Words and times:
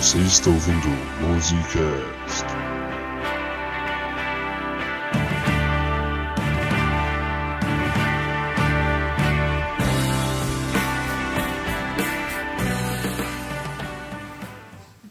Você 0.00 0.16
está 0.16 0.48
ouvindo 0.48 0.88
Musicast. 1.20 2.46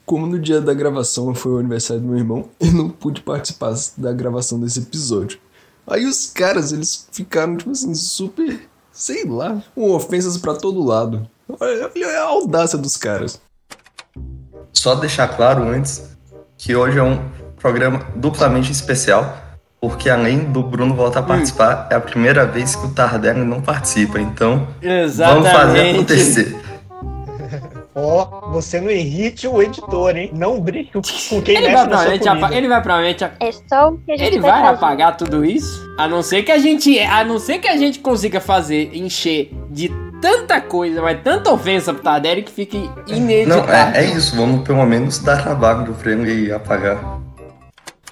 Como 0.07 0.25
no 0.25 0.39
dia 0.39 0.59
da 0.59 0.73
gravação 0.73 1.35
foi 1.35 1.51
o 1.51 1.57
aniversário 1.59 2.01
do 2.01 2.07
meu 2.07 2.17
irmão, 2.17 2.49
eu 2.59 2.71
não 2.71 2.89
pude 2.89 3.21
participar 3.21 3.75
da 3.95 4.11
gravação 4.11 4.59
desse 4.59 4.79
episódio. 4.79 5.39
Aí 5.85 6.03
os 6.03 6.31
caras, 6.31 6.71
eles 6.71 7.07
ficaram, 7.11 7.55
tipo 7.57 7.69
assim, 7.69 7.93
super, 7.93 8.67
sei 8.91 9.23
lá, 9.23 9.63
com 9.75 9.91
ofensas 9.91 10.35
pra 10.35 10.55
todo 10.55 10.83
lado. 10.83 11.29
Olha 11.47 11.91
a 12.19 12.23
audácia 12.23 12.77
dos 12.77 12.97
caras. 12.97 13.39
Só 14.73 14.95
deixar 14.95 15.27
claro 15.29 15.63
antes 15.63 16.17
que 16.57 16.75
hoje 16.75 16.97
é 16.99 17.03
um 17.03 17.19
programa 17.59 18.01
duplamente 18.15 18.71
especial, 18.71 19.35
porque 19.81 20.09
além 20.09 20.39
do 20.39 20.61
Bruno 20.63 20.93
voltar 20.93 21.19
a 21.21 21.23
participar, 21.23 21.87
é 21.91 21.95
a 21.95 21.99
primeira 21.99 22.45
vez 22.45 22.75
que 22.75 22.85
o 22.85 22.89
Tardelli 22.93 23.41
não 23.43 23.61
participa. 23.61 24.19
Então, 24.19 24.67
vamos 25.17 25.49
fazer 25.49 25.91
acontecer. 25.91 26.55
Ó, 27.95 28.51
você 28.51 28.79
não 28.79 28.89
irrite 28.91 29.47
o 29.47 29.61
editor, 29.61 30.15
hein? 30.15 30.29
Não 30.33 30.61
brinque 30.61 30.91
com 30.93 31.01
quem 31.41 31.57
Ele 31.57 31.67
mexe 31.69 31.73
vai, 31.73 31.87
na 31.87 32.23
sua 32.23 32.31
apa- 32.33 32.55
ele 32.55 32.67
vai 32.67 32.81
provavelmente. 32.81 33.23
a- 33.25 33.31
É 33.39 33.51
só 33.51 33.89
o 33.89 33.97
que 33.97 34.11
a 34.11 34.17
gente 34.17 34.27
Ele 34.27 34.39
vai, 34.39 34.51
vai 34.51 34.61
fazer. 34.61 34.75
apagar 34.75 35.17
tudo 35.17 35.43
isso? 35.43 35.85
A 35.97 36.07
não 36.07 36.21
ser 36.21 36.43
que 36.43 36.51
a 36.51 36.57
gente. 36.59 36.97
A 36.99 37.23
não 37.25 37.39
ser 37.39 37.57
que 37.59 37.67
a 37.67 37.75
gente 37.75 37.99
consiga 37.99 38.39
fazer, 38.39 38.91
encher 38.95 39.51
de 39.69 39.91
tanta 40.21 40.61
coisa, 40.61 41.01
mas 41.01 41.21
tanta 41.23 41.51
ofensa 41.51 41.93
pro 41.93 42.03
Tardelli 42.03 42.43
que 42.43 42.51
fique 42.51 42.89
Não, 43.07 43.17
ineditável. 43.17 43.73
é, 43.73 44.05
é 44.05 44.05
isso, 44.05 44.35
vamos 44.35 44.67
pelo 44.67 44.85
menos 44.85 45.19
dar 45.19 45.41
trabalho 45.41 45.93
pra 45.93 46.11
ele 46.11 46.51
apagar. 46.51 47.19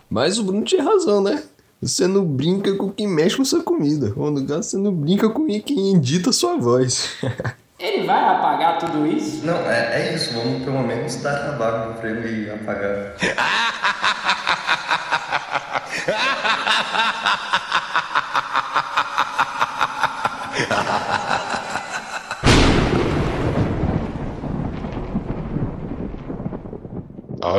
Mas 0.10 0.40
o 0.40 0.44
Bruno 0.44 0.64
tinha 0.64 0.84
razão, 0.84 1.22
né? 1.22 1.44
Você 1.82 2.08
não 2.08 2.26
brinca 2.26 2.74
com 2.76 2.90
quem 2.90 3.08
mexe 3.08 3.38
com 3.38 3.46
sua 3.46 3.62
comida. 3.62 4.12
Ou 4.16 4.32
no 4.32 4.46
caso, 4.48 4.64
você 4.64 4.78
não 4.78 4.92
brinca 4.92 5.30
com 5.30 5.46
quem 5.46 5.96
edita 5.96 6.32
sua 6.32 6.58
voz. 6.58 7.16
Ele 7.80 8.08
vai 8.08 8.24
apagar 8.24 8.80
tudo 8.80 9.06
isso? 9.06 9.46
Não, 9.46 9.54
é, 9.70 10.10
é 10.10 10.16
isso, 10.16 10.34
vamos 10.34 10.64
pelo 10.64 10.82
menos 10.82 11.18
dar 11.18 11.38
trabalho 11.38 11.94
pra 11.94 12.10
ele 12.10 12.50
apagar. 12.50 13.14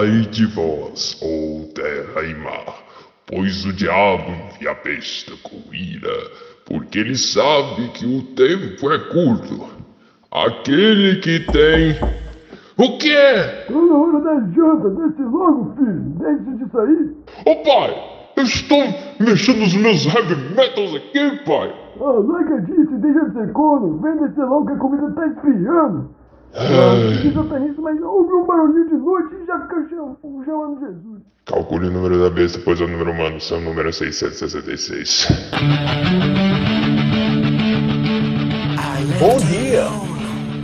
Ai 0.00 0.28
de 0.30 0.46
vós, 0.46 1.20
ó 1.20 1.72
terra 1.74 2.22
e 2.22 2.32
mar, 2.32 2.72
pois 3.26 3.64
o 3.64 3.72
diabo 3.72 4.30
envia 4.30 4.70
a 4.70 4.74
besta 4.74 5.32
com 5.42 5.74
ira, 5.74 6.14
porque 6.66 7.00
ele 7.00 7.16
sabe 7.16 7.88
que 7.88 8.06
o 8.06 8.22
tempo 8.36 8.92
é 8.92 8.98
curto. 9.10 9.66
Aquele 10.30 11.16
que 11.16 11.40
tem. 11.40 11.96
O 12.76 12.96
que 12.98 13.10
é? 13.12 13.64
Tá 13.64 13.72
na 13.72 13.96
hora 13.96 14.20
da 14.20 14.34
janta, 14.54 14.88
desce 14.90 15.22
logo, 15.22 15.74
filho. 15.74 16.00
Deixa 16.20 16.64
de 16.64 16.70
sair. 16.70 17.16
Ô 17.44 17.56
pai, 17.64 18.34
eu 18.36 18.44
estou 18.44 18.84
mexendo 19.18 19.58
nos 19.58 19.74
meus 19.74 20.06
heavy 20.06 20.36
metals 20.54 20.94
aqui, 20.94 21.44
pai. 21.44 21.74
Ah, 22.00 22.22
larga 22.24 22.60
disso 22.60 22.98
deixa 22.98 23.24
de 23.30 23.32
ser 23.32 23.52
corno. 23.52 23.98
Vem 24.00 24.16
descer 24.18 24.44
logo 24.44 24.66
que 24.66 24.74
a 24.74 24.76
comida 24.76 25.10
tá 25.10 25.26
esfriando. 25.26 26.17
Ai, 26.54 27.30
Pensa 27.32 27.58
nisso, 27.60 27.80
mas 27.82 28.00
ouve 28.02 28.32
um 28.32 28.46
barulhinho 28.46 28.88
de 28.88 28.94
noite 28.96 29.34
e 29.42 29.46
já 29.46 29.60
fica 29.60 29.86
cham- 29.90 30.16
chamando 30.44 30.80
Jesus. 30.80 31.22
calcule 31.44 31.88
o 31.88 31.90
número 31.90 32.18
da 32.20 32.30
besta, 32.30 32.58
pois 32.64 32.80
é 32.80 32.84
o 32.84 32.88
número 32.88 33.10
humano, 33.12 33.40
são 33.40 33.58
o 33.58 33.60
número 33.60 33.92
666. 33.92 35.28
Bom 39.20 39.36
dia. 39.38 39.84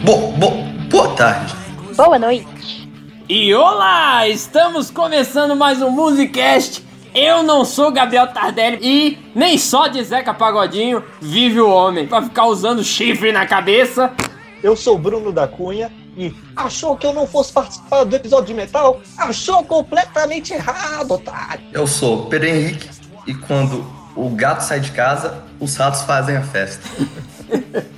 Bo, 0.05 0.33
bo, 0.33 0.51
boa 0.91 1.09
tarde. 1.17 1.55
Boa 1.97 2.19
noite. 2.19 2.89
E 3.29 3.55
olá! 3.55 4.29
Estamos 4.29 4.91
começando 4.91 5.55
mais 5.57 5.81
um 5.81 5.91
Musicast. 5.91 6.85
Eu 7.15 7.43
não 7.45 7.65
sou 7.65 7.93
Gabriel 7.93 8.27
Tardelli 8.29 8.79
e 8.83 9.19
nem 9.35 9.57
só 9.57 9.87
de 9.87 10.03
Zeca 10.03 10.35
Pagodinho 10.35 11.03
vive 11.21 11.61
o 11.61 11.69
homem 11.71 12.07
pra 12.09 12.21
ficar 12.23 12.47
usando 12.47 12.83
chifre 12.83 13.31
na 13.33 13.47
cabeça. 13.47 14.11
Eu 14.65 14.75
sou 14.75 14.97
Bruno 14.97 15.31
da 15.31 15.47
Cunha 15.47 15.93
e 16.17 16.35
achou 16.57 16.97
que 16.97 17.07
eu 17.07 17.13
não 17.13 17.27
fosse 17.27 17.53
participar 17.53 18.03
do 18.05 18.17
episódio 18.17 18.47
de 18.47 18.55
metal? 18.55 18.99
Achou 19.19 19.63
completamente 19.63 20.55
errado, 20.55 21.11
otário. 21.11 21.67
Eu 21.71 21.87
sou 21.87 22.25
Pedro 22.31 22.49
Henrique 22.49 22.89
e 23.27 23.35
quando 23.35 23.85
o 24.17 24.31
gato 24.31 24.63
sai 24.63 24.81
de 24.81 24.91
casa, 24.93 25.45
os 25.61 25.77
ratos 25.77 26.01
fazem 26.03 26.37
a 26.39 26.43
festa. 26.43 26.83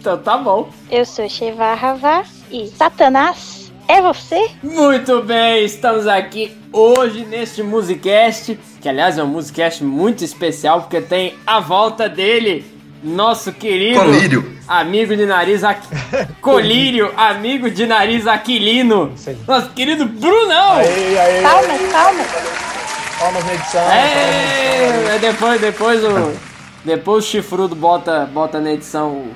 Então 0.00 0.19
tá 0.19 0.37
bom. 0.37 0.71
Eu 0.91 1.04
sou 1.04 1.28
Sheva 1.28 1.75
Ravá 1.75 2.25
e 2.50 2.66
Satanás 2.66 3.72
é 3.88 4.03
você? 4.03 4.50
Muito 4.62 5.22
bem, 5.22 5.65
estamos 5.65 6.06
aqui 6.06 6.56
hoje 6.72 7.25
neste 7.25 7.62
Musicast, 7.62 8.59
que 8.81 8.88
aliás 8.88 9.16
é 9.16 9.22
um 9.22 9.28
Musicast 9.28 9.84
muito 9.84 10.25
especial 10.25 10.83
porque 10.83 11.00
tem 11.00 11.34
a 11.47 11.60
volta 11.60 12.09
dele, 12.09 12.65
nosso 13.03 13.53
querido 13.53 14.01
Colírio. 14.01 14.57
amigo 14.67 15.17
de 15.17 15.27
nariz 15.27 15.62
aqui. 15.65 15.87
Colírio, 16.41 17.12
amigo 17.17 17.71
de 17.71 17.87
nariz 17.87 18.27
aquilino, 18.27 19.12
Sim. 19.17 19.37
nosso 19.47 19.71
querido 19.71 20.07
Brunão. 20.07 20.73
Aê, 20.77 21.19
aê, 21.19 21.43
Palmas, 21.43 21.83
palmas. 21.93 22.27
palmas 23.19 23.45
na 23.45 23.55
edição. 23.55 23.83
palmas 23.83 24.05
na 24.05 25.03
edição. 25.03 25.12
É, 25.12 25.19
depois, 25.21 25.61
depois 25.61 26.05
o. 26.05 26.33
Depois 26.84 27.25
o 27.25 27.29
chifrudo 27.29 27.75
bota, 27.75 28.27
bota 28.27 28.61
na 28.61 28.73
edição 28.73 29.09
o. 29.13 29.34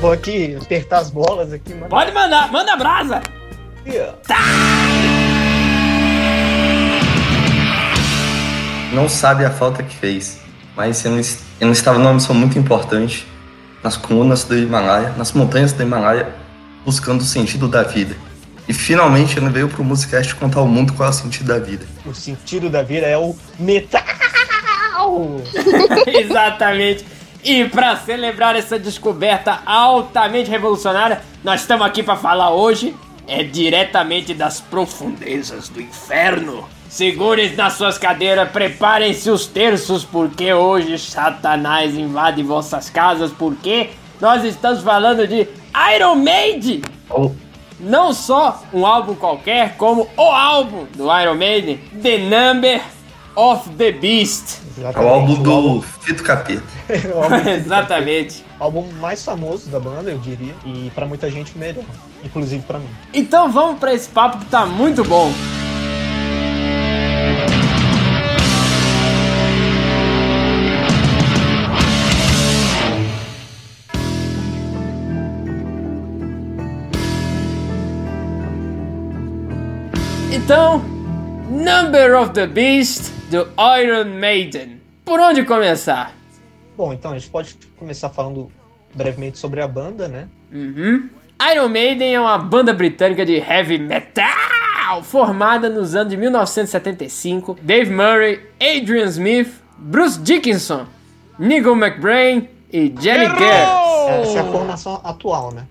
Vou 0.00 0.12
aqui 0.12 0.56
apertar 0.60 0.98
as 0.98 1.10
bolas 1.10 1.52
aqui, 1.52 1.72
mano. 1.72 1.88
Pode 1.88 2.12
mandar, 2.12 2.50
manda 2.52 2.76
brasa! 2.76 3.22
Não 8.96 9.10
sabe 9.10 9.44
a 9.44 9.50
falta 9.50 9.82
que 9.82 9.94
fez, 9.94 10.40
mas 10.74 11.04
eu 11.04 11.10
não, 11.10 11.20
es- 11.20 11.40
eu 11.60 11.66
não 11.66 11.72
estava 11.74 11.98
numa 11.98 12.14
missão 12.14 12.34
muito 12.34 12.58
importante 12.58 13.26
nas 13.84 13.94
colunas 13.94 14.44
do 14.44 14.56
Himalaia, 14.56 15.10
nas 15.18 15.32
montanhas 15.32 15.70
do 15.74 15.82
Himalaia, 15.82 16.34
buscando 16.82 17.20
o 17.20 17.24
sentido 17.24 17.68
da 17.68 17.82
vida. 17.82 18.16
E 18.66 18.72
finalmente 18.72 19.38
ele 19.38 19.50
veio 19.50 19.68
pro 19.68 19.84
Musicast 19.84 20.34
contar 20.36 20.60
ao 20.60 20.66
mundo 20.66 20.94
qual 20.94 21.08
é 21.08 21.10
o 21.10 21.14
sentido 21.14 21.48
da 21.48 21.58
vida. 21.58 21.84
O 22.06 22.14
sentido 22.14 22.70
da 22.70 22.82
vida 22.82 23.06
é 23.06 23.18
o 23.18 23.36
metal. 23.58 24.02
Exatamente. 26.08 27.04
E 27.44 27.66
para 27.66 27.96
celebrar 27.98 28.56
essa 28.56 28.78
descoberta 28.78 29.60
altamente 29.66 30.48
revolucionária, 30.50 31.20
nós 31.44 31.60
estamos 31.60 31.86
aqui 31.86 32.02
para 32.02 32.16
falar 32.16 32.48
hoje 32.50 32.96
é 33.28 33.44
diretamente 33.44 34.32
das 34.32 34.58
profundezas 34.58 35.68
do 35.68 35.82
inferno. 35.82 36.66
Segurem 36.96 37.54
nas 37.54 37.74
suas 37.74 37.98
cadeiras, 37.98 38.48
preparem-se 38.50 39.28
os 39.28 39.44
terços, 39.44 40.02
porque 40.02 40.54
hoje 40.54 40.98
Satanás 40.98 41.94
invade 41.94 42.42
vossas 42.42 42.88
casas, 42.88 43.30
porque 43.32 43.90
nós 44.18 44.42
estamos 44.44 44.80
falando 44.82 45.28
de 45.28 45.46
Iron 45.94 46.14
Maiden. 46.14 46.80
Oh, 47.10 47.32
Não 47.78 48.14
só 48.14 48.62
um 48.72 48.86
álbum 48.86 49.14
qualquer, 49.14 49.76
como 49.76 50.08
o 50.16 50.22
álbum 50.22 50.86
do 50.96 51.04
Iron 51.20 51.34
Maiden, 51.34 51.78
The 52.02 52.16
Number 52.16 52.80
of 53.36 53.68
the 53.76 53.92
Beast. 53.92 54.60
é 54.80 54.98
o 54.98 55.06
álbum 55.06 55.34
do 55.42 55.82
Fito 55.82 56.22
Capeta. 56.22 56.62
É 56.88 56.96
o 57.14 57.22
álbum- 57.24 57.50
Exatamente. 57.50 58.42
álbum 58.58 58.88
mais 59.02 59.22
famoso 59.22 59.68
da 59.68 59.78
banda, 59.78 60.10
eu 60.10 60.16
diria. 60.16 60.54
E 60.64 60.90
pra 60.94 61.04
muita 61.04 61.30
gente 61.30 61.54
o 61.54 61.58
melhor. 61.58 61.84
Inclusive 62.24 62.62
pra 62.62 62.78
mim. 62.78 62.88
Então 63.12 63.52
vamos 63.52 63.78
pra 63.78 63.92
esse 63.92 64.08
papo 64.08 64.38
que 64.38 64.46
tá 64.46 64.64
muito 64.64 65.04
bom. 65.04 65.30
Então, 80.46 80.78
Number 81.50 82.16
of 82.20 82.30
the 82.32 82.46
Beast 82.46 83.10
do 83.32 83.48
Iron 83.80 84.04
Maiden. 84.16 84.80
Por 85.04 85.18
onde 85.18 85.42
começar? 85.42 86.14
Bom, 86.76 86.92
então 86.92 87.10
a 87.10 87.18
gente 87.18 87.28
pode 87.28 87.58
começar 87.76 88.10
falando 88.10 88.48
brevemente 88.94 89.40
sobre 89.40 89.60
a 89.60 89.66
banda, 89.66 90.06
né? 90.06 90.28
Uhum. 90.52 91.10
Iron 91.52 91.68
Maiden 91.68 92.14
é 92.14 92.20
uma 92.20 92.38
banda 92.38 92.72
britânica 92.72 93.26
de 93.26 93.34
heavy 93.34 93.76
metal 93.76 95.02
formada 95.02 95.68
nos 95.68 95.96
anos 95.96 96.10
de 96.10 96.16
1975. 96.16 97.58
Dave 97.60 97.90
Murray, 97.90 98.40
Adrian 98.60 99.06
Smith, 99.06 99.52
Bruce 99.76 100.16
Dickinson, 100.20 100.86
Nigel 101.40 101.74
McBrain 101.74 102.48
e 102.72 102.94
Jerry 103.00 103.26
Garrett. 103.26 104.22
Essa 104.22 104.38
é 104.38 104.40
a 104.42 104.44
formação 104.44 105.00
atual, 105.02 105.52
né? 105.52 105.66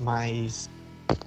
Mas 0.00 0.68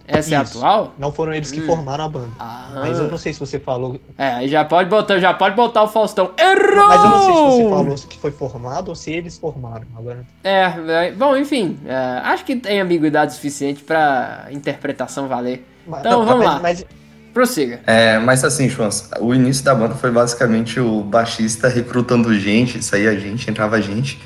Essa 0.07 0.35
é 0.35 0.37
a 0.37 0.43
Isso. 0.43 0.57
atual? 0.57 0.93
Não 0.97 1.11
foram 1.11 1.33
eles 1.33 1.51
que 1.51 1.61
Hum. 1.61 1.65
formaram 1.65 2.05
a 2.05 2.09
banda. 2.09 2.27
Ah. 2.39 2.69
Mas 2.75 2.97
eu 2.99 3.07
não 3.09 3.17
sei 3.17 3.33
se 3.33 3.39
você 3.39 3.59
falou. 3.59 3.99
É, 4.17 4.27
aí 4.33 4.47
já 4.47 4.63
pode 4.65 4.89
botar, 4.89 5.19
já 5.19 5.33
pode 5.33 5.55
botar 5.55 5.83
o 5.83 5.87
Faustão. 5.87 6.31
Errou! 6.37 6.87
Mas 6.87 7.03
eu 7.03 7.09
não 7.09 7.19
sei 7.19 7.33
se 7.33 7.41
você 7.41 7.69
falou 7.69 7.95
que 8.09 8.19
foi 8.19 8.31
formado 8.31 8.89
ou 8.89 8.95
se 8.95 9.11
eles 9.11 9.37
formaram. 9.37 9.85
Agora. 9.97 10.25
É, 10.43 10.73
é, 11.07 11.11
bom, 11.11 11.35
enfim, 11.37 11.77
é, 11.85 11.95
acho 12.23 12.43
que 12.45 12.55
tem 12.55 12.79
ambiguidade 12.81 13.33
suficiente 13.33 13.83
pra 13.83 14.47
interpretação 14.51 15.27
valer. 15.27 15.65
Mas- 15.87 15.99
Então, 16.01 16.19
não, 16.19 16.25
vamos 16.25 16.45
mas- 16.45 16.53
lá. 16.55 16.59
Mas 16.61 16.85
Prossiga. 17.33 17.79
É, 17.87 18.19
mas 18.19 18.43
assim, 18.43 18.69
Chance, 18.69 19.09
o 19.19 19.33
início 19.33 19.65
da 19.65 19.73
banda 19.73 19.95
foi 19.95 20.11
basicamente 20.11 20.79
o 20.79 21.01
baixista 21.01 21.67
recrutando 21.67 22.31
gente, 22.37 22.83
saía 22.83 23.19
gente, 23.19 23.49
entrava 23.49 23.81
gente. 23.81 24.21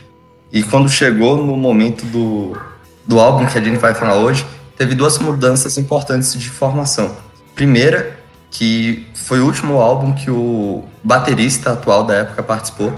E 0.52 0.62
quando 0.62 0.90
chegou 0.90 1.38
no 1.38 1.56
momento 1.56 2.06
do, 2.08 2.58
do 3.06 3.18
álbum 3.18 3.46
que 3.46 3.58
a 3.58 3.62
gente 3.62 3.78
vai 3.78 3.94
falar 3.94 4.16
hoje, 4.16 4.46
teve 4.78 4.96
duas 4.96 5.18
mudanças 5.20 5.78
importantes 5.78 6.34
de 6.40 6.50
formação. 6.50 7.16
Primeira, 7.56 8.18
que 8.52 9.08
foi 9.14 9.40
o 9.40 9.46
último 9.46 9.80
álbum 9.80 10.14
que 10.14 10.30
o 10.30 10.84
baterista 11.04 11.74
atual 11.74 12.04
da 12.04 12.16
época 12.16 12.44
participou. 12.44 12.94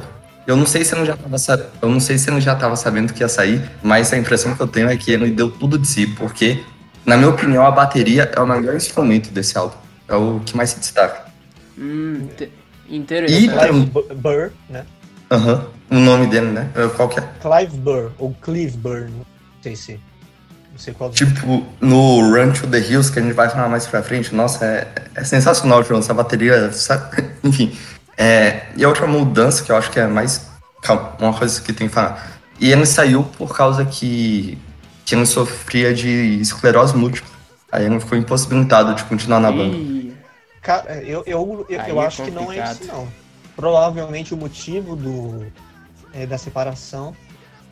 Eu 0.46 0.56
não 0.56 0.66
sei 0.66 0.84
se 0.84 0.96
ele 0.96 1.06
já 1.06 1.14
estava 1.14 1.70
eu 1.82 1.90
não 1.90 2.00
sei 2.00 2.18
se 2.18 2.30
ele 2.30 2.42
já 2.42 2.54
estava 2.54 2.76
sabendo 2.76 3.14
que 3.14 3.22
ia 3.22 3.30
sair, 3.30 3.62
mas 3.84 4.12
a 4.12 4.18
impressão 4.18 4.56
que 4.56 4.62
eu 4.62 4.68
tenho 4.68 4.90
é 4.90 4.98
que 4.98 5.12
ele 5.12 5.30
deu 5.32 5.50
tudo 5.52 5.78
de 5.78 5.88
si, 5.88 6.08
porque 6.08 6.64
na 7.06 7.16
minha 7.16 7.30
opinião 7.30 7.66
a 7.66 7.72
bateria 7.72 8.30
é 8.36 8.40
o 8.40 8.48
melhor 8.48 8.76
instrumento 8.76 9.30
desse 9.32 9.58
álbum. 9.58 9.76
É 10.08 10.16
o 10.16 10.42
que 10.44 10.58
mais 10.58 10.72
se 10.72 10.80
destaca. 10.80 11.26
Hum, 11.78 12.28
te- 12.36 12.52
E 12.88 12.98
interessante. 12.98 13.48
Clive 13.68 13.86
Bu- 13.86 14.16
Burr, 14.16 14.52
né? 14.70 14.86
Aham. 15.30 15.66
O 15.92 15.96
nome 15.96 16.26
dele, 16.28 16.48
né? 16.48 16.70
É, 16.76 16.88
Qual 16.88 17.08
que 17.10 17.20
é? 17.20 17.30
Clive 17.40 17.78
Burr, 17.78 18.12
ou 18.18 18.34
Clive 18.42 18.76
Burr, 18.78 19.02
não 19.10 19.26
sei 19.62 19.76
se. 19.76 20.00
Não 20.80 20.84
sei 20.86 20.94
qual. 20.94 21.12
Tipo, 21.12 21.66
no 21.82 22.22
Run 22.34 22.54
to 22.54 22.66
the 22.66 22.80
Hills, 22.80 23.12
que 23.12 23.20
a 23.20 23.22
gente 23.22 23.34
vai 23.34 23.50
falar 23.50 23.68
mais 23.68 23.86
pra 23.86 24.02
frente, 24.02 24.34
nossa, 24.34 24.66
é, 24.66 24.88
é 25.14 25.24
sensacional, 25.26 25.84
João, 25.84 26.00
essa 26.00 26.14
bateria, 26.14 26.72
sabe? 26.72 27.22
enfim. 27.44 27.78
É, 28.18 28.68
e 28.78 28.86
a 28.86 28.88
outra 28.88 29.06
mudança 29.06 29.62
que 29.62 29.74
eu 29.74 29.76
acho 29.76 29.92
que 29.92 30.00
é 30.00 30.08
mais. 30.08 30.48
Calma, 30.82 31.18
uma 31.20 31.34
coisa 31.34 31.62
que 31.62 31.74
tem 31.74 31.90
que 31.90 31.94
falar. 31.94 32.40
E 32.62 32.72
ele 32.72 32.86
saiu 32.86 33.24
por 33.38 33.54
causa 33.54 33.84
que, 33.84 34.58
que 35.06 35.16
ele 35.16 35.26
sofria 35.26 35.94
de 35.94 36.40
esclerose 36.40 36.96
múltipla. 36.96 37.30
Aí 37.70 37.86
ele 37.86 38.00
ficou 38.00 38.18
impossibilitado 38.18 38.96
de 38.96 39.04
continuar 39.04 39.42
na 39.42 39.52
banda. 39.52 39.78
Cara, 40.62 41.04
eu, 41.04 41.24
eu, 41.26 41.66
eu, 41.68 41.82
eu 41.88 42.02
é 42.02 42.06
acho 42.06 42.24
que 42.24 42.32
não 42.32 42.52
é 42.54 42.72
isso, 42.72 42.86
não. 42.88 43.06
Provavelmente 43.54 44.34
o 44.34 44.38
motivo 44.38 44.96
do, 44.96 45.46
é, 46.14 46.26
da 46.26 46.38
separação 46.38 47.14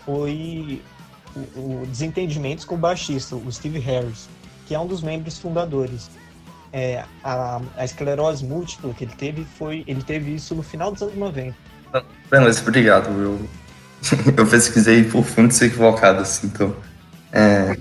foi 0.06 0.82
o, 1.56 1.84
o 1.84 1.86
desentendimentos 1.88 2.66
com 2.66 2.76
o 2.76 2.78
baixista, 2.78 3.36
o 3.36 3.52
Steve 3.52 3.80
Harris, 3.80 4.28
que 4.68 4.76
é 4.76 4.80
um 4.80 4.88
dos 4.88 5.02
membros 5.02 5.38
fundadores. 5.38 6.10
É, 6.74 7.04
a, 7.24 7.62
a 7.78 7.86
esclerose 7.86 8.46
múltipla 8.46 8.94
que 8.94 9.06
ele 9.06 9.14
teve 9.18 9.46
foi. 9.58 9.84
Ele 9.88 10.04
teve 10.04 10.36
isso 10.36 10.54
no 10.54 10.62
final 10.62 10.92
dos 10.92 11.02
anos 11.02 11.16
90. 11.16 11.56
Beleza, 12.30 12.62
obrigado. 12.62 13.10
Eu, 13.10 13.40
eu 14.38 14.46
pesquisei 14.46 15.04
por 15.04 15.24
fontes 15.24 15.62
equivocadas, 15.62 16.44
então. 16.44 16.76
É, 17.32 17.78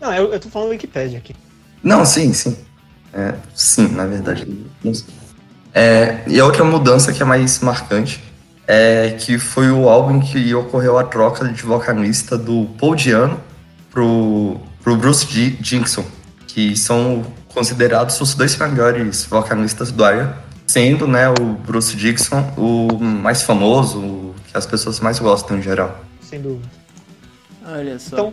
Não, 0.00 0.12
eu, 0.14 0.32
eu 0.32 0.40
tô 0.40 0.48
falando 0.48 0.70
Wikipedia 0.70 1.18
aqui. 1.18 1.34
Não, 1.82 2.04
sim, 2.04 2.32
sim. 2.32 2.56
É, 3.12 3.34
sim, 3.54 3.88
na 3.88 4.06
verdade. 4.06 4.46
Não. 4.84 4.92
É, 5.74 6.22
e 6.26 6.38
a 6.38 6.44
outra 6.44 6.64
mudança 6.64 7.12
que 7.12 7.22
é 7.22 7.26
mais 7.26 7.60
marcante 7.60 8.22
é 8.70 9.16
que 9.18 9.38
foi 9.38 9.70
o 9.70 9.88
álbum 9.88 10.16
em 10.16 10.20
que 10.20 10.54
ocorreu 10.54 10.98
a 10.98 11.04
troca 11.04 11.48
de 11.48 11.62
vocalista 11.62 12.36
do 12.36 12.66
Paul 12.78 12.94
Diano 12.94 13.40
pro, 13.90 14.58
pro 14.82 14.94
Bruce 14.96 15.26
Di- 15.26 15.50
Dickinson, 15.52 16.04
que 16.46 16.76
são 16.76 17.24
considerados 17.48 18.20
os 18.20 18.34
dois 18.34 18.54
melhores 18.58 19.24
vocalistas 19.24 19.90
do 19.90 20.04
Iron, 20.06 20.30
sendo 20.66 21.08
né, 21.08 21.30
o 21.30 21.54
Bruce 21.66 21.96
Dickinson 21.96 22.52
o 22.58 22.98
mais 23.02 23.42
famoso, 23.42 23.98
o 24.00 24.34
que 24.46 24.56
as 24.56 24.66
pessoas 24.66 25.00
mais 25.00 25.18
gostam 25.18 25.56
em 25.58 25.62
geral. 25.62 26.04
Sem 26.20 26.42
dúvida. 26.42 26.68
olha 27.66 27.98
só. 27.98 28.16
Então, 28.16 28.32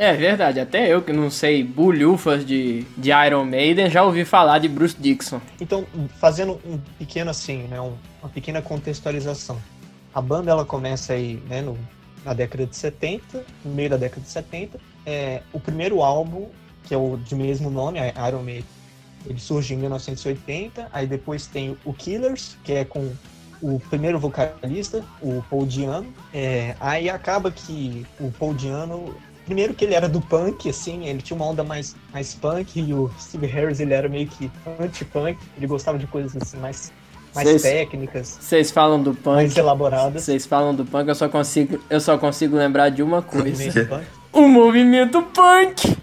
É 0.00 0.12
verdade, 0.12 0.60
até 0.60 0.86
eu 0.86 1.02
que 1.02 1.12
não 1.12 1.28
sei 1.28 1.64
bulhufas 1.64 2.46
de, 2.46 2.84
de 2.96 3.10
Iron 3.10 3.44
Maiden 3.44 3.90
já 3.90 4.04
ouvi 4.04 4.24
falar 4.24 4.60
de 4.60 4.68
Bruce 4.68 4.94
Dixon. 4.96 5.40
Então, 5.60 5.84
fazendo 6.20 6.60
um 6.64 6.78
pequeno 6.96 7.32
assim, 7.32 7.64
né, 7.64 7.80
um- 7.80 7.94
uma 8.22 8.28
pequena 8.28 8.62
contextualização. 8.62 9.60
A 10.14 10.20
banda 10.22 10.52
ela 10.52 10.64
começa 10.64 11.14
aí, 11.14 11.42
né, 11.48 11.62
no- 11.62 11.76
na 12.24 12.32
década 12.32 12.64
de 12.64 12.76
70, 12.76 13.44
no 13.64 13.74
meio 13.74 13.90
da 13.90 13.96
década 13.96 14.20
de 14.20 14.28
70. 14.28 14.78
É, 15.04 15.42
o 15.52 15.58
primeiro 15.58 16.00
álbum, 16.00 16.46
que 16.84 16.94
é 16.94 16.96
o 16.96 17.16
de 17.16 17.34
mesmo 17.34 17.68
nome, 17.68 17.98
Iron 18.28 18.42
Maiden, 18.44 18.64
ele 19.26 19.40
surge 19.40 19.74
em 19.74 19.78
1980. 19.78 20.88
Aí 20.92 21.08
depois 21.08 21.48
tem 21.48 21.76
o 21.84 21.92
Killers, 21.92 22.56
que 22.62 22.72
é 22.72 22.84
com 22.84 23.12
o 23.60 23.80
primeiro 23.90 24.20
vocalista, 24.20 25.04
o 25.20 25.42
Paul 25.50 25.66
Diano. 25.66 26.06
É, 26.32 26.76
aí 26.78 27.10
acaba 27.10 27.50
que 27.50 28.06
o 28.20 28.30
Paul 28.30 28.54
Diano 28.54 29.16
Primeiro 29.48 29.72
que 29.72 29.82
ele 29.86 29.94
era 29.94 30.06
do 30.06 30.20
punk, 30.20 30.68
assim, 30.68 31.06
ele 31.06 31.22
tinha 31.22 31.34
uma 31.34 31.46
onda 31.46 31.64
mais, 31.64 31.96
mais 32.12 32.34
punk, 32.34 32.78
e 32.78 32.92
o 32.92 33.10
Steve 33.18 33.46
Harris 33.46 33.80
ele 33.80 33.94
era 33.94 34.06
meio 34.06 34.26
que 34.28 34.50
anti-punk, 34.78 35.38
ele 35.56 35.66
gostava 35.66 35.96
de 35.98 36.06
coisas 36.06 36.36
assim 36.36 36.58
mais, 36.58 36.92
mais 37.34 37.48
Vocês- 37.48 37.62
técnicas, 37.62 38.36
Vocês 38.38 38.70
falam 38.70 39.02
do 39.02 39.16
mais 39.24 39.48
punk, 39.48 39.58
elaboradas. 39.58 40.22
vocês 40.24 40.44
falam 40.44 40.74
do 40.74 40.84
punk, 40.84 41.08
eu 41.08 41.14
só 41.14 41.30
consigo, 41.30 41.80
eu 41.88 41.98
só 41.98 42.18
consigo 42.18 42.56
lembrar 42.58 42.90
de 42.90 43.02
uma 43.02 43.22
coisa. 43.22 43.88
O 44.30 44.46
movimento 44.46 45.22
punk! 45.22 45.96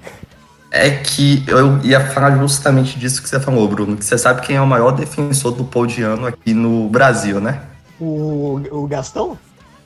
É 0.71 0.89
que 0.89 1.43
eu 1.47 1.79
ia 1.83 1.99
falar 2.01 2.35
justamente 2.39 2.97
disso 2.97 3.21
que 3.21 3.29
você 3.29 3.39
falou, 3.39 3.67
Bruno. 3.67 3.95
Que 3.95 4.03
você 4.03 4.17
sabe 4.17 4.41
quem 4.41 4.55
é 4.55 4.61
o 4.61 4.65
maior 4.65 4.91
defensor 4.91 5.51
do 5.51 5.63
Paul 5.63 5.85
Diano 5.85 6.25
aqui 6.25 6.51
no 6.51 6.89
Brasil, 6.89 7.39
né? 7.39 7.61
O, 7.99 8.59
o 8.71 8.87
Gastão? 8.87 9.37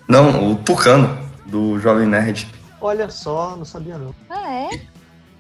Não, 0.08 0.54
o 0.54 0.56
Tucano, 0.56 1.16
do 1.46 1.78
Jovem 1.80 2.08
Nerd. 2.08 2.48
Olha 2.82 3.10
só, 3.10 3.56
não 3.58 3.66
sabia 3.66 3.98
não. 3.98 4.14
Ah, 4.30 4.50
é? 4.52 4.70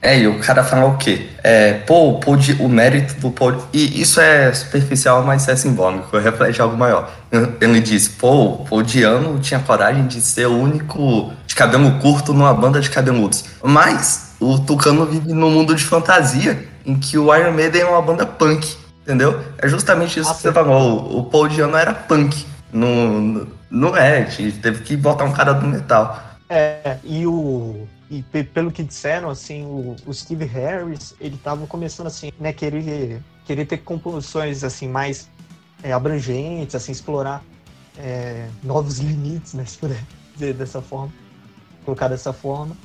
É, 0.01 0.17
e 0.17 0.27
o 0.27 0.39
cara 0.39 0.63
fala 0.63 0.85
o 0.85 0.97
quê? 0.97 1.27
É, 1.43 1.73
pô, 1.73 2.19
o, 2.25 2.35
Di- 2.37 2.55
o 2.61 2.69
mérito 2.69 3.15
do 3.15 3.31
Paul... 3.31 3.55
E 3.73 4.01
isso 4.01 4.21
é 4.21 4.51
superficial, 4.53 5.23
mas 5.23 5.45
é 5.49 5.55
simbólico, 5.57 6.17
reflete 6.17 6.61
algo 6.61 6.77
maior. 6.77 7.09
Ele 7.59 7.81
diz, 7.81 8.07
pô, 8.07 8.45
o 8.53 8.65
Paul 8.65 8.81
Diano 8.81 9.37
tinha 9.39 9.59
coragem 9.59 10.07
de 10.07 10.21
ser 10.21 10.47
o 10.47 10.57
único 10.57 11.33
de 11.45 11.53
cabelo 11.53 11.99
curto 11.99 12.33
numa 12.33 12.53
banda 12.53 12.79
de 12.79 12.89
cabeludos. 12.89 13.43
Mas 13.61 14.35
o 14.39 14.57
Tucano 14.59 15.05
vive 15.05 15.33
num 15.33 15.51
mundo 15.51 15.75
de 15.75 15.83
fantasia, 15.83 16.65
em 16.85 16.95
que 16.97 17.17
o 17.17 17.35
Iron 17.35 17.51
Maiden 17.51 17.81
é 17.81 17.85
uma 17.85 18.01
banda 18.01 18.25
punk, 18.25 18.77
entendeu? 19.03 19.37
É 19.57 19.67
justamente 19.67 20.17
isso 20.17 20.29
Ah, 20.29 20.33
que 20.33 20.41
você 20.41 20.47
sim. 20.47 20.53
falou, 20.53 21.01
o, 21.01 21.19
o 21.19 21.23
Paul 21.25 21.49
Diano 21.49 21.75
era 21.75 21.93
punk. 21.93 22.45
Não, 22.71 23.45
não 23.69 23.97
é, 23.97 24.21
teve 24.61 24.81
que 24.83 24.95
botar 24.95 25.25
um 25.25 25.33
cara 25.33 25.51
do 25.53 25.67
metal. 25.67 26.23
É, 26.49 26.97
e 27.03 27.27
o. 27.27 27.87
E 28.09 28.23
pe- 28.23 28.43
pelo 28.43 28.71
que 28.71 28.81
disseram, 28.83 29.29
assim, 29.29 29.63
o, 29.65 29.95
o 30.07 30.13
Steve 30.13 30.43
Harris, 30.45 31.13
ele 31.21 31.37
tava 31.37 31.67
começando 31.67 32.07
assim, 32.07 32.31
né, 32.39 32.51
querer, 32.51 33.21
querer 33.45 33.65
ter 33.65 33.77
composições 33.77 34.63
assim, 34.63 34.87
mais 34.87 35.29
é, 35.83 35.91
abrangentes, 35.93 36.73
assim, 36.73 36.91
explorar 36.91 37.43
é, 37.95 38.49
novos 38.63 38.97
limites, 38.97 39.53
né, 39.53 39.63
se 39.67 39.77
puder 39.77 40.03
dizer 40.33 40.55
dessa 40.55 40.81
forma, 40.81 41.13
colocar 41.85 42.07
dessa 42.07 42.33
forma. 42.33 42.75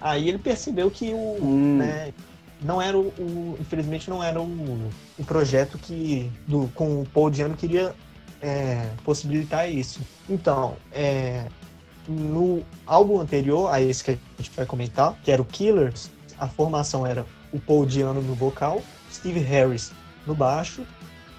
Aí 0.00 0.28
ele 0.28 0.38
percebeu 0.38 0.90
que 0.90 1.14
o, 1.14 1.38
Hum. 1.40 1.76
né, 1.78 2.12
não 2.60 2.82
era 2.82 2.98
o, 2.98 3.06
o- 3.16 3.56
infelizmente 3.60 4.10
não 4.10 4.24
era 4.24 4.40
o, 4.42 4.90
o 5.16 5.24
projeto 5.24 5.78
que 5.78 6.32
do, 6.48 6.66
com 6.74 7.02
o 7.02 7.06
Paul 7.06 7.30
Diano 7.30 7.56
queria 7.56 7.94
é, 8.42 8.90
possibilitar 9.04 9.70
isso. 9.70 10.00
Então, 10.28 10.76
é, 10.90 11.46
no 12.08 12.62
álbum 12.86 13.20
anterior 13.20 13.72
a 13.72 13.80
esse 13.80 14.04
que 14.04 14.10
a 14.12 14.18
gente 14.38 14.50
vai 14.54 14.66
comentar, 14.66 15.14
que 15.22 15.30
era 15.30 15.40
o 15.40 15.44
Killers, 15.44 16.10
a 16.38 16.48
formação 16.48 17.06
era 17.06 17.24
o 17.52 17.58
Paul 17.58 17.86
Diano 17.86 18.20
no 18.20 18.34
vocal, 18.34 18.82
Steve 19.12 19.40
Harris 19.40 19.92
no 20.26 20.34
baixo, 20.34 20.86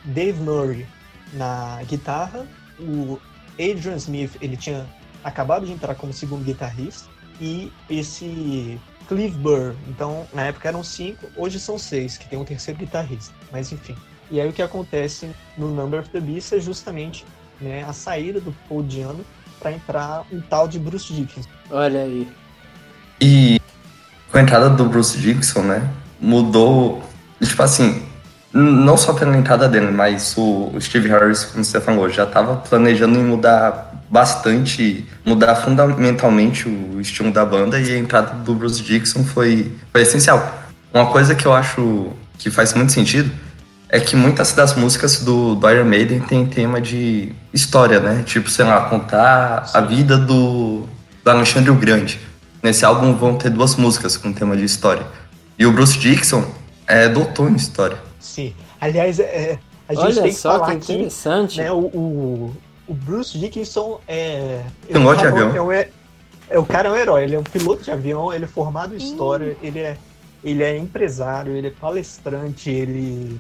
Dave 0.06 0.40
Murray 0.42 0.88
na 1.34 1.82
guitarra, 1.84 2.48
o 2.80 3.20
Adrian 3.54 3.96
Smith 3.96 4.38
ele 4.42 4.58
tinha 4.58 4.86
acabado 5.24 5.66
de 5.66 5.72
entrar 5.72 5.96
como 5.96 6.14
segundo 6.14 6.44
guitarrista 6.44 7.10
e 7.40 7.72
esse 7.90 8.80
Clive 9.08 9.38
Burr, 9.38 9.76
então 9.88 10.26
na 10.34 10.44
época 10.44 10.68
eram 10.68 10.84
cinco, 10.84 11.28
hoje 11.36 11.60
são 11.60 11.78
seis, 11.78 12.18
que 12.18 12.28
tem 12.28 12.40
um 12.40 12.46
terceiro 12.46 12.80
guitarrista, 12.80 13.34
mas 13.52 13.72
enfim. 13.72 13.96
E 14.32 14.42
aí 14.42 14.50
o 14.50 14.54
que 14.54 14.62
acontece 14.62 15.30
no 15.58 15.70
Number 15.70 16.00
of 16.00 16.10
the 16.10 16.20
Beast 16.20 16.54
é 16.54 16.60
justamente 16.60 17.26
né, 17.62 17.84
a 17.84 17.94
saída 17.94 18.42
do 18.42 18.52
Paul 18.68 18.84
Diano 18.84 19.24
para 19.66 19.72
entrar 19.72 20.24
um 20.32 20.40
tal 20.40 20.68
de 20.68 20.78
Bruce 20.78 21.12
Dickinson. 21.12 21.50
Olha 21.72 22.02
aí. 22.02 22.28
E 23.20 23.60
com 24.32 24.38
a 24.38 24.42
entrada 24.42 24.70
do 24.70 24.86
Bruce 24.86 25.18
Dixon, 25.18 25.64
né? 25.64 25.90
Mudou. 26.22 27.02
Tipo 27.44 27.64
assim, 27.64 28.04
não 28.54 28.96
só 28.96 29.14
pela 29.14 29.36
entrada 29.36 29.68
dele, 29.68 29.90
mas 29.90 30.36
o 30.38 30.72
Steve 30.80 31.10
Harris, 31.10 31.46
como 31.46 31.64
você 31.64 31.82
falou, 31.82 32.08
já 32.10 32.26
estava 32.26 32.58
planejando 32.58 33.18
em 33.18 33.24
mudar 33.24 33.92
bastante, 34.08 35.04
mudar 35.26 35.56
fundamentalmente 35.56 36.70
o 36.70 37.02
estilo 37.02 37.32
da 37.32 37.44
banda 37.44 37.80
e 37.80 37.92
a 37.92 37.98
entrada 37.98 38.36
do 38.36 38.54
Bruce 38.54 38.84
Dixon 38.84 39.24
foi, 39.24 39.76
foi 39.92 40.02
essencial. 40.02 40.64
uma 40.94 41.08
coisa 41.08 41.34
que 41.34 41.48
eu 41.48 41.54
acho 41.54 42.14
que 42.38 42.52
faz 42.52 42.74
muito 42.76 42.92
sentido 42.92 43.32
é 43.96 44.00
que 44.02 44.14
muitas 44.14 44.52
das 44.52 44.76
músicas 44.76 45.24
do, 45.24 45.56
do 45.56 45.70
Iron 45.70 45.86
Maiden 45.86 46.20
tem 46.20 46.46
tema 46.46 46.82
de 46.82 47.32
história, 47.54 47.98
né? 48.02 48.24
Tipo, 48.26 48.50
sei 48.50 48.66
lá, 48.66 48.90
contar 48.90 49.70
a 49.74 49.80
vida 49.80 50.18
do, 50.18 50.84
do 51.24 51.32
Alexandre 51.32 51.72
o 51.72 51.76
Grande. 51.76 52.20
Nesse 52.62 52.84
álbum 52.84 53.16
vão 53.16 53.38
ter 53.38 53.50
duas 53.50 53.78
músicas 53.78 54.18
com 54.18 54.34
tema 54.34 54.58
de 54.58 54.66
história. 54.66 55.08
E 55.58 55.66
o 55.66 55.72
Bruce 55.72 55.98
Dixon 55.98 56.44
é 56.86 57.08
doutor 57.08 57.50
em 57.50 57.56
história. 57.56 57.98
Sim. 58.20 58.54
Aliás, 58.82 59.18
é, 59.18 59.58
a 59.88 59.94
gente 59.94 60.04
Olha 60.04 60.22
tem 60.24 60.32
que 60.34 60.38
só 60.38 60.52
falar 60.60 60.66
que 60.72 60.72
aqui, 60.74 60.94
interessante. 60.94 61.62
né, 61.62 61.72
o, 61.72 61.86
o, 61.86 62.56
o 62.90 62.94
Bruce 62.94 63.38
Dickinson 63.38 64.02
é... 64.06 64.62
Piloto 64.92 65.22
de 65.22 65.26
é, 65.26 65.30
avião. 65.30 65.56
É, 65.56 65.62
um- 65.62 65.72
é, 65.72 65.88
é, 66.50 66.60
o 66.60 66.66
cara 66.66 66.90
é 66.90 66.92
um 66.92 66.96
herói, 66.98 67.24
ele 67.24 67.36
é 67.36 67.40
um 67.40 67.44
piloto 67.44 67.82
de 67.82 67.92
avião, 67.92 68.34
ele 68.34 68.44
é 68.44 68.48
formado 68.48 68.94
em 68.94 68.98
história, 68.98 69.56
ele 69.64 69.80
é, 69.80 69.96
ele 70.44 70.64
é 70.64 70.78
empresário, 70.78 71.56
ele 71.56 71.68
é 71.68 71.72
palestrante, 71.72 72.70
ele 72.70 73.40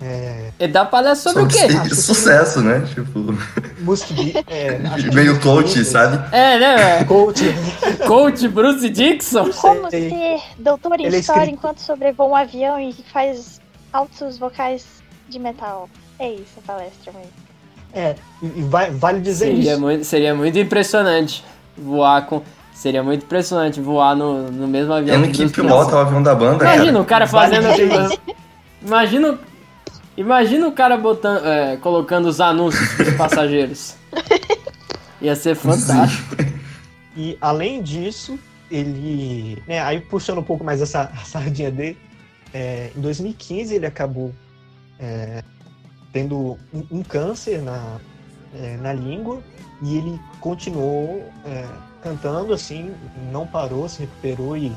é 0.00 0.50
E 0.58 0.68
dá 0.68 0.84
palestra 0.84 1.32
sobre 1.32 1.44
o 1.44 1.48
quê? 1.48 1.70
Sobre 1.72 1.94
sucesso, 1.96 2.60
né? 2.60 2.82
Tipo, 2.94 3.34
músico 3.80 4.14
de... 4.14 4.32
É, 4.46 4.78
meio 5.14 5.40
coach, 5.40 5.84
sabe? 5.84 6.18
É, 6.34 6.58
né? 6.58 7.04
Coach. 7.08 7.44
Coach 8.06 8.48
Bruce 8.48 8.88
Dixon. 8.90 9.50
Como 9.50 9.90
ser 9.90 10.40
doutor 10.58 11.00
em 11.00 11.06
Ele 11.06 11.16
é 11.16 11.18
história 11.20 11.40
escrito- 11.40 11.58
enquanto 11.58 11.78
sobrevoa 11.78 12.28
um 12.28 12.36
avião 12.36 12.78
e 12.78 12.94
faz 13.12 13.60
altos 13.92 14.38
vocais 14.38 14.84
de 15.28 15.38
metal. 15.38 15.88
É 16.18 16.30
isso 16.30 16.52
a 16.58 16.66
palestra 16.66 17.12
mesmo. 17.12 17.30
É, 17.94 18.14
e 18.42 18.62
vai, 18.62 18.90
vale 18.90 19.20
dizer 19.20 19.46
Seria 19.46 19.72
isso. 19.72 19.80
muito, 19.80 20.04
seria 20.04 20.34
muito 20.34 20.58
impressionante 20.58 21.42
voar 21.76 22.26
com. 22.26 22.42
Seria 22.74 23.02
muito 23.02 23.24
impressionante 23.24 23.80
voar 23.80 24.14
no, 24.14 24.50
no 24.50 24.68
mesmo 24.68 24.92
avião. 24.92 25.22
Tendo 25.22 25.32
que 25.32 25.48
pilota 25.48 25.96
o 25.96 25.98
avião 25.98 26.22
da 26.22 26.34
banda, 26.34 26.62
Imagina 26.64 26.84
cara. 26.92 27.00
o 27.00 27.04
cara 27.06 27.24
Vale 27.26 27.56
fazendo. 27.56 27.70
dizer 27.72 28.04
isso. 28.04 28.20
imagina, 28.82 29.38
imagina 30.16 30.66
o 30.66 30.72
cara 30.72 30.96
botando, 30.96 31.46
é, 31.46 31.76
colocando 31.76 32.26
os 32.26 32.40
anúncios 32.40 32.88
pros 32.94 33.14
passageiros. 33.16 33.96
Ia 35.20 35.34
ser 35.34 35.54
fantástico. 35.54 36.36
E 37.16 37.36
além 37.40 37.82
disso, 37.82 38.38
ele. 38.70 39.62
Né, 39.66 39.80
aí 39.80 40.00
puxando 40.00 40.38
um 40.38 40.42
pouco 40.42 40.62
mais 40.62 40.82
essa 40.82 41.10
a 41.14 41.24
sardinha 41.24 41.70
dele, 41.70 41.98
é, 42.52 42.90
em 42.96 43.00
2015 43.00 43.74
ele 43.74 43.86
acabou 43.86 44.34
é, 44.98 45.42
tendo 46.12 46.58
um, 46.72 46.98
um 46.98 47.02
câncer 47.02 47.62
na, 47.62 47.98
é, 48.54 48.76
na 48.76 48.92
língua 48.92 49.42
e 49.82 49.98
ele 49.98 50.20
continuou 50.40 51.30
é, 51.44 51.66
cantando 52.02 52.52
assim, 52.52 52.94
não 53.32 53.46
parou, 53.46 53.88
se 53.88 54.00
recuperou 54.00 54.56
e 54.56 54.72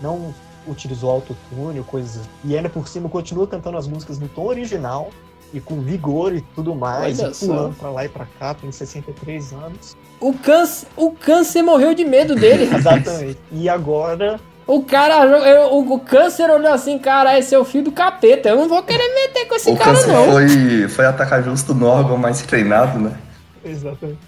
não 0.00 0.34
utilizou 0.66 1.10
autotune 1.10 1.78
ou 1.78 1.84
coisas. 1.84 2.22
E 2.44 2.56
ainda 2.56 2.68
por 2.68 2.86
cima 2.88 3.08
continua 3.08 3.46
cantando 3.46 3.76
as 3.76 3.86
músicas 3.86 4.18
no 4.18 4.28
tom 4.28 4.46
original 4.46 5.10
e 5.52 5.60
com 5.60 5.80
vigor 5.80 6.34
e 6.34 6.40
tudo 6.54 6.74
mais, 6.74 7.20
Olha 7.20 7.30
e 7.30 7.34
só. 7.34 7.46
pulando 7.46 7.74
pra 7.76 7.90
lá 7.90 8.04
e 8.04 8.08
pra 8.08 8.26
cá, 8.38 8.54
tem 8.54 8.70
63 8.72 9.52
anos. 9.52 9.96
O 10.20 10.32
câncer, 10.32 10.88
o 10.96 11.10
câncer 11.12 11.62
morreu 11.62 11.94
de 11.94 12.04
medo 12.04 12.34
dele. 12.34 12.64
Exatamente. 12.74 13.38
E 13.52 13.68
agora 13.68 14.40
O 14.66 14.82
cara, 14.82 15.24
eu- 15.26 15.74
o, 15.74 15.94
o 15.94 16.00
câncer 16.00 16.48
olhou 16.50 16.72
assim, 16.72 16.98
cara, 16.98 17.38
esse 17.38 17.54
é 17.54 17.58
o 17.58 17.64
filho 17.64 17.84
do 17.84 17.92
capeta. 17.92 18.48
Eu 18.48 18.56
não 18.56 18.68
vou 18.68 18.82
querer 18.82 19.06
meter 19.14 19.46
com 19.46 19.54
esse 19.54 19.70
O 19.70 19.76
cara, 19.76 19.92
câncer 19.92 20.08
não. 20.12 20.32
foi, 20.32 20.88
foi 20.88 21.06
atacar 21.06 21.42
justo 21.44 21.74
no 21.74 21.86
órgão 21.86 22.16
mais 22.16 22.40
treinado, 22.42 22.98
né? 22.98 23.16
Exatamente. 23.64 24.18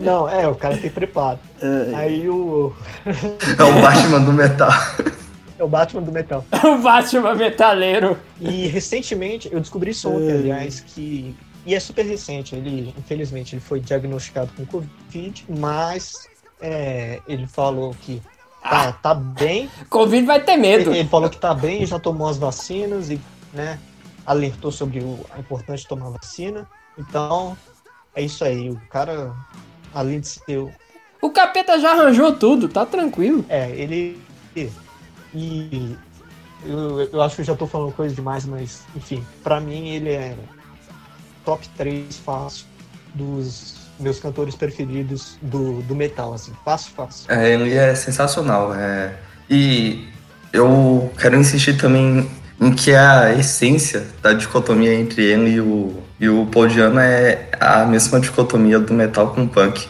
Não, 0.00 0.28
é, 0.28 0.46
o 0.46 0.54
cara 0.54 0.76
tem 0.76 0.90
preparo. 0.90 1.38
Aí 1.96 2.28
o. 2.28 2.74
É 3.58 3.62
o 3.62 3.80
Batman 3.80 4.20
do 4.20 4.32
metal. 4.32 4.70
É 5.58 5.64
o 5.64 5.68
Batman 5.68 6.02
do 6.02 6.12
metal. 6.12 6.44
O 6.64 6.78
Batman 6.78 7.34
metaleiro. 7.34 8.18
E 8.40 8.66
recentemente, 8.66 9.48
eu 9.50 9.60
descobri 9.60 9.90
isso 9.90 10.08
ontem, 10.08 10.32
aliás, 10.32 10.80
que. 10.80 11.34
E 11.64 11.74
é 11.74 11.80
super 11.80 12.04
recente, 12.06 12.54
ele, 12.54 12.94
infelizmente, 12.96 13.54
ele 13.56 13.60
foi 13.60 13.80
diagnosticado 13.80 14.52
com 14.56 14.64
Covid, 14.64 15.44
mas 15.48 16.28
é, 16.60 17.20
ele 17.26 17.46
falou 17.48 17.92
que 18.02 18.22
tá, 18.62 18.92
tá 18.92 19.14
bem. 19.14 19.68
Covid 19.90 20.24
vai 20.24 20.40
ter 20.40 20.56
medo. 20.56 20.90
Ele, 20.90 21.00
ele 21.00 21.08
falou 21.08 21.28
que 21.28 21.38
tá 21.38 21.52
bem, 21.52 21.84
já 21.84 21.98
tomou 21.98 22.28
as 22.28 22.38
vacinas 22.38 23.10
e, 23.10 23.20
né, 23.52 23.80
alertou 24.24 24.70
sobre 24.70 25.00
o, 25.00 25.18
a 25.34 25.40
importância 25.40 25.78
de 25.78 25.88
tomar 25.88 26.10
vacina. 26.10 26.68
Então, 26.96 27.56
é 28.16 28.22
isso 28.22 28.42
aí. 28.44 28.70
O 28.70 28.80
cara, 28.90 29.32
além 29.94 30.18
de 30.20 30.26
ser 30.28 30.58
o- 30.58 30.72
O 31.22 31.30
capeta 31.30 31.78
já 31.78 31.92
arranjou 31.92 32.32
tudo, 32.32 32.68
tá 32.68 32.84
tranquilo. 32.84 33.44
É, 33.48 33.70
ele. 33.70 34.20
E. 35.34 35.96
Eu, 36.64 37.00
eu 37.12 37.22
acho 37.22 37.36
que 37.36 37.42
eu 37.42 37.46
já 37.46 37.54
tô 37.54 37.66
falando 37.66 37.92
coisa 37.92 38.14
demais, 38.14 38.44
mas, 38.44 38.80
enfim, 38.96 39.24
pra 39.44 39.60
mim 39.60 39.88
ele 39.90 40.10
é 40.10 40.34
top 41.44 41.68
3 41.76 42.16
fácil 42.18 42.64
dos 43.14 43.76
meus 44.00 44.18
cantores 44.18 44.54
preferidos 44.54 45.38
do, 45.40 45.80
do 45.82 45.94
metal, 45.94 46.34
assim. 46.34 46.52
Fácil, 46.64 46.92
fácil. 46.94 47.30
É, 47.30 47.52
ele 47.52 47.72
é 47.74 47.94
sensacional. 47.94 48.74
É... 48.74 49.14
E 49.48 50.08
eu 50.52 51.12
quero 51.18 51.36
insistir 51.36 51.76
também 51.78 52.28
em 52.60 52.72
que 52.72 52.94
a 52.94 53.32
essência 53.34 54.06
da 54.22 54.32
dicotomia 54.32 54.92
entre 54.94 55.22
ele 55.22 55.50
e 55.52 55.60
o, 55.60 56.02
e 56.18 56.28
o 56.28 56.46
Paul 56.46 56.68
Diano 56.68 56.98
é 56.98 57.48
a 57.60 57.84
mesma 57.84 58.20
dicotomia 58.20 58.78
do 58.78 58.94
metal 58.94 59.30
com 59.30 59.46
punk. 59.46 59.86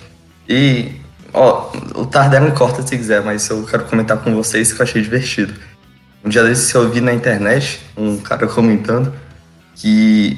E, 0.49 0.93
ó, 1.33 1.71
o 1.95 2.07
Tardelli 2.07 2.53
corta 2.53 2.83
se 2.83 2.97
quiser, 2.97 3.23
mas 3.23 3.49
eu 3.49 3.65
quero 3.65 3.85
comentar 3.85 4.19
com 4.19 4.35
vocês 4.35 4.73
que 4.73 4.81
eu 4.81 4.85
achei 4.85 5.03
divertido. 5.03 5.55
Um 6.25 6.29
dia 6.29 6.43
desses 6.43 6.73
eu 6.75 6.91
vi 6.91 7.01
na 7.01 7.13
internet 7.13 7.81
um 7.97 8.19
cara 8.19 8.47
comentando 8.49 9.13
que 9.77 10.37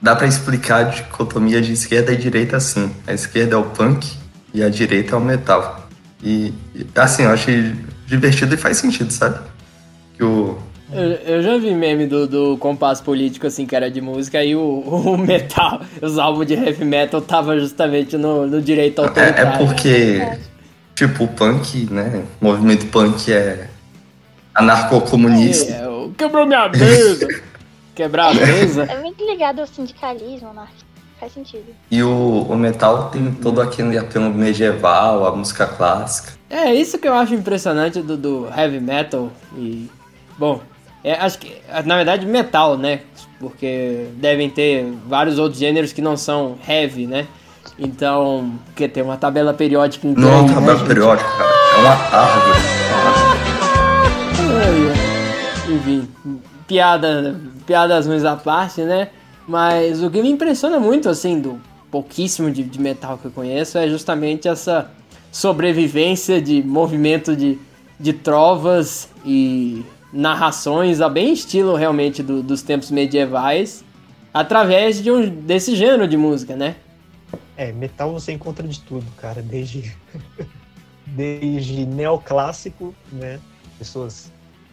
dá 0.00 0.14
pra 0.14 0.26
explicar 0.26 0.76
a 0.76 0.82
dicotomia 0.84 1.60
de 1.60 1.72
esquerda 1.72 2.12
e 2.12 2.16
direita 2.16 2.56
assim. 2.56 2.94
A 3.06 3.12
esquerda 3.12 3.56
é 3.56 3.58
o 3.58 3.64
punk 3.64 4.12
e 4.54 4.62
a 4.62 4.68
direita 4.68 5.14
é 5.14 5.18
o 5.18 5.20
metal. 5.20 5.88
E, 6.22 6.54
assim, 6.94 7.22
eu 7.22 7.30
achei 7.30 7.74
divertido 8.06 8.54
e 8.54 8.58
faz 8.58 8.76
sentido, 8.76 9.12
sabe? 9.12 9.38
Que 10.16 10.22
o. 10.22 10.58
Eu, 10.92 11.10
eu 11.36 11.42
já 11.42 11.56
vi 11.58 11.74
meme 11.74 12.06
do, 12.06 12.26
do 12.26 12.56
compasso 12.58 13.02
político, 13.02 13.46
assim, 13.46 13.66
que 13.66 13.76
era 13.76 13.90
de 13.90 14.00
música, 14.00 14.42
e 14.44 14.56
o, 14.56 14.60
o 14.86 15.16
metal, 15.18 15.80
os 16.02 16.18
álbuns 16.18 16.46
de 16.46 16.54
heavy 16.54 16.84
metal 16.84 17.20
tava 17.20 17.58
justamente 17.58 18.16
no, 18.16 18.46
no 18.46 18.60
direito 18.60 19.00
É, 19.00 19.04
autoritário. 19.06 19.48
é 19.54 19.56
porque, 19.58 20.38
tipo, 20.94 21.24
o 21.24 21.28
punk, 21.28 21.88
né? 21.90 22.24
O 22.40 22.44
movimento 22.46 22.86
punk 22.86 23.32
é 23.32 23.68
anarcocomunista. 24.54 25.72
É, 25.72 26.08
quebrou 26.16 26.46
minha 26.46 26.68
mesa. 26.68 27.28
Quebrar 27.94 28.30
a 28.30 28.34
mesa. 28.34 28.84
É 28.84 28.98
muito 29.00 29.24
ligado 29.24 29.60
ao 29.60 29.66
sindicalismo, 29.66 30.48
anarquia. 30.50 30.88
Faz 31.18 31.32
sentido. 31.34 31.66
E 31.90 32.02
o, 32.02 32.46
o 32.48 32.56
metal 32.56 33.10
tem 33.10 33.30
todo 33.32 33.60
aquele 33.60 33.98
apelo 33.98 34.30
medieval, 34.32 35.26
a 35.26 35.36
música 35.36 35.66
clássica. 35.66 36.32
É 36.48 36.72
isso 36.74 36.98
que 36.98 37.06
eu 37.06 37.12
acho 37.14 37.34
impressionante 37.34 38.00
do, 38.00 38.16
do 38.16 38.48
heavy 38.56 38.80
metal 38.80 39.30
e 39.54 39.90
bom, 40.38 40.62
é, 41.02 41.14
acho 41.14 41.38
que 41.38 41.56
na 41.84 41.96
verdade 41.96 42.26
metal, 42.26 42.76
né? 42.76 43.00
Porque 43.38 44.06
devem 44.16 44.50
ter 44.50 44.86
vários 45.06 45.38
outros 45.38 45.58
gêneros 45.58 45.92
que 45.92 46.02
não 46.02 46.16
são 46.16 46.58
heavy, 46.68 47.06
né? 47.06 47.26
Então, 47.78 48.52
porque 48.66 48.86
tem 48.86 49.02
uma 49.02 49.16
tabela 49.16 49.54
periódica 49.54 50.06
Não 50.06 50.28
é 50.28 50.36
um 50.36 50.46
né, 50.46 50.54
tabela 50.54 50.76
gente? 50.76 50.86
periódica, 50.88 51.28
cara. 51.30 51.50
É 51.50 51.80
uma 51.80 51.92
árvore. 52.18 52.60
Enfim, 55.72 56.08
piada, 56.66 57.40
piadas 57.66 58.06
ruins 58.06 58.24
à 58.24 58.36
parte, 58.36 58.82
né? 58.82 59.08
Mas 59.48 60.02
o 60.02 60.10
que 60.10 60.20
me 60.20 60.30
impressiona 60.30 60.78
muito, 60.78 61.08
assim, 61.08 61.40
do 61.40 61.58
pouquíssimo 61.90 62.50
de, 62.50 62.62
de 62.62 62.80
metal 62.80 63.16
que 63.18 63.24
eu 63.24 63.30
conheço 63.30 63.78
é 63.78 63.88
justamente 63.88 64.46
essa 64.46 64.90
sobrevivência 65.32 66.40
de 66.40 66.62
movimento 66.62 67.34
de, 67.34 67.58
de 67.98 68.12
trovas 68.12 69.08
e 69.24 69.84
narrações, 70.12 71.00
a 71.00 71.08
bem 71.08 71.32
estilo 71.32 71.74
realmente 71.76 72.22
do- 72.22 72.42
dos 72.42 72.62
tempos 72.62 72.90
medievais, 72.90 73.84
através 74.34 75.02
de 75.02 75.10
um, 75.10 75.28
desse 75.28 75.74
gênero 75.76 76.06
de 76.08 76.16
música, 76.16 76.56
né? 76.56 76.76
É, 77.56 77.72
metal 77.72 78.12
você 78.12 78.32
encontra 78.32 78.66
de 78.66 78.80
tudo, 78.80 79.04
cara. 79.16 79.42
Desde. 79.42 79.94
desde 81.06 81.86
neoclássico, 81.86 82.94
né? 83.12 83.38
Pessoas 83.78 84.32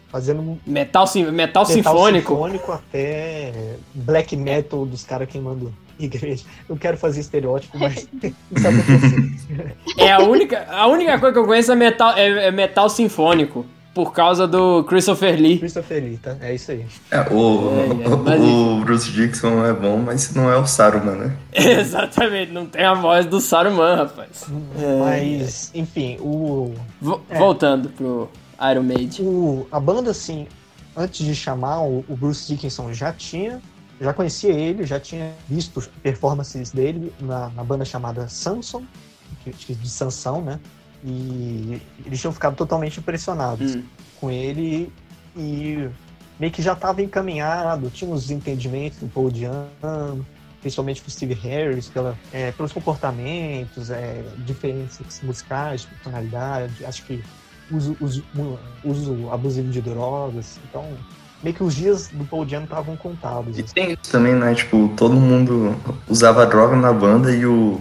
fazendo 0.10 0.58
Metal, 0.66 1.06
sim- 1.06 1.24
metal, 1.24 1.34
metal 1.34 1.66
sinfônico. 1.66 2.32
sinfônico 2.34 2.72
até 2.72 3.76
black 3.94 4.36
metal 4.38 4.86
dos 4.86 5.04
caras 5.04 5.28
queimando 5.30 5.74
igreja. 6.00 6.44
Eu 6.70 6.78
quero 6.78 6.98
fazer 6.98 7.20
estereótipo, 7.22 7.78
mas 7.78 8.08
isso 8.24 8.68
aconteceu. 8.68 9.72
É 9.98 10.12
a 10.12 10.20
única, 10.20 10.66
a 10.70 10.88
única 10.88 11.20
coisa 11.20 11.34
que 11.34 11.40
eu 11.40 11.46
conheço 11.46 11.72
é 11.72 11.76
metal, 11.76 12.14
é, 12.16 12.48
é 12.48 12.52
metal 12.52 12.90
sinfônico. 12.90 13.66
Por 13.98 14.14
causa 14.14 14.48
do 14.48 14.84
Christopher 14.84 15.36
Lee. 15.42 15.58
Christopher 15.58 16.04
Lee, 16.04 16.18
tá? 16.18 16.36
É 16.40 16.54
isso 16.54 16.72
aí. 16.72 16.86
É, 17.10 17.20
o, 17.34 17.70
É, 17.72 18.06
é, 18.06 18.16
mas 18.16 18.42
o 18.42 18.80
Bruce 18.86 19.10
Dixon 19.12 19.66
é 19.66 19.74
bom, 19.74 19.98
mas 19.98 20.34
não 20.36 20.52
é 20.52 20.56
o 20.56 20.68
Saruman, 20.68 21.16
né? 21.16 21.38
Exatamente, 21.52 22.52
não 22.52 22.68
tem 22.68 22.84
a 22.86 22.94
voz 22.94 23.26
do 23.26 23.42
Saruman, 23.42 23.96
rapaz. 23.96 24.46
Mas, 25.00 25.72
enfim, 25.74 26.18
o. 26.20 26.74
Vo- 27.02 27.22
É. 27.30 27.38
Voltando 27.40 27.90
pro. 27.90 28.30
Iron 28.72 28.84
Maiden. 28.84 29.26
O, 29.26 29.68
a 29.72 29.80
banda, 29.80 30.12
assim, 30.12 30.48
antes 30.96 31.26
de 31.26 31.36
chamar 31.36 31.82
o, 31.82 32.04
o 32.08 32.16
Bruce 32.16 32.48
Dickinson, 32.48 32.92
já 32.94 33.12
tinha, 33.14 33.60
já 34.02 34.14
conhecia 34.14 34.52
ele, 34.52 34.86
já 34.86 35.00
tinha 35.00 35.32
visto 35.48 35.82
performances 36.04 36.72
dele 36.72 37.12
na, 37.20 37.50
na 37.50 37.64
banda 37.64 37.84
chamada 37.86 38.28
Samson, 38.28 38.84
que- 39.44 39.74
de 39.76 39.90
Sansão, 39.90 40.42
né? 40.42 40.60
E 41.04 41.82
eles 42.06 42.20
tinham 42.20 42.34
ficado 42.34 42.56
totalmente 42.56 43.00
impressionados 43.00 43.76
Hum. 43.76 43.84
com 44.20 44.32
ele 44.32 44.92
e 45.36 45.90
meio 46.40 46.52
que 46.52 46.62
já 46.62 46.74
estava 46.74 47.02
encaminhado, 47.02 47.90
tinha 47.90 48.10
uns 48.10 48.30
entendimentos 48.32 49.00
do 49.00 49.08
Paul 49.08 49.30
Diano, 49.32 50.26
principalmente 50.62 51.02
com 51.02 51.08
o 51.08 51.12
Steve 51.12 51.34
Harris, 51.34 51.88
pela, 51.88 52.18
é, 52.32 52.52
pelos 52.52 52.72
comportamentos, 52.72 53.90
é, 53.90 54.24
diferenças 54.40 55.22
musicais, 55.24 55.86
personalidade, 55.86 56.86
acho 56.86 57.04
que 57.06 57.24
uso, 57.72 57.96
uso, 58.00 58.24
uso 58.84 59.30
abusivo 59.32 59.70
de 59.70 59.82
drogas, 59.82 60.60
então 60.70 60.86
meio 61.44 61.56
que 61.56 61.64
os 61.64 61.76
dias 61.76 62.08
do 62.08 62.26
Paul 62.26 62.46
Diano 62.46 62.66
estavam 62.66 62.96
contados. 62.98 63.58
E 63.58 63.62
assim. 63.62 63.74
tem 63.74 63.92
isso 63.92 64.12
também, 64.12 64.34
né? 64.34 64.56
Tipo, 64.56 64.92
todo 64.96 65.16
mundo 65.16 65.76
usava 66.08 66.46
droga 66.46 66.76
na 66.76 66.92
banda 66.92 67.32
e 67.32 67.46
o, 67.46 67.80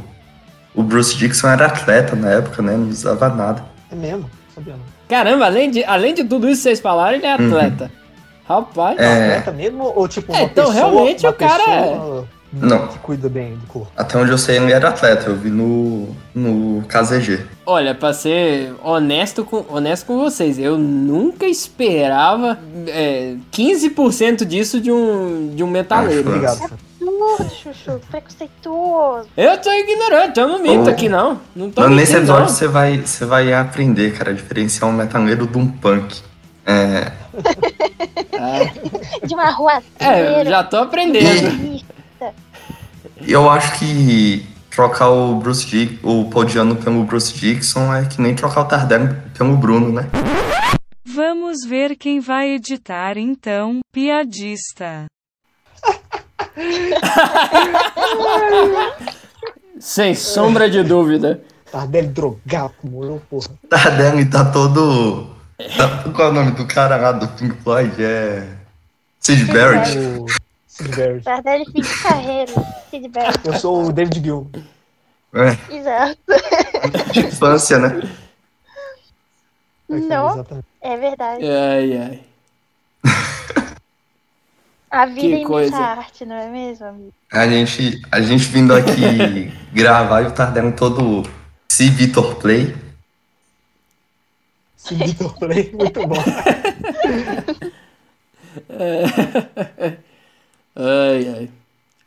o 0.77 0.83
Bruce 0.83 1.17
Dixon 1.17 1.49
era 1.49 1.67
atleta 1.67 2.15
na 2.15 2.31
época, 2.31 2.63
né? 2.63 2.77
Não 2.77 2.89
usava 2.89 3.29
nada. 3.31 3.65
É 3.91 3.95
mesmo, 3.97 4.31
sabia 4.55 4.75
não. 4.75 4.97
Caramba, 5.09 5.47
além 5.47 5.71
de, 5.71 5.85
além 5.85 6.15
de 6.15 6.23
tudo 6.25 6.49
isso 6.49 6.59
que 6.59 6.69
vocês 6.69 6.81
falaram, 6.81 7.17
ele 7.17 7.27
é 7.27 7.33
atleta. 7.33 7.91
Rapaz. 8.49 8.99
É. 8.99 9.39
Atleta 9.39 9.53
mesmo 9.53 9.93
ou 9.97 10.07
tipo 10.07 10.33
É, 10.33 10.37
uma 10.37 10.45
então, 10.45 10.67
pessoa, 10.67 10.75
realmente, 10.75 11.25
uma 11.27 11.31
o 11.31 11.35
cara 11.35 11.63
é- 11.71 11.83
pessoa 11.91 12.29
Não. 12.53 12.87
que 12.89 12.99
cuida 13.01 13.29
bem 13.29 13.55
do 13.57 13.67
corpo? 13.67 13.91
Até 13.97 14.17
onde 14.19 14.31
eu 14.31 14.39
sei, 14.39 14.57
ele 14.57 14.73
era 14.73 14.89
atleta. 14.89 15.29
Eu 15.31 15.37
vi 15.37 15.51
no, 15.51 16.09
no 16.35 16.83
KZG. 16.87 17.41
Olha, 17.65 17.95
pra 17.95 18.13
ser 18.13 18.73
honesto 18.85 19.45
com, 19.45 19.65
honesto 19.69 20.07
com 20.07 20.17
vocês, 20.19 20.59
eu 20.59 20.77
nunca 20.79 21.47
esperava 21.47 22.59
é, 22.87 23.35
15% 23.53 24.45
disso 24.45 24.81
de 24.81 24.91
um, 24.93 25.53
de 25.55 25.63
um 25.65 25.67
metaleiro. 25.69 26.25
Ah, 26.29 26.31
Obrigado. 26.31 26.73
Absurdo, 27.07 27.55
Chuchu. 27.55 28.01
Preconceituoso. 28.11 29.29
Eu 29.37 29.61
tô 29.61 29.71
ignorante, 29.73 30.41
eu 30.41 30.49
não 30.49 30.59
minto 30.61 30.89
Oh. 30.89 30.91
aqui 30.91 31.09
não. 31.09 31.41
Não 31.55 31.71
tô 31.71 31.81
Mas 31.83 31.91
nesse 31.93 32.17
episódio 32.17 32.49
você 32.49 32.67
vai, 32.67 32.99
você 32.99 33.25
vai 33.25 33.53
aprender, 33.53 34.13
cara, 34.17 34.31
a 34.31 34.35
diferenciar 34.35 34.89
um 34.91 34.93
metaleiro 34.93 35.47
de 35.47 35.57
um 35.59 35.67
punk. 35.69 36.21
É, 36.69 37.13
De 39.25 39.35
uma 39.35 39.51
rua 39.51 39.81
É, 40.01 40.41
eu 40.41 40.47
já 40.47 40.65
tô 40.65 40.79
aprendendo. 40.79 41.81
E 43.21 43.33
eu 43.33 43.49
acho 43.49 43.79
que 43.79 44.45
trocar 44.71 45.09
o 45.11 45.37
Bruce 45.37 45.65
Dick, 45.65 45.99
o 46.03 46.29
Paul 46.29 46.45
Diano 46.45 46.75
pelo 46.77 47.05
Bruce 47.05 47.33
Dixon 47.33 47.95
é 47.95 48.05
que 48.05 48.21
nem 48.21 48.35
trocar 48.35 48.63
o 48.63 48.65
Tardelli 48.65 49.15
pelo 49.37 49.57
Bruno, 49.57 49.93
né? 49.93 50.09
Vamos 51.05 51.59
ver 51.67 51.97
quem 51.97 52.21
vai 52.21 52.51
editar 52.51 53.17
então, 53.17 53.79
piadista. 53.93 55.07
Sem 59.79 60.15
sombra 60.15 60.71
de 60.71 60.83
dúvida. 60.83 61.41
Tardelli 61.71 62.09
drogado, 62.09 62.73
morou, 62.83 63.21
porra. 63.29 63.49
Tardelli 63.69 64.25
tá 64.25 64.45
todo. 64.45 65.35
Tá, 65.77 66.05
qual 66.15 66.29
é 66.29 66.31
o 66.31 66.35
nome 66.35 66.51
do 66.53 66.67
cara 66.67 66.97
lá 66.97 67.13
do 67.13 67.29
Pink 67.29 67.57
Floyd? 67.63 68.03
É. 68.03 68.47
Sid 69.21 69.45
Barrett. 69.53 69.93
Sid 70.67 70.97
Barrett. 70.97 71.25
Tardelli 71.25 71.65
fim 71.67 71.81
de 71.81 72.03
carreira. 72.03 72.53
Sid 72.91 73.09
Barrett. 73.09 73.47
Eu 73.47 73.55
sou 73.59 73.87
o 73.87 73.93
David 73.93 74.23
Gilmour. 74.23 74.49
É, 75.35 75.75
Exato. 75.75 76.19
de 77.13 77.21
infância, 77.21 77.79
né? 77.79 78.01
Não, 79.89 80.47
é 80.81 80.97
verdade. 80.97 81.45
Ai, 81.45 81.99
ai. 81.99 82.21
A 84.97 85.07
vida 85.07 85.21
Que 85.21 85.27
imita 85.29 85.47
coisa. 85.47 85.77
a 85.77 85.87
arte, 85.99 86.25
não 86.25 86.37
é 86.37 86.49
mesmo, 86.49 86.87
amigo? 86.87 87.13
A 87.33 87.47
gente, 87.49 88.01
a 88.11 88.21
gente 88.21 88.45
vindo 88.47 88.75
aqui 88.75 89.53
gravar 89.73 90.23
e 90.23 90.27
o 90.27 90.31
Tardelli 90.33 90.73
todo. 90.73 91.23
Se 91.69 91.91
Vitor 91.91 92.37
Play. 92.37 92.75
Esse 94.79 94.95
Vitor 94.95 95.39
Play, 95.39 95.71
muito 95.77 96.07
bom. 96.07 96.17
Ai, 100.75 101.29
ai. 101.39 101.51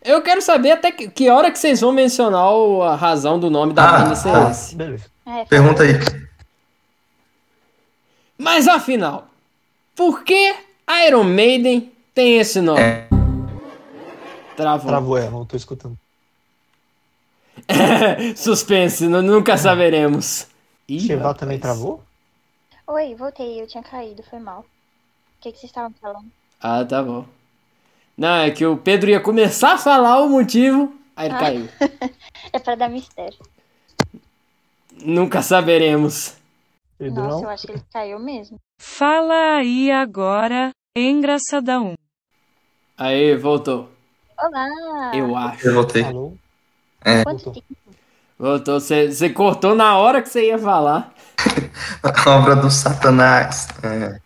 Eu 0.03 0.21
quero 0.21 0.41
saber 0.41 0.71
até 0.71 0.91
que, 0.91 1.09
que 1.09 1.29
hora 1.29 1.51
que 1.51 1.59
vocês 1.59 1.81
vão 1.81 1.91
mencionar 1.91 2.51
o- 2.53 2.81
a 2.81 2.95
razão 2.95 3.39
do 3.39 3.49
nome 3.49 3.73
da 3.73 3.83
Ah, 3.89 3.99
banda 4.03 4.15
ser 4.15 4.29
ah. 4.29 4.49
esse. 4.51 4.75
Beleza. 4.75 5.05
É, 5.25 5.45
Pergunta 5.45 5.83
aí. 5.83 5.93
Mas 8.37 8.67
afinal, 8.67 9.27
por 9.95 10.23
que 10.23 10.55
Iron 11.07 11.23
Maiden 11.25 11.91
tem 12.19 12.37
esse 12.37 12.59
nome? 12.59 12.81
É. 12.81 13.07
Travou. 14.57 14.87
Travou, 14.89 15.17
é, 15.17 15.29
não 15.29 15.45
tô 15.45 15.55
escutando. 15.55 15.97
Suspense, 18.35 19.07
nu- 19.07 19.21
nunca 19.21 19.57
saberemos. 19.57 20.45
Ih, 20.85 20.99
Cheval 20.99 21.33
também 21.33 21.57
travou? 21.57 22.03
Oi, 22.87 23.15
voltei, 23.15 23.61
eu 23.61 23.67
tinha 23.67 23.81
caído, 23.81 24.21
foi 24.23 24.37
mal. 24.39 24.61
O 24.61 24.65
que, 25.39 25.53
que 25.53 25.59
vocês 25.59 25.69
estavam 25.69 25.93
falando? 26.01 26.25
Ah, 26.61 26.83
tá 26.83 27.01
bom. 27.01 27.23
Não, 28.17 28.35
é 28.35 28.51
que 28.51 28.65
o 28.65 28.75
Pedro 28.75 29.09
ia 29.09 29.21
começar 29.21 29.75
a 29.75 29.77
falar 29.77 30.19
o 30.21 30.27
motivo, 30.27 30.93
aí 31.15 31.27
ele 31.27 31.35
Ah. 31.35 31.39
caiu. 31.39 31.69
É 32.51 32.59
pra 32.59 32.75
dar 32.75 32.89
mistério. 32.89 33.37
Nunca 35.05 35.41
saberemos. 35.41 36.35
Pedrão? 36.97 37.29
Nossa, 37.29 37.45
eu 37.45 37.49
acho 37.49 37.65
que 37.67 37.71
ele 37.73 37.83
caiu 37.93 38.19
mesmo. 38.19 38.57
Fala 38.81 39.57
aí 39.59 39.89
agora, 39.91 40.71
engraçadão. 40.97 41.93
Aí, 42.99 43.33
voltou. 43.37 43.89
Olá! 44.37 45.11
Eu 45.15 45.33
acho. 45.33 45.65
Eu 45.69 45.73
voltei. 45.73 46.03
Falou? 46.03 46.37
Quanto 47.01 47.23
voltou. 47.23 47.53
tempo? 47.53 47.65
Voltou. 48.37 48.79
Você 48.81 49.09
você 49.09 49.29
cortou 49.29 49.73
na 49.73 49.95
hora 49.97 50.21
que 50.21 50.27
você 50.27 50.47
ia 50.47 50.59
falar. 50.59 51.13
A 52.03 52.29
obra 52.29 52.57
do 52.57 52.69
Satanás. 52.69 53.69
É. 53.81 54.19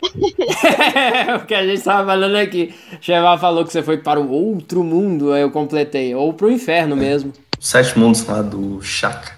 o 1.34 1.44
que 1.44 1.54
a 1.54 1.66
gente 1.66 1.82
tava 1.82 2.06
falando 2.06 2.36
aqui. 2.36 2.72
Cheval 3.00 3.36
falou 3.36 3.64
que 3.64 3.72
você 3.72 3.82
foi 3.82 3.98
para 3.98 4.20
o 4.20 4.30
outro 4.30 4.84
mundo, 4.84 5.32
aí 5.32 5.42
eu 5.42 5.50
completei. 5.50 6.14
Ou 6.14 6.32
pro 6.32 6.52
inferno 6.52 6.94
mesmo. 6.94 7.32
Os 7.58 7.68
Sete 7.68 7.98
Mundos 7.98 8.24
lá 8.28 8.42
do 8.42 8.80
Chaka. 8.80 9.32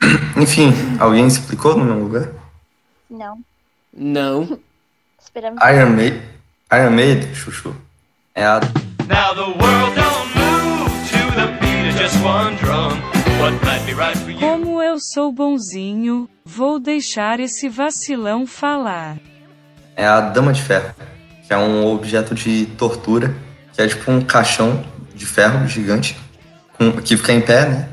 Enfim, 0.40 0.72
alguém 0.98 1.26
explicou 1.26 1.76
no 1.76 1.84
meu 1.84 1.98
lugar? 1.98 2.30
Não, 3.10 3.38
Não. 3.92 4.58
esperamos. 5.20 5.62
Iron 5.62 5.90
Maiden. 5.90 6.33
Iron 6.72 6.90
Maiden, 6.90 7.34
Chuchu. 7.34 7.74
É 8.34 8.44
a 8.44 8.60
Now 9.06 9.34
the 9.34 9.42
world 9.62 9.94
don't 9.94 10.34
move 10.34 10.90
to 11.10 11.34
the 11.36 11.46
beat 11.60 11.90
of 11.90 11.98
just 11.98 12.16
one 12.24 12.56
drum. 12.56 12.98
What 13.40 13.52
might 13.64 13.84
be 13.84 13.92
right 13.94 14.16
for 14.16 14.30
you? 14.30 14.38
Como 14.40 14.82
eu 14.82 14.98
sou 14.98 15.30
bonzinho, 15.32 16.28
vou 16.44 16.78
deixar 16.80 17.38
esse 17.40 17.68
vacilão 17.68 18.46
falar. 18.46 19.16
é 19.96 20.04
a 20.06 20.20
Dama 20.20 20.52
de 20.52 20.62
Ferro, 20.62 20.92
que 21.46 21.52
é 21.52 21.56
um 21.56 21.86
objeto 21.86 22.34
de 22.34 22.66
tortura, 22.78 23.34
que 23.72 23.82
é 23.82 23.86
tipo 23.86 24.10
um 24.10 24.20
caixão 24.20 24.84
de 25.14 25.24
ferro 25.26 25.68
gigante, 25.68 26.16
com- 26.76 26.92
que 26.92 27.16
fica 27.16 27.32
em 27.32 27.40
pé, 27.40 27.68
né? 27.68 27.88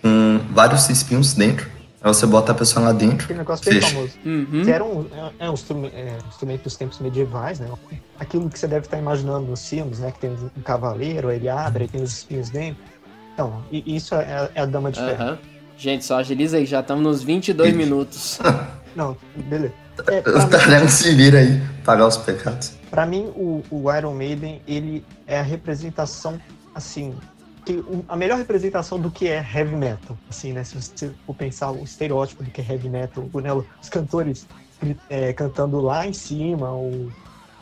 Com 0.00 0.40
vários 0.50 0.88
espinhos 0.88 1.34
dentro. 1.34 1.70
Aí 2.04 2.12
você 2.12 2.26
bota 2.26 2.50
a 2.52 2.54
pessoa 2.54 2.86
lá 2.86 2.92
dentro, 2.92 3.24
Aquele 3.24 3.38
negócio 3.38 3.64
bem 3.70 3.80
fecha. 3.80 3.94
famoso. 3.94 4.12
Uhum. 4.24 4.62
Que 4.64 4.70
era 4.72 4.84
um, 4.84 5.06
é, 5.38 5.46
é 5.46 5.50
um 5.50 5.54
instrumento, 5.54 5.94
é, 5.94 6.18
um 6.24 6.28
instrumento 6.28 6.62
dos 6.64 6.76
tempos 6.76 6.98
medievais, 6.98 7.60
né? 7.60 7.68
Aquilo 8.18 8.50
que 8.50 8.58
você 8.58 8.66
deve 8.66 8.86
estar 8.86 8.98
imaginando 8.98 9.46
nos 9.46 9.68
filmes, 9.68 10.00
né? 10.00 10.10
Que 10.10 10.18
tem 10.20 10.30
um 10.30 10.62
cavaleiro, 10.62 11.30
ele 11.30 11.48
abre, 11.48 11.86
tem 11.86 12.02
os 12.02 12.12
espinhos 12.12 12.50
dentro. 12.50 12.82
Então, 13.34 13.62
e- 13.70 13.94
isso 13.96 14.14
é, 14.16 14.50
é 14.54 14.60
a 14.62 14.66
dama 14.66 14.90
de 14.90 14.98
ferro. 15.00 15.38
Gente, 15.78 16.04
só 16.04 16.18
agiliza 16.18 16.56
aí, 16.56 16.66
já 16.66 16.80
estamos 16.80 17.02
nos 17.04 17.22
22 17.22 17.74
minutos. 17.74 18.38
Não, 18.94 19.16
beleza. 19.36 19.72
É, 20.06 20.18
O 20.20 20.48
pra, 20.48 20.80
mim, 20.80 20.88
se 20.88 21.14
vira 21.14 21.38
aí, 21.38 21.60
pagar 21.84 22.06
os 22.06 22.16
pecados. 22.16 22.72
pra 22.90 23.06
mim, 23.06 23.30
o, 23.36 23.62
o 23.70 23.92
Iron 23.96 24.14
Maiden, 24.14 24.60
ele 24.66 25.04
é 25.26 25.38
a 25.38 25.42
representação, 25.42 26.38
assim, 26.74 27.14
que, 27.64 27.82
a 28.08 28.16
melhor 28.16 28.38
representação 28.38 28.98
do 28.98 29.10
que 29.10 29.28
é 29.28 29.36
heavy 29.38 29.76
metal, 29.76 30.16
assim, 30.28 30.52
né? 30.52 30.64
Se 30.64 30.74
você 30.80 31.14
for 31.24 31.34
pensar 31.34 31.70
o 31.70 31.84
estereótipo 31.84 32.42
do 32.42 32.50
que 32.50 32.60
é 32.60 32.72
heavy 32.72 32.88
metal, 32.88 33.24
né? 33.42 33.52
os 33.52 33.88
cantores 33.88 34.46
é, 35.08 35.32
cantando 35.32 35.80
lá 35.80 36.06
em 36.06 36.12
cima, 36.12 36.74
o, 36.74 37.10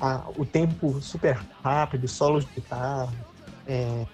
a- 0.01 0.27
o 0.37 0.45
tempo 0.47 1.01
super 1.03 1.39
rápido, 1.63 2.09
solos 2.09 2.45
de 2.47 2.53
guitarra, 2.55 3.13
é, 3.67 4.07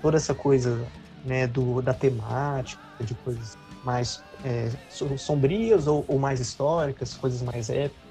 toda 0.00 0.16
essa 0.16 0.34
coisa 0.34 0.86
né, 1.24 1.46
do, 1.46 1.82
da 1.82 1.92
temática, 1.94 2.82
de 3.00 3.14
coisas 3.14 3.56
mais 3.82 4.24
é, 4.44 4.70
so- 4.88 5.16
sombrias 5.18 5.86
ou, 5.86 6.04
ou 6.08 6.18
mais 6.18 6.40
históricas, 6.40 7.14
coisas 7.14 7.42
mais 7.42 7.68
épicas. 7.68 8.02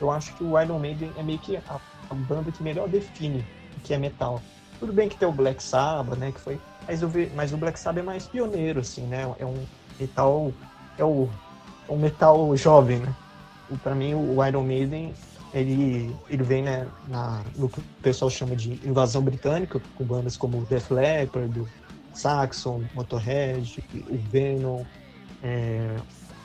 Eu 0.00 0.10
acho 0.10 0.34
que 0.34 0.42
o 0.44 0.60
Iron 0.60 0.78
Maiden 0.78 1.12
é 1.16 1.22
meio 1.22 1.38
que 1.38 1.56
a, 1.56 1.62
a 2.10 2.14
banda 2.14 2.50
que 2.52 2.62
melhor 2.62 2.88
define 2.88 3.44
o 3.76 3.80
que 3.80 3.94
é 3.94 3.98
metal. 3.98 4.40
Tudo 4.78 4.92
bem 4.92 5.08
que 5.08 5.16
tem 5.16 5.26
o 5.26 5.32
Black 5.32 5.62
Sabbath, 5.62 6.18
né, 6.18 6.32
que 6.32 6.40
foi, 6.40 6.60
mas, 6.86 7.02
ve- 7.02 7.30
mas 7.34 7.52
o 7.52 7.56
Black 7.56 7.78
Sabbath 7.78 8.02
é 8.02 8.06
mais 8.06 8.26
pioneiro, 8.26 8.80
assim, 8.80 9.06
né, 9.06 9.22
é 9.38 9.46
um 9.46 9.54
metal, 9.98 10.52
é 10.98 11.04
o, 11.04 11.28
é 11.88 11.96
metal 11.96 12.56
jovem, 12.56 12.98
né, 12.98 13.14
Pra 13.82 13.94
mim, 13.94 14.14
o 14.14 14.44
Iron 14.44 14.62
Maiden, 14.62 15.14
ele, 15.52 16.14
ele 16.28 16.42
vem 16.42 16.62
né, 16.62 16.86
na, 17.08 17.42
no 17.56 17.68
que 17.68 17.80
o 17.80 17.84
pessoal 18.02 18.30
chama 18.30 18.54
de 18.54 18.72
invasão 18.86 19.22
britânica, 19.22 19.80
com 19.94 20.04
bandas 20.04 20.36
como 20.36 20.64
Def 20.66 20.90
Leppard, 20.90 21.60
o 21.60 21.66
Saxon, 22.12 22.82
Motorhead, 22.94 23.82
o 24.10 24.18
Venom, 24.30 24.84
é, 25.42 25.96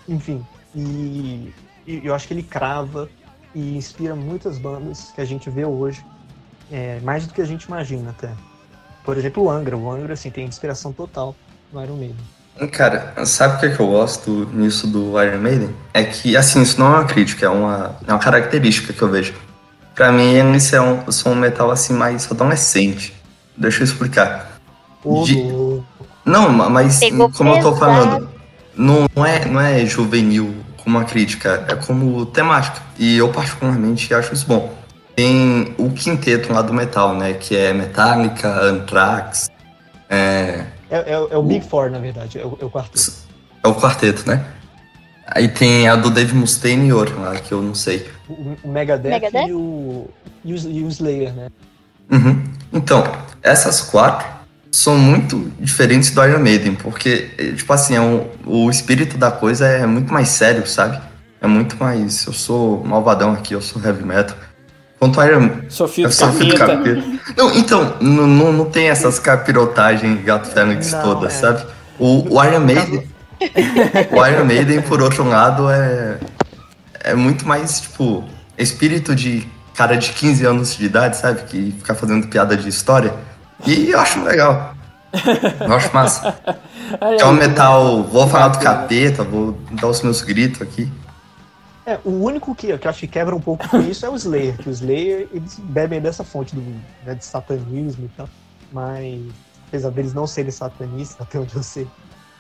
enfim. 0.08 0.46
E, 0.74 1.52
e 1.86 2.02
eu 2.06 2.14
acho 2.16 2.28
que 2.28 2.34
ele 2.34 2.44
crava 2.44 3.10
e 3.54 3.76
inspira 3.76 4.16
muitas 4.16 4.58
bandas 4.58 5.12
que 5.12 5.22
a 5.22 5.26
gente 5.26 5.50
vê 5.50 5.66
hoje, 5.66 6.06
é, 6.72 7.00
mais 7.02 7.28
do 7.28 7.34
que 7.34 7.42
a 7.42 7.46
gente 7.46 7.64
imagina 7.64 8.12
até. 8.12 8.34
Por 9.04 9.18
exemplo, 9.18 9.44
o 9.44 9.50
Angra. 9.50 9.76
O 9.78 9.92
Angra 9.92 10.14
assim, 10.14 10.30
tem 10.30 10.46
inspiração 10.46 10.92
total 10.94 11.36
no 11.74 11.84
Iron 11.84 11.96
Maiden. 11.96 12.16
Cara, 12.72 13.14
sabe 13.26 13.56
o 13.56 13.60
que, 13.60 13.66
é 13.68 13.70
que 13.76 13.80
eu 13.80 13.88
gosto 13.88 14.50
nisso 14.54 14.86
do 14.86 15.22
Iron 15.24 15.40
Maiden? 15.40 15.70
É 15.94 16.04
que, 16.04 16.36
assim, 16.36 16.62
isso 16.62 16.78
não 16.80 16.88
é 16.88 16.90
uma 17.00 17.06
crítica, 17.06 17.46
é 17.46 17.50
uma, 17.50 17.96
é 18.06 18.12
uma 18.12 18.20
característica 18.20 18.92
que 18.92 19.02
eu 19.02 19.10
vejo. 19.10 19.34
Pra 19.96 20.12
mim, 20.12 20.34
eles 20.34 20.72
é 20.74 20.82
um, 20.82 21.10
são 21.12 21.32
um 21.32 21.36
metal, 21.36 21.72
assim, 21.72 21.94
mais 21.94 22.30
adolescente. 22.30 23.14
Deixa 23.56 23.82
eu 23.82 23.86
explicar. 23.86 24.60
De-. 25.26 25.82
Não, 26.26 26.50
ma- 26.50 26.70
mas 26.70 27.00
Pegou 27.00 27.30
como 27.32 27.52
eu 27.56 27.62
tô 27.62 27.72
pesado. 27.74 27.80
falando, 27.80 28.30
não, 28.76 29.08
não 29.16 29.26
é, 29.26 29.46
não 29.46 29.60
é 29.62 29.86
juvenil 29.86 30.54
como 30.84 30.98
uma 30.98 31.06
crítica, 31.06 31.66
é 31.68 31.76
como 31.76 32.26
temática. 32.26 32.82
E 32.98 33.18
eu 33.18 33.30
particularmente 33.30 34.14
acho 34.14 34.34
isso 34.34 34.46
bom. 34.46 34.78
Tem 35.20 35.76
o 35.78 35.90
quinteto 35.90 36.54
lá 36.54 36.62
do 36.62 36.74
metal, 36.74 37.14
né? 37.14 37.34
Que 37.34 37.54
é 37.54 37.74
Metallica, 37.74 38.48
Anthrax, 38.64 39.52
é, 40.10 40.64
É, 40.90 40.98
é- 40.98 41.12
é 41.32 41.38
o 41.38 41.44
Big 41.44 41.68
Four, 41.68 41.90
na 41.92 42.00
verdade, 42.00 42.40
é 42.40 42.46
o, 42.46 42.58
é 42.62 42.64
o 42.64 42.70
quarteto. 42.72 43.12
é 43.62 43.68
o 43.68 43.76
quarteto, 43.76 44.26
né? 44.26 44.46
Aí 45.28 45.50
tem 45.50 45.90
a 45.90 45.98
do 45.98 46.10
Dave 46.10 46.34
Mustaine 46.34 46.88
e 46.88 46.94
outra 46.94 47.16
lá, 47.18 47.36
que 47.36 47.52
eu 47.54 47.62
não 47.62 47.76
sei. 47.76 48.10
O, 48.30 48.56
o 48.64 48.72
Megadeth, 48.72 49.10
Megadeth? 49.10 49.48
E, 49.50 49.54
o, 49.54 50.10
e, 50.46 50.54
o, 50.54 50.58
e 50.58 50.84
o 50.84 50.88
Slayer, 50.88 51.34
né? 51.34 51.50
Uhum. 52.10 52.42
Então, 52.72 53.04
essas 53.44 53.82
quatro 53.82 54.26
são 54.72 54.98
muito 54.98 55.52
diferentes 55.60 56.12
do 56.12 56.24
Iron 56.26 56.40
Maiden, 56.40 56.76
porque, 56.76 57.30
eh, 57.38 57.52
tipo 57.52 57.74
assim, 57.74 57.94
é 57.98 58.00
um- 58.02 58.26
o 58.46 58.70
espírito 58.70 59.18
da 59.18 59.30
coisa 59.32 59.68
é 59.68 59.86
muito 59.86 60.14
mais 60.14 60.30
sério, 60.30 60.66
sabe? 60.66 60.98
É 61.42 61.46
muito 61.46 61.76
mais. 61.76 62.26
Eu 62.26 62.32
sou 62.32 62.82
malvadão 62.86 63.34
aqui, 63.34 63.54
eu 63.54 63.62
sou 63.62 63.84
heavy 63.84 64.06
metal. 64.06 64.38
Quanto 65.00 65.22
ao 65.22 65.28
Iron 65.28 65.44
eu 65.44 65.68
de 65.68 65.74
sou 65.74 65.88
filho 65.88 66.10
do 66.10 66.58
capeta. 66.58 66.58
capeta. 66.58 67.04
Não, 67.38 67.56
então, 67.56 67.96
não, 68.02 68.28
não, 68.28 68.52
não 68.52 68.66
tem 68.66 68.90
essas 68.90 69.18
capirotagens 69.18 70.22
gato 70.26 70.50
fênix 70.50 70.92
Não, 70.92 71.02
todas, 71.02 71.34
é. 71.36 71.38
sabe? 71.38 71.66
O, 71.98 72.36
o 72.36 72.44
Iron 72.44 72.60
Maiden. 72.60 73.08
o 74.12 74.26
Iron 74.28 74.46
Maiden, 74.46 74.82
por 74.82 75.02
outro 75.02 75.24
lado, 75.24 75.70
é. 75.70 76.18
É 77.02 77.14
muito 77.16 77.48
mais, 77.48 77.80
tipo, 77.80 78.26
espírito 78.58 79.16
de 79.16 79.48
cara 79.74 79.96
de 79.96 80.12
15 80.12 80.46
anos 80.46 80.76
de 80.76 80.86
idade, 80.86 81.16
sabe? 81.16 81.44
Que 81.44 81.74
fica 81.78 81.96
fazendo 81.96 82.28
piada 82.28 82.58
de 82.58 82.68
história. 82.68 83.14
E 83.66 83.92
eu 83.92 84.00
acho 84.00 84.22
legal. 84.22 84.76
Eu 85.62 85.74
acho 85.74 85.94
massa. 85.94 86.36
É 87.20 87.24
um 87.24 87.34
metal. 87.34 88.02
Vou 88.02 88.28
falar 88.28 88.48
do 88.48 88.58
capeta, 88.58 89.24
vou 89.24 89.56
dar 89.74 89.86
os 89.86 90.02
meus 90.02 90.24
gritos 90.24 90.60
aqui. 90.60 90.92
É, 91.90 92.00
o 92.06 92.12
único 92.12 92.54
que, 92.54 92.78
que 92.78 92.86
eu 92.86 92.90
acho 92.92 93.00
que 93.00 93.08
quebra 93.08 93.36
um 93.36 93.42
pouco 93.42 93.68
com 93.68 93.80
isso 93.90 94.06
é 94.06 94.10
o 94.10 94.16
Slayer, 94.16 94.56
que 94.58 94.70
o 94.70 94.72
Slayer, 94.72 95.28
eles 95.34 95.58
bebem 95.58 96.00
dessa 96.00 96.24
fonte 96.24 96.54
do, 96.56 96.62
né, 97.04 97.16
de 97.16 97.26
satanismo 97.26 98.06
e 98.06 98.10
tal, 98.10 98.30
mas 98.72 99.26
apesar 99.68 99.90
deles 99.90 100.14
não 100.14 100.28
serem 100.28 100.52
satanistas, 100.52 101.20
até 101.20 101.40
onde 101.40 101.56
eu 101.56 101.64
sei. 101.64 101.88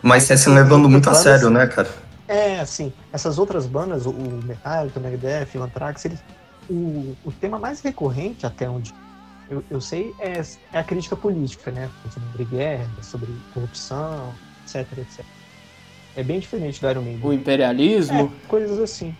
Mas 0.03 0.23
você 0.23 0.37
se 0.37 0.49
levando 0.49 0.87
muito 0.87 1.09
a 1.09 1.15
sério, 1.15 1.49
né, 1.49 1.65
cara? 1.65 1.89
É, 2.27 2.59
assim, 2.59 2.93
essas 3.11 3.39
outras 3.39 3.65
bandas, 3.65 4.05
o- 4.05 4.11
o 4.11 4.43
Metallica, 4.43 4.99
o 4.99 5.03
Megadeth, 5.03 5.47
o 5.55 5.63
Anthrax, 5.63 6.05
eles, 6.05 6.19
o, 6.69 7.15
o 7.25 7.31
tema 7.31 7.57
mais 7.57 7.81
recorrente, 7.81 8.45
até 8.45 8.69
onde 8.69 8.93
eu, 9.49 9.63
eu 9.71 9.81
sei, 9.81 10.13
é, 10.19 10.39
é 10.71 10.79
a 10.79 10.83
crítica 10.83 11.15
política, 11.15 11.71
né? 11.71 11.89
Sobre 12.13 12.45
guerra, 12.45 12.87
sobre 13.01 13.35
corrupção, 13.51 14.35
etc, 14.63 14.95
etc. 14.99 15.25
É 16.15 16.23
bem 16.23 16.39
diferente 16.39 16.81
do 16.81 16.89
Iron 16.89 17.01
Maiden. 17.01 17.19
O 17.23 17.33
imperialismo. 17.33 18.31
É, 18.45 18.47
coisas 18.49 18.79
assim. 18.79 19.15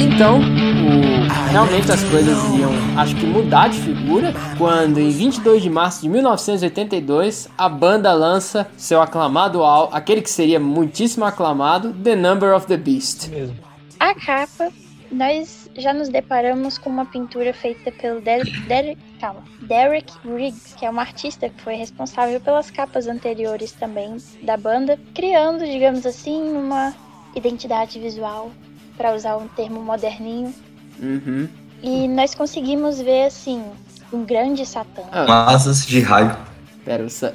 Então, 0.00 0.38
o- 0.40 1.50
realmente 1.50 1.90
as 1.92 2.02
coisas 2.04 2.36
iam, 2.58 2.70
acho 2.98 3.14
que 3.16 3.26
mudar 3.26 3.68
de 3.68 3.78
figura 3.78 4.32
quando 4.56 4.98
em 4.98 5.10
22 5.10 5.62
de 5.62 5.68
março 5.70 6.02
de 6.02 6.08
1982 6.08 7.48
a 7.56 7.68
banda 7.68 8.12
lança 8.12 8.66
seu 8.76 9.00
aclamado 9.02 9.62
álbum, 9.62 9.94
aquele 9.94 10.22
que 10.22 10.30
seria 10.30 10.58
muitíssimo 10.58 11.24
aclamado, 11.24 11.92
The 11.92 12.16
Number 12.16 12.54
of 12.54 12.66
the 12.66 12.76
Beast. 12.76 13.28
Mesmo. 13.28 13.56
A 14.00 14.14
capa, 14.14 14.68
nós 15.12 15.68
já 15.76 15.92
nos 15.92 16.08
deparamos 16.08 16.78
com 16.78 16.88
uma 16.90 17.04
pintura 17.04 17.52
feita 17.52 17.92
pelo 17.92 18.20
Derek, 18.20 18.98
calma, 19.16 19.42
Derek 19.62 20.12
Riggs, 20.24 20.74
que 20.76 20.86
é 20.86 20.90
um 20.90 21.00
artista 21.00 21.48
que 21.48 21.62
foi 21.62 21.74
responsável 21.74 22.40
pelas 22.40 22.70
capas 22.70 23.06
anteriores 23.06 23.72
também 23.72 24.16
da 24.42 24.56
banda, 24.56 24.98
criando, 25.14 25.64
digamos 25.64 26.06
assim, 26.06 26.40
uma 26.52 26.94
identidade 27.34 27.98
visual, 27.98 28.50
para 28.96 29.14
usar 29.14 29.36
um 29.36 29.48
termo 29.48 29.82
moderninho. 29.82 30.54
Uhum. 31.00 31.48
E 31.82 32.08
nós 32.08 32.34
conseguimos 32.34 33.00
ver, 33.00 33.26
assim, 33.26 33.62
um 34.12 34.24
grande 34.24 34.64
Satã. 34.64 35.02
Ah, 35.12 35.52
Asas 35.52 35.86
de 35.86 36.00
raio. 36.00 36.34
pera, 36.84 37.04
o 37.04 37.10
Sa... 37.10 37.32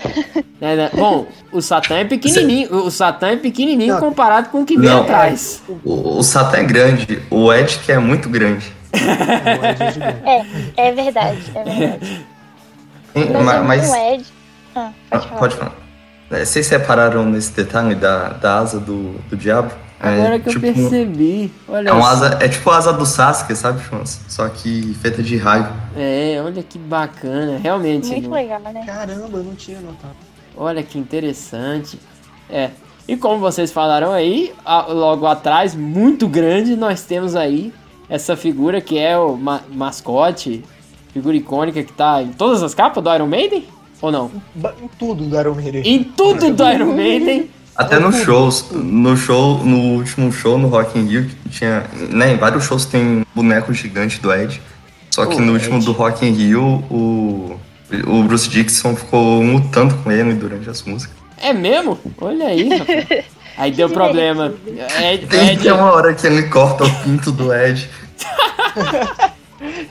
né, 0.60 0.76
né? 0.76 0.90
Bom, 0.94 1.28
o 1.52 1.62
Satã 1.62 1.98
é 1.98 2.06
pequenininho, 2.06 2.74
o 2.74 2.90
Satã 2.90 3.28
é 3.28 3.36
pequenininho 3.36 3.94
Não. 3.94 4.00
comparado 4.00 4.50
com 4.50 4.62
o 4.62 4.66
que 4.66 4.78
vem 4.78 4.90
atrás. 4.90 5.62
O, 5.84 6.18
o 6.18 6.24
Satan 6.24 6.58
é 6.58 6.64
grande, 6.64 7.22
o 7.30 7.54
Ed 7.54 7.80
que 7.80 7.92
é 7.92 8.00
muito 8.00 8.30
grande. 8.30 8.81
É. 8.94 10.46
É, 10.78 10.88
é 10.90 10.92
verdade, 10.92 11.40
é 11.56 11.64
verdade. 11.64 12.26
Hein, 13.16 13.30
Mas, 13.34 13.46
ma- 13.46 13.56
é 13.56 13.62
mas 13.62 13.90
um 13.90 13.96
Ed. 14.14 14.26
Ah, 14.76 14.92
Ah, 15.12 15.18
pode 15.18 15.28
falar. 15.28 15.40
pode 15.40 15.56
falar. 15.56 15.72
É, 16.32 16.46
Vocês 16.46 16.66
separaram 16.66 17.26
nesse 17.26 17.52
detalhe 17.52 17.94
da, 17.96 18.30
da 18.30 18.60
asa 18.60 18.80
do, 18.80 19.14
do 19.30 19.36
diabo? 19.36 19.72
É, 20.02 20.08
Agora 20.16 20.40
que 20.40 20.50
tipo, 20.50 20.66
eu 20.66 20.74
percebi, 20.74 21.52
olha 21.68 21.90
É, 21.90 21.92
só. 21.92 22.04
asa, 22.04 22.38
é 22.42 22.48
tipo 22.48 22.70
a 22.72 22.78
asa 22.78 22.94
do 22.94 23.06
Sasuke, 23.06 23.56
sabe, 23.56 23.84
Chance? 23.84 24.20
Só 24.30 24.48
que 24.50 24.94
feita 25.02 25.22
de 25.22 25.38
raio. 25.38 25.68
É, 25.96 26.42
olha 26.44 26.64
que 26.64 26.80
bacana, 26.80 27.60
realmente. 27.62 28.08
Muito 28.08 28.30
não- 28.30 28.36
legal, 28.36 28.60
né? 28.62 28.84
Caramba, 28.86 29.38
eu 29.38 29.44
não 29.44 29.56
tinha 29.56 29.80
notado. 29.80 30.16
Olha 30.58 30.82
que 30.82 30.98
interessante. 30.98 32.00
É. 32.50 32.70
E 33.08 33.16
como 33.18 33.40
vocês 33.40 33.72
falaram 33.72 34.12
aí, 34.14 34.54
a- 34.66 34.86
logo 34.88 35.28
atrás, 35.28 35.76
muito 35.76 36.28
grande, 36.28 36.76
nós 36.78 37.02
temos 37.04 37.36
aí 37.36 37.72
essa 38.12 38.36
figura 38.38 38.80
que 38.82 39.00
é 39.00 39.18
o 39.18 39.36
ma- 39.36 39.62
mascote, 39.74 40.64
figura 41.14 41.36
icônica 41.36 41.82
que 41.84 41.94
tá 41.94 42.22
em 42.22 42.28
todas 42.34 42.62
as 42.62 42.76
capas 42.76 43.04
do 43.04 43.12
Iron 43.16 43.26
Maiden? 43.28 43.64
Ou 44.02 44.12
não? 44.12 44.30
Em 44.56 44.88
tudo 45.00 45.24
do 45.24 45.40
Iron 45.40 45.56
Maiden. 45.56 45.82
Em 45.86 46.04
tudo 46.04 46.52
do 46.54 46.64
Iron 46.70 46.94
Maiden. 46.94 47.50
Até 47.76 47.98
nos 48.00 48.18
shows, 48.18 48.66
no 48.72 49.16
show, 49.16 49.64
no 49.64 49.96
último 49.96 50.32
show 50.32 50.58
no 50.58 50.68
Rock 50.68 51.00
in 51.00 51.06
Rio, 51.08 51.26
que 51.44 51.50
tinha, 51.50 51.86
né, 52.10 52.34
em 52.34 52.38
vários 52.38 52.66
shows 52.66 52.86
tem 52.86 53.26
boneco 53.34 53.74
gigante 53.74 54.20
do 54.22 54.32
Ed. 54.34 54.62
Só 55.10 55.26
que 55.26 55.36
O 55.36 55.40
no 55.40 55.56
Ed. 55.56 55.64
último 55.66 55.80
do 55.84 55.92
Rock 55.94 56.26
in 56.26 56.32
Rio, 56.34 56.62
o, 56.92 57.58
o 58.08 58.24
Bruce 58.24 58.50
Dixon 58.50 58.96
ficou 58.96 59.42
mutando 59.44 59.96
com 60.04 60.12
ele 60.12 60.34
durante 60.34 60.70
as 60.70 60.82
músicas. 60.84 61.16
É 61.38 61.54
mesmo? 61.54 61.98
Olha 62.20 62.48
aí, 62.48 62.68
rapaz. 62.70 63.26
Aí 63.58 63.72
deu 63.72 63.90
problema. 63.90 64.54
Ed, 65.04 65.28
Tem 65.28 65.50
Ed, 65.52 65.72
uma 65.72 65.92
hora 65.92 66.14
que 66.14 66.26
ele 66.26 66.44
corta 66.50 66.84
o 66.84 67.04
pinto 67.04 67.32
do 67.32 67.54
Ed. 67.54 67.90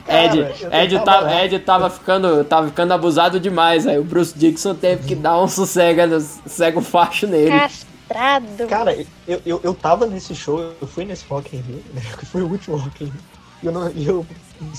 Ed, 0.07 0.37
eu 0.37 0.71
Ed, 0.71 0.99
tava 0.99 1.21
lá. 1.21 1.45
Ed 1.45 1.59
tava 1.59 1.89
ficando, 1.89 2.43
tava 2.43 2.67
ficando 2.67 2.93
abusado 2.93 3.39
demais. 3.39 3.87
Aí 3.87 3.97
o 3.97 4.03
Bruce 4.03 4.37
Dixon 4.37 4.75
teve 4.75 5.07
que 5.07 5.15
dar 5.15 5.41
um 5.41 5.47
sossega, 5.47 6.05
no- 6.05 6.19
cego 6.19 6.81
facho 6.81 7.27
nele. 7.27 7.51
Castrado. 7.51 8.67
Cara, 8.67 8.93
eu, 9.27 9.41
eu, 9.45 9.61
eu 9.63 9.73
tava 9.73 10.05
nesse 10.05 10.35
show, 10.35 10.73
eu 10.81 10.87
fui 10.87 11.05
nesse 11.05 11.23
Rock 11.29 11.55
in 11.55 11.61
Rio, 11.61 11.83
né? 11.93 12.01
que 12.19 12.25
foi 12.27 12.41
o 12.41 12.47
último 12.47 12.75
Rock 12.75 13.03
in 13.05 13.07
Rio. 13.07 13.21
E 13.63 13.65
eu, 13.67 13.71
não, 13.71 13.87
eu 13.89 14.25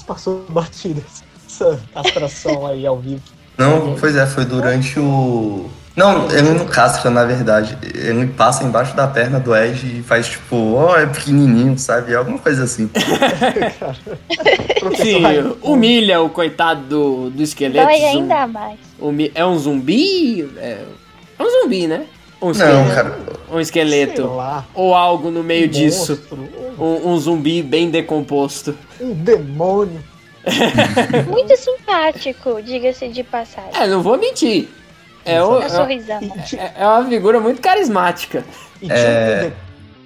passou 0.07 0.45
batida 0.51 1.03
essa 1.49 1.81
castração 1.95 2.67
aí 2.67 2.87
ao 2.87 2.99
vivo. 2.99 3.23
Não, 3.57 3.95
pois 3.99 4.17
é, 4.17 4.27
foi 4.27 4.45
durante 4.45 4.99
o. 4.99 5.71
Não, 5.95 6.31
ele 6.31 6.51
não 6.53 6.65
castra, 6.67 7.11
na 7.11 7.25
verdade. 7.25 7.77
Ele 7.95 8.27
passa 8.29 8.65
embaixo 8.65 8.97
da 8.97 9.07
perna 9.07 9.39
do 9.39 9.55
Ed 9.55 9.99
e 9.99 10.03
faz 10.03 10.27
tipo, 10.27 10.75
ó, 10.75 10.97
é 10.97 11.05
pequenininho, 11.07 11.79
sabe? 11.79 12.15
Alguma 12.15 12.39
coisa 12.39 12.65
assim. 12.65 12.89
Sim, 14.97 15.23
humilha 15.63 16.21
o 16.21 16.29
coitado 16.31 16.83
do, 16.83 17.31
do 17.31 17.43
esqueleto. 17.43 17.87
Dói 17.87 18.05
ainda 18.05 18.47
mais. 18.47 18.79
humi- 18.99 19.31
É 19.35 19.45
um 19.45 19.59
zumbi? 19.59 20.49
É, 20.57 20.79
é 21.39 21.43
um 21.43 21.51
zumbi, 21.63 21.87
né? 21.87 22.07
Um 22.41 22.47
Não, 22.47 22.53
esqueleto. 22.53 22.95
cara. 22.95 23.19
Um 23.53 23.61
esqueleto. 23.61 24.17
Sei 24.17 24.25
lá, 24.25 24.65
Ou 24.75 24.95
algo 24.95 25.31
no 25.31 25.43
meio 25.45 25.67
um 25.67 25.71
disso. 25.71 26.21
Um, 26.79 27.11
um 27.13 27.19
zumbi 27.19 27.63
bem 27.63 27.91
decomposto. 27.91 28.75
Um 29.01 29.13
demônio. 29.15 30.03
Muito 31.31 31.57
simpático, 31.57 32.61
diga-se 32.63 33.09
de 33.09 33.23
passagem. 33.23 33.71
É, 33.81 33.87
não 33.87 34.03
vou 34.03 34.19
mentir. 34.19 34.69
É, 35.25 35.43
o- 35.43 35.61
É. 35.63 35.67
E 36.23 36.43
ti- 36.43 36.59
é, 36.59 36.75
é 36.77 36.87
uma 36.87 37.05
figura 37.07 37.41
muito 37.41 37.61
carismática. 37.61 38.45
E 38.81 38.87
tinha 38.87 38.97
É. 38.99 39.45
um 39.45 39.49
de- 39.51 39.57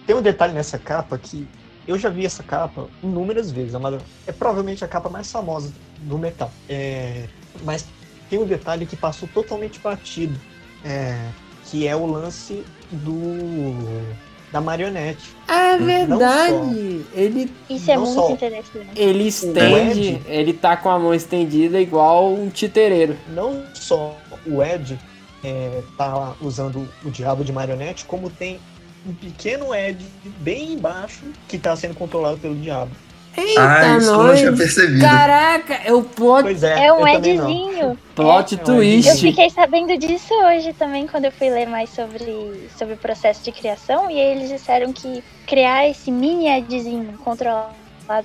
tem 0.06 0.16
um 0.16 0.22
detalhe 0.22 0.52
nessa 0.52 0.78
capa 0.78 1.16
que 1.18 1.46
eu 1.88 1.98
já 1.98 2.08
vi 2.08 2.26
essa 2.26 2.42
capa 2.42 2.86
inúmeras 3.02 3.50
vezes. 3.50 3.74
É, 3.74 3.78
uma- 3.78 3.98
é 4.26 4.32
provavelmente 4.32 4.84
a 4.84 4.88
capa 4.88 5.08
mais 5.08 5.30
famosa 5.30 5.72
do 6.00 6.18
metal. 6.18 6.50
É, 6.68 7.24
mas 7.64 7.84
tem 8.28 8.38
um 8.38 8.44
detalhe 8.46 8.84
que 8.86 8.96
passou 8.96 9.28
totalmente 9.32 9.78
batido, 9.80 10.38
é, 10.84 11.16
que 11.64 11.86
é 11.86 11.96
o 11.96 12.04
lance 12.06 12.62
do 12.90 14.14
da 14.52 14.60
marionete. 14.60 15.34
É 15.48 15.76
Não 15.76 15.86
verdade. 15.86 17.04
Ele, 17.12 17.52
Isso 17.68 17.90
é 17.90 17.96
muito 17.98 18.14
só- 18.14 18.30
interessante. 18.30 18.88
ele 18.94 19.24
estende, 19.26 20.08
Ed? 20.08 20.22
ele 20.28 20.52
tá 20.52 20.76
com 20.76 20.88
a 20.88 20.98
mão 20.98 21.12
estendida 21.12 21.80
igual 21.80 22.32
um 22.32 22.48
titereiro. 22.48 23.16
Não 23.28 23.64
só 23.74 24.16
o 24.48 24.62
Ed 24.62 24.98
é, 25.44 25.82
tá 25.96 26.34
usando 26.40 26.88
o 27.04 27.10
diabo 27.10 27.44
de 27.44 27.52
marionete, 27.52 28.04
como 28.04 28.30
tem 28.30 28.58
um 29.06 29.14
pequeno 29.14 29.74
Ed 29.74 30.04
bem 30.38 30.72
embaixo 30.72 31.24
que 31.48 31.58
tá 31.58 31.76
sendo 31.76 31.94
controlado 31.94 32.38
pelo 32.38 32.54
diabo. 32.56 32.90
Eita, 33.36 33.60
Ah, 33.60 33.98
isso 33.98 34.06
eu 34.08 34.12
não 34.16 34.22
nós! 34.28 34.38
tinha 34.38 34.52
percebido. 34.56 35.00
Caraca, 35.02 35.74
é 35.84 35.92
o 35.92 36.02
plot, 36.02 36.42
Pois 36.44 36.62
é, 36.62 36.86
É 36.86 36.92
um. 36.92 37.06
Edzinho. 37.06 37.98
plot 38.14 38.54
é 38.54 38.58
um 38.62 38.64
twist. 38.64 39.10
Eu 39.10 39.16
fiquei 39.18 39.50
sabendo 39.50 39.96
disso 39.98 40.32
hoje 40.32 40.72
também, 40.72 41.06
quando 41.06 41.26
eu 41.26 41.32
fui 41.32 41.50
ler 41.50 41.68
mais 41.68 41.90
sobre, 41.90 42.68
sobre 42.78 42.94
o 42.94 42.96
processo 42.96 43.44
de 43.44 43.52
criação, 43.52 44.10
e 44.10 44.18
eles 44.18 44.48
disseram 44.48 44.90
que 44.90 45.22
criar 45.46 45.86
esse 45.86 46.10
mini 46.10 46.48
Edzinho 46.48 47.12
controlado 47.22 47.74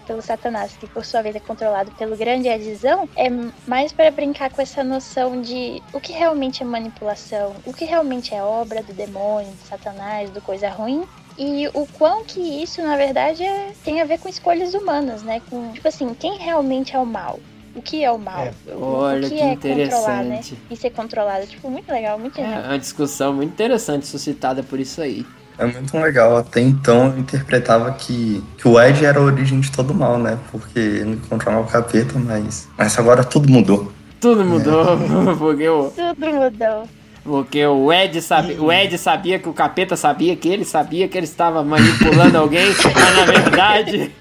pelo 0.06 0.22
Satanás, 0.22 0.74
que 0.80 0.88
por 0.88 1.04
sua 1.06 1.22
vez 1.22 1.36
é 1.36 1.40
controlado 1.40 1.92
pelo 1.92 2.16
grande 2.16 2.48
Edzão, 2.48 3.10
é 3.16 3.28
mais 3.68 3.92
para 3.92 4.12
brincar 4.12 4.52
com 4.52 4.62
essa 4.62 4.84
noção 4.84 5.42
de 5.42 5.82
o 5.94 6.00
que 6.00 6.12
realmente 6.14 6.62
é 6.62 6.66
manipulação, 6.66 7.56
o 7.66 7.74
que 7.74 7.86
realmente 7.86 8.34
é 8.34 8.44
obra 8.44 8.84
do 8.84 8.94
demônio, 8.94 9.52
do 9.52 9.68
Satanás, 9.68 10.30
do 10.30 10.42
coisa 10.42 10.70
ruim, 10.70 11.04
e 11.38 11.68
o 11.74 11.88
quão 11.98 12.24
que 12.24 12.40
isso, 12.40 12.82
na 12.84 12.96
verdade, 12.96 13.44
é- 13.44 13.72
tem 13.84 14.02
a 14.02 14.06
ver 14.06 14.20
com 14.20 14.30
escolhas 14.30 14.74
humanas, 14.74 15.24
né? 15.24 15.42
Com, 15.50 15.72
tipo 15.72 15.88
assim, 15.88 16.14
quem 16.14 16.38
realmente 16.38 16.96
é 16.96 17.00
o 17.00 17.06
mal? 17.06 17.40
O 17.74 17.82
que 17.82 18.04
é 18.04 18.12
o 18.12 18.18
mal? 18.18 18.48
É. 18.48 18.54
Olha 18.76 19.28
o 19.28 19.30
que 19.30 19.38
que, 19.38 19.42
é 19.42 19.56
controlar, 19.56 20.24
né? 20.26 20.42
E 20.70 20.76
ser 20.76 20.90
controlado. 20.90 21.48
Tipo, 21.48 21.70
muito 21.70 21.90
legal, 21.90 22.20
muito 22.20 22.40
É 22.40 22.44
genial. 22.44 22.64
uma 22.64 22.78
discussão 22.78 23.34
muito 23.34 23.52
interessante 23.52 24.06
suscitada 24.06 24.62
por 24.62 24.78
isso 24.78 25.02
aí. 25.02 25.26
É 25.62 25.66
muito 25.68 25.96
legal. 25.96 26.38
Até 26.38 26.60
então 26.60 27.12
eu 27.12 27.20
interpretava 27.20 27.92
que, 27.92 28.44
que 28.58 28.68
o 28.68 28.82
Ed 28.82 29.06
era 29.06 29.20
a 29.20 29.22
origem 29.22 29.60
de 29.60 29.72
todo 29.72 29.94
mal, 29.94 30.18
né? 30.18 30.40
Porque 30.52 30.80
ele 30.80 31.22
controlava 31.30 31.64
o 31.64 31.70
capeta, 31.70 32.18
mas, 32.18 32.68
mas 32.76 32.98
agora 32.98 33.24
tudo 33.24 33.48
mudou. 33.48 33.94
Tudo 34.20 34.44
mudou, 34.44 34.98
porque, 35.38 35.70
o, 35.70 35.92
Tudo 35.92 36.32
mudou. 36.32 36.84
porque 37.24 37.64
o, 37.66 37.94
Ed 37.94 38.22
sabe, 38.22 38.54
o 38.60 38.72
Ed 38.72 38.98
sabia 38.98 39.38
que 39.38 39.50
o 39.50 39.54
capeta 39.54 39.96
sabia 39.96 40.36
que 40.36 40.48
ele 40.48 40.66
sabia 40.66 41.08
que 41.08 41.16
ele 41.18 41.26
estava 41.26 41.64
manipulando 41.64 42.38
alguém, 42.40 42.68
mas 42.84 43.16
na 43.18 43.26
verdade, 43.26 44.12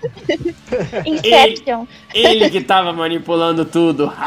Inception. 1.06 1.86
ele 2.14 2.50
que 2.50 2.58
estava 2.58 2.92
manipulando 2.92 3.64
tudo. 3.64 4.12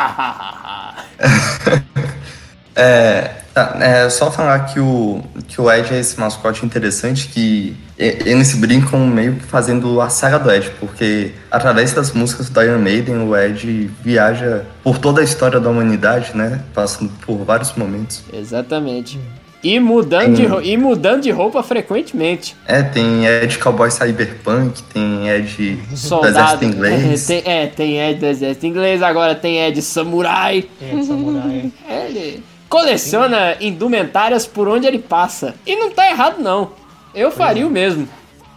É, 2.76 3.30
tá, 3.54 3.78
é 3.80 4.10
só 4.10 4.32
falar 4.32 4.62
que 4.66 4.80
o, 4.80 5.22
que 5.48 5.60
o 5.62 5.72
Ed 5.72 5.94
é 5.94 6.00
esse 6.00 6.20
mascote 6.20 6.66
interessante 6.66 7.28
que 7.28 7.76
eles 7.98 8.56
brincam 8.56 9.06
meio 9.08 9.36
que 9.36 9.44
fazendo 9.46 10.02
a 10.02 10.10
saga 10.10 10.40
do 10.40 10.52
Ed, 10.52 10.72
porque 10.80 11.32
através 11.52 11.94
das 11.94 12.12
músicas 12.12 12.50
do 12.50 12.62
Iron 12.62 12.80
Maiden, 12.80 13.18
o 13.28 13.36
Ed 13.36 13.90
viaja 14.04 14.66
por 14.84 14.98
toda 14.98 15.22
a 15.22 15.24
história 15.24 15.60
da 15.60 15.70
humanidade, 15.70 16.32
né? 16.36 16.62
Passando 16.74 17.12
por 17.26 17.38
vários 17.46 17.74
momentos. 17.76 18.24
Exatamente. 18.34 19.20
E 19.64 19.80
mudando, 19.80 20.36
de, 20.36 20.46
Hum. 20.46 20.50
ro- 20.50 20.62
e 20.62 20.76
mudando 20.76 21.22
de 21.22 21.32
roupa 21.32 21.64
frequentemente. 21.64 22.54
É, 22.68 22.84
tem 22.84 23.26
Ed 23.26 23.58
Cowboy 23.60 23.90
Cyberpunk, 23.90 24.84
tem 24.94 25.30
Ed 25.30 25.76
do 25.90 25.96
Soldado. 25.96 26.36
Exército 26.36 26.66
Inglês. 26.66 27.24
tem, 27.28 27.42
é, 27.46 27.68
tem 27.68 27.98
Ed 28.02 28.20
do 28.20 28.26
Exército 28.26 28.66
Inglês, 28.66 29.02
agora 29.02 29.36
tem 29.36 29.60
Ed 29.66 29.82
Samurai. 29.82 30.68
É, 30.82 31.02
samurai. 31.04 31.72
É, 31.88 32.06
Ele 32.08 32.44
coleciona 32.74 33.56
indumentárias 33.62 34.48
por 34.48 34.68
onde 34.68 34.88
ele 34.88 34.98
passa. 34.98 35.54
E 35.64 35.76
não 35.76 35.92
tá 35.92 36.10
errado, 36.10 36.40
não. 36.40 36.72
Eu 37.14 37.30
faria 37.30 37.68
o 37.68 37.70
mesmo. 37.70 38.10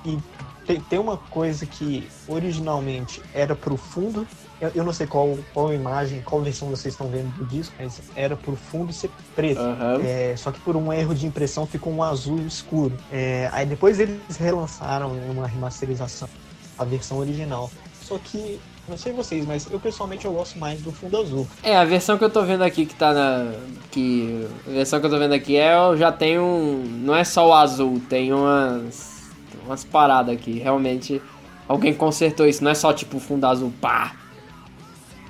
E 0.07 0.19
tem, 0.67 0.81
tem 0.81 0.99
uma 0.99 1.19
coisa 1.19 1.67
que 1.67 2.09
originalmente 2.27 3.21
era 3.35 3.55
pro 3.55 3.77
fundo. 3.77 4.27
Eu, 4.59 4.73
eu 4.75 4.85
não 4.85 4.93
sei 4.95 5.07
qual, 5.07 5.39
qual 5.53 5.71
imagem, 5.71 6.23
qual 6.23 6.41
versão 6.41 6.71
vocês 6.71 6.95
estão 6.95 7.09
vendo 7.09 7.29
do 7.37 7.45
disco, 7.45 7.75
mas 7.79 8.01
era 8.15 8.35
pro 8.35 8.57
fundo 8.57 8.91
ser 8.91 9.11
preto. 9.35 9.61
Aham. 9.61 10.01
É, 10.03 10.35
só 10.35 10.51
que 10.51 10.61
por 10.61 10.77
um 10.77 10.91
erro 10.91 11.15
de 11.15 11.27
impressão 11.27 11.67
ficou 11.67 11.93
um 11.93 12.03
azul 12.03 12.39
escuro. 12.39 12.97
É, 13.13 13.51
aí 13.53 13.67
depois 13.67 14.01
eles 14.01 14.39
relançaram 14.39 15.13
uma 15.13 15.47
remasterização, 15.47 16.27
a 16.79 16.85
versão 16.85 17.19
original. 17.19 17.71
Só 18.01 18.17
que, 18.17 18.59
não 18.89 18.97
sei 18.97 19.13
vocês, 19.13 19.45
mas 19.45 19.67
eu 19.71 19.81
pessoalmente 19.81 20.25
eu 20.25 20.33
gosto 20.33 20.59
mais 20.59 20.81
do 20.81 20.93
fundo 20.93 21.17
azul. 21.19 21.47
É, 21.63 21.77
a 21.77 21.85
versão 21.85 22.17
que 22.17 22.25
eu 22.25 22.31
tô 22.31 22.43
vendo 22.43 22.63
aqui 22.63 22.87
que 22.87 22.95
tá 22.95 23.13
na. 23.13 23.53
Que. 23.91 24.47
A 24.67 24.71
versão 24.71 25.01
que 25.01 25.07
eu 25.07 25.11
tô 25.11 25.19
vendo 25.19 25.35
aqui 25.35 25.57
é. 25.57 25.75
Já 25.97 26.13
tem 26.13 26.39
um. 26.39 26.85
Não 26.85 27.15
é 27.15 27.25
só 27.25 27.49
o 27.49 27.53
azul, 27.53 28.01
tem 28.09 28.33
umas. 28.33 29.31
Umas 29.65 29.85
paradas 29.85 30.35
aqui. 30.35 30.59
Realmente. 30.59 31.21
Alguém 31.67 31.93
consertou 31.93 32.47
isso. 32.47 32.63
Não 32.63 32.71
é 32.71 32.75
só 32.75 32.93
tipo 32.93 33.19
fundo 33.19 33.45
azul, 33.47 33.73
pá. 33.81 34.15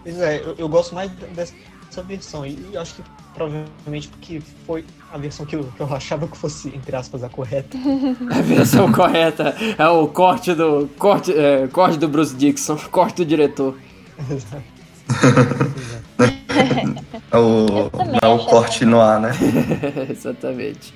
Pois 0.02 0.20
é, 0.20 0.40
eu, 0.40 0.54
eu 0.58 0.68
gosto 0.68 0.94
mais 0.94 1.10
dessa 1.34 2.02
versão. 2.02 2.44
E, 2.44 2.58
e 2.72 2.76
acho 2.76 2.96
que 2.96 3.02
provavelmente 3.36 4.08
porque 4.08 4.40
foi 4.66 4.84
a 5.12 5.18
versão 5.18 5.44
que 5.44 5.54
eu, 5.54 5.64
que 5.64 5.80
eu 5.80 5.94
achava 5.94 6.26
que 6.26 6.36
fosse, 6.36 6.68
entre 6.74 6.96
aspas, 6.96 7.22
a 7.22 7.28
correta. 7.28 7.76
A 8.34 8.40
versão 8.40 8.90
correta 8.90 9.54
é 9.78 9.88
o 9.88 10.08
corte 10.08 10.54
do. 10.54 10.88
Corte, 10.98 11.32
é, 11.32 11.68
corte 11.68 11.98
do 11.98 12.08
Bruce 12.08 12.34
Dixon, 12.34 12.76
corte 12.90 13.16
do 13.16 13.24
diretor. 13.24 13.76
É 17.30 17.36
o, 17.36 17.90
não 17.92 18.18
é 18.22 18.34
o 18.34 18.38
corte 18.46 18.84
no 18.84 19.00
ar, 19.00 19.20
né? 19.20 19.30
Exatamente. 20.10 20.94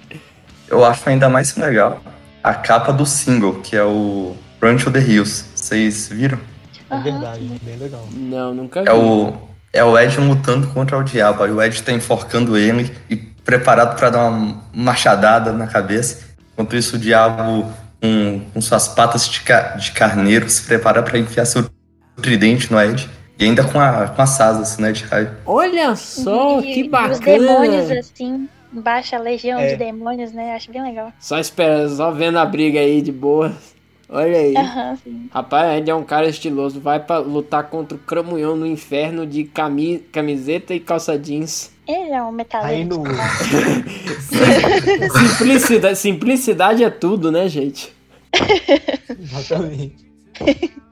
Eu 0.66 0.84
acho 0.84 1.08
ainda 1.08 1.28
mais 1.28 1.54
legal 1.56 2.00
a 2.42 2.54
capa 2.54 2.92
do 2.92 3.04
single, 3.04 3.60
que 3.60 3.76
é 3.76 3.84
o 3.84 4.34
Run 4.62 4.76
to 4.78 4.90
the 4.90 5.00
Hills. 5.00 5.44
Vocês 5.54 6.08
viram? 6.08 6.38
É 6.88 6.98
verdade, 6.98 7.50
é 7.54 7.64
bem 7.64 7.76
legal. 7.76 8.04
Não, 8.12 8.54
nunca 8.54 8.82
vi. 8.82 8.88
É 8.88 8.92
o, 8.92 9.49
é 9.72 9.82
o 9.84 9.98
Ed 9.98 10.18
lutando 10.20 10.66
contra 10.68 10.96
o 10.98 11.02
diabo. 11.04 11.42
Aí 11.42 11.50
o 11.50 11.62
Ed 11.62 11.82
tá 11.82 11.92
enforcando 11.92 12.56
ele 12.56 12.90
e 13.08 13.16
preparado 13.16 13.96
pra 13.96 14.10
dar 14.10 14.28
uma 14.28 14.62
machadada 14.72 15.52
na 15.52 15.66
cabeça. 15.66 16.28
Enquanto 16.52 16.76
isso, 16.76 16.96
o 16.96 16.98
diabo, 16.98 17.66
com, 18.00 18.40
com 18.52 18.60
suas 18.60 18.88
patas 18.88 19.28
de, 19.28 19.40
ca- 19.40 19.76
de 19.76 19.92
carneiro, 19.92 20.48
se 20.48 20.62
prepara 20.62 21.02
pra 21.02 21.18
enfiar 21.18 21.44
seu 21.46 21.68
tridente 22.20 22.70
no 22.70 22.80
Ed. 22.80 23.08
E 23.38 23.44
ainda 23.44 23.64
com, 23.64 23.80
a, 23.80 24.08
com 24.08 24.20
as 24.20 24.38
asas, 24.40 24.76
né, 24.76 24.92
de 24.92 25.04
raio. 25.04 25.30
Olha 25.46 25.96
só, 25.96 26.60
E- 26.60 26.74
que 26.74 26.88
bacana. 26.88 27.12
Os 27.14 27.20
demônios, 27.20 27.90
assim, 27.90 28.48
baixa 28.70 29.16
a 29.16 29.18
legião 29.18 29.58
É. 29.58 29.68
de 29.68 29.76
demônios, 29.76 30.32
né? 30.32 30.54
Acho 30.54 30.70
bem 30.70 30.82
legal. 30.82 31.10
Só 31.18 31.38
espera, 31.38 31.88
só 31.88 32.10
vendo 32.10 32.38
a 32.38 32.44
briga 32.44 32.78
aí 32.80 33.00
de 33.00 33.10
boa. 33.10 33.52
Olha 34.12 34.38
aí. 34.38 34.54
Sim. 35.04 35.28
Rapaz, 35.32 35.78
Ed 35.78 35.88
é 35.88 35.94
um 35.94 36.02
cara 36.02 36.28
estiloso. 36.28 36.80
Vai 36.80 36.98
pra 36.98 37.18
lutar 37.18 37.70
contra 37.70 37.96
o 37.96 38.00
Cramunhão 38.00 38.56
no 38.56 38.66
inferno 38.66 39.24
de 39.24 39.44
cami 39.44 40.00
camiseta 40.10 40.74
e 40.74 40.80
calça 40.80 41.16
jeans. 41.16 41.70
Ele 41.86 42.10
é 42.10 42.22
um 42.22 42.32
no, 42.32 43.04
Simplicidade, 45.38 45.98
simplicidade 45.98 46.84
é 46.84 46.90
tudo, 46.90 47.30
né, 47.30 47.48
gente? 47.48 47.92
exatamente. 49.18 50.10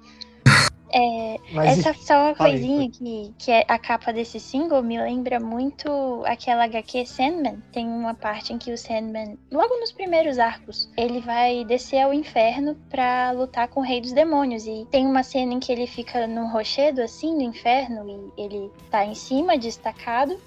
É, 0.93 1.37
Mas 1.53 1.79
essa 1.79 1.95
só 1.95 2.15
uma 2.27 2.35
coisinha 2.35 2.91
que, 2.91 3.33
que 3.39 3.51
é 3.51 3.65
a 3.69 3.79
capa 3.79 4.13
desse 4.13 4.41
single 4.41 4.83
me 4.83 4.99
lembra 5.01 5.39
muito 5.39 6.23
aquela 6.25 6.65
HQ 6.65 7.07
Sandman. 7.07 7.63
Tem 7.73 7.87
uma 7.87 8.15
parte 8.15 8.53
em 8.53 8.59
que 8.59 8.73
o 8.73 8.79
Sandman, 8.79 9.39
logo 9.51 9.79
nos 9.81 9.93
primeiros 9.93 10.39
arcos, 10.39 10.89
ele 10.97 11.21
vai 11.21 11.65
descer 11.65 12.01
ao 12.01 12.15
inferno 12.15 12.77
pra 12.89 13.33
lutar 13.33 13.69
com 13.69 13.81
o 13.81 13.83
Rei 13.83 14.01
dos 14.01 14.13
Demônios. 14.13 14.67
E 14.67 14.87
tem 14.91 15.07
uma 15.07 15.23
cena 15.23 15.53
em 15.55 15.61
que 15.61 15.71
ele 15.73 15.87
fica 15.87 16.27
num 16.27 16.51
rochedo 16.51 17.03
assim 17.03 17.35
no 17.35 17.43
inferno 17.43 18.33
e 18.37 18.43
ele 18.43 18.71
tá 18.91 19.05
em 19.05 19.15
cima, 19.15 19.59
destacado. 19.59 20.39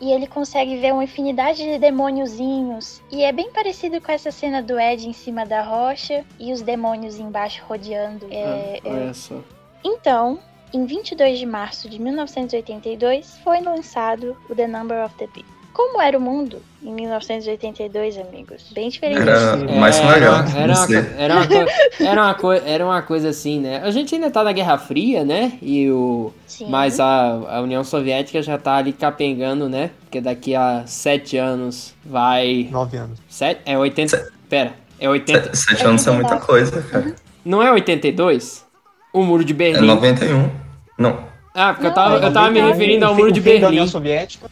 E 0.00 0.12
ele 0.12 0.26
consegue 0.26 0.78
ver 0.78 0.94
uma 0.94 1.04
infinidade 1.04 1.62
de 1.62 1.78
demôniozinhos. 1.78 3.02
E 3.10 3.22
é 3.22 3.30
bem 3.32 3.50
parecido 3.50 4.00
com 4.00 4.10
essa 4.10 4.30
cena 4.30 4.62
do 4.62 4.80
Ed 4.80 5.06
em 5.06 5.12
cima 5.12 5.44
da 5.44 5.62
rocha 5.62 6.24
e 6.38 6.54
os 6.54 6.62
demônios 6.62 7.18
embaixo 7.18 7.62
rodeando. 7.68 8.26
É, 8.30 8.80
Ah, 8.82 8.88
é, 8.88 8.90
olha 8.90 9.12
só. 9.14 9.42
Então, 9.84 10.38
em 10.72 10.84
22 10.86 11.38
de 11.38 11.46
março 11.46 11.88
de 11.88 12.00
1982, 12.00 13.38
foi 13.42 13.60
lançado 13.60 14.36
o 14.48 14.54
The 14.54 14.66
Number 14.66 15.04
of 15.04 15.14
the 15.16 15.26
Beast. 15.34 15.48
Como 15.72 16.00
era 16.02 16.18
o 16.18 16.20
mundo 16.20 16.60
em 16.82 16.92
1982, 16.92 18.18
amigos? 18.18 18.64
Bem 18.72 18.88
diferente. 18.88 19.20
Era 19.22 19.56
mais 19.78 19.98
É, 19.98 20.04
legal. 20.08 20.34
Era, 20.56 20.72
era, 20.72 20.74
uma, 20.74 20.96
era, 21.16 21.34
uma, 21.34 21.46
co- 21.46 22.02
era, 22.04 22.22
uma 22.22 22.34
coi- 22.34 22.62
era 22.66 22.84
uma 22.84 23.02
coisa 23.02 23.28
assim, 23.28 23.60
né? 23.60 23.80
A 23.82 23.90
gente 23.92 24.14
ainda 24.14 24.30
tá 24.30 24.42
na 24.42 24.52
Guerra 24.52 24.76
Fria, 24.78 25.24
né? 25.24 25.52
E 25.62 25.88
o, 25.90 26.32
Sim. 26.46 26.66
mas 26.68 26.98
a, 26.98 27.30
a 27.56 27.60
União 27.62 27.84
Soviética 27.84 28.42
já 28.42 28.58
tá 28.58 28.76
ali 28.76 28.92
capengando, 28.92 29.68
né? 29.68 29.90
Porque 30.00 30.20
daqui 30.20 30.54
a 30.56 30.82
sete 30.86 31.36
anos 31.36 31.94
vai. 32.04 32.68
Nove 32.70 32.96
anos. 32.96 33.18
Sete, 33.28 33.60
é 33.64 33.78
80. 33.78 34.32
Pera, 34.48 34.74
é 34.98 35.08
80. 35.08 35.54
Sete, 35.54 35.56
sete 35.56 35.84
anos 35.86 36.06
é 36.06 36.10
muita 36.10 36.36
coisa, 36.40 36.82
cara. 36.82 37.14
Não 37.44 37.62
é 37.62 37.70
82? 37.72 38.66
O 39.12 39.22
Muro 39.24 39.44
de 39.44 39.52
É 39.52 39.56
Berlim. 39.56 39.86
91. 39.86 40.48
Não. 40.98 41.30
Ah, 41.54 41.72
porque 41.72 41.86
eu 41.86 41.88
Não, 41.88 41.94
tava, 41.94 42.14
é 42.14 42.28
eu 42.28 42.32
tava 42.32 42.50
me 42.50 42.60
91, 42.60 42.68
referindo 42.72 43.06
ao 43.06 43.14
Muro 43.14 43.32
de 43.32 43.40
Berlim. 43.40 43.76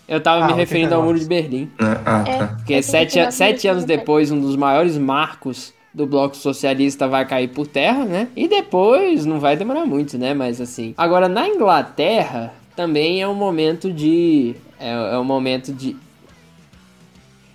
Eu 0.08 0.20
tava 0.20 0.44
Ah, 0.44 0.46
me 0.48 0.52
referindo 0.54 0.94
ao 0.94 1.00
89. 1.02 1.06
Muro 1.06 1.18
de 1.18 1.26
Berlim. 1.26 1.70
né? 1.80 2.00
Ah, 2.04 2.24
É. 2.26 2.38
tá. 2.38 2.46
Porque 2.56 2.74
É 2.74 2.82
sete, 2.82 3.18
89 3.18 3.32
sete 3.32 3.68
anos 3.68 3.84
depois. 3.84 4.28
depois, 4.28 4.30
um 4.32 4.40
dos 4.40 4.56
maiores 4.56 4.98
marcos 4.98 5.72
do 5.94 6.06
Bloco 6.06 6.36
Socialista 6.36 7.06
vai 7.06 7.24
cair 7.24 7.48
por 7.48 7.66
terra, 7.66 8.04
né? 8.04 8.28
E 8.36 8.48
depois 8.48 9.24
não 9.24 9.38
vai 9.40 9.56
demorar 9.56 9.86
muito, 9.86 10.18
né? 10.18 10.34
Mas 10.34 10.60
assim. 10.60 10.92
Agora, 10.96 11.28
na 11.28 11.48
Inglaterra, 11.48 12.52
também 12.74 13.22
é 13.22 13.28
um 13.28 13.34
momento 13.34 13.92
de. 13.92 14.54
É, 14.80 14.90
é 15.14 15.18
um 15.18 15.24
momento 15.24 15.72
de. 15.72 15.96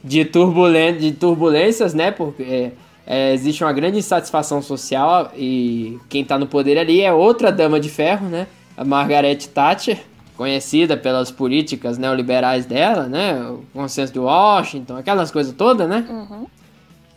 De, 0.04 0.26
turbulen, 0.26 0.98
de 0.98 1.12
turbulências, 1.14 1.94
né? 1.94 2.12
Porque 2.12 2.44
é, 2.44 2.72
é, 3.06 3.34
existe 3.34 3.64
uma 3.64 3.74
grande 3.74 3.98
insatisfação 3.98 4.62
social 4.62 5.32
e 5.36 6.00
quem 6.10 6.24
tá 6.24 6.38
no 6.38 6.48
poder 6.48 6.78
ali 6.78 7.02
é 7.02 7.12
outra 7.12 7.52
dama 7.52 7.80
de 7.80 7.90
ferro, 7.90 8.28
né? 8.28 8.48
A 8.78 8.86
Margaret 8.86 9.36
Thatcher, 9.36 10.00
conhecida 10.38 10.96
pelas 10.96 11.30
políticas 11.30 11.98
neoliberais 11.98 12.66
dela, 12.66 13.08
né? 13.08 13.40
O 13.42 13.64
consenso 13.74 14.14
de 14.14 14.20
Washington, 14.20 14.98
aquelas 14.98 15.32
coisas 15.32 15.54
todas, 15.54 15.88
né? 15.88 16.06
Uhum. 16.10 16.48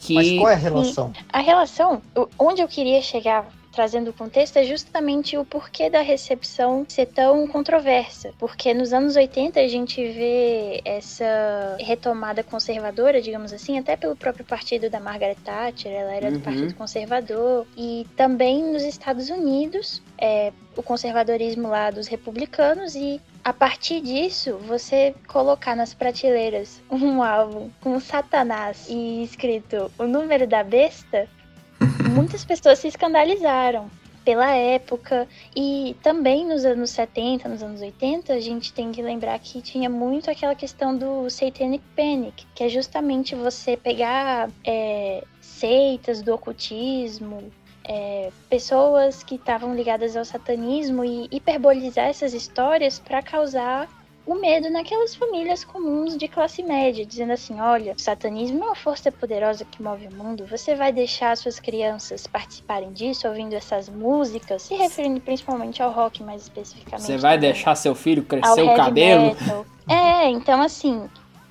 Que 0.00 0.14
Mas 0.14 0.32
qual 0.32 0.50
é 0.50 0.54
a 0.54 0.56
relação? 0.56 1.12
A 1.32 1.40
relação, 1.40 2.02
onde 2.38 2.60
eu 2.60 2.68
queria 2.68 3.00
chegar 3.00 3.46
trazendo 3.76 4.08
o 4.08 4.12
contexto 4.14 4.56
é 4.56 4.64
justamente 4.64 5.36
o 5.36 5.44
porquê 5.44 5.90
da 5.90 6.00
recepção 6.00 6.86
ser 6.88 7.06
tão 7.06 7.46
controversa. 7.46 8.32
Porque 8.38 8.72
nos 8.72 8.90
anos 8.94 9.16
80 9.16 9.60
a 9.60 9.68
gente 9.68 10.02
vê 10.02 10.80
essa 10.82 11.76
retomada 11.78 12.42
conservadora, 12.42 13.20
digamos 13.20 13.52
assim, 13.52 13.78
até 13.78 13.94
pelo 13.94 14.16
próprio 14.16 14.46
partido 14.46 14.88
da 14.88 14.98
Margaret 14.98 15.36
Thatcher, 15.44 15.92
ela 15.92 16.14
era 16.14 16.30
do 16.30 16.36
Uhum. 16.36 16.42
Partido 16.42 16.74
Conservador. 16.74 17.66
E 17.76 18.06
também 18.16 18.62
nos 18.64 18.82
Estados 18.82 19.28
Unidos, 19.28 20.02
é, 20.16 20.52
o 20.74 20.82
conservadorismo 20.82 21.68
lá 21.68 21.90
dos 21.90 22.06
republicanos 22.06 22.94
e 22.94 23.20
a 23.46 23.52
partir 23.52 24.00
disso, 24.00 24.58
você 24.66 25.14
colocar 25.28 25.76
nas 25.76 25.94
prateleiras 25.94 26.82
um 26.90 27.22
álbum 27.22 27.70
com 27.80 28.00
Satanás 28.00 28.86
e 28.88 29.22
escrito 29.22 29.88
o 29.96 30.02
número 30.02 30.48
da 30.48 30.64
besta, 30.64 31.28
muitas 32.14 32.44
pessoas 32.44 32.78
se 32.78 32.88
escandalizaram 32.88 33.90
pela 34.26 34.50
época. 34.50 35.28
E 35.54 35.96
também 36.02 36.44
nos 36.44 36.64
anos 36.64 36.90
70, 36.90 37.48
nos 37.48 37.62
anos 37.62 37.80
80, 37.80 38.32
a 38.32 38.40
gente 38.40 38.72
tem 38.72 38.90
que 38.90 39.00
lembrar 39.00 39.38
que 39.38 39.62
tinha 39.62 39.88
muito 39.88 40.28
aquela 40.28 40.54
questão 40.54 40.96
do 40.96 41.30
Satanic 41.30 41.84
Panic, 41.94 42.44
que 42.54 42.64
é 42.64 42.68
justamente 42.68 43.36
você 43.36 43.76
pegar 43.76 44.50
é, 44.64 45.22
seitas 45.40 46.22
do 46.22 46.34
ocultismo, 46.34 47.52
é, 47.84 48.30
pessoas 48.50 49.22
que 49.22 49.36
estavam 49.36 49.76
ligadas 49.76 50.16
ao 50.16 50.24
satanismo 50.24 51.04
e 51.04 51.28
hiperbolizar 51.30 52.06
essas 52.06 52.34
histórias 52.34 52.98
para 52.98 53.22
causar 53.22 53.88
o 54.26 54.34
medo 54.34 54.68
naquelas 54.68 55.14
famílias 55.14 55.64
comuns 55.64 56.16
de 56.16 56.26
classe 56.26 56.62
média, 56.62 57.06
dizendo 57.06 57.32
assim: 57.32 57.60
olha, 57.60 57.94
o 57.96 57.98
satanismo 57.98 58.62
é 58.62 58.66
uma 58.66 58.74
força 58.74 59.12
poderosa 59.12 59.64
que 59.64 59.82
move 59.82 60.08
o 60.08 60.14
mundo, 60.14 60.44
você 60.46 60.74
vai 60.74 60.92
deixar 60.92 61.36
suas 61.36 61.60
crianças 61.60 62.26
participarem 62.26 62.92
disso, 62.92 63.28
ouvindo 63.28 63.54
essas 63.54 63.88
músicas, 63.88 64.62
se 64.62 64.74
referindo 64.74 65.20
principalmente 65.20 65.80
ao 65.82 65.92
rock 65.92 66.22
mais 66.22 66.42
especificamente. 66.42 67.06
você 67.06 67.16
vai 67.16 67.36
também 67.36 67.52
deixar 67.52 67.74
seu 67.76 67.94
filho 67.94 68.24
crescer 68.24 68.62
o 68.62 68.74
cabelo. 68.74 69.34
metal. 69.34 69.66
É, 69.88 70.28
então 70.28 70.60
assim, 70.60 71.08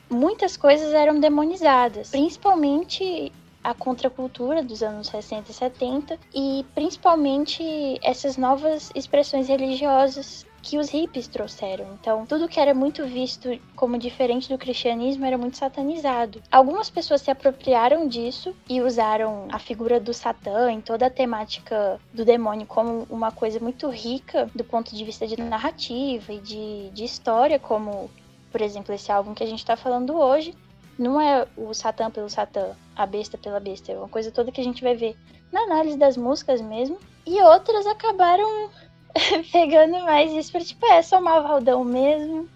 muitas 0.10 0.58
coisas 0.58 0.94
eram 0.94 1.20
demonizadas, 1.20 2.10
principalmente 2.10 3.32
a 3.64 3.74
contracultura 3.74 4.62
dos 4.62 4.84
anos 4.84 5.08
60 5.08 5.50
e 5.50 5.54
70 5.54 6.20
e 6.36 6.66
principalmente 6.76 7.64
essas 8.04 8.38
novas 8.38 8.92
expressões 8.94 9.48
religiosas 9.48 10.46
que 10.66 10.80
os 10.80 10.90
hippies 10.90 11.28
trouxeram. 11.28 11.86
Então, 11.94 12.26
tudo 12.26 12.48
que 12.48 12.60
era 12.60 12.74
muito 12.74 13.06
visto 13.06 13.50
como 13.76 14.00
diferente 14.00 14.50
do 14.50 14.58
cristianismo 14.58 15.24
era 15.24 15.38
muito 15.38 15.58
satanizado. 15.58 16.42
Algumas 16.52 16.90
pessoas 16.90 17.22
se 17.22 17.30
apropriaram 17.30 18.08
disso 18.08 18.54
e 18.68 18.82
usaram 18.82 19.48
a 19.52 19.60
figura 19.60 20.00
do 20.00 20.12
Satã 20.12 20.72
em 20.72 20.82
toda 20.82 21.06
a 21.06 21.10
temática 21.10 22.00
do 22.12 22.26
demônio 22.26 22.66
como 22.66 23.06
uma 23.12 23.32
coisa 23.32 23.60
muito 23.60 23.88
rica 23.90 24.50
do 24.56 24.64
ponto 24.64 24.96
de 24.96 25.04
vista 25.06 25.28
de 25.28 25.40
narrativa 25.40 26.34
e 26.34 26.40
de, 26.40 26.90
de 26.90 27.04
história, 27.04 27.60
como, 27.60 28.10
por 28.52 28.60
exemplo, 28.60 28.94
esse 28.96 29.12
álbum 29.12 29.36
que 29.36 29.44
a 29.44 29.48
gente 29.48 29.60
está 29.60 29.78
falando 29.78 30.18
hoje. 30.18 30.56
Não 30.98 31.22
é 31.22 31.46
o 31.56 31.74
Satã 31.76 32.10
pelo 32.10 32.30
Satã, 32.30 32.72
a 32.96 33.06
besta 33.06 33.38
pela 33.38 33.60
besta, 33.60 33.92
é 33.92 33.98
uma 33.98 34.08
coisa 34.08 34.32
toda 34.32 34.52
que 34.52 34.62
a 34.62 34.64
gente 34.64 34.82
vai 34.82 34.96
ver 34.96 35.16
na 35.52 35.62
análise 35.62 35.98
das 35.98 36.18
músicas 36.18 36.60
mesmo. 36.60 36.98
E 37.26 37.42
outras 37.42 37.86
acabaram 37.88 38.70
pegando 39.52 40.00
mais 40.04 40.32
isso 40.34 40.52
pra 40.52 40.62
tipo, 40.62 40.86
é, 40.88 41.02
sou 41.02 41.22
malvadão 41.22 41.84
mesmo. 41.84 42.48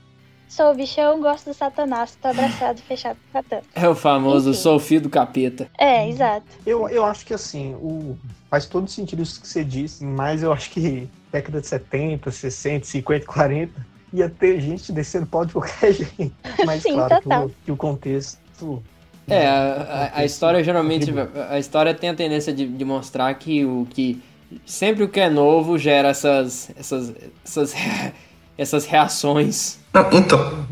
Sou 0.47 0.71
o 0.71 0.75
bichão, 0.75 1.21
gosto 1.21 1.45
do 1.51 1.53
satanás, 1.53 2.17
tô 2.19 2.27
abraçado, 2.27 2.81
fechado 2.81 3.17
com 3.31 3.39
satã. 3.39 3.59
É 3.75 3.87
o 3.87 3.93
famoso 3.93 4.49
Enfim. 4.49 4.59
sou 4.59 4.75
o 4.77 4.79
filho 4.79 5.01
do 5.01 5.09
capeta. 5.09 5.69
É, 5.77 6.09
exato. 6.09 6.47
Eu, 6.65 6.89
eu 6.89 7.05
acho 7.05 7.23
que 7.23 7.35
assim, 7.35 7.75
o, 7.75 8.17
faz 8.49 8.65
todo 8.65 8.87
sentido 8.89 9.21
isso 9.21 9.39
que 9.39 9.47
você 9.47 9.63
disse, 9.63 10.03
mas 10.03 10.41
eu 10.41 10.51
acho 10.51 10.71
que 10.71 11.07
década 11.31 11.61
de 11.61 11.67
70, 11.67 12.31
60, 12.31 12.83
50, 12.83 13.25
40, 13.27 13.87
ia 14.11 14.27
ter 14.27 14.59
gente 14.59 14.91
descendo 14.91 15.27
pau 15.27 15.45
de 15.45 15.53
qualquer 15.53 15.93
jeito. 15.93 16.31
Mas 16.65 16.81
Sim, 16.81 16.93
claro 16.93 17.15
que 17.17 17.21
total. 17.21 17.45
o, 17.45 17.51
que 17.65 17.71
o 17.71 17.77
contexto. 17.77 18.83
É, 19.27 19.45
a, 19.45 20.09
a- 20.15 20.19
a 20.21 20.25
história 20.25 20.63
geralmente. 20.63 21.13
A 21.47 21.59
história 21.59 21.93
tem 21.93 22.09
a 22.09 22.15
tendência 22.15 22.51
de, 22.51 22.65
de 22.67 22.83
mostrar 22.83 23.31
que 23.35 23.63
o 23.63 23.85
que. 23.87 24.19
Sempre 24.65 25.03
o 25.03 25.09
que 25.09 25.19
é 25.19 25.29
novo 25.29 25.77
gera 25.77 26.09
essas. 26.09 26.69
essas. 26.77 27.13
essas, 27.45 27.73
essas 28.57 28.85
reações. 28.85 29.79
Não, 29.93 30.07
então, 30.11 30.65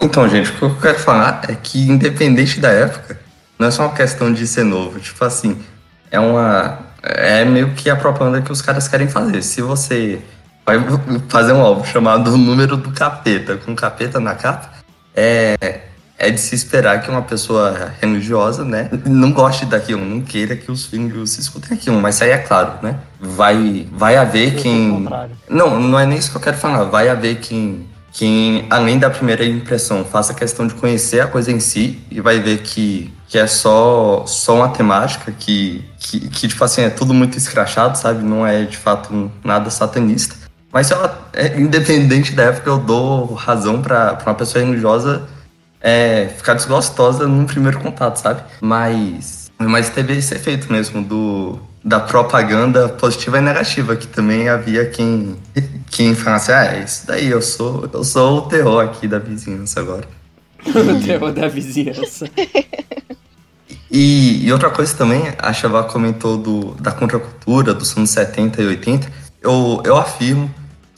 então, 0.00 0.28
gente, 0.28 0.50
o 0.50 0.56
que 0.56 0.62
eu 0.62 0.80
quero 0.80 0.98
falar 0.98 1.42
é 1.48 1.54
que, 1.54 1.88
independente 1.88 2.58
da 2.58 2.70
época, 2.70 3.20
não 3.58 3.68
é 3.68 3.70
só 3.70 3.86
uma 3.86 3.94
questão 3.94 4.32
de 4.32 4.46
ser 4.46 4.64
novo. 4.64 4.98
Tipo 4.98 5.24
assim, 5.24 5.56
é 6.10 6.18
uma. 6.18 6.80
É 7.02 7.44
meio 7.44 7.72
que 7.74 7.88
a 7.88 7.96
propaganda 7.96 8.42
que 8.42 8.50
os 8.50 8.60
caras 8.60 8.88
querem 8.88 9.08
fazer. 9.08 9.42
Se 9.42 9.62
você 9.62 10.20
vai 10.66 10.78
fazer 11.28 11.52
um 11.52 11.60
álbum 11.60 11.84
chamado 11.84 12.36
Número 12.36 12.76
do 12.76 12.90
Capeta, 12.92 13.56
com 13.56 13.74
capeta 13.74 14.18
na 14.20 14.34
capa, 14.34 14.70
é, 15.14 15.82
é 16.18 16.30
de 16.30 16.40
se 16.40 16.54
esperar 16.54 17.02
que 17.02 17.10
uma 17.10 17.22
pessoa 17.22 17.92
religiosa, 18.00 18.64
né, 18.64 18.88
não 19.04 19.32
goste 19.32 19.66
daquilo, 19.66 20.04
não 20.04 20.20
queira 20.20 20.54
que 20.54 20.70
os 20.70 20.86
filhos 20.86 21.36
escutem 21.38 21.76
aquilo. 21.76 22.00
Mas 22.00 22.16
isso 22.16 22.24
aí 22.24 22.30
é 22.30 22.38
claro, 22.38 22.74
né? 22.82 22.96
Vai, 23.20 23.88
vai 23.92 24.16
haver 24.16 24.54
quem. 24.54 25.08
Não, 25.48 25.80
não 25.80 25.98
é 25.98 26.06
nem 26.06 26.18
isso 26.18 26.30
que 26.30 26.36
eu 26.36 26.40
quero 26.40 26.56
falar. 26.56 26.84
Vai 26.84 27.08
haver 27.08 27.36
quem, 27.40 27.86
quem, 28.12 28.66
além 28.68 28.98
da 28.98 29.08
primeira 29.10 29.44
impressão, 29.44 30.04
faça 30.04 30.34
questão 30.34 30.66
de 30.66 30.74
conhecer 30.74 31.20
a 31.20 31.26
coisa 31.26 31.50
em 31.50 31.58
si 31.58 31.98
e 32.10 32.20
vai 32.20 32.38
ver 32.38 32.58
que, 32.58 33.12
que 33.26 33.38
é 33.38 33.46
só, 33.46 34.24
só 34.26 34.54
uma 34.56 34.68
temática 34.68 35.32
que, 35.32 35.84
que, 35.98 36.28
que, 36.28 36.46
tipo 36.46 36.62
assim, 36.62 36.82
é 36.82 36.90
tudo 36.90 37.14
muito 37.14 37.38
escrachado, 37.38 37.96
sabe? 37.96 38.22
Não 38.22 38.46
é, 38.46 38.64
de 38.64 38.76
fato, 38.76 39.32
nada 39.42 39.70
satanista. 39.70 40.36
Mas, 40.70 40.90
lá, 40.90 41.18
é, 41.32 41.58
independente 41.58 42.32
da 42.32 42.44
época, 42.44 42.70
eu 42.70 42.78
dou 42.78 43.34
razão 43.34 43.82
pra 43.82 44.18
uma 44.24 44.34
pessoa 44.34 44.64
religiosa 44.64 45.22
é, 45.82 46.28
ficar 46.36 46.54
desgostosa 46.54 47.26
num 47.26 47.44
primeiro 47.44 47.80
contato, 47.80 48.16
sabe? 48.16 48.42
Mas, 48.60 49.50
mas 49.58 49.90
teve 49.90 50.16
esse 50.16 50.34
efeito 50.34 50.72
mesmo 50.72 51.02
do, 51.02 51.58
da 51.84 51.98
propaganda 51.98 52.88
positiva 52.88 53.38
e 53.38 53.40
negativa, 53.40 53.96
que 53.96 54.06
também 54.06 54.48
havia 54.48 54.86
quem, 54.86 55.36
quem 55.90 56.14
falasse, 56.14 56.52
ah, 56.52 56.78
isso 56.78 57.06
daí, 57.06 57.28
eu 57.28 57.42
sou, 57.42 57.88
eu 57.92 58.04
sou 58.04 58.38
o 58.38 58.42
terror 58.42 58.84
aqui 58.84 59.08
da 59.08 59.18
vizinhança 59.18 59.80
agora. 59.80 60.06
O 60.64 61.04
terror 61.04 61.32
da 61.32 61.48
vizinhança. 61.48 62.30
E, 63.90 64.46
e 64.46 64.50
outra 64.50 64.70
coisa 64.70 64.96
também, 64.96 65.34
a 65.38 65.52
Chava 65.52 65.84
comentou 65.84 66.38
do, 66.38 66.74
da 66.80 66.92
contracultura 66.92 67.74
dos 67.74 67.94
anos 67.94 68.08
70 68.08 68.62
e 68.62 68.66
80. 68.66 69.12
Eu, 69.42 69.82
eu 69.84 69.96
afirmo 69.98 70.50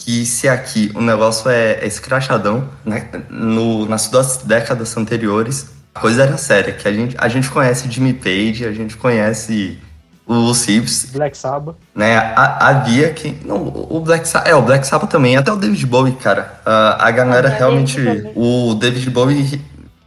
que 0.04 0.26
se 0.26 0.46
aqui 0.48 0.92
o 0.94 1.00
negócio 1.00 1.48
é, 1.50 1.78
é 1.80 1.86
escrachadão, 1.86 2.68
né? 2.84 3.08
No, 3.30 3.86
nas 3.86 4.08
duas 4.08 4.38
décadas 4.38 4.94
anteriores, 4.96 5.66
a 5.94 6.00
coisa 6.00 6.24
era 6.24 6.36
séria, 6.36 6.72
que 6.74 6.86
a 6.86 6.92
gente, 6.92 7.16
a 7.18 7.28
gente 7.28 7.48
conhece 7.48 7.90
Jimmy 7.90 8.12
Page, 8.12 8.66
a 8.66 8.72
gente 8.72 8.96
conhece 8.96 9.78
os 10.26 10.66
Hips, 10.68 11.10
Black 11.12 11.36
Sabbath. 11.36 11.76
né? 11.94 12.16
A- 12.16 12.68
havia 12.68 13.10
que. 13.12 13.34
Não, 13.46 13.56
o 13.90 14.00
Black 14.00 14.26
Sabbath. 14.28 14.48
É, 14.48 14.54
o 14.54 14.62
Black 14.62 14.86
Sabbath 14.86 15.10
também, 15.10 15.36
até 15.36 15.50
o 15.52 15.56
David 15.56 15.86
Bowie, 15.86 16.12
cara. 16.16 16.60
A, 16.66 17.08
a 17.08 17.10
galera 17.10 17.48
Ah, 17.48 17.52
realmente. 17.56 18.00
David 18.00 18.32
O 18.34 18.74
David 18.74 19.10
Bowie 19.10 19.60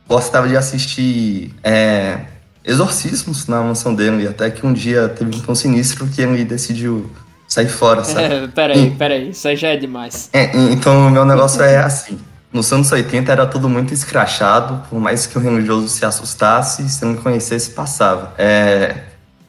gostava 0.08 0.48
de 0.48 0.56
assistir 0.58 1.54
é, 1.64 2.20
exorcismos 2.64 3.48
na 3.48 3.62
mansão 3.62 3.94
dele, 3.96 4.28
até 4.28 4.50
que 4.52 4.66
um 4.66 4.74
dia 4.74 5.08
teve 5.10 5.36
um 5.36 5.40
tão 5.40 5.56
sinistro 5.56 6.06
que 6.08 6.22
ele 6.22 6.44
decidiu 6.46 7.10
sair 7.48 7.68
fora, 7.70 8.04
sabe? 8.04 8.34
É, 8.34 8.48
peraí, 8.54 8.92
peraí, 8.92 9.30
isso 9.30 9.48
aí 9.48 9.56
já 9.56 9.70
é 9.70 9.78
demais. 9.78 10.30
É, 10.34 10.52
então 10.72 11.08
o 11.08 11.12
meu 11.12 11.26
negócio 11.26 11.62
é 11.62 11.78
assim. 11.78 12.20
Nos 12.52 12.72
anos 12.72 12.92
80 12.92 13.32
era 13.32 13.46
tudo 13.46 13.68
muito 13.70 13.94
escrachado, 13.94 14.84
por 14.90 15.00
mais 15.00 15.26
que 15.28 15.38
o 15.38 15.42
religioso 15.42 15.88
se 15.90 16.06
assustasse, 16.06 16.88
se 16.90 17.04
não 17.06 17.16
conhecesse, 17.16 17.72
passava. 17.72 18.34
É, 18.38 18.96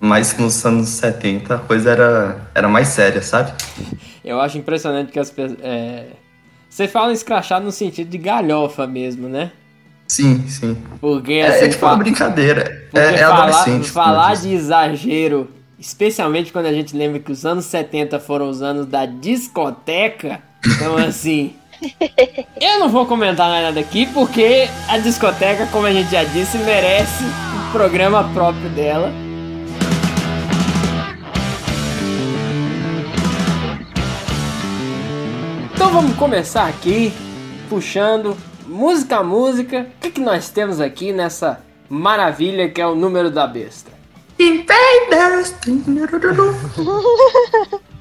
mas 0.01 0.33
que 0.33 0.43
nos 0.43 0.65
anos 0.65 0.89
70 0.91 1.55
a 1.55 1.59
coisa 1.59 1.91
era, 1.91 2.37
era 2.55 2.69
mais 2.69 2.89
séria, 2.89 3.23
sabe? 3.23 3.53
Eu 4.25 4.41
acho 4.41 4.59
impressionante 4.59 5.11
que 5.13 5.19
as 5.19 5.31
pessoas. 5.31 5.59
É... 5.63 6.07
Você 6.69 6.87
fala 6.87 7.13
escrachado 7.13 7.65
no 7.65 7.73
sentido 7.73 8.11
de 8.11 8.19
galhofa 8.19 8.87
mesmo, 8.87 9.29
né? 9.29 9.53
Sim, 10.07 10.47
sim. 10.49 10.77
Porque 11.01 11.35
É, 11.35 11.49
assim. 11.49 11.65
é 11.65 11.69
tipo 11.69 11.87
uma 11.87 11.97
brincadeira. 11.97 12.89
É, 12.95 12.99
é 12.99 13.19
falar, 13.19 13.39
adolescente. 13.49 13.91
falar 13.91 14.37
de 14.37 14.53
exagero, 14.53 15.49
especialmente 15.79 16.53
quando 16.53 16.67
a 16.67 16.73
gente 16.73 16.97
lembra 16.97 17.21
que 17.21 17.31
os 17.31 17.47
anos 17.47 17.65
70 17.67 18.19
foram 18.19 18.49
os 18.49 18.61
anos 18.63 18.87
da 18.87 19.07
discoteca, 19.07 20.43
então 20.67 20.97
assim. 20.99 21.55
Eu 22.61 22.81
não 22.81 22.89
vou 22.89 23.07
comentar 23.07 23.49
mais 23.49 23.63
nada 23.63 23.79
aqui 23.79 24.07
porque 24.07 24.69
a 24.89 24.99
discoteca, 24.99 25.67
como 25.69 25.87
a 25.87 25.93
gente 25.93 26.11
já 26.11 26.25
disse, 26.25 26.59
merece 26.59 27.23
um 27.23 27.71
programa 27.71 28.25
próprio 28.35 28.69
dela. 28.71 29.13
Então 35.73 35.93
vamos 35.93 36.17
começar 36.17 36.67
aqui, 36.67 37.13
puxando 37.69 38.37
música 38.67 39.19
a 39.19 39.23
música. 39.23 39.87
O 39.97 40.01
que, 40.01 40.11
que 40.11 40.21
nós 40.21 40.51
temos 40.51 40.81
aqui 40.81 41.13
nessa 41.13 41.61
maravilha 41.89 42.69
que 42.69 42.81
é 42.81 42.87
o 42.87 42.97
número 42.97 43.31
da 43.31 43.47
besta? 43.47 43.98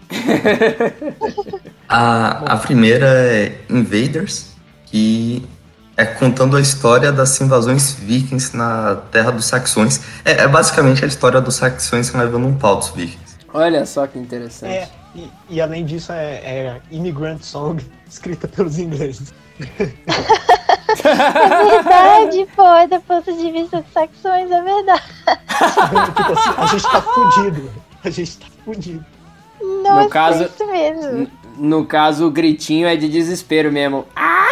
A, 1.90 2.54
a 2.54 2.58
primeira 2.58 3.08
é 3.08 3.62
Invaders, 3.70 4.52
que 4.86 5.48
é 5.96 6.06
contando 6.06 6.56
a 6.56 6.62
história 6.62 7.12
das 7.12 7.40
invasões 7.42 7.94
vikings 7.94 8.56
na 8.56 8.96
terra 9.12 9.32
dos 9.32 9.46
saxões. 9.46 10.02
É, 10.24 10.44
é 10.44 10.48
basicamente 10.48 11.04
a 11.04 11.08
história 11.08 11.42
dos 11.42 11.56
saxões 11.56 12.14
levando 12.14 12.46
um 12.46 12.56
pau 12.56 12.78
dos 12.78 12.90
vikings. 12.90 13.38
Olha 13.54 13.86
só 13.86 14.06
que 14.06 14.20
interessante. 14.20 14.74
É, 14.74 14.90
e, 15.16 15.32
e 15.50 15.62
além 15.62 15.86
disso 15.86 16.12
é, 16.12 16.36
é 16.36 16.82
Immigrant 16.92 17.42
Song 17.42 17.84
escrita 18.08 18.48
pelos 18.48 18.78
ingleses. 18.78 19.34
Verdade, 21.04 22.48
pô, 22.56 22.66
é 22.76 22.88
do 22.88 23.00
ponto 23.02 23.32
de 23.36 23.52
vista 23.52 23.82
de 23.82 23.92
saxões, 23.92 24.50
é 24.52 24.62
verdade. 24.62 25.04
tipo 26.16 26.32
assim, 26.34 26.54
a 26.58 26.66
gente 26.68 26.84
tá 26.92 27.02
fudido. 27.02 27.72
A 28.04 28.10
gente 28.10 28.38
tá 28.38 28.46
fudido. 28.64 29.06
Nossa, 29.84 30.10
caso- 30.10 30.44
isso 30.46 30.68
mesmo. 30.68 31.32
No 31.58 31.86
caso, 31.86 32.28
o 32.28 32.32
gritinho 32.32 32.88
é 32.88 32.96
de 32.96 33.10
desespero 33.10 33.72
mesmo. 33.72 34.06
Ah! 34.16 34.46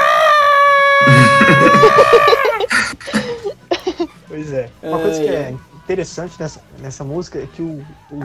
Pois 4.28 4.52
é. 4.52 4.70
Uma 4.82 5.00
coisa 5.00 5.22
que 5.22 5.28
é 5.30 5.54
interessante 5.76 6.36
nessa, 6.40 6.62
nessa 6.80 7.04
música 7.04 7.38
é 7.40 7.48
que 7.48 7.62
o, 7.62 7.86
o, 8.12 8.16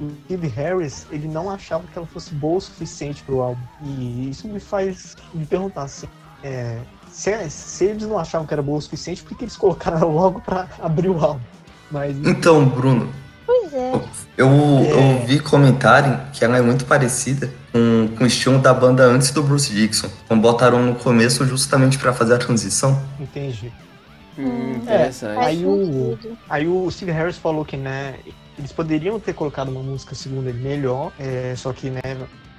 o 0.00 0.12
Steve 0.24 0.48
Harris, 0.48 1.06
ele 1.12 1.28
não 1.28 1.50
achava 1.50 1.84
que 1.92 1.98
ela 1.98 2.06
fosse 2.06 2.34
boa 2.34 2.56
o 2.56 2.60
suficiente 2.60 3.22
pro 3.22 3.40
álbum. 3.40 3.60
E 3.84 4.30
isso 4.30 4.48
me 4.48 4.58
faz 4.58 5.16
me 5.34 5.44
perguntar 5.44 5.82
assim, 5.82 6.08
é, 6.42 6.78
se, 7.10 7.50
se 7.50 7.84
eles 7.84 8.06
não 8.06 8.18
achavam 8.18 8.46
que 8.46 8.54
era 8.54 8.62
boa 8.62 8.78
o 8.78 8.82
suficiente, 8.82 9.22
por 9.22 9.36
que 9.36 9.44
eles 9.44 9.56
colocaram 9.56 9.98
ela 9.98 10.06
logo 10.06 10.40
pra 10.40 10.68
abrir 10.80 11.08
o 11.08 11.18
álbum? 11.22 11.40
Mas 11.90 12.16
Então, 12.24 12.68
Bruno, 12.68 13.08
Pois 13.44 13.74
é. 13.74 13.92
eu, 14.36 14.48
eu 14.48 15.26
vi 15.26 15.40
comentarem 15.40 16.16
que 16.32 16.44
ela 16.44 16.56
é 16.56 16.62
muito 16.62 16.84
parecida 16.84 17.52
com, 17.72 18.08
com 18.16 18.24
o 18.24 18.26
estilo 18.26 18.58
da 18.58 18.72
banda 18.72 19.04
antes 19.04 19.32
do 19.32 19.42
Bruce 19.42 19.72
Dixon. 19.72 20.08
Então 20.24 20.40
botaram 20.40 20.80
no 20.84 20.94
começo 20.94 21.44
justamente 21.44 21.98
pra 21.98 22.12
fazer 22.12 22.34
a 22.34 22.38
transição. 22.38 23.02
entendi. 23.18 23.72
Hum, 24.38 24.74
É, 24.74 24.76
interessante. 24.76 25.34
Faz 25.34 25.46
Aí 25.48 25.66
o-. 25.66 26.18
Aí 26.48 26.68
o 26.68 26.88
Steve 26.90 27.10
Harris 27.10 27.36
falou 27.36 27.64
que, 27.64 27.76
né, 27.76 28.14
eles 28.56 28.70
poderiam 28.72 29.18
ter 29.18 29.32
colocado 29.32 29.68
uma 29.68 29.82
música, 29.82 30.14
segundo 30.14 30.48
ele, 30.48 30.62
melhor, 30.62 31.12
é, 31.18 31.54
só 31.56 31.72
que, 31.72 31.90
né, 31.90 32.00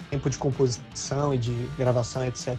tempo 0.10 0.30
de 0.30 0.38
composição 0.38 1.34
e 1.34 1.38
de 1.38 1.54
gravação, 1.78 2.26
etc. 2.26 2.58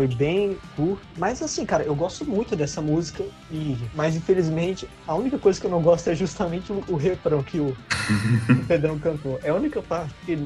Foi 0.00 0.08
bem 0.08 0.56
curto. 0.74 1.06
Mas 1.18 1.42
assim, 1.42 1.66
cara, 1.66 1.84
eu 1.84 1.94
gosto 1.94 2.24
muito 2.24 2.56
dessa 2.56 2.80
música. 2.80 3.22
E, 3.50 3.76
mas 3.94 4.16
infelizmente, 4.16 4.88
a 5.06 5.14
única 5.14 5.38
coisa 5.38 5.60
que 5.60 5.66
eu 5.66 5.70
não 5.70 5.82
gosto 5.82 6.08
é 6.08 6.14
justamente 6.14 6.72
o, 6.72 6.82
o 6.88 6.96
refrão 6.96 7.42
que 7.42 7.60
o, 7.60 7.66
o 7.68 8.64
Pedrão 8.66 8.98
cantou. 8.98 9.38
É 9.44 9.50
a 9.50 9.54
única 9.54 9.82
parte 9.82 10.14
que 10.24 10.38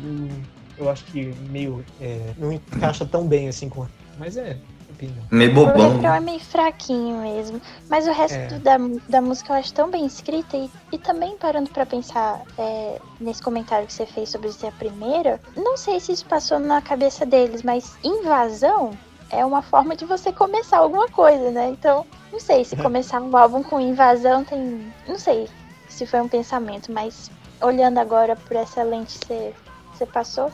eu 0.76 0.90
acho 0.90 1.05
que 1.05 1.32
meio 1.50 1.84
é, 2.00 2.32
não 2.36 2.52
encaixa 2.52 3.07
tão 3.07 3.28
bem 3.28 3.46
assim 3.48 3.68
com. 3.68 3.86
Mas 4.18 4.36
é, 4.36 4.59
opinião. 4.90 5.24
Meio 5.30 5.52
O 5.52 5.55
bobão. 5.55 5.92
refrão 5.92 6.11
né? 6.11 6.16
é 6.16 6.20
meio 6.20 6.40
fraquinho 6.40 7.18
mesmo. 7.18 7.62
Mas 7.88 8.09
o 8.09 8.12
resto 8.12 8.34
É. 8.34 8.59
da, 8.59 8.76
da 9.09 9.20
música 9.20 9.52
eu 9.52 9.57
acho 9.57 9.72
tão 9.72 9.88
bem 9.88 10.05
escrita. 10.05 10.57
E, 10.57 10.68
e 10.90 10.98
também 10.98 11.36
parando 11.36 11.70
pra 11.70 11.86
pensar 11.86 12.42
é, 12.59 12.98
nesse 13.20 13.40
comentário 13.40 13.86
que 13.86 13.92
você 13.92 14.05
fez 14.05 14.30
sobre 14.30 14.50
ser 14.50 14.66
a 14.66 14.72
primeira, 14.72 15.40
não 15.57 15.76
sei 15.76 16.00
se 16.00 16.11
isso 16.11 16.26
passou 16.26 16.59
na 16.59 16.82
cabeça 16.82 17.24
deles, 17.24 17.62
mas 17.62 17.96
invasão 18.02 18.90
é 19.35 19.45
uma 19.45 19.62
forma 19.62 19.97
de 19.97 20.05
você 20.05 20.32
começar 20.32 20.78
alguma 20.78 21.09
coisa, 21.09 21.51
né? 21.51 21.68
Então, 21.70 22.07
não 22.32 22.41
sei 22.41 22.64
se 22.64 22.76
começar 22.76 23.20
um 23.20 23.37
álbum 23.37 23.62
com 23.62 23.80
invasão 23.80 24.45
tem. 24.45 24.93
Não 25.07 25.18
sei 25.18 25.49
se 25.89 26.07
foi 26.07 26.20
um 26.20 26.28
pensamento, 26.28 26.91
mas 26.93 27.30
olhando 27.61 27.99
agora 27.99 28.37
por 28.37 28.57
essa 28.57 28.82
lente 28.82 29.18
que 29.18 29.53
você, 29.97 30.07
passou, 30.07 30.51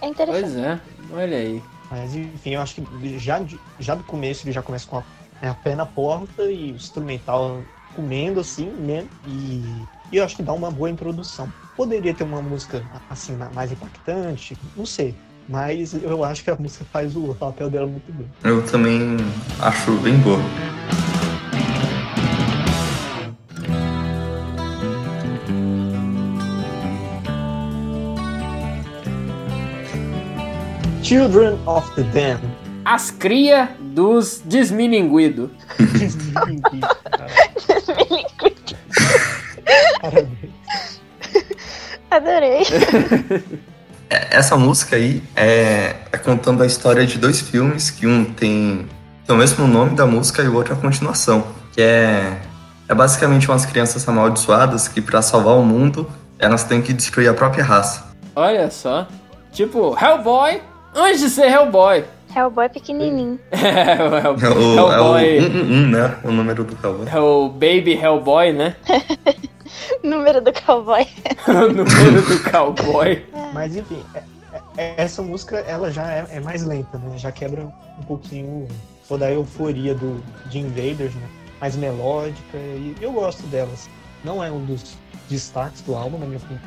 é 0.00 0.06
interessante. 0.08 0.42
Pois 0.42 0.56
é, 0.56 0.80
olha 1.12 1.36
aí. 1.36 1.62
Mas 1.90 2.14
enfim, 2.14 2.50
eu 2.50 2.60
acho 2.60 2.76
que 2.76 3.18
já, 3.18 3.40
já 3.78 3.94
do 3.94 4.04
começo 4.04 4.44
ele 4.44 4.52
já 4.52 4.62
começa 4.62 4.86
com 4.86 4.98
a, 4.98 5.02
né, 5.40 5.50
a 5.50 5.54
pé 5.54 5.74
na 5.74 5.86
porta 5.86 6.44
e 6.44 6.72
o 6.72 6.76
instrumental 6.76 7.62
comendo 7.94 8.40
assim, 8.40 8.66
né? 8.70 9.06
E, 9.26 9.84
e 10.10 10.16
eu 10.16 10.24
acho 10.24 10.36
que 10.36 10.42
dá 10.42 10.52
uma 10.52 10.70
boa 10.70 10.90
introdução. 10.90 11.48
Poderia 11.76 12.14
ter 12.14 12.24
uma 12.24 12.40
música 12.40 12.84
assim 13.10 13.36
ma- 13.36 13.50
mais 13.50 13.70
impactante, 13.72 14.56
não 14.76 14.86
sei. 14.86 15.14
Mas 15.48 15.94
eu 16.02 16.24
acho 16.24 16.42
que 16.42 16.50
a 16.50 16.56
música 16.56 16.84
faz 16.90 17.14
o 17.14 17.34
papel 17.34 17.68
dela 17.68 17.86
muito 17.86 18.10
bem. 18.12 18.26
Eu 18.42 18.62
também 18.62 19.16
acho 19.60 19.92
bem 19.98 20.16
boa. 20.18 20.40
Children 31.02 31.58
of 31.66 31.94
the 31.96 32.02
Dam. 32.04 32.40
As 32.86 33.10
cria 33.10 33.68
dos 33.80 34.40
desmilinguidos. 34.46 35.50
Parabéns. 40.00 40.54
Adorei. 42.10 42.62
É, 44.14 44.36
Essa 44.36 44.56
música 44.56 44.96
aí 44.96 45.22
é, 45.34 45.96
é 46.12 46.16
contando 46.18 46.62
a 46.62 46.66
história 46.66 47.04
de 47.06 47.18
dois 47.18 47.40
filmes, 47.40 47.90
que 47.90 48.06
um 48.06 48.24
tem, 48.24 48.86
tem 49.26 49.34
o 49.34 49.38
mesmo 49.38 49.66
nome 49.66 49.96
da 49.96 50.06
música 50.06 50.42
e 50.42 50.48
o 50.48 50.54
outro 50.54 50.72
é 50.74 50.76
a 50.76 50.80
continuação. 50.80 51.44
Que 51.72 51.82
é, 51.82 52.38
é 52.88 52.94
basicamente 52.94 53.48
umas 53.50 53.66
crianças 53.66 54.08
amaldiçoadas 54.08 54.86
que 54.86 55.00
pra 55.00 55.20
salvar 55.20 55.54
o 55.56 55.62
mundo, 55.64 56.08
elas 56.38 56.62
têm 56.64 56.80
que 56.80 56.92
destruir 56.92 57.28
a 57.28 57.34
própria 57.34 57.64
raça. 57.64 58.04
Olha 58.36 58.70
só. 58.70 59.06
Tipo, 59.52 59.96
Hellboy, 60.00 60.60
antes 60.94 61.20
de 61.20 61.30
ser 61.30 61.50
Hellboy. 61.50 62.04
Hellboy 62.36 62.68
pequenininho. 62.68 63.38
É, 63.52 64.02
o 64.02 64.14
Hell- 64.16 64.36
É 64.40 64.48
o, 64.48 64.78
é 64.78 64.82
o 64.82 64.92
Hellboy. 64.92 65.40
111, 65.40 65.86
né? 65.86 66.14
O 66.24 66.30
número 66.32 66.64
do 66.64 66.76
Hellboy. 66.82 67.06
É 67.12 67.18
o 67.20 67.48
Baby 67.48 67.92
Hellboy, 68.00 68.52
né? 68.52 68.74
Número 70.02 70.40
do 70.40 70.52
cowboy. 70.52 71.06
número 71.48 72.22
do 72.22 72.50
cowboy. 72.50 73.24
Mas 73.52 73.76
enfim, 73.76 74.02
é- 74.14 74.22
é- 74.76 74.94
essa 74.98 75.22
música 75.22 75.58
ela 75.58 75.90
já 75.90 76.10
é, 76.10 76.26
é 76.30 76.40
mais 76.40 76.64
lenta, 76.64 76.98
né? 76.98 77.16
Já 77.18 77.32
quebra 77.32 77.62
um 77.62 78.02
pouquinho 78.04 78.68
toda 79.08 79.26
a 79.26 79.32
euforia 79.32 79.94
do, 79.94 80.22
de 80.48 80.58
Invaders, 80.58 81.14
né? 81.14 81.28
Mais 81.60 81.76
melódica 81.76 82.56
e 82.56 82.94
eu 83.00 83.12
gosto 83.12 83.42
delas. 83.46 83.88
Não 84.22 84.42
é 84.42 84.50
um 84.50 84.64
dos 84.64 84.96
destaques 85.28 85.82
do 85.82 85.94
álbum, 85.94 86.18
na 86.18 86.26
minha 86.26 86.38
opinião. 86.38 86.60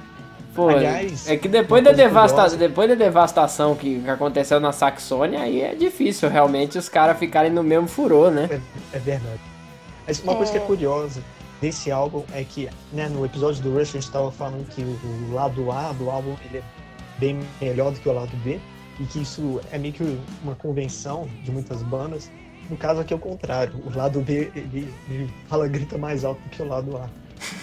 Pô, 0.54 0.70
Aliás, 0.70 1.30
é 1.30 1.38
que 1.38 1.48
depois 1.48 1.84
da, 1.84 1.92
coisa 1.92 2.04
devasta... 2.04 2.36
curiosa- 2.36 2.58
depois 2.58 2.90
da 2.90 2.96
devastação 2.96 3.76
que 3.76 4.04
aconteceu 4.10 4.60
na 4.60 4.72
Saxônia, 4.72 5.42
aí 5.42 5.62
é 5.62 5.76
difícil 5.76 6.30
realmente 6.30 6.80
os 6.80 6.90
caras 6.90 7.18
ficarem 7.20 7.52
no 7.52 7.62
mesmo 7.62 7.88
furor, 7.88 8.32
né? 8.32 8.48
É, 8.52 8.98
é 8.98 9.00
verdade. 9.00 9.40
Mas 10.08 10.20
uma 10.24 10.36
coisa 10.36 10.52
que 10.52 10.58
é 10.58 10.62
curiosa 10.62 11.22
desse 11.62 11.92
álbum 11.92 12.24
é 12.34 12.44
que, 12.44 12.70
né, 12.94 13.08
no 13.10 13.26
episódio 13.26 13.62
do 13.64 13.74
Rush 13.74 13.90
a 13.96 14.00
gente 14.00 14.12
tava 14.12 14.32
falando 14.32 14.68
que 14.70 14.82
o, 14.82 15.34
lado 15.34 15.72
A 15.72 15.92
do 15.94 16.10
álbum 16.10 16.36
ele 16.50 16.60
é 16.60 16.64
bem 17.20 17.40
melhor 17.62 17.92
do 17.92 18.00
que 18.00 18.08
o 18.08 18.14
lado 18.14 18.32
B 18.44 18.60
e 19.00 19.06
que 19.06 19.22
isso 19.22 19.60
é 19.72 19.78
meio 19.78 19.94
que 19.94 20.20
uma 20.44 20.56
convenção 20.56 21.28
de 21.44 21.52
muitas 21.52 21.82
bandas 21.84 22.30
No 22.70 22.76
caso 22.78 23.00
aqui 23.02 23.14
é 23.14 23.16
o 23.16 23.20
contrário. 23.20 23.74
O 23.86 23.98
lado 23.98 24.20
B, 24.22 24.52
ele, 24.56 24.94
ele 25.10 25.34
fala, 25.48 25.68
grita 25.68 25.98
mais 25.98 26.26
alto 26.26 26.42
do 26.42 26.50
que 26.50 26.62
o 26.62 26.68
lado 26.68 26.98
A. 26.98 27.08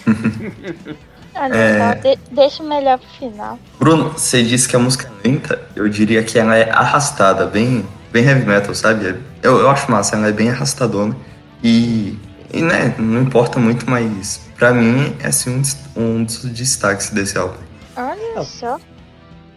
Olha 1.37 1.53
É. 1.55 1.95
de- 1.95 2.19
deixa 2.31 2.63
o 2.63 2.67
melhor 2.67 2.97
pro 2.97 3.07
final. 3.09 3.59
Bruno, 3.77 4.09
você 4.11 4.41
disse 4.43 4.67
que 4.67 4.75
a 4.75 4.79
música 4.79 5.11
é 5.23 5.27
lenta, 5.27 5.61
eu 5.75 5.87
diria 5.89 6.23
que 6.23 6.39
ela 6.39 6.55
é 6.57 6.69
arrastada, 6.71 7.45
bem, 7.45 7.85
bem 8.11 8.23
heavy 8.25 8.45
metal, 8.45 8.73
sabe? 8.73 9.15
Eu, 9.43 9.59
eu 9.59 9.69
acho 9.69 9.91
massa, 9.91 10.15
ela 10.15 10.29
é 10.29 10.31
bem 10.31 10.49
arrastadona. 10.49 11.15
E, 11.63 12.17
e 12.55 12.61
né, 12.61 12.95
não 12.97 13.21
importa 13.21 13.59
muito, 13.59 13.89
mas 13.89 14.41
pra 14.55 14.73
mim 14.73 15.15
é 15.21 15.27
assim, 15.27 15.61
um, 15.95 16.01
um 16.01 16.23
dos 16.23 16.43
destaques 16.45 17.09
desse 17.09 17.37
álbum. 17.37 17.57
Olha 17.95 18.43
só. 18.43 18.79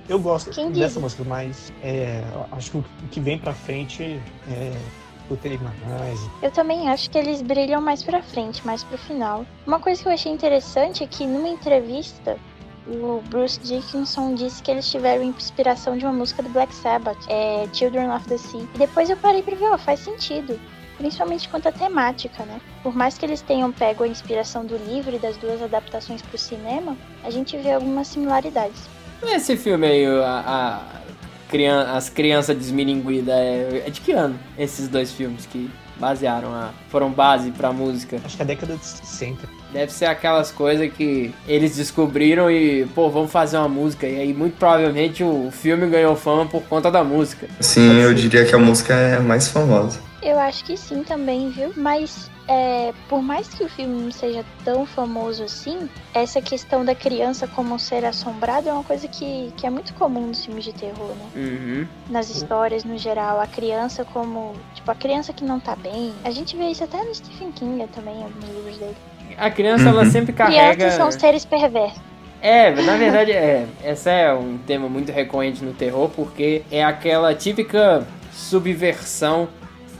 Eu 0.08 0.18
gosto 0.18 0.50
Quem 0.50 0.70
dessa 0.70 0.86
diria? 0.86 1.00
música, 1.00 1.24
mas 1.24 1.72
é, 1.82 2.24
acho 2.52 2.70
que 2.70 2.76
o 2.78 2.84
que 3.10 3.20
vem 3.20 3.38
pra 3.38 3.52
frente 3.52 4.20
é 4.50 4.72
escutei 5.28 5.58
mais. 5.58 6.20
Eu 6.42 6.50
também 6.50 6.88
acho 6.88 7.10
que 7.10 7.18
eles 7.18 7.42
brilham 7.42 7.80
mais 7.80 8.02
pra 8.02 8.22
frente, 8.22 8.66
mais 8.66 8.82
pro 8.82 8.96
final. 8.96 9.44
Uma 9.66 9.78
coisa 9.78 10.02
que 10.02 10.08
eu 10.08 10.12
achei 10.12 10.32
interessante 10.32 11.04
é 11.04 11.06
que 11.06 11.26
numa 11.26 11.48
entrevista, 11.48 12.38
o 12.86 13.22
Bruce 13.28 13.60
Dickinson 13.60 14.34
disse 14.34 14.62
que 14.62 14.70
eles 14.70 14.90
tiveram 14.90 15.22
inspiração 15.22 15.96
de 15.98 16.04
uma 16.04 16.12
música 16.14 16.42
do 16.42 16.48
Black 16.48 16.74
Sabbath, 16.74 17.18
é 17.28 17.68
Children 17.72 18.10
of 18.10 18.26
the 18.26 18.38
Sea. 18.38 18.66
E 18.74 18.78
depois 18.78 19.10
eu 19.10 19.16
parei 19.18 19.42
pra 19.42 19.54
ver, 19.54 19.66
ó, 19.66 19.78
faz 19.78 20.00
sentido. 20.00 20.58
Principalmente 20.98 21.48
quanto 21.48 21.68
à 21.68 21.72
temática, 21.72 22.44
né? 22.44 22.60
Por 22.82 22.94
mais 22.94 23.16
que 23.16 23.24
eles 23.24 23.40
tenham 23.40 23.70
pego 23.72 24.04
a 24.04 24.08
inspiração 24.08 24.64
do 24.66 24.76
livro 24.76 25.14
e 25.14 25.18
das 25.18 25.36
duas 25.36 25.62
adaptações 25.62 26.20
pro 26.20 26.36
cinema, 26.36 26.96
a 27.24 27.30
gente 27.30 27.56
vê 27.56 27.72
algumas 27.72 28.08
similaridades. 28.08 28.82
Esse 29.22 29.56
filme 29.56 29.86
aí, 29.86 30.06
a, 30.06 30.42
a 30.46 30.80
crian- 31.48 31.90
as 31.92 32.08
crianças 32.08 32.56
desmilinguidas, 32.56 33.34
é, 33.34 33.84
é 33.86 33.90
de 33.90 34.00
que 34.00 34.12
ano? 34.12 34.38
Esses 34.58 34.88
dois 34.88 35.12
filmes 35.12 35.46
que 35.46 35.70
basearam 35.96 36.52
a. 36.54 36.70
foram 36.90 37.10
base 37.10 37.50
pra 37.52 37.72
música. 37.72 38.20
Acho 38.24 38.36
que 38.36 38.42
é 38.42 38.44
a 38.44 38.46
década 38.46 38.76
de 38.76 38.84
60. 38.84 39.48
Deve 39.72 39.92
ser 39.92 40.06
aquelas 40.06 40.50
coisas 40.50 40.90
que 40.92 41.34
eles 41.46 41.76
descobriram 41.76 42.50
e, 42.50 42.86
pô, 42.94 43.10
vamos 43.10 43.30
fazer 43.30 43.58
uma 43.58 43.68
música. 43.68 44.06
E 44.06 44.18
aí, 44.20 44.32
muito 44.32 44.56
provavelmente, 44.56 45.22
o 45.24 45.50
filme 45.52 45.86
ganhou 45.88 46.14
fama 46.16 46.46
por 46.46 46.62
conta 46.62 46.90
da 46.90 47.02
música. 47.04 47.48
Sim, 47.60 48.00
eu 48.00 48.14
diria 48.14 48.44
que 48.44 48.54
a 48.54 48.58
música 48.58 48.94
é 48.94 49.16
a 49.16 49.20
mais 49.20 49.48
famosa. 49.48 50.00
Eu 50.22 50.38
acho 50.38 50.64
que 50.64 50.76
sim 50.76 51.02
também, 51.04 51.48
viu? 51.50 51.72
Mas 51.76 52.28
é, 52.48 52.92
por 53.08 53.22
mais 53.22 53.48
que 53.48 53.62
o 53.62 53.68
filme 53.68 54.02
não 54.02 54.10
seja 54.10 54.44
tão 54.64 54.84
famoso 54.84 55.44
assim, 55.44 55.88
essa 56.14 56.40
questão 56.42 56.84
da 56.84 56.94
criança 56.94 57.46
como 57.46 57.74
um 57.74 57.78
ser 57.78 58.04
assombrado 58.04 58.68
é 58.68 58.72
uma 58.72 58.82
coisa 58.82 59.06
que, 59.06 59.52
que 59.56 59.66
é 59.66 59.70
muito 59.70 59.94
comum 59.94 60.26
nos 60.26 60.44
filmes 60.44 60.64
de 60.64 60.72
terror, 60.72 61.10
né? 61.10 61.26
Uhum. 61.36 61.86
Nas 62.10 62.30
histórias 62.30 62.84
no 62.84 62.98
geral, 62.98 63.40
a 63.40 63.46
criança 63.46 64.04
como. 64.04 64.54
Tipo, 64.74 64.90
a 64.90 64.94
criança 64.94 65.32
que 65.32 65.44
não 65.44 65.60
tá 65.60 65.76
bem. 65.76 66.12
A 66.24 66.30
gente 66.30 66.56
vê 66.56 66.64
isso 66.70 66.82
até 66.82 67.02
no 67.04 67.14
Stephen 67.14 67.52
King 67.52 67.86
também, 67.94 68.16
em 68.18 68.22
alguns 68.24 68.44
livros 68.48 68.78
dele. 68.78 68.96
A 69.36 69.50
criança, 69.50 69.88
ela 69.88 70.02
Uhum. 70.02 70.10
sempre 70.10 70.32
carrega. 70.32 70.74
Crianças 70.74 70.94
são 70.96 71.12
seres 71.12 71.44
perversos. 71.44 72.00
É, 72.40 72.70
na 72.70 72.96
verdade, 72.96 73.30
é. 73.32 73.66
Essa 73.84 74.10
é 74.10 74.32
um 74.32 74.58
tema 74.58 74.88
muito 74.88 75.12
recorrente 75.12 75.62
no 75.64 75.72
terror, 75.72 76.08
porque 76.10 76.62
é 76.72 76.82
aquela 76.84 77.34
típica 77.34 78.06
subversão 78.32 79.48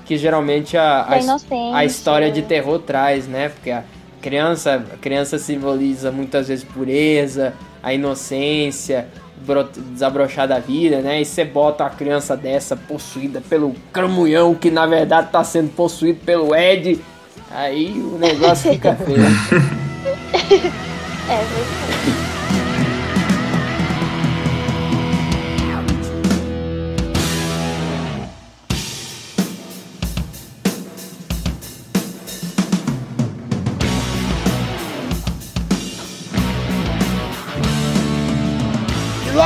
que 0.08 0.16
geralmente 0.16 0.74
a, 0.76 1.02
a, 1.02 1.16
a 1.74 1.84
história 1.84 2.32
de 2.32 2.40
terror 2.42 2.78
traz, 2.80 3.28
né? 3.28 3.50
Porque 3.50 3.70
a 3.70 3.84
criança, 4.22 4.82
a 4.92 4.96
criança 4.96 5.38
simboliza 5.38 6.10
muitas 6.10 6.48
vezes 6.48 6.64
pureza, 6.64 7.52
a 7.82 7.92
inocência, 7.92 9.06
bro- 9.46 9.68
desabrochar 9.92 10.48
da 10.48 10.58
vida, 10.58 11.00
né? 11.02 11.20
E 11.20 11.26
você 11.26 11.44
bota 11.44 11.84
a 11.84 11.90
criança 11.90 12.34
dessa 12.34 12.74
possuída 12.74 13.42
pelo 13.50 13.74
cramunhão, 13.92 14.54
que 14.54 14.70
na 14.70 14.86
verdade 14.86 15.28
tá 15.30 15.44
sendo 15.44 15.68
possuído 15.74 16.20
pelo 16.24 16.54
Ed. 16.56 16.98
Aí 17.50 17.92
o 18.00 18.16
negócio 18.18 18.72
fica 18.72 18.94
feio. 19.04 19.20
É, 21.28 22.27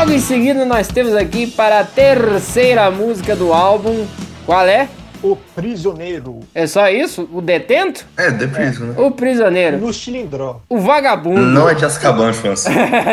logo 0.03 0.13
em 0.15 0.19
seguida 0.19 0.65
nós 0.65 0.89
temos 0.89 1.15
aqui 1.15 1.47
para 1.47 1.79
a 1.79 1.85
terceira 1.85 2.91
música 2.91 3.37
do 3.37 3.53
álbum. 3.53 4.05
Qual 4.45 4.67
é? 4.67 4.89
O 5.23 5.37
Prisioneiro. 5.37 6.41
É 6.53 6.67
só 6.67 6.89
isso? 6.89 7.29
O 7.33 7.41
detento? 7.41 8.05
É, 8.17 8.29
deprisa, 8.33 8.85
né? 8.85 8.95
O 8.99 9.13
prisioneiro? 9.13 9.79
No 9.79 9.93
Chilindró. 9.93 10.61
O 10.69 10.81
vagabundo? 10.81 11.41
Não 11.41 11.69
é 11.71 11.75
de 11.77 11.85
Azkaban, 11.85 12.33
fãs. 12.33 12.65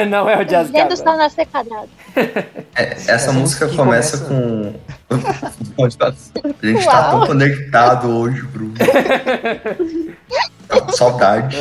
não 0.09 0.27
é 0.27 0.37
o 0.41 0.43
de 0.43 0.55
Dentro 0.55 0.73
do 0.73 0.93
Azkaban. 0.93 0.95
sol 0.95 1.17
nascer 1.17 1.45
quadrado. 1.45 1.89
É, 2.75 2.97
essa 3.07 3.31
música 3.31 3.67
que 3.67 3.75
começa, 3.77 4.17
começa- 4.25 4.25
com. 4.27 4.73
A 5.85 6.65
gente 6.65 6.85
tá 6.85 7.11
tão 7.11 7.27
conectado 7.27 8.09
hoje, 8.09 8.41
Bruno. 8.41 8.73
Saudade. 10.95 11.57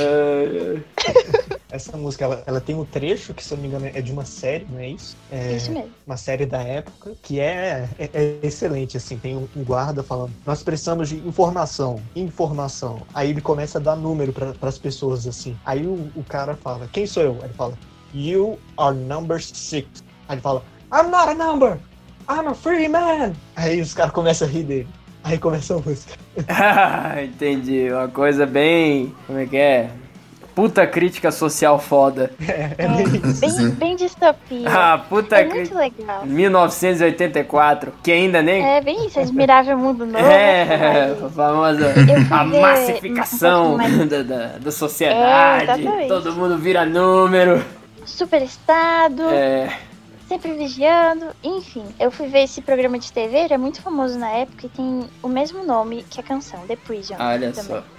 Essa 1.70 1.96
música, 1.96 2.24
ela, 2.24 2.42
ela 2.46 2.60
tem 2.60 2.74
um 2.74 2.84
trecho 2.84 3.34
que, 3.34 3.44
se 3.44 3.52
eu 3.52 3.56
não 3.56 3.62
me 3.62 3.68
engano, 3.68 3.86
é 3.94 4.00
de 4.00 4.10
uma 4.10 4.24
série, 4.24 4.66
não 4.70 4.78
é 4.80 4.88
isso? 4.88 5.16
É 5.30 5.52
Isso 5.52 5.70
mesmo. 5.70 5.90
uma 6.06 6.16
série 6.16 6.46
da 6.46 6.62
época, 6.62 7.12
que 7.22 7.38
é, 7.40 7.88
é- 7.98 8.10
é 8.12 8.38
excelente, 8.42 8.96
assim. 8.96 9.18
Tem 9.18 9.36
um, 9.36 9.46
um 9.54 9.62
guarda 9.64 10.02
falando, 10.02 10.32
nós 10.46 10.62
precisamos 10.62 11.10
de 11.10 11.16
informação, 11.16 12.00
informação. 12.16 13.02
Aí 13.14 13.30
ele 13.30 13.40
começa 13.42 13.78
a 13.78 13.80
dar 13.82 13.96
número 13.96 14.32
para 14.32 14.54
as 14.62 14.78
pessoas, 14.78 15.26
assim. 15.26 15.56
Aí 15.64 15.86
o, 15.86 16.10
o 16.16 16.24
cara 16.26 16.56
fala, 16.56 16.88
quem 16.90 17.06
sou 17.06 17.22
eu? 17.22 17.32
Aí 17.40 17.44
ele 17.48 17.54
fala, 17.54 17.74
you 18.14 18.58
are 18.78 18.96
number 18.96 19.42
six. 19.42 19.86
Aí 20.26 20.34
ele 20.36 20.40
fala, 20.42 20.62
I'm 20.92 21.10
not 21.10 21.28
a 21.28 21.34
number, 21.34 21.78
I'm 22.30 22.48
a 22.48 22.54
free 22.54 22.88
man. 22.88 23.32
Aí 23.56 23.80
os 23.80 23.92
caras 23.92 24.12
começam 24.12 24.48
a 24.48 24.50
rir 24.50 24.62
dele. 24.64 24.88
Aí 25.28 25.38
começa 25.38 25.74
a 25.74 25.78
música. 25.78 26.14
Ah, 26.48 27.16
Entendi. 27.22 27.88
Uma 27.92 28.08
coisa 28.08 28.46
bem. 28.46 29.14
Como 29.26 29.38
é 29.38 29.46
que 29.46 29.56
é? 29.56 29.90
Puta 30.54 30.84
crítica 30.88 31.30
social 31.30 31.78
foda. 31.78 32.32
É, 32.48 32.74
é 32.78 32.88
bem 32.88 33.06
isso. 33.30 33.40
Bem, 33.40 33.70
bem 33.70 33.96
distopia. 33.96 34.68
Ah, 34.68 34.98
puta 34.98 35.36
é 35.36 35.44
muito 35.44 35.70
crítica. 35.70 35.78
legal. 35.78 36.26
1984, 36.26 37.92
que 38.02 38.10
ainda 38.10 38.42
nem. 38.42 38.64
É 38.66 38.80
bem 38.80 39.06
isso, 39.06 39.20
Admirável 39.20 39.78
Mundo 39.78 40.04
Novo. 40.06 40.24
É, 40.26 41.12
a 41.24 41.28
famosa 41.28 41.94
a 42.30 42.44
massificação 42.44 43.74
um 43.74 43.76
mais- 43.76 43.96
da, 44.08 44.22
da, 44.24 44.46
da 44.58 44.70
sociedade. 44.72 45.86
É, 45.86 46.08
todo 46.08 46.32
mundo 46.32 46.58
vira 46.58 46.84
número. 46.84 47.62
Superestado, 48.04 49.22
É, 49.30 49.68
sempre 50.28 50.52
vigiando. 50.52 51.26
Enfim, 51.42 51.84
eu 51.98 52.10
fui 52.10 52.28
ver 52.28 52.44
esse 52.44 52.60
programa 52.60 52.98
de 52.98 53.10
TV, 53.10 53.36
ele 53.38 53.54
é 53.54 53.58
muito 53.58 53.80
famoso 53.80 54.18
na 54.18 54.30
época 54.30 54.66
e 54.66 54.68
tem 54.68 55.08
o 55.22 55.28
mesmo 55.28 55.64
nome 55.64 56.04
que 56.08 56.20
a 56.20 56.22
canção, 56.22 56.66
The 56.66 56.76
Prison. 56.76 57.16
olha 57.18 57.52
também. 57.52 57.76
só. 57.76 57.97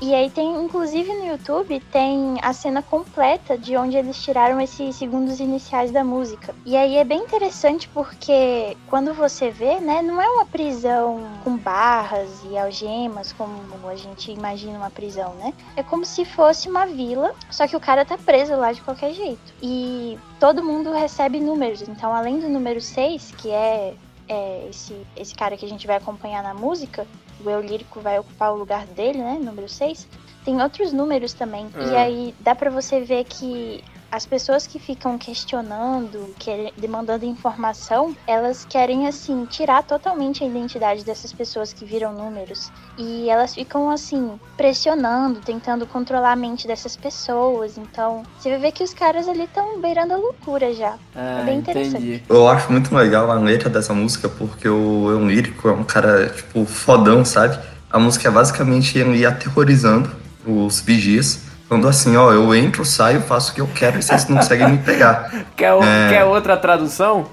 E 0.00 0.14
aí 0.14 0.30
tem, 0.30 0.62
inclusive 0.62 1.12
no 1.12 1.26
YouTube, 1.26 1.80
tem 1.90 2.36
a 2.42 2.52
cena 2.52 2.82
completa 2.82 3.58
de 3.58 3.76
onde 3.76 3.96
eles 3.96 4.22
tiraram 4.22 4.60
esses 4.60 4.94
segundos 4.96 5.40
iniciais 5.40 5.90
da 5.90 6.04
música. 6.04 6.54
E 6.64 6.76
aí 6.76 6.96
é 6.96 7.04
bem 7.04 7.22
interessante 7.22 7.88
porque 7.88 8.76
quando 8.88 9.12
você 9.14 9.50
vê, 9.50 9.80
né, 9.80 10.02
não 10.02 10.20
é 10.20 10.28
uma 10.28 10.46
prisão 10.46 11.20
com 11.42 11.56
barras 11.56 12.28
e 12.50 12.56
algemas 12.56 13.32
como 13.32 13.56
a 13.88 13.96
gente 13.96 14.30
imagina 14.30 14.78
uma 14.78 14.90
prisão, 14.90 15.34
né? 15.34 15.52
É 15.76 15.82
como 15.82 16.04
se 16.04 16.24
fosse 16.24 16.68
uma 16.68 16.86
vila, 16.86 17.34
só 17.50 17.66
que 17.66 17.76
o 17.76 17.80
cara 17.80 18.04
tá 18.04 18.18
preso 18.18 18.54
lá 18.56 18.72
de 18.72 18.80
qualquer 18.82 19.12
jeito. 19.12 19.54
E 19.62 20.18
todo 20.38 20.62
mundo 20.62 20.92
recebe 20.92 21.40
números. 21.40 21.82
Então, 21.82 22.14
além 22.14 22.38
do 22.38 22.48
número 22.48 22.80
6, 22.80 23.32
que 23.36 23.50
é 23.50 23.94
é, 24.28 24.66
esse, 24.68 24.94
esse 25.16 25.34
cara 25.34 25.56
que 25.56 25.64
a 25.64 25.68
gente 25.68 25.86
vai 25.86 25.96
acompanhar 25.96 26.42
na 26.42 26.54
música, 26.54 27.06
o 27.44 27.50
eu 27.50 27.60
lírico 27.60 28.00
vai 28.00 28.18
ocupar 28.18 28.52
o 28.52 28.56
lugar 28.56 28.86
dele, 28.86 29.18
né? 29.18 29.38
Número 29.40 29.68
6. 29.68 30.06
Tem 30.44 30.60
outros 30.62 30.92
números 30.92 31.32
também. 31.32 31.66
E 31.76 31.96
Ah. 31.96 32.02
aí 32.02 32.34
dá 32.40 32.54
pra 32.54 32.70
você 32.70 33.00
ver 33.00 33.24
que 33.24 33.82
as 34.16 34.24
pessoas 34.24 34.66
que 34.66 34.78
ficam 34.78 35.18
questionando, 35.18 36.34
quer- 36.38 36.72
demandando 36.78 37.26
informação, 37.26 38.16
elas 38.26 38.64
querem, 38.66 39.06
assim, 39.06 39.44
tirar 39.44 39.82
totalmente 39.82 40.42
a 40.42 40.46
identidade 40.46 41.04
dessas 41.04 41.34
pessoas 41.34 41.70
que 41.70 41.84
viram 41.84 42.14
números. 42.14 42.72
E 42.96 43.28
elas 43.28 43.54
ficam, 43.54 43.90
assim, 43.90 44.40
pressionando, 44.56 45.40
tentando 45.40 45.86
controlar 45.86 46.32
a 46.32 46.36
mente 46.36 46.66
dessas 46.66 46.96
pessoas. 46.96 47.76
Então, 47.76 48.22
você 48.38 48.48
vai 48.48 48.58
ver 48.58 48.72
que 48.72 48.82
os 48.82 48.94
caras 48.94 49.28
ali 49.28 49.42
estão 49.44 49.78
beirando 49.82 50.14
a 50.14 50.16
loucura 50.16 50.72
já. 50.72 50.94
Ah, 51.14 51.40
É 51.42 51.44
bem 51.44 51.58
interessante. 51.58 51.98
entendi. 51.98 52.22
Eu 52.26 52.48
acho 52.48 52.72
muito 52.72 52.94
legal 52.94 53.30
a 53.30 53.34
letra 53.34 53.68
dessa 53.68 53.92
música 53.92 54.30
porque 54.30 54.66
o 54.66 55.10
Eu 55.10 55.28
Lírico 55.28 55.68
é 55.68 55.72
um 55.72 55.84
cara, 55.84 56.30
tipo, 56.30 56.64
fodão, 56.64 57.22
sabe? 57.22 57.58
A 57.90 57.98
música 57.98 58.28
é 58.28 58.30
basicamente 58.30 58.96
ele 58.96 59.26
aterrorizando 59.26 60.10
os 60.46 60.80
vigias. 60.80 61.44
Falando 61.68 61.88
assim, 61.88 62.16
ó, 62.16 62.32
eu 62.32 62.54
entro, 62.54 62.84
saio, 62.84 63.20
faço 63.20 63.50
o 63.50 63.54
que 63.54 63.60
eu 63.60 63.68
quero 63.74 63.98
e 63.98 64.02
vocês 64.02 64.26
não 64.28 64.36
conseguem 64.36 64.68
me 64.70 64.78
pegar. 64.78 65.30
Quer, 65.56 65.72
o- 65.74 65.82
É. 65.82 66.08
quer 66.10 66.24
outra 66.24 66.56
tradução? 66.56 67.26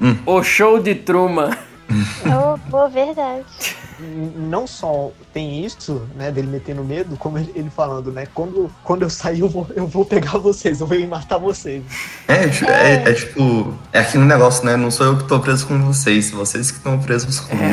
Hum. 0.00 0.16
O 0.24 0.42
show 0.42 0.80
de 0.80 0.94
Truman. 0.94 1.50
Oh, 2.26 2.56
boa 2.70 2.88
verdade. 2.88 3.44
Não 4.36 4.66
só 4.66 5.10
tem 5.32 5.62
isso, 5.64 6.06
né, 6.16 6.30
dele 6.30 6.46
metendo 6.46 6.82
medo, 6.82 7.16
como 7.18 7.36
ele, 7.36 7.52
ele 7.54 7.68
falando, 7.68 8.10
né? 8.10 8.26
Quando, 8.34 8.70
quando 8.82 9.02
eu 9.02 9.10
sair, 9.10 9.40
eu 9.40 9.48
vou, 9.48 9.66
eu 9.76 9.86
vou 9.86 10.04
pegar 10.06 10.38
vocês, 10.38 10.80
eu 10.80 10.86
vou 10.86 10.98
matar 11.06 11.36
vocês. 11.38 11.82
É, 12.26 12.48
ti- 12.48 12.64
é, 12.66 13.10
é 13.10 13.12
tipo, 13.12 13.74
é 13.92 14.00
aquele 14.00 14.24
negócio, 14.24 14.64
né? 14.64 14.74
Não 14.76 14.90
sou 14.90 15.04
eu 15.06 15.18
que 15.18 15.24
tô 15.24 15.38
preso 15.40 15.66
com 15.66 15.78
vocês, 15.82 16.30
vocês 16.30 16.70
que 16.70 16.78
estão 16.78 16.98
presos 16.98 17.40
comigo. 17.40 17.64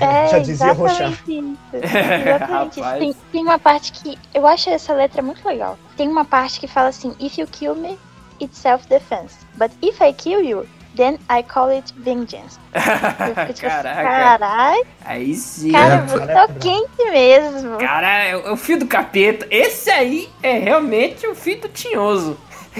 É, 0.00 0.28
Já 0.28 0.38
dizia 0.38 0.70
exatamente 0.70 1.22
isso. 1.38 1.56
Exatamente 1.72 2.80
isso. 2.80 2.98
Tem, 2.98 3.16
tem 3.32 3.42
uma 3.42 3.58
parte 3.58 3.92
que. 3.92 4.18
Eu 4.32 4.46
acho 4.46 4.70
essa 4.70 4.94
letra 4.94 5.20
muito 5.22 5.46
legal. 5.46 5.78
Tem 5.96 6.08
uma 6.08 6.24
parte 6.24 6.58
que 6.60 6.66
fala 6.66 6.88
assim: 6.88 7.14
If 7.20 7.36
you 7.38 7.46
kill 7.46 7.74
me, 7.74 7.98
it's 8.40 8.58
self-defense. 8.58 9.34
But 9.56 9.70
if 9.82 10.00
I 10.00 10.12
kill 10.14 10.40
you, 10.40 10.66
then 10.96 11.18
I 11.30 11.42
call 11.42 11.68
it 11.70 11.92
vengeance. 11.96 12.58
Eu 12.74 13.34
fico 13.34 13.52
tipo 13.54 13.66
assim, 13.66 13.82
Caraca. 13.82 14.02
Caralho, 14.02 14.86
Aí 15.04 15.34
sim. 15.34 15.72
cara, 15.72 15.94
É, 15.94 16.00
você 16.06 16.18
caraca. 16.18 16.52
tá 16.54 16.60
quente 16.60 17.10
mesmo. 17.10 17.78
Cara, 17.78 18.24
é 18.24 18.36
o, 18.36 18.46
é 18.48 18.52
o 18.52 18.56
filho 18.56 18.80
do 18.80 18.86
capeta. 18.86 19.46
Esse 19.50 19.90
aí 19.90 20.28
é 20.42 20.58
realmente 20.58 21.26
o 21.26 21.34
filho 21.34 21.62
do 21.62 21.68
tinhoso. 21.68 22.36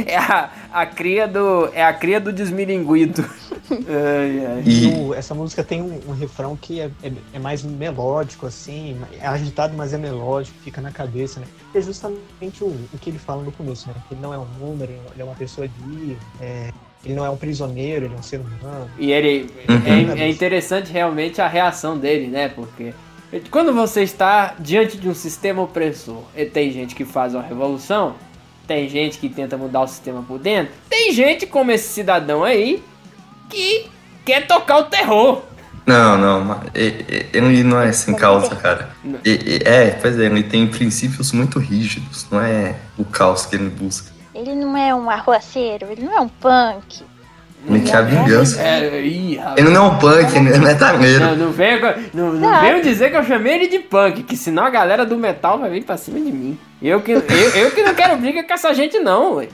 É 0.06 0.16
a, 0.16 0.48
a 0.72 0.86
cria 0.86 1.28
do. 1.28 1.68
É 1.74 1.84
a 1.84 1.92
cria 1.92 2.18
do 2.18 2.32
desmilinguido. 2.32 3.22
Ai, 3.72 4.46
ai. 4.46 4.62
E- 4.66 4.94
O- 5.08 5.14
essa 5.14 5.34
música 5.34 5.62
tem 5.62 5.80
um, 5.82 6.00
um 6.08 6.12
refrão 6.12 6.56
que 6.56 6.80
é, 6.80 6.90
é, 7.02 7.12
é 7.34 7.38
mais 7.38 7.62
melódico, 7.62 8.46
assim, 8.46 8.98
é 9.18 9.26
agitado, 9.26 9.74
mas 9.76 9.92
é 9.94 9.98
melódico, 9.98 10.56
fica 10.62 10.80
na 10.80 10.90
cabeça, 10.90 11.40
né? 11.40 11.46
É 11.74 11.80
justamente 11.80 12.62
o, 12.62 12.66
o 12.66 12.98
que 13.00 13.08
ele 13.10 13.18
fala 13.18 13.42
no 13.42 13.50
começo, 13.52 13.88
né? 13.88 13.94
Que 14.08 14.14
ele 14.14 14.20
não 14.20 14.32
é 14.34 14.38
um 14.38 14.44
número, 14.60 14.92
ele 14.92 15.20
é 15.22 15.24
uma 15.24 15.34
pessoa 15.34 15.68
livre, 15.86 16.18
é, 16.40 16.70
ele 17.04 17.14
não 17.14 17.24
é 17.24 17.30
um 17.30 17.36
prisioneiro, 17.36 18.06
ele 18.06 18.14
é 18.14 18.18
um 18.18 18.22
ser 18.22 18.40
humano. 18.40 18.88
E 18.98 19.10
ele 19.12 19.50
Uhum. 19.68 20.14
é, 20.16 20.24
é 20.24 20.28
interessante 20.28 20.92
realmente 20.92 21.40
a 21.40 21.48
reação 21.48 21.98
dele, 21.98 22.28
né? 22.28 22.48
Porque 22.48 22.92
quando 23.50 23.72
você 23.72 24.02
está 24.02 24.54
diante 24.58 24.96
de 24.96 25.08
um 25.08 25.14
sistema 25.14 25.62
opressor, 25.62 26.22
e 26.36 26.44
tem 26.44 26.70
gente 26.70 26.94
que 26.94 27.04
faz 27.04 27.34
uma 27.34 27.42
revolução, 27.42 28.14
tem 28.66 28.88
gente 28.88 29.18
que 29.18 29.28
tenta 29.28 29.56
mudar 29.56 29.80
o 29.80 29.88
sistema 29.88 30.22
por 30.22 30.38
dentro, 30.38 30.72
tem 30.88 31.12
gente 31.12 31.46
como 31.46 31.70
esse 31.72 31.88
cidadão 31.88 32.44
aí 32.44 32.82
que 33.48 33.86
quer 34.24 34.46
tocar 34.46 34.78
o 34.78 34.84
terror. 34.84 35.42
Não, 35.84 36.16
não, 36.16 36.44
mas 36.44 36.60
ele 36.74 37.64
não 37.64 37.80
é 37.80 37.90
sem 37.90 38.14
causa, 38.14 38.54
cara. 38.54 38.90
É, 39.64 39.90
pois 40.00 40.16
é, 40.18 40.26
ele 40.26 40.44
tem 40.44 40.66
princípios 40.68 41.32
muito 41.32 41.58
rígidos, 41.58 42.26
não 42.30 42.40
é 42.40 42.76
o 42.96 43.04
caos 43.04 43.46
que 43.46 43.56
ele 43.56 43.68
busca. 43.68 44.12
Ele 44.42 44.56
não 44.56 44.76
é 44.76 44.92
um 44.92 45.08
arruaceiro, 45.08 45.86
ele 45.88 46.02
não 46.02 46.12
é 46.12 46.20
um 46.20 46.28
punk. 46.28 47.04
Ele 47.64 47.80
quer 47.80 47.96
a 47.98 48.02
vingança. 48.02 48.60
É, 48.60 49.00
ih. 49.00 49.38
Ele 49.56 49.70
não 49.70 49.84
é 49.84 49.88
um 49.88 49.98
punk, 49.98 50.36
ele 50.36 50.52
é 50.52 50.58
metaleiro. 50.58 51.24
Não, 51.24 51.36
não 51.36 51.52
venham, 51.52 51.94
não, 52.12 52.32
não 52.32 52.80
dizer 52.80 53.10
que 53.10 53.16
eu 53.16 53.24
chamei 53.24 53.54
ele 53.54 53.68
de 53.68 53.78
punk, 53.78 54.24
que 54.24 54.36
senão 54.36 54.64
a 54.64 54.70
galera 54.70 55.06
do 55.06 55.16
metal 55.16 55.60
vai 55.60 55.70
vir 55.70 55.84
pra 55.84 55.96
cima 55.96 56.18
de 56.18 56.32
mim. 56.32 56.58
Eu 56.82 57.00
que, 57.00 57.12
eu, 57.12 57.20
eu 57.20 57.70
que 57.70 57.84
não 57.84 57.94
quero 57.94 58.16
briga 58.16 58.42
com 58.42 58.52
essa 58.52 58.74
gente, 58.74 58.98
não, 58.98 59.36
ué. 59.36 59.48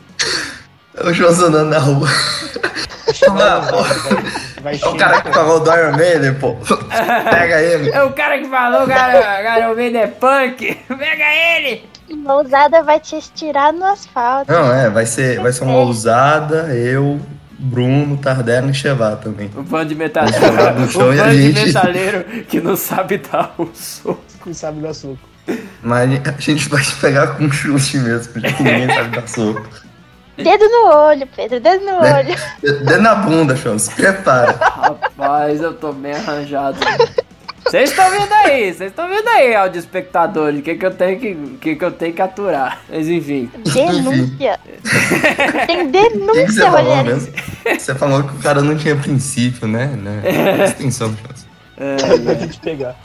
O 1.04 1.12
João 1.12 1.32
andando 1.32 1.70
na 1.70 1.78
rua. 1.78 2.08
Ah, 3.40 3.66
pô, 3.70 4.68
é 4.68 4.88
o 4.88 4.96
cara 4.96 5.22
que 5.22 5.32
falou 5.32 5.60
do 5.60 5.72
Iron 5.72 5.96
Maiden, 5.96 6.34
pô. 6.34 6.56
Pega 7.30 7.60
ele. 7.60 7.90
É 7.90 8.02
o 8.02 8.12
cara 8.12 8.38
que 8.38 8.48
falou, 8.48 8.86
cara, 8.86 9.20
cara, 9.42 9.72
o 9.72 9.74
Vader 9.74 9.96
é 9.96 10.06
punk. 10.06 10.74
Pega 10.88 11.24
ele! 11.34 11.88
Uma 12.10 12.34
ousada 12.36 12.82
vai 12.82 13.00
te 13.00 13.16
estirar 13.16 13.72
no 13.72 13.84
asfalto. 13.84 14.50
Não, 14.50 14.72
é, 14.72 14.88
vai 14.88 15.06
ser, 15.06 15.40
vai 15.40 15.52
ser 15.52 15.64
uma 15.64 15.78
ousada, 15.78 16.74
eu, 16.74 17.20
Bruno, 17.58 18.16
Tardelli 18.16 18.70
e 18.70 18.74
Chevá 18.74 19.16
também. 19.16 19.50
O 19.56 19.62
bando 19.62 19.86
de 19.86 19.94
metaleiro. 19.94 20.46
O 20.46 20.52
bando 20.52 21.30
de 21.30 21.52
metaleiro 21.52 22.24
que 22.46 22.60
não 22.60 22.76
sabe 22.76 23.18
dar 23.18 23.54
o 23.58 23.68
soco. 23.74 24.22
Não 24.46 24.54
sabe 24.54 24.80
do 24.80 24.88
açúcar. 24.88 25.28
Mas 25.82 26.10
a 26.24 26.40
gente 26.40 26.68
vai 26.68 26.82
te 26.82 26.94
pegar 26.96 27.28
com 27.28 27.50
chute 27.50 27.98
mesmo, 27.98 28.40
já 28.40 28.52
que 28.52 28.62
ninguém 28.62 28.88
sabe 28.88 29.16
dar 29.16 29.28
soco. 29.28 29.87
Dedo 30.42 30.68
no 30.68 30.94
olho, 30.94 31.28
Pedro, 31.34 31.60
dedo 31.60 31.84
no 31.84 32.00
Né? 32.00 32.14
olho. 32.18 32.36
Dedo 32.84 33.02
na 33.02 33.14
bunda, 33.16 33.56
Chão, 33.56 33.78
se 33.78 33.90
prepara. 33.90 34.52
Rapaz, 34.52 35.60
eu 35.60 35.74
tô 35.74 35.92
bem 35.92 36.12
arranjado. 36.12 36.78
Vocês 37.64 37.90
estão 37.90 38.10
vendo 38.10 38.32
aí, 38.32 38.72
vocês 38.72 38.90
estão 38.90 39.08
vendo 39.08 39.28
aí, 39.28 39.54
áudio 39.54 39.78
espectadores, 39.78 40.60
o 40.60 40.62
que, 40.62 40.74
que, 40.74 40.86
eu 40.86 40.90
tenho 40.90 41.20
que, 41.20 41.32
o 41.32 41.58
que, 41.58 41.76
que 41.76 41.84
eu 41.84 41.90
tenho 41.90 42.14
que 42.14 42.22
aturar. 42.22 42.80
Mas 42.88 43.08
enfim. 43.08 43.50
Denúncia. 43.74 44.58
Tem 45.66 45.86
O 45.86 45.92
que, 45.92 46.46
que 46.46 46.52
você 46.52 46.60
denúncia, 46.62 46.70
falou 46.70 47.04
mesmo? 47.04 47.32
Você 47.78 47.94
falou 47.94 48.22
que 48.22 48.36
o 48.36 48.38
cara 48.38 48.62
não 48.62 48.74
tinha 48.74 48.96
princípio, 48.96 49.68
né? 49.68 49.86
né? 49.86 50.22
Chão. 50.90 51.14
Pra 52.24 52.34
gente 52.34 52.58
pegar. 52.60 52.96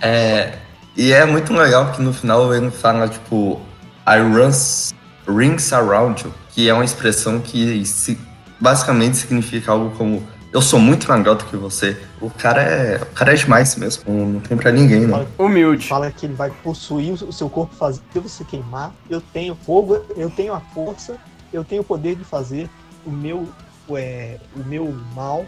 É, 0.00 0.52
e 0.96 1.12
é 1.12 1.26
muito 1.26 1.52
legal 1.52 1.92
que 1.92 2.00
no 2.00 2.12
final 2.12 2.54
ele 2.54 2.70
fala, 2.70 3.08
tipo, 3.08 3.60
I 4.06 4.20
runs, 4.20 4.94
rings 5.28 5.72
around 5.72 6.24
you, 6.24 6.32
que 6.50 6.68
é 6.68 6.74
uma 6.74 6.84
expressão 6.84 7.38
que 7.40 7.84
se- 7.84 8.18
basicamente 8.58 9.16
significa 9.18 9.72
algo 9.72 9.90
como 9.96 10.26
eu 10.52 10.62
sou 10.62 10.80
muito 10.80 11.06
mais 11.08 11.26
alto 11.26 11.44
que 11.44 11.56
você. 11.56 11.96
O 12.20 12.30
cara 12.30 12.62
é, 12.62 12.96
o 12.96 13.06
cara 13.14 13.32
é 13.32 13.36
demais 13.36 13.76
mesmo, 13.76 14.02
não, 14.12 14.40
tem 14.40 14.56
pra 14.56 14.72
ninguém, 14.72 15.00
não. 15.02 15.26
Humilde. 15.38 15.86
Fala 15.86 16.10
que 16.10 16.24
ele 16.26 16.34
vai 16.34 16.50
possuir 16.62 17.12
o 17.12 17.32
seu 17.32 17.50
corpo, 17.50 17.74
fazer 17.76 18.00
você 18.14 18.42
queimar. 18.44 18.92
Eu 19.10 19.20
tenho 19.20 19.54
fogo, 19.54 20.02
eu 20.16 20.30
tenho 20.30 20.54
a 20.54 20.60
força, 20.60 21.16
eu 21.52 21.62
tenho 21.62 21.82
o 21.82 21.84
poder 21.84 22.16
de 22.16 22.24
fazer 22.24 22.68
o 23.06 23.10
meu, 23.10 23.46
é, 23.90 24.38
o 24.56 24.60
meu 24.66 24.96
mal 25.14 25.44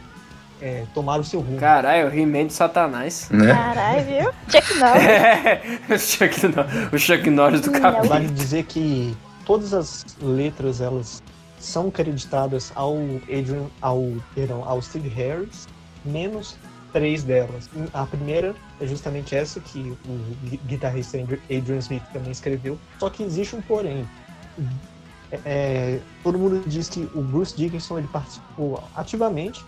é, 0.60 0.84
tomar 0.94 1.18
o 1.18 1.24
seu 1.24 1.40
rumo. 1.40 1.58
Caralho, 1.58 2.08
o 2.08 2.14
He-Man 2.14 2.48
de 2.48 2.52
Satanás. 2.52 3.26
Né? 3.30 3.46
Caralho, 3.54 4.04
viu? 4.04 4.30
Chuck 4.50 4.78
Norris. 4.78 5.88
o, 5.88 5.98
Chuck, 5.98 6.46
Nor- 6.48 6.66
o 6.92 6.98
Chuck 6.98 7.30
Norris 7.30 7.60
do 7.62 7.70
Não. 7.70 7.80
cabelo. 7.80 8.06
Vale 8.08 8.28
dizer 8.28 8.64
que 8.64 9.16
todas 9.50 9.74
as 9.74 10.06
letras 10.22 10.80
elas 10.80 11.20
são 11.58 11.90
creditadas 11.90 12.70
ao 12.76 12.96
Adrian, 13.24 13.66
ao, 13.82 14.00
perdão, 14.32 14.62
ao 14.64 14.80
Steve 14.80 15.08
Harris, 15.08 15.66
menos 16.04 16.56
três 16.92 17.24
delas. 17.24 17.68
A 17.92 18.06
primeira 18.06 18.54
é 18.80 18.86
justamente 18.86 19.34
essa 19.34 19.58
que 19.58 19.92
o 20.06 20.36
gui- 20.44 20.60
guitarrista 20.68 21.18
Adrian 21.18 21.78
Smith 21.78 22.04
também 22.12 22.30
escreveu. 22.30 22.78
Só 23.00 23.10
que 23.10 23.24
existe 23.24 23.56
um 23.56 23.62
porém. 23.62 24.08
É, 25.32 25.40
é, 25.44 26.00
todo 26.22 26.38
mundo 26.38 26.62
diz 26.68 26.88
que 26.88 27.10
o 27.12 27.20
Bruce 27.20 27.56
Dickinson 27.56 27.98
ele 27.98 28.08
participou 28.08 28.80
ativamente 28.94 29.64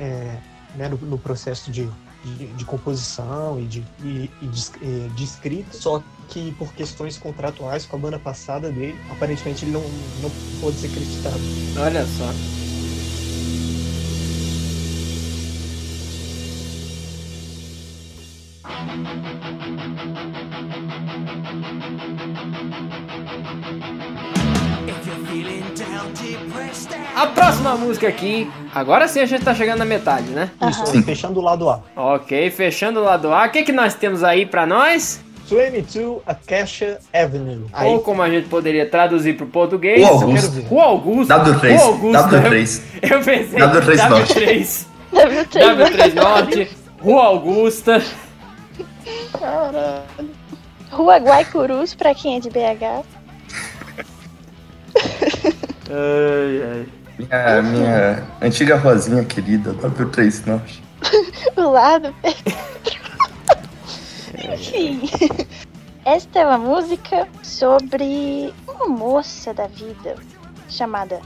é, 0.00 0.38
né, 0.76 0.88
no, 0.88 0.96
no 0.96 1.18
processo 1.18 1.70
de, 1.70 1.86
de, 2.24 2.46
de 2.54 2.64
composição 2.64 3.60
e 3.60 3.66
de, 3.66 3.84
e, 4.02 4.30
e 4.40 4.46
de, 4.46 5.08
de 5.10 5.24
escrita, 5.24 5.76
só 5.76 6.02
que 6.28 6.52
por 6.52 6.72
questões 6.72 7.16
contratuais 7.18 7.86
com 7.86 7.96
a 7.96 7.98
banda 7.98 8.18
passada 8.18 8.70
dele, 8.70 8.98
aparentemente 9.10 9.64
ele 9.64 9.72
não, 9.72 9.82
não 10.22 10.30
pôde 10.60 10.76
ser 10.76 10.88
acreditado. 10.88 11.40
Olha 11.78 12.04
só. 12.04 12.32
A 27.14 27.26
próxima 27.28 27.74
música 27.76 28.06
aqui, 28.08 28.50
agora 28.74 29.08
sim 29.08 29.20
a 29.20 29.26
gente 29.26 29.42
tá 29.42 29.54
chegando 29.54 29.78
na 29.78 29.84
metade, 29.86 30.28
né? 30.28 30.50
Isso, 30.68 30.86
Sim. 30.86 31.02
fechando 31.02 31.40
o 31.40 31.42
lado 31.42 31.68
A. 31.70 31.80
Ok, 31.96 32.50
fechando 32.50 33.00
o 33.00 33.02
lado 33.02 33.32
A. 33.32 33.46
O 33.46 33.50
que, 33.50 33.62
que 33.62 33.72
nós 33.72 33.94
temos 33.94 34.22
aí 34.22 34.44
pra 34.44 34.66
nós? 34.66 35.24
22 35.48 36.20
Acacia 36.26 36.98
Avenue. 37.12 37.66
Aí, 37.72 37.88
Ou 37.88 38.00
como 38.00 38.22
a 38.22 38.28
gente 38.28 38.48
poderia 38.48 38.88
traduzir 38.88 39.36
pro 39.36 39.46
português. 39.46 40.02
O 40.02 40.06
Augusto. 40.06 40.66
O 40.70 40.80
Augusto. 40.80 41.32
W3, 41.34 41.78
O 41.78 41.82
Augusto. 41.82 42.22
W3. 42.28 42.82
Eu, 43.02 43.08
eu 43.18 43.24
pensei. 43.24 43.58
W3 43.58 44.08
Norte. 44.08 44.34
W3. 44.34 44.86
W3. 45.12 45.48
W3 45.50 46.14
Norte. 46.14 46.76
Rua 47.00 47.24
Augusta. 47.24 48.02
Caralho. 49.38 50.02
Rua 50.90 51.16
Guaicurus, 51.18 51.94
pra 51.94 52.14
quem 52.14 52.36
é 52.36 52.40
de 52.40 52.50
BH. 52.50 53.04
Ai, 55.90 56.62
ai. 56.62 56.86
Minha, 57.18 57.62
minha 57.62 58.26
antiga 58.42 58.76
rosinha 58.76 59.24
querida, 59.24 59.72
W3 59.74 60.46
Norte. 60.46 60.82
O 61.56 61.70
lado. 61.70 62.14
Enfim. 64.54 65.02
Esta 66.04 66.38
é 66.38 66.46
uma 66.46 66.58
música 66.58 67.28
sobre 67.42 68.54
uma 68.68 68.86
moça 68.86 69.52
da 69.52 69.66
vida 69.66 70.14
chamada 70.68 71.20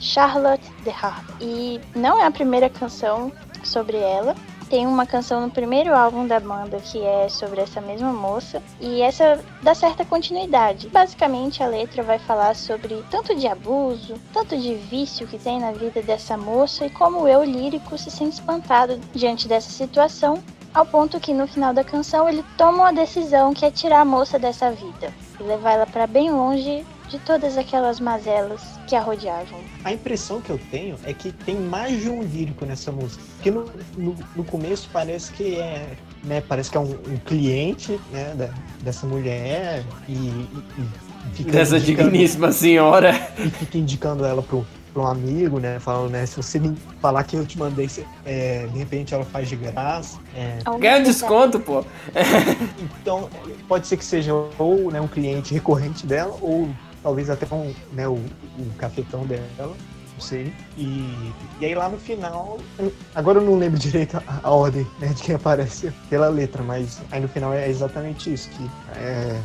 Charlotte 0.00 0.70
de 0.82 0.90
Harp. 0.90 1.28
E 1.40 1.80
não 1.94 2.18
é 2.18 2.24
a 2.24 2.30
primeira 2.30 2.70
canção 2.70 3.30
sobre 3.62 3.98
ela. 3.98 4.34
tem 4.68 4.86
uma 4.86 5.06
canção 5.06 5.42
no 5.42 5.50
primeiro 5.50 5.94
álbum 5.94 6.26
da 6.26 6.40
banda 6.40 6.80
que 6.80 7.00
é 7.00 7.28
sobre 7.28 7.60
essa 7.60 7.80
mesma 7.80 8.12
moça 8.12 8.62
e 8.80 9.02
essa 9.02 9.38
dá 9.62 9.74
certa 9.74 10.04
continuidade. 10.04 10.88
Basicamente, 10.88 11.62
a 11.62 11.66
letra 11.66 12.02
vai 12.02 12.18
falar 12.18 12.56
sobre 12.56 13.04
tanto 13.10 13.34
de 13.34 13.46
abuso, 13.46 14.14
tanto 14.32 14.56
de 14.56 14.74
vício 14.74 15.26
que 15.26 15.38
tem 15.38 15.60
na 15.60 15.70
vida 15.70 16.02
dessa 16.02 16.36
moça 16.36 16.86
e 16.86 16.90
como 16.90 17.28
eu 17.28 17.44
lírico 17.44 17.96
se 17.98 18.10
sente 18.10 18.34
espantado 18.34 18.98
diante 19.14 19.46
dessa 19.46 19.70
situação, 19.70 20.42
ao 20.74 20.84
ponto 20.84 21.20
que 21.20 21.32
no 21.32 21.46
final 21.46 21.72
da 21.72 21.84
canção 21.84 22.28
ele 22.28 22.44
toma 22.58 22.78
uma 22.84 22.92
decisão 22.92 23.54
que 23.54 23.64
é 23.64 23.70
tirar 23.70 24.00
a 24.00 24.04
moça 24.04 24.38
dessa 24.38 24.70
vida 24.72 25.12
e 25.38 25.42
levar 25.44 25.72
ela 25.72 25.86
para 25.86 26.06
bem 26.06 26.30
longe 26.32 26.84
de 27.08 27.18
todas 27.20 27.56
aquelas 27.56 28.00
mazelas 28.00 28.60
que 28.88 28.96
a 28.96 29.00
rodeavam. 29.00 29.60
A 29.84 29.92
impressão 29.92 30.40
que 30.40 30.50
eu 30.50 30.58
tenho 30.70 30.96
é 31.04 31.12
que 31.12 31.30
tem 31.30 31.54
mais 31.54 32.00
de 32.02 32.08
um 32.08 32.22
lírico 32.22 32.64
nessa 32.64 32.90
música. 32.90 33.22
Porque 33.36 33.50
no, 33.50 33.66
no, 33.96 34.16
no 34.34 34.44
começo 34.44 34.88
parece 34.92 35.30
que 35.32 35.56
é. 35.56 35.86
Né, 36.24 36.40
parece 36.40 36.70
que 36.70 36.76
é 36.78 36.80
um, 36.80 36.84
um 36.90 37.18
cliente 37.18 38.00
né, 38.10 38.32
da- 38.34 38.48
dessa 38.82 39.06
mulher 39.06 39.84
e, 40.08 40.12
e- 40.12 40.48
e 41.28 41.34
fica 41.34 41.52
Dessa 41.52 41.78
digníssima 41.78 42.50
senhora. 42.50 43.10
e 43.38 43.50
fica 43.50 43.76
indicando 43.76 44.24
ela 44.24 44.42
pro, 44.42 44.66
pra 44.94 45.02
um 45.02 45.06
amigo, 45.06 45.58
né? 45.58 45.78
Falando, 45.80 46.12
né? 46.12 46.24
Se 46.24 46.36
você 46.36 46.58
me 46.58 46.74
falar 47.02 47.24
que 47.24 47.36
eu 47.36 47.44
te 47.44 47.58
mandei, 47.58 47.90
é, 48.24 48.66
de 48.68 48.78
repente 48.78 49.12
ela 49.12 49.24
faz 49.24 49.48
de 49.48 49.56
graça. 49.56 50.18
é. 50.34 50.58
Ganha 50.78 51.00
um 51.00 51.02
desconto, 51.02 51.58
pô. 51.60 51.84
Então, 53.00 53.28
pode 53.68 53.86
ser 53.86 53.96
que 53.96 54.04
seja 54.04 54.32
ou 54.32 54.90
né, 54.90 55.00
um 55.00 55.08
cliente 55.08 55.52
recorrente 55.52 56.06
dela, 56.06 56.34
ou 56.40 56.68
talvez 57.02 57.28
até 57.28 57.46
um, 57.54 57.74
né, 57.92 58.08
o, 58.08 58.14
o 58.14 58.70
cafetão 58.78 59.26
dela, 59.26 59.44
não 59.58 60.20
sei. 60.20 60.52
E, 60.76 61.34
e 61.60 61.66
aí 61.66 61.74
lá 61.74 61.88
no 61.88 61.98
final, 61.98 62.58
agora 63.14 63.40
eu 63.40 63.44
não 63.44 63.58
lembro 63.58 63.78
direito 63.78 64.16
a, 64.16 64.40
a 64.42 64.50
ordem 64.50 64.86
né, 65.00 65.08
de 65.08 65.22
quem 65.22 65.34
aparece 65.34 65.92
pela 66.08 66.28
letra, 66.28 66.62
mas 66.62 67.00
aí 67.10 67.20
no 67.20 67.28
final 67.28 67.52
é 67.52 67.68
exatamente 67.68 68.32
isso, 68.32 68.48
que 68.50 68.70
é 68.96 69.38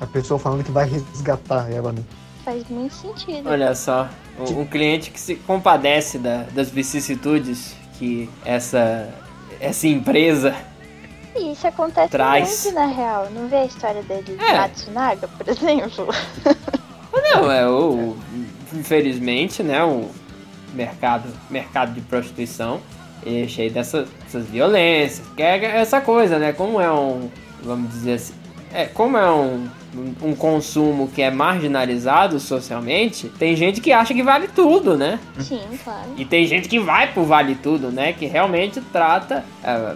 a 0.00 0.06
pessoa 0.06 0.38
falando 0.38 0.64
que 0.64 0.70
vai 0.70 0.88
resgatar 0.88 1.70
ela, 1.70 1.92
né? 1.92 2.02
Faz 2.44 2.68
muito 2.68 2.94
sentido. 2.94 3.48
Olha 3.48 3.74
só, 3.74 4.08
um, 4.38 4.60
um 4.60 4.66
cliente 4.66 5.10
que 5.10 5.18
se 5.20 5.34
compadece 5.36 6.18
da- 6.18 6.44
das 6.52 6.68
vicissitudes 6.70 7.74
que 7.98 8.28
essa, 8.44 9.08
essa 9.60 9.86
empresa. 9.88 10.54
E 11.34 11.52
isso 11.52 11.66
acontece 11.66 12.10
Traz. 12.10 12.64
muito 12.64 12.74
na 12.76 12.86
real. 12.86 13.28
Não 13.30 13.48
vê 13.48 13.56
a 13.56 13.64
história 13.64 14.02
dele 14.02 14.36
É. 14.38 14.58
Matsunaga, 14.58 15.26
por 15.26 15.48
exemplo? 15.48 16.08
Não, 17.12 17.50
é 17.50 17.66
o. 17.68 18.16
Infelizmente, 18.72 19.62
né? 19.62 19.82
O 19.82 20.10
mercado, 20.74 21.28
mercado 21.48 21.92
de 21.94 22.00
prostituição 22.02 22.80
é 23.24 23.46
cheio 23.48 23.70
dessas, 23.72 24.08
dessas 24.24 24.46
violências. 24.46 25.26
Que 25.36 25.42
é 25.42 25.80
essa 25.80 26.00
coisa, 26.00 26.38
né? 26.38 26.52
Como 26.52 26.80
é 26.80 26.92
um. 26.92 27.30
Vamos 27.62 27.90
dizer 27.90 28.14
assim. 28.14 28.34
É, 28.72 28.86
como 28.86 29.16
é 29.16 29.30
um, 29.32 29.68
um, 29.96 30.30
um 30.30 30.34
consumo 30.34 31.08
que 31.08 31.22
é 31.22 31.30
marginalizado 31.30 32.38
socialmente, 32.40 33.28
tem 33.38 33.54
gente 33.56 33.80
que 33.80 33.92
acha 33.92 34.12
que 34.14 34.22
vale 34.22 34.48
tudo, 34.48 34.96
né? 34.96 35.18
Sim, 35.38 35.60
claro. 35.82 36.10
E 36.16 36.24
tem 36.24 36.46
gente 36.46 36.68
que 36.68 36.78
vai 36.78 37.12
pro 37.12 37.24
Vale 37.24 37.54
Tudo, 37.54 37.90
né? 37.90 38.12
Que 38.12 38.26
realmente 38.26 38.80
trata 38.92 39.44
a- 39.62 39.94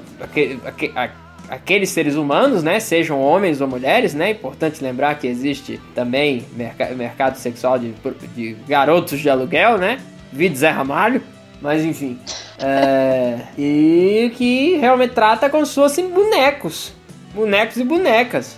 aqueles 1.48 1.88
seres 1.90 2.14
humanos, 2.14 2.62
né? 2.62 2.78
Sejam 2.80 3.20
homens 3.20 3.60
ou 3.60 3.66
mulheres, 3.68 4.12
né? 4.14 4.30
Importante 4.30 4.82
lembrar 4.84 5.18
que 5.18 5.26
existe 5.26 5.80
também 5.94 6.44
merca- 6.54 6.90
mercado 6.94 7.36
sexual 7.36 7.78
de, 7.78 7.94
de 8.34 8.56
garotos 8.68 9.18
de 9.18 9.30
aluguel, 9.30 9.78
né? 9.78 9.98
Vide 10.32 10.56
Zé 10.58 10.70
Ramalho. 10.70 11.22
Mas 11.60 11.84
enfim. 11.84 12.18
É, 12.60 13.38
e 13.58 14.30
que 14.36 14.76
realmente 14.76 15.12
trata 15.14 15.48
como 15.50 15.64
se 15.66 15.74
fossem 15.74 16.08
bonecos. 16.10 16.92
Bonecos 17.34 17.76
e 17.78 17.84
bonecas. 17.84 18.56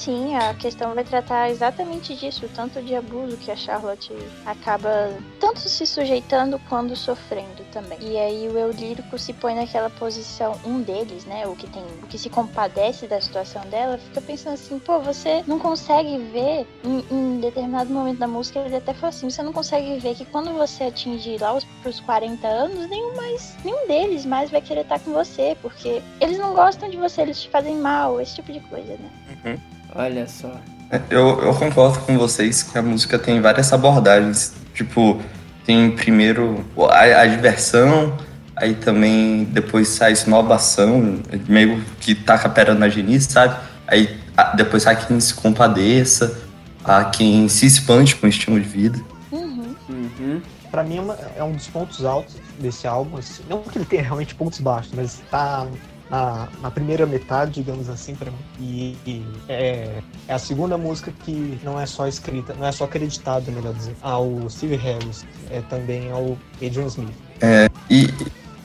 Sim, 0.00 0.34
a 0.34 0.54
questão 0.54 0.94
vai 0.94 1.04
tratar 1.04 1.50
exatamente 1.50 2.16
disso, 2.16 2.48
tanto 2.54 2.80
de 2.80 2.94
abuso 2.94 3.36
que 3.36 3.50
a 3.50 3.54
Charlotte 3.54 4.10
acaba 4.46 5.12
tanto 5.38 5.60
se 5.60 5.86
sujeitando 5.86 6.58
quanto 6.70 6.96
sofrendo 6.96 7.62
também. 7.70 7.98
E 8.00 8.16
aí 8.16 8.48
o 8.48 8.56
eu 8.56 8.70
lírico 8.70 9.18
se 9.18 9.34
põe 9.34 9.54
naquela 9.54 9.90
posição, 9.90 10.58
um 10.64 10.80
deles, 10.80 11.26
né, 11.26 11.46
o 11.46 11.54
que 11.54 11.68
tem, 11.68 11.84
o 12.02 12.06
que 12.06 12.16
se 12.16 12.30
compadece 12.30 13.06
da 13.06 13.20
situação 13.20 13.60
dela, 13.66 13.98
fica 13.98 14.22
pensando 14.22 14.54
assim, 14.54 14.78
pô, 14.78 15.00
você 15.00 15.44
não 15.46 15.58
consegue 15.58 16.16
ver 16.32 16.66
em, 16.82 17.04
em 17.10 17.40
determinado 17.40 17.92
momento 17.92 18.20
da 18.20 18.26
música, 18.26 18.60
ele 18.60 18.76
até 18.76 18.94
fala 18.94 19.10
assim, 19.10 19.28
você 19.28 19.42
não 19.42 19.52
consegue 19.52 19.98
ver 19.98 20.14
que 20.14 20.24
quando 20.24 20.50
você 20.54 20.84
atingir 20.84 21.38
lá 21.42 21.52
os 21.52 21.64
pros 21.82 22.00
40 22.00 22.48
anos, 22.48 22.88
nenhum 22.88 23.14
mais, 23.16 23.54
nenhum 23.62 23.86
deles 23.86 24.24
mais 24.24 24.50
vai 24.50 24.62
querer 24.62 24.80
estar 24.80 24.98
com 24.98 25.12
você, 25.12 25.54
porque 25.60 26.00
eles 26.22 26.38
não 26.38 26.54
gostam 26.54 26.88
de 26.88 26.96
você, 26.96 27.20
eles 27.20 27.42
te 27.42 27.50
fazem 27.50 27.76
mal, 27.76 28.18
esse 28.18 28.36
tipo 28.36 28.50
de 28.50 28.60
coisa, 28.60 28.96
né? 28.96 29.60
Olha 29.94 30.26
só. 30.28 30.52
Eu, 31.08 31.40
eu 31.42 31.54
concordo 31.54 32.00
com 32.00 32.18
vocês 32.18 32.62
que 32.62 32.76
a 32.76 32.82
música 32.82 33.18
tem 33.18 33.40
várias 33.40 33.72
abordagens. 33.72 34.52
Tipo, 34.74 35.20
tem 35.64 35.90
primeiro 35.90 36.64
a, 36.90 37.02
a 37.22 37.26
diversão, 37.26 38.16
aí 38.56 38.74
também 38.74 39.44
depois 39.44 39.88
sai 39.88 40.12
esnobação, 40.12 41.20
meio 41.48 41.80
que 42.00 42.14
taca 42.14 42.48
a 42.48 42.50
pera 42.50 42.74
na 42.74 42.88
genice, 42.88 43.30
sabe? 43.30 43.56
Aí 43.86 44.18
a- 44.36 44.54
depois 44.56 44.86
há 44.86 44.94
quem 44.94 45.20
se 45.20 45.34
compadeça, 45.34 46.40
há 46.84 47.04
quem 47.04 47.48
se 47.48 47.66
espante 47.66 48.16
com 48.16 48.26
o 48.26 48.28
estilo 48.30 48.58
de 48.60 48.66
vida. 48.68 48.98
Uhum. 49.30 49.74
Uhum. 49.88 50.42
Pra 50.70 50.82
mim 50.82 50.98
é, 50.98 51.00
uma- 51.00 51.18
é 51.36 51.44
um 51.44 51.52
dos 51.52 51.66
pontos 51.66 52.04
altos 52.04 52.36
desse 52.58 52.86
álbum. 52.86 53.18
assim. 53.18 53.42
Não 53.48 53.60
que 53.62 53.76
ele 53.78 53.84
tenha 53.84 54.02
realmente 54.02 54.34
pontos 54.34 54.60
baixos, 54.60 54.92
mas 54.94 55.20
tá 55.30 55.66
na, 56.10 56.48
na 56.60 56.70
primeira 56.70 57.06
metade, 57.06 57.62
digamos 57.62 57.88
assim, 57.88 58.14
pra 58.14 58.30
mim. 58.30 58.38
E, 58.58 58.96
e 59.06 59.26
é, 59.48 60.02
é 60.28 60.34
a 60.34 60.38
segunda 60.38 60.76
música 60.76 61.12
que 61.24 61.58
não 61.62 61.78
é 61.80 61.86
só 61.86 62.06
escrita, 62.06 62.54
não 62.58 62.66
é 62.66 62.72
só 62.72 62.84
acreditada, 62.84 63.50
melhor 63.50 63.72
dizer, 63.72 63.94
ao 64.02 64.48
Steve 64.50 64.76
Harris, 64.76 65.24
é 65.50 65.60
também 65.62 66.10
ao 66.10 66.36
Adrian 66.56 66.86
Smith. 66.86 67.14
E, 67.88 68.12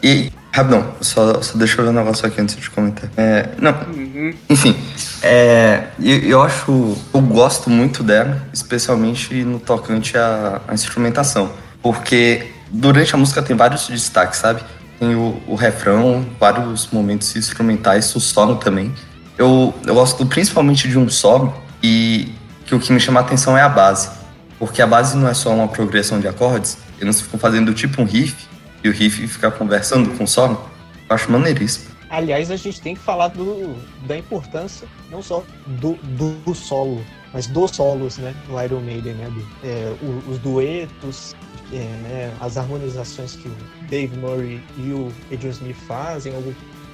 e 0.04 0.32
rapidão, 0.52 0.94
só, 1.02 1.42
só 1.42 1.58
deixa 1.58 1.80
eu 1.80 1.86
ver 1.86 1.92
um 1.92 1.94
negócio 1.94 2.26
aqui 2.28 2.42
antes 2.42 2.56
de 2.56 2.70
comentar. 2.70 3.10
É, 3.16 3.50
não, 3.60 3.74
Uhum. 4.16 4.34
Enfim, 4.50 4.76
é, 5.22 5.88
eu, 6.00 6.18
eu 6.20 6.42
acho, 6.42 6.98
eu 7.14 7.22
gosto 7.22 7.70
muito 7.70 8.02
dela, 8.02 8.42
especialmente 8.54 9.44
no 9.44 9.60
tocante 9.60 10.18
à, 10.18 10.62
à 10.68 10.74
instrumentação, 10.74 11.52
porque 11.82 12.48
durante 12.70 13.14
a 13.14 13.18
música 13.18 13.42
tem 13.42 13.56
vários 13.56 13.88
destaques, 13.88 14.40
sabe? 14.40 14.62
Tem 15.00 15.16
o, 15.16 15.42
o 15.48 15.56
refrão, 15.56 16.26
vários 16.40 16.90
momentos 16.92 17.36
instrumentais, 17.36 18.16
o 18.16 18.20
solo 18.20 18.56
também. 18.56 18.94
Eu, 19.38 19.74
eu 19.86 19.94
gosto 19.94 20.26
principalmente 20.26 20.88
de 20.88 20.98
um 20.98 21.10
solo 21.10 21.54
e 21.84 22.32
que 22.66 22.74
o 22.74 22.80
que 22.80 22.92
me 22.94 23.00
chama 23.00 23.20
a 23.20 23.24
atenção 23.24 23.58
é 23.58 23.62
a 23.62 23.70
base, 23.70 24.10
porque 24.58 24.82
a 24.82 24.88
base 24.88 25.18
não 25.18 25.28
é 25.28 25.34
só 25.34 25.54
uma 25.54 25.68
progressão 25.68 26.20
de 26.20 26.28
acordes, 26.28 26.78
eles 27.00 27.20
ficam 27.22 27.38
fazendo 27.40 27.74
tipo 27.74 28.02
um 28.02 28.06
riff 28.06 28.48
e 28.84 28.90
o 28.90 28.92
riff 28.94 29.28
fica 29.28 29.52
conversando 29.52 30.10
com 30.18 30.24
o 30.24 30.28
solo. 30.28 30.70
Eu 31.10 31.16
acho 31.16 31.30
maneiríssimo. 31.32 31.94
Aliás, 32.10 32.50
a 32.50 32.56
gente 32.56 32.80
tem 32.82 32.96
que 32.96 33.02
falar 33.02 33.28
do, 33.30 33.76
da 34.08 34.18
importância, 34.18 34.88
não 35.12 35.22
só 35.22 35.44
do, 35.68 35.94
do, 36.04 36.30
do 36.46 36.56
solo, 36.56 37.04
mas 37.34 37.48
dos 37.48 37.72
solos, 37.72 38.18
né, 38.18 38.34
no 38.48 38.62
Iron 38.64 38.80
Maiden, 38.80 39.14
né, 39.16 39.28
do- 39.30 39.46
é, 39.68 39.94
os 40.30 40.38
duetos, 40.40 41.36
é, 41.74 41.78
né, 41.78 42.32
as 42.40 42.58
harmonizações 42.58 43.36
que 43.36 43.52
Dave 43.90 44.16
Murray 44.18 44.62
e 44.78 44.92
o 44.92 45.12
Adrian 45.32 45.52
Smith 45.52 45.78
fazem, 45.88 46.34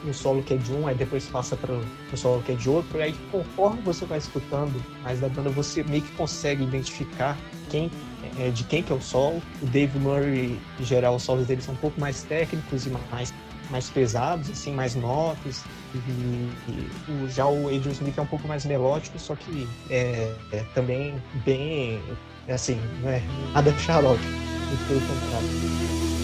um 0.06 0.14
solo 0.14 0.42
que 0.42 0.56
é 0.56 0.58
de 0.58 0.72
um, 0.74 0.88
aí 0.88 0.96
depois 0.96 1.26
passa 1.26 1.56
para 1.56 1.74
o 1.74 2.18
solo 2.18 2.42
que 2.42 2.52
é 2.52 2.56
de 2.56 2.70
outro, 2.70 2.98
e 2.98 3.04
aí 3.04 3.16
conforme 3.32 3.82
você 3.82 4.06
vai 4.06 4.18
escutando 4.18 4.84
mais 5.04 5.20
da 5.20 5.30
banda, 5.30 5.50
você 5.50 5.84
meio 5.84 6.02
que 6.02 6.12
consegue 6.14 6.64
identificar 6.64 7.38
quem 7.70 7.89
é, 8.39 8.50
de 8.50 8.64
quem 8.64 8.82
que 8.82 8.92
é 8.92 8.96
o 8.96 9.02
solo. 9.02 9.42
O 9.62 9.66
Dave 9.68 9.98
Murray, 10.00 10.60
em 10.80 10.84
geral, 10.84 11.16
os 11.16 11.24
solos 11.24 11.48
dele 11.48 11.62
são 11.62 11.74
um 11.74 11.78
pouco 11.78 12.00
mais 12.00 12.24
técnicos 12.24 12.86
e 12.86 12.89
mais 13.12 13.34
mais 13.70 13.89
pesados, 13.89 14.50
assim, 14.50 14.74
mais 14.74 14.96
notas. 14.96 15.64
E, 15.96 15.98
e 15.98 17.30
já 17.30 17.48
o 17.48 17.68
Adrian 17.68 17.94
Smith 17.94 18.18
é 18.18 18.22
um 18.22 18.26
pouco 18.26 18.48
mais 18.48 18.66
melódico, 18.66 19.18
só 19.18 19.36
que 19.36 19.68
é, 19.89 20.36
é 20.52 20.66
também 20.74 21.16
bem, 21.46 22.02
assim, 22.50 22.80
não 23.02 23.10
é 23.10 23.22
nada 23.54 23.72
muito 23.72 24.88
Pelo 24.88 25.02
contrário. 25.02 26.20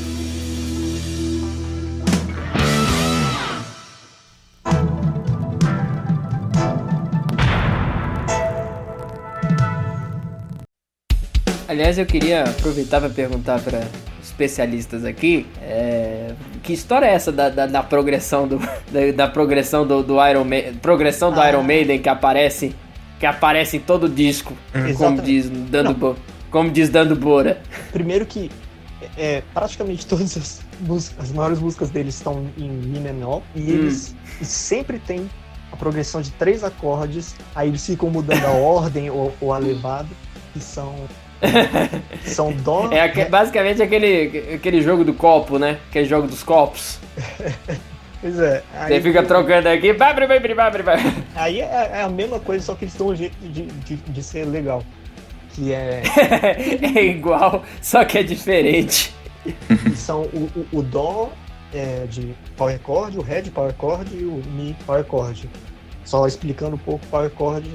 Aliás, 11.67 11.97
eu 11.97 12.05
queria 12.05 12.43
aproveitar 12.43 12.99
para 13.01 13.09
perguntar 13.09 13.59
para 13.61 13.81
especialistas 14.23 15.03
aqui, 15.03 15.45
é, 15.61 16.31
que 16.63 16.71
história 16.73 17.05
é 17.05 17.13
essa 17.13 17.31
da, 17.31 17.49
da, 17.49 17.65
da 17.65 17.83
progressão 17.83 18.47
do 18.47 18.57
da, 18.91 19.11
da 19.15 19.27
progressão 19.27 19.85
do, 19.85 20.01
do 20.03 20.25
Iron 20.27 20.43
Maiden, 20.43 20.75
progressão 20.75 21.31
do 21.31 21.41
Ah. 21.41 21.49
Iron 21.49 21.63
Maiden 21.63 21.99
que 21.99 22.09
aparece 22.09 22.73
que 23.19 23.25
aparece 23.25 23.77
em 23.77 23.79
todo 23.79 24.07
disco, 24.07 24.53
como 24.71 24.85
Exatamente. 24.87 25.25
diz 25.25 25.49
dando. 25.49 25.93
Bo- 25.93 26.15
como 26.51 26.69
diz 26.69 26.87
dando 26.89 27.15
Bora. 27.15 27.59
Primeiro 27.91 28.25
que 28.25 28.49
é, 29.17 29.41
praticamente 29.53 30.05
todas 30.05 30.37
as, 30.37 30.61
músicas, 30.79 31.25
as 31.25 31.31
maiores 31.31 31.59
músicas 31.59 31.89
deles 31.89 32.15
estão 32.15 32.45
em 32.57 32.69
Mi 32.69 32.99
menor 32.99 33.41
e 33.55 33.71
eles 33.71 34.15
e 34.39 34.45
sempre 34.45 34.99
tem 34.99 35.29
a 35.71 35.75
progressão 35.75 36.21
de 36.21 36.31
três 36.31 36.63
acordes, 36.63 37.35
aí 37.55 37.67
eles 37.69 37.85
ficam 37.85 38.09
mudando 38.09 38.45
a 38.45 38.51
ordem 38.55 39.09
ou, 39.09 39.33
ou 39.41 39.51
a 39.51 39.57
levada, 39.57 40.07
que 40.53 40.59
são 40.61 40.95
são 42.25 42.51
dó, 42.51 42.89
É 42.91 43.01
aque- 43.01 43.25
basicamente 43.25 43.81
aquele, 43.81 44.55
aquele 44.55 44.81
jogo 44.81 45.03
do 45.03 45.13
copo, 45.13 45.57
né? 45.59 45.77
Aquele 45.89 46.05
jogo 46.05 46.27
dos 46.27 46.43
copos. 46.43 46.99
pois 48.21 48.39
é, 48.39 48.63
aí, 48.73 48.93
Você 48.95 49.01
fica 49.01 49.23
trocando 49.23 49.69
aqui. 49.69 49.93
aí 51.35 51.61
é, 51.61 51.91
é 51.93 52.01
a 52.01 52.09
mesma 52.09 52.39
coisa, 52.39 52.65
só 52.65 52.75
que 52.75 52.85
eles 52.85 52.95
dão 52.95 53.07
um 53.07 53.15
jeito 53.15 53.35
de, 53.39 53.63
de, 53.63 53.95
de 53.95 54.23
ser 54.23 54.45
legal, 54.45 54.83
que 55.53 55.73
é 55.73 56.01
É 56.95 57.03
igual, 57.05 57.63
só 57.81 58.03
que 58.05 58.17
é 58.19 58.23
diferente. 58.23 59.13
que 59.43 59.95
são 59.95 60.23
o, 60.23 60.49
o, 60.73 60.79
o 60.79 60.81
dó 60.83 61.31
é, 61.73 62.05
de 62.09 62.33
power 62.55 62.79
chord, 62.83 63.17
o 63.17 63.21
ré 63.21 63.41
de 63.41 63.51
power 63.51 63.73
chord 63.79 64.09
e 64.15 64.23
o 64.25 64.41
mi 64.53 64.75
power 64.85 65.05
chord. 65.05 65.49
Só 66.03 66.25
explicando 66.25 66.75
um 66.75 66.79
pouco 66.79 67.05
power 67.07 67.29
chord 67.37 67.69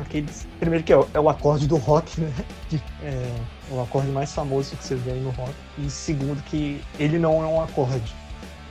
aqueles 0.00 0.46
primeiro 0.58 0.84
que 0.84 0.92
é 0.92 0.96
o, 0.96 1.06
é 1.14 1.20
o 1.20 1.28
acorde 1.28 1.66
do 1.66 1.76
rock, 1.76 2.20
né? 2.20 2.32
Que 2.68 2.80
é 3.02 3.34
o 3.70 3.80
acorde 3.80 4.08
mais 4.08 4.32
famoso 4.32 4.76
que 4.76 4.84
você 4.84 4.94
vê 4.94 5.12
aí 5.12 5.20
no 5.20 5.30
rock. 5.30 5.52
E 5.78 5.88
segundo 5.88 6.42
que 6.44 6.82
ele 6.98 7.18
não 7.18 7.42
é 7.42 7.46
um 7.46 7.62
acorde, 7.62 8.14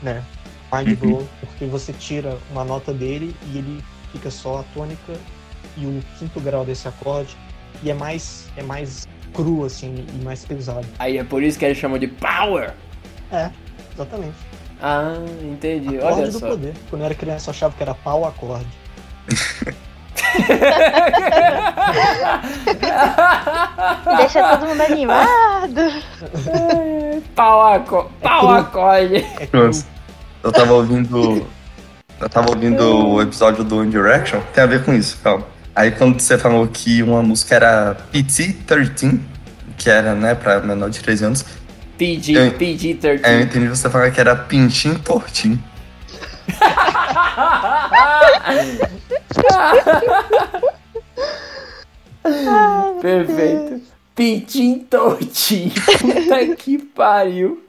né? 0.02 0.24
Mind 0.74 0.98
blow, 0.98 1.28
porque 1.40 1.66
você 1.66 1.94
tira 1.94 2.38
uma 2.52 2.64
nota 2.64 2.94
dele 2.94 3.36
e 3.52 3.58
ele 3.58 3.84
fica 4.12 4.32
só 4.32 4.60
a 4.60 4.64
tônica 4.74 5.14
e 5.78 5.86
o 5.86 6.04
quinto 6.18 6.40
grau 6.40 6.66
desse 6.66 6.88
acorde 6.88 7.38
e 7.82 7.90
é 7.90 7.94
mais 7.94 8.48
é 8.58 8.64
mais 8.64 9.08
cru 9.34 9.66
assim 9.66 10.06
e 10.14 10.24
mais 10.24 10.46
pesado. 10.46 10.88
Aí 11.00 11.18
é 11.18 11.24
por 11.24 11.44
isso 11.44 11.58
que 11.58 11.66
eles 11.66 11.78
chamam 11.78 12.00
de 12.00 12.08
power. 12.08 12.74
É, 13.32 13.50
exatamente. 13.94 14.36
Ah, 14.82 15.14
entendi. 15.42 15.98
Acorde 15.98 16.22
Olha 16.22 16.32
do 16.32 16.40
só. 16.40 16.48
poder. 16.50 16.74
Quando 16.90 17.02
eu 17.02 17.06
era 17.06 17.16
criança 17.16 17.50
eu 17.50 17.54
achava 17.54 17.76
que 17.76 17.84
era 17.84 17.94
pau 17.94 18.26
acorde. 18.26 18.68
Deixa 24.18 24.44
todo 24.58 24.68
mundo 24.68 24.82
animado. 24.82 26.04
Pau, 27.36 27.74
aco... 27.74 28.12
Pau 28.22 28.40
cru. 28.42 28.50
acorde. 28.56 29.22
Cru. 29.52 29.68
Nossa. 29.68 29.86
Eu 30.44 30.52
tava 30.52 30.74
ouvindo. 30.74 31.46
Eu 32.20 32.30
tava 32.30 32.50
ouvindo 32.50 33.08
o 33.08 33.22
episódio 33.22 33.64
do 33.64 33.78
One 33.80 33.90
Direction, 33.92 34.40
tem 34.54 34.64
a 34.64 34.68
ver 34.68 34.84
com 34.84 34.94
isso, 34.94 35.18
calma. 35.24 35.46
Aí 35.76 35.92
quando 35.92 36.20
você 36.20 36.38
falou 36.38 36.68
que 36.68 37.02
uma 37.04 37.22
música 37.24 37.56
era 37.56 37.98
PT-13, 38.14 39.20
que 39.78 39.90
era, 39.90 40.14
né, 40.14 40.36
pra 40.36 40.60
menor 40.60 40.90
de 40.90 41.00
13 41.00 41.26
anos, 41.26 41.46
PG, 41.98 42.34
Eu- 42.34 42.52
PG-13. 42.54 43.22
aí 43.24 43.36
eu 43.36 43.42
entendi 43.42 43.68
você 43.68 43.90
falar 43.90 44.12
que 44.12 44.20
era 44.22 44.36
Pintim 44.36 44.94
Tortim. 44.96 45.62
Perfeito. 53.02 53.82
Pintim 54.16 54.80
tortinho. 54.80 55.74
Puta 56.00 56.56
que 56.56 56.78
pariu. 56.78 57.66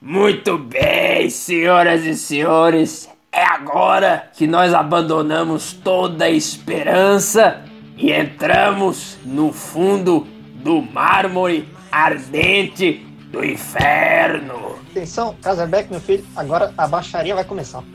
Muito 0.00 0.58
bem, 0.58 1.30
senhoras 1.30 2.04
e 2.04 2.14
senhores. 2.14 3.08
É 3.32 3.44
agora 3.44 4.30
que 4.34 4.46
nós 4.46 4.72
abandonamos 4.74 5.72
toda 5.72 6.24
a 6.24 6.30
esperança 6.30 7.64
e 7.96 8.12
entramos 8.12 9.16
no 9.24 9.52
fundo 9.52 10.26
do 10.56 10.80
mármore 10.80 11.68
ardente 11.90 13.07
do 13.30 13.44
inferno. 13.44 14.78
Atenção, 14.90 15.36
Casabeck, 15.42 15.90
meu 15.90 16.00
filho, 16.00 16.24
agora 16.34 16.72
a 16.76 16.86
baixaria 16.88 17.34
vai 17.34 17.44
começar. 17.44 17.82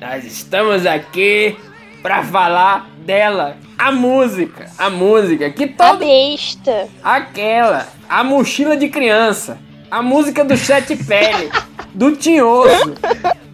Nós 0.00 0.24
estamos 0.24 0.86
aqui 0.86 1.56
pra 2.02 2.22
falar 2.22 2.88
dela, 3.04 3.56
a 3.76 3.90
música, 3.90 4.70
a 4.78 4.88
música 4.88 5.50
que 5.50 5.64
A 5.64 5.68
todo 5.92 5.98
besta. 6.00 6.88
aquela, 7.02 7.88
a 8.08 8.22
mochila 8.22 8.76
de 8.76 8.88
criança, 8.88 9.58
a 9.90 10.02
música 10.02 10.44
do 10.44 10.56
Chet 10.56 10.94
Pele, 11.04 11.50
do 11.94 12.14
Tinhoso, 12.16 12.94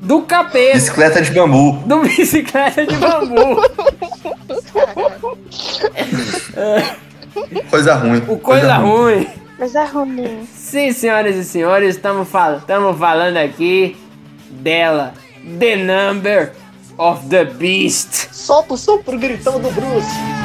do 0.01 0.23
Capeta, 0.23 0.75
Bicicleta 0.75 1.23
de 1.23 1.31
bambu. 1.31 1.73
do 1.87 2.01
Bicicleta 2.03 2.87
de 2.87 2.97
Bambu, 2.97 3.63
Coisa 7.71 7.95
ruim. 7.95 8.23
o 8.29 8.39
Coisa 8.39 8.75
Ruim. 8.77 9.27
Coisa 9.57 9.85
ruim. 9.85 10.49
Sim, 10.53 10.93
senhoras 10.93 11.37
e 11.37 11.45
senhores, 11.45 11.97
estamos 11.97 12.29
fal 12.29 12.61
falando 12.99 13.37
aqui 13.37 13.97
dela, 14.51 15.15
The 15.59 15.77
Number 15.77 16.53
of 16.99 17.27
the 17.29 17.45
Beast. 17.45 18.29
Solta 18.33 18.75
o 18.75 18.77
som 18.77 18.99
pro 18.99 19.19
gritão 19.19 19.61
do 19.61 19.71
Bruce. 19.71 20.44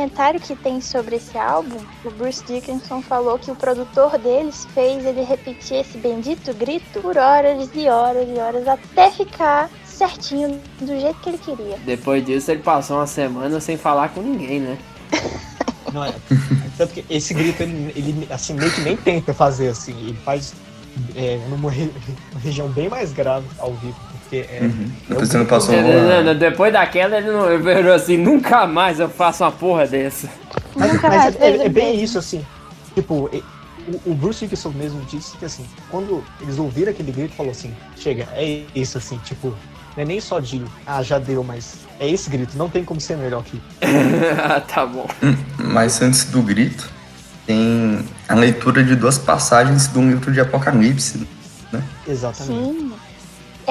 Documentário 0.00 0.40
que 0.40 0.56
tem 0.56 0.80
sobre 0.80 1.16
esse 1.16 1.36
álbum, 1.36 1.76
o 2.04 2.10
Bruce 2.10 2.42
Dickinson 2.44 3.02
falou 3.02 3.38
que 3.38 3.50
o 3.50 3.56
produtor 3.56 4.16
deles 4.18 4.66
fez 4.72 5.04
ele 5.04 5.22
repetir 5.22 5.78
esse 5.78 5.98
bendito 5.98 6.54
grito 6.54 7.00
por 7.00 7.18
horas 7.18 7.68
e 7.74 7.86
horas 7.88 8.26
e 8.28 8.38
horas 8.38 8.66
até 8.66 9.10
ficar 9.10 9.68
certinho 9.84 10.58
do 10.80 10.98
jeito 10.98 11.20
que 11.20 11.28
ele 11.30 11.38
queria. 11.38 11.76
Depois 11.84 12.24
disso, 12.24 12.50
ele 12.50 12.62
passou 12.62 12.96
uma 12.96 13.06
semana 13.06 13.60
sem 13.60 13.76
falar 13.76 14.08
com 14.10 14.22
ninguém, 14.22 14.60
né? 14.60 14.78
Não 15.92 16.04
é? 16.04 16.14
Tanto 16.78 16.94
que 16.94 17.04
esse 17.10 17.34
grito, 17.34 17.62
ele, 17.62 17.92
ele 17.94 18.28
assim, 18.30 18.54
meio 18.54 18.70
que 18.72 18.80
nem 18.80 18.96
tenta 18.96 19.34
fazer 19.34 19.68
assim. 19.68 19.92
Ele 19.92 20.18
faz 20.24 20.54
é, 21.16 21.38
numa 21.50 21.70
re- 21.70 21.90
uma 22.32 22.40
região 22.40 22.68
bem 22.68 22.88
mais 22.88 23.12
grave 23.12 23.46
ao 23.58 23.74
vivo. 23.74 23.96
Porque 24.30 24.46
é, 24.48 24.60
Uhum. 24.62 24.90
o 25.10 25.14
Você 25.26 25.36
não 25.36 25.44
passou 25.44 25.74
Não, 25.74 25.82
não, 25.82 26.24
não. 26.24 26.34
Depois 26.38 26.72
daquela, 26.72 27.18
ele 27.18 27.32
não 27.32 27.50
ele 27.52 27.60
virou 27.62 27.92
assim, 27.92 28.16
nunca 28.16 28.64
mais 28.64 29.00
eu 29.00 29.08
faço 29.08 29.42
uma 29.42 29.50
porra 29.50 29.88
dessa. 29.88 30.28
Mas, 30.76 30.92
Nunca 30.92 31.08
mas 31.08 31.24
mais 31.24 31.36
é, 31.40 31.50
é- 31.50 31.66
é 31.66 31.68
bem 31.68 32.00
isso, 32.00 32.16
assim. 32.16 32.46
Tipo, 32.94 33.28
o, 33.88 34.10
o 34.12 34.14
Bruce 34.14 34.38
Dickinson 34.38 34.70
mesmo 34.70 35.00
disse 35.10 35.36
que, 35.36 35.44
assim, 35.44 35.66
quando 35.90 36.22
eles 36.40 36.58
ouviram 36.58 36.92
aquele 36.92 37.10
grito, 37.10 37.34
falou 37.34 37.50
assim: 37.50 37.74
chega, 37.96 38.28
é 38.34 38.62
isso, 38.72 38.98
assim, 38.98 39.18
tipo, 39.24 39.48
não 39.96 40.02
é 40.02 40.04
nem 40.04 40.20
só 40.20 40.38
de, 40.38 40.62
ah, 40.86 41.02
já 41.02 41.18
deu, 41.18 41.42
mas 41.42 41.74
é 41.98 42.08
esse 42.08 42.30
grito, 42.30 42.56
não 42.56 42.68
tem 42.68 42.84
como 42.84 43.00
ser 43.00 43.16
melhor 43.16 43.42
que. 43.42 43.60
tá 44.72 44.86
bom. 44.86 45.08
Mas 45.58 46.00
antes 46.00 46.24
do 46.26 46.40
grito, 46.40 46.88
tem 47.46 48.04
a 48.28 48.34
leitura 48.36 48.84
de 48.84 48.94
duas 48.94 49.18
passagens 49.18 49.88
do 49.88 50.00
livro 50.00 50.32
de 50.32 50.40
Apocalipse. 50.40 51.26
Exatamente. 52.06 52.64
Sim, 52.64 52.89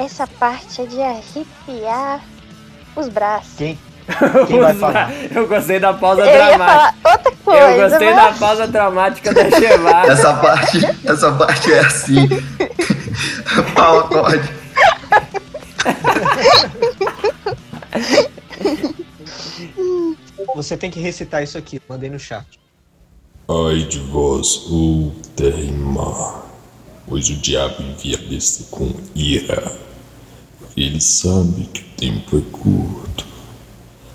essa 0.00 0.26
parte 0.26 0.80
é 0.80 0.86
de 0.86 1.00
arrepiar 1.02 2.24
os 2.96 3.08
braços. 3.08 3.52
Quem, 3.56 3.78
quem 4.48 4.58
vai 4.58 4.74
falar? 4.74 5.12
Eu 5.30 5.46
gostei 5.46 5.78
da 5.78 5.92
pausa 5.92 6.22
Eu 6.22 6.26
ia 6.26 6.32
dramática. 6.32 6.96
falar 7.02 7.16
outra 7.16 7.32
coisa, 7.44 7.60
Eu 7.66 7.90
gostei 7.90 8.14
da 8.14 8.22
mas 8.30 8.38
pausa 8.38 8.66
dramática 8.66 9.34
da 9.34 9.50
Chevar. 9.50 10.08
Essa 10.08 10.34
parte, 10.34 10.78
essa 11.04 11.32
parte 11.32 11.72
é 11.72 11.80
assim. 11.80 12.28
Pau 13.74 13.98
acorde. 14.00 14.50
Você 20.56 20.76
tem 20.76 20.90
que 20.90 20.98
recitar 21.00 21.42
isso 21.42 21.58
aqui, 21.58 21.80
mandei 21.88 22.08
no 22.10 22.18
chat. 22.18 22.46
Ai 23.48 23.80
de 23.82 23.98
vós, 23.98 24.66
terra 25.36 25.60
e 25.60 25.72
mar, 25.72 26.46
pois 27.06 27.28
o 27.28 27.34
diabo 27.36 27.82
envia 27.82 28.16
a 28.16 28.28
besta 28.30 28.64
com 28.70 28.92
ira. 29.14 29.89
Ele 30.76 31.00
sabe 31.00 31.66
que 31.72 31.80
o 31.80 31.84
tempo 31.96 32.36
é 32.38 32.42
curto. 32.52 33.26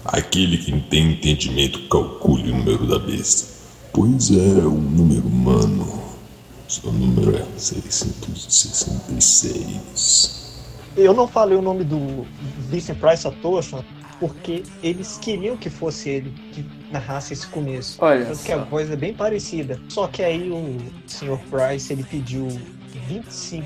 Aquele 0.05 0.57
que 0.57 0.71
tem 0.81 1.11
entendimento 1.13 1.87
calcule 1.89 2.51
o 2.51 2.57
número 2.57 2.87
da 2.87 2.99
besta, 2.99 3.51
pois 3.91 4.31
é 4.31 4.65
um 4.65 4.79
número 4.79 5.27
humano. 5.27 6.05
Seu 6.67 6.91
número 6.91 7.35
é 7.35 7.45
666. 7.57 10.45
Eu 10.95 11.13
não 11.13 11.27
falei 11.27 11.57
o 11.57 11.61
nome 11.61 11.83
do 11.83 12.25
Vincent 12.69 12.97
Price 12.99 13.27
à 13.27 13.31
toa, 13.31 13.61
Sean, 13.61 13.83
porque 14.19 14.63
eles 14.81 15.17
queriam 15.17 15.57
que 15.57 15.69
fosse 15.69 16.09
ele 16.09 16.33
que 16.53 16.65
narrasse 16.91 17.33
esse 17.33 17.45
começo. 17.47 17.97
Olha 17.99 18.25
Tanto 18.25 18.43
que 18.43 18.51
a 18.51 18.63
voz 18.63 18.89
é 18.89 18.95
bem 18.95 19.13
parecida. 19.13 19.79
Só 19.89 20.07
que 20.07 20.23
aí 20.23 20.49
o 20.49 20.77
Sr. 21.05 21.37
Price 21.49 21.91
ele 21.91 22.03
pediu 22.03 22.47
25 23.07 23.65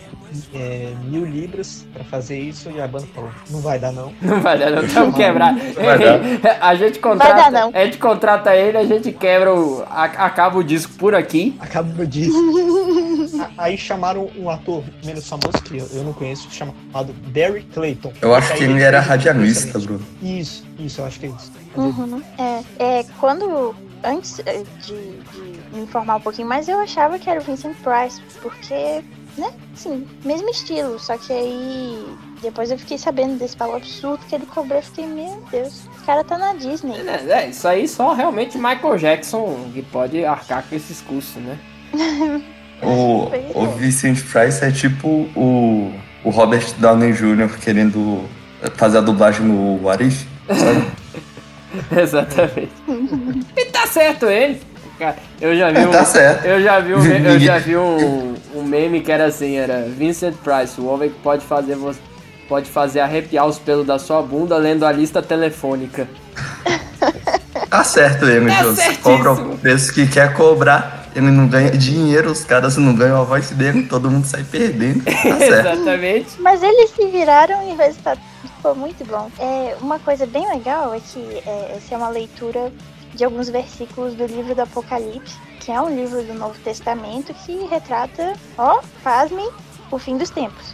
é, 0.54 0.94
mil 1.06 1.26
libras 1.26 1.86
pra 1.94 2.04
fazer 2.04 2.40
isso 2.40 2.70
e 2.72 2.80
a 2.82 2.88
banda 2.88 3.08
falou, 3.14 3.30
não 3.50 3.62
vai 3.62 3.80
dar 3.80 3.92
não. 3.92 4.14
Não 4.22 4.42
vai 4.42 4.58
dar, 4.58 4.72
não 4.72 4.84
estamos 4.84 5.16
quebrados. 5.16 5.62
vai 5.76 5.98
dar. 6.00 6.60
A 6.62 6.76
gente 6.76 7.00
Vai 7.00 7.12
contrata, 7.12 7.52
dar, 7.52 7.52
não. 7.52 7.72
a 7.74 7.86
gente 7.86 7.98
contrata 7.98 8.56
ele, 8.56 8.78
a 8.78 8.86
gente 8.86 9.12
quebra 9.12 9.54
o. 9.54 9.84
a- 9.90 10.04
acaba 10.26 10.58
o 10.58 10.64
disco 10.64 10.94
por 10.94 11.14
aqui. 11.16 11.56
Acaba 11.60 12.06
disso. 12.06 12.34
A- 13.42 13.64
Aí 13.66 13.78
chamaram 13.78 14.30
um 14.38 14.50
ator 14.50 14.84
menos 15.06 15.28
famoso 15.28 15.62
que 15.64 15.78
eu, 15.78 15.88
eu 15.94 16.04
não 16.04 16.14
conheço, 16.14 16.48
chamado 16.52 17.14
Barry 17.28 17.64
Clayton. 17.74 18.12
Eu 18.22 18.34
acho 18.36 18.54
que 18.56 18.64
ele 18.64 18.82
era 18.82 19.00
radialista. 19.00 19.80
Bruno. 19.80 20.02
Isso, 20.22 20.66
isso, 20.80 21.02
eu 21.02 21.06
acho 21.06 21.20
que 21.20 21.26
é 21.28 21.30
isso. 21.30 21.52
Uhum. 21.76 22.22
É, 22.38 22.64
é, 23.00 23.06
quando. 23.20 23.76
Antes 24.02 24.40
é, 24.46 24.64
de, 24.82 24.94
de 24.94 25.60
me 25.74 25.82
informar 25.82 26.16
um 26.16 26.22
pouquinho 26.22 26.48
mais, 26.48 26.70
eu 26.70 26.80
achava 26.80 27.20
que 27.20 27.30
era 27.30 27.40
o 27.42 27.44
Vincent 27.44 27.76
Price, 27.84 28.22
porque, 28.42 29.04
né, 29.40 29.52
assim, 29.74 30.08
mesmo 30.24 30.50
estilo, 30.50 31.00
só 31.00 31.18
que 31.18 31.34
aí. 31.34 32.06
Depois 32.42 32.72
eu 32.72 32.78
fiquei 32.78 32.98
sabendo 32.98 33.38
desse 33.38 33.58
valor 33.58 33.78
absurdo 33.78 34.24
que 34.30 34.34
ele 34.34 34.46
cobrou, 34.46 34.80
eu 34.80 34.84
fiquei, 34.84 35.06
meu 35.06 35.44
Deus, 35.52 35.68
esse 35.68 36.06
cara 36.06 36.24
tá 36.24 36.38
na 36.38 36.54
Disney. 36.54 36.96
É, 37.06 37.32
é, 37.32 37.50
isso 37.50 37.68
aí 37.68 37.86
só 37.86 38.14
realmente 38.14 38.58
Michael 38.58 38.98
Jackson 38.98 39.70
que 39.74 39.82
pode 39.82 40.24
arcar 40.24 40.64
com 40.68 40.76
esses 40.76 41.02
custos, 41.02 41.42
né? 41.42 41.60
O, 42.82 43.30
o 43.60 43.66
é. 43.66 43.78
Vincent 43.78 44.24
Price 44.24 44.64
é 44.64 44.72
tipo 44.72 45.08
o, 45.36 45.94
o 46.24 46.30
Robert 46.30 46.66
Downey 46.78 47.12
Jr. 47.12 47.60
querendo 47.60 48.24
fazer 48.76 49.00
a 49.00 49.02
dublagem 49.02 49.46
no 49.46 49.84
What 49.84 50.04
If, 50.04 50.26
sabe? 50.48 50.88
Exatamente. 52.02 52.72
e 53.56 53.66
tá 53.66 53.86
certo 53.86 54.28
ele. 54.28 54.62
Cara, 55.00 55.16
eu 55.40 55.56
já 55.56 55.72
vi 55.72 55.80
um, 55.80 55.92
Tá 55.92 56.04
certo. 56.04 56.46
Eu 56.46 56.62
já 56.62 56.80
vi 56.82 56.94
um, 56.94 57.06
eu 57.06 57.40
já 57.40 57.58
vi 57.58 57.78
um, 57.78 58.36
um 58.54 58.64
meme 58.64 59.00
que 59.00 59.12
era 59.12 59.26
assim, 59.28 59.56
era 59.56 59.84
Vincent 59.88 60.36
Price, 60.44 60.80
o 60.80 60.86
homem 60.88 61.10
que 61.10 61.20
pode 61.20 61.46
fazer 61.46 61.76
você 61.76 62.00
pode 62.50 62.68
fazer 62.68 63.00
arrepiar 63.00 63.46
os 63.46 63.60
pelos 63.60 63.86
da 63.86 64.00
sua 64.00 64.24
bunda 64.24 64.58
lendo 64.58 64.84
a 64.86 64.92
lista 64.92 65.22
telefônica. 65.22 66.08
Tá 67.70 67.84
certo 67.84 68.26
ele, 68.26 68.50
Tá. 68.50 68.64
Cobra 69.04 69.34
o 69.34 69.58
preço 69.58 69.94
que 69.94 70.08
quer 70.08 70.34
cobrar. 70.34 71.08
Ele 71.16 71.30
não 71.30 71.48
ganha 71.48 71.70
dinheiro, 71.70 72.32
os 72.32 72.44
caras 72.44 72.78
não 72.78 72.96
ganham 72.96 73.22
a 73.22 73.24
voz 73.24 73.52
dele, 73.52 73.84
todo 73.84 74.10
mundo 74.10 74.26
sai 74.26 74.44
perdendo. 74.44 75.04
Tá 75.06 75.12
certo. 75.38 75.44
Exatamente. 75.44 76.30
Mas 76.40 76.64
eles 76.64 76.90
se 76.90 77.06
viraram 77.08 77.70
e 77.70 77.74
o 77.74 77.78
resultado 77.78 78.20
ficou 78.42 78.74
muito 78.76 79.06
bom. 79.06 79.30
É, 79.38 79.76
uma 79.82 80.00
coisa 80.00 80.26
bem 80.26 80.50
legal 80.50 80.96
é 80.96 81.00
que 81.00 81.20
é, 81.46 81.76
essa 81.78 81.94
é 81.94 81.98
uma 81.98 82.10
leitura 82.10 82.72
de 83.20 83.26
alguns 83.26 83.50
versículos 83.50 84.14
do 84.14 84.26
livro 84.26 84.56
do 84.56 84.62
Apocalipse, 84.62 85.36
que 85.60 85.70
é 85.74 85.82
um 85.82 85.94
livro 85.94 86.24
do 86.24 86.34
Novo 86.34 86.58
Testamento 86.64 87.34
que 87.34 87.66
retrata, 87.66 88.34
ó, 88.58 88.80
pasmem, 89.04 89.46
o 89.92 90.00
fim 90.00 90.18
dos 90.18 90.30
tempos. 90.30 90.74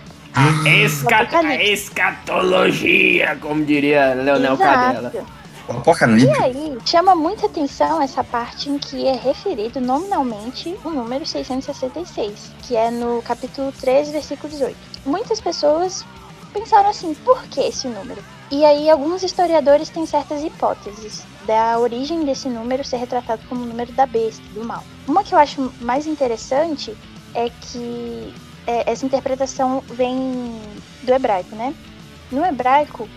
Esca- 0.64 1.22
Apocalipse. 1.22 1.72
escatologia, 1.74 3.36
como 3.42 3.66
diria 3.66 4.14
Leonel 4.14 4.56
Cadela. 4.60 5.10
Exato. 5.10 5.26
O 5.68 5.72
Apocalipse. 5.72 6.28
E 6.28 6.44
aí, 6.44 6.78
chama 6.86 7.16
muita 7.16 7.48
atenção 7.48 8.00
essa 8.00 8.24
parte 8.24 8.70
em 8.70 8.78
que 8.78 9.08
é 9.08 9.14
referido 9.16 9.82
nominalmente 9.82 10.78
o 10.84 10.92
número 10.92 11.26
666, 11.26 12.52
que 12.62 12.76
é 12.76 12.92
no 12.92 13.24
capítulo 13.24 13.72
3, 13.72 14.12
versículo 14.12 14.50
18. 14.54 14.78
Muitas 15.04 15.42
pessoas 15.42 16.06
pensaram 16.54 16.92
assim, 16.92 17.16
por 17.16 17.42
que 17.46 17.60
esse 17.62 17.88
número? 17.88 18.22
E 18.52 18.64
aí, 18.64 18.88
alguns 18.88 19.24
historiadores 19.24 19.90
têm 19.90 20.06
certas 20.06 20.44
hipóteses 20.44 21.24
da 21.46 21.78
origem 21.80 22.26
desse 22.26 22.50
número 22.50 22.84
ser 22.84 22.98
retratado 22.98 23.42
como 23.48 23.62
o 23.64 23.66
número 23.66 23.92
da 23.94 24.06
besta, 24.06 24.44
do 24.54 24.64
mal. 24.64 24.84
Uma 25.08 25.24
que 25.24 25.34
eu 25.34 25.40
acho 25.40 25.72
mais 25.82 26.08
interessante 26.08 26.96
é 27.34 27.50
que 27.50 28.34
é, 28.68 28.90
essa 28.92 29.06
interpretação 29.06 29.84
vem 29.90 30.60
do 31.04 31.14
hebraico, 31.14 31.56
né? 31.56 31.76
No 32.32 32.44
hebraico, 32.46 33.08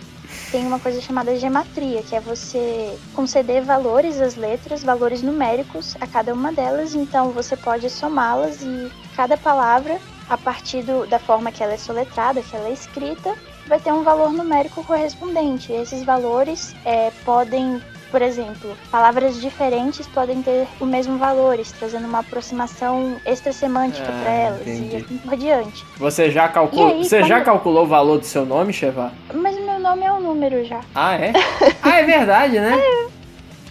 tem 0.50 0.66
uma 0.66 0.78
coisa 0.78 1.00
chamada 1.00 1.36
gematria, 1.36 2.02
que 2.02 2.14
é 2.14 2.20
você 2.20 2.98
conceder 3.14 3.62
valores 3.62 4.20
às 4.20 4.34
letras, 4.34 4.82
valores 4.82 5.22
numéricos 5.22 5.96
a 6.00 6.06
cada 6.06 6.32
uma 6.34 6.52
delas, 6.52 6.94
então 6.94 7.30
você 7.30 7.56
pode 7.56 7.88
somá-las 7.90 8.60
e 8.62 8.90
cada 9.16 9.36
palavra, 9.36 9.98
a 10.28 10.36
partir 10.36 10.82
do- 10.82 11.06
da 11.06 11.18
forma 11.18 11.50
que 11.50 11.62
ela 11.62 11.72
é 11.72 11.78
soletrada, 11.78 12.42
que 12.42 12.54
ela 12.54 12.68
é 12.68 12.72
escrita, 12.72 13.34
vai 13.66 13.78
ter 13.80 13.92
um 13.92 14.02
valor 14.02 14.32
numérico 14.32 14.82
correspondente. 14.84 15.72
E 15.72 15.76
esses 15.76 16.02
valores 16.04 16.74
é, 16.84 17.10
podem, 17.24 17.82
por 18.10 18.22
exemplo, 18.22 18.76
palavras 18.90 19.40
diferentes 19.40 20.06
podem 20.06 20.42
ter 20.42 20.66
o 20.80 20.86
mesmo 20.86 21.18
valores, 21.18 21.70
trazendo 21.72 22.06
uma 22.06 22.20
aproximação 22.20 23.16
extrasemântica 23.26 24.06
Ah, 24.08 24.20
para 24.22 24.30
elas 24.32 24.60
entendi. 24.62 24.94
e 24.94 24.96
assim 24.96 25.18
por 25.18 25.36
diante. 25.36 25.84
Você 25.98 26.30
já 26.30 26.48
calculou, 26.48 26.88
aí, 26.88 27.04
você 27.04 27.22
já 27.22 27.36
quando- 27.36 27.44
calculou 27.44 27.84
o 27.84 27.86
valor 27.88 28.18
do 28.18 28.24
seu 28.24 28.44
nome, 28.46 28.72
Cheva? 28.72 29.12
Mas 29.34 29.56
o 29.56 29.64
meu 29.64 29.78
nome 29.78 30.04
é 30.04 30.12
um 30.12 30.20
número 30.20 30.64
já. 30.64 30.80
Ah, 30.94 31.14
é? 31.16 31.32
ah, 31.82 31.98
é 32.00 32.04
verdade, 32.04 32.58
né? 32.60 32.76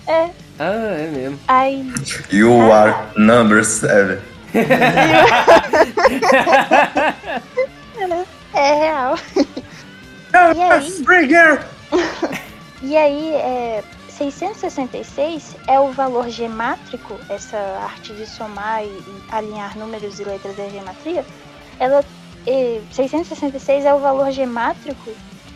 É. 0.08 0.30
Ah, 0.60 0.96
é 0.98 1.08
mesmo. 1.14 1.40
Aí 1.48 1.94
You 2.32 2.72
are 2.72 2.96
number 3.16 3.64
seven. 3.66 4.20
É 8.54 8.74
real. 8.74 9.16
e 10.56 10.62
aí, 10.62 11.04
e 12.82 12.98
aí 12.98 13.34
é, 13.36 13.84
666 14.18 15.56
é 15.68 15.80
o 15.80 15.92
valor 15.92 16.28
gemátrico, 16.30 17.20
essa 17.30 17.58
arte 17.84 18.14
de 18.14 18.26
somar 18.26 18.84
e, 18.84 18.88
e 18.88 19.24
alinhar 19.30 19.78
números 19.78 20.20
e 20.20 20.24
letras 20.24 20.56
da 20.58 20.68
gematria. 20.70 21.24
Ela, 21.80 22.04
é, 22.48 22.82
666 22.92 23.86
é 23.86 23.94
o 23.94 24.00
valor 24.00 24.32
gemátrico 24.32 25.12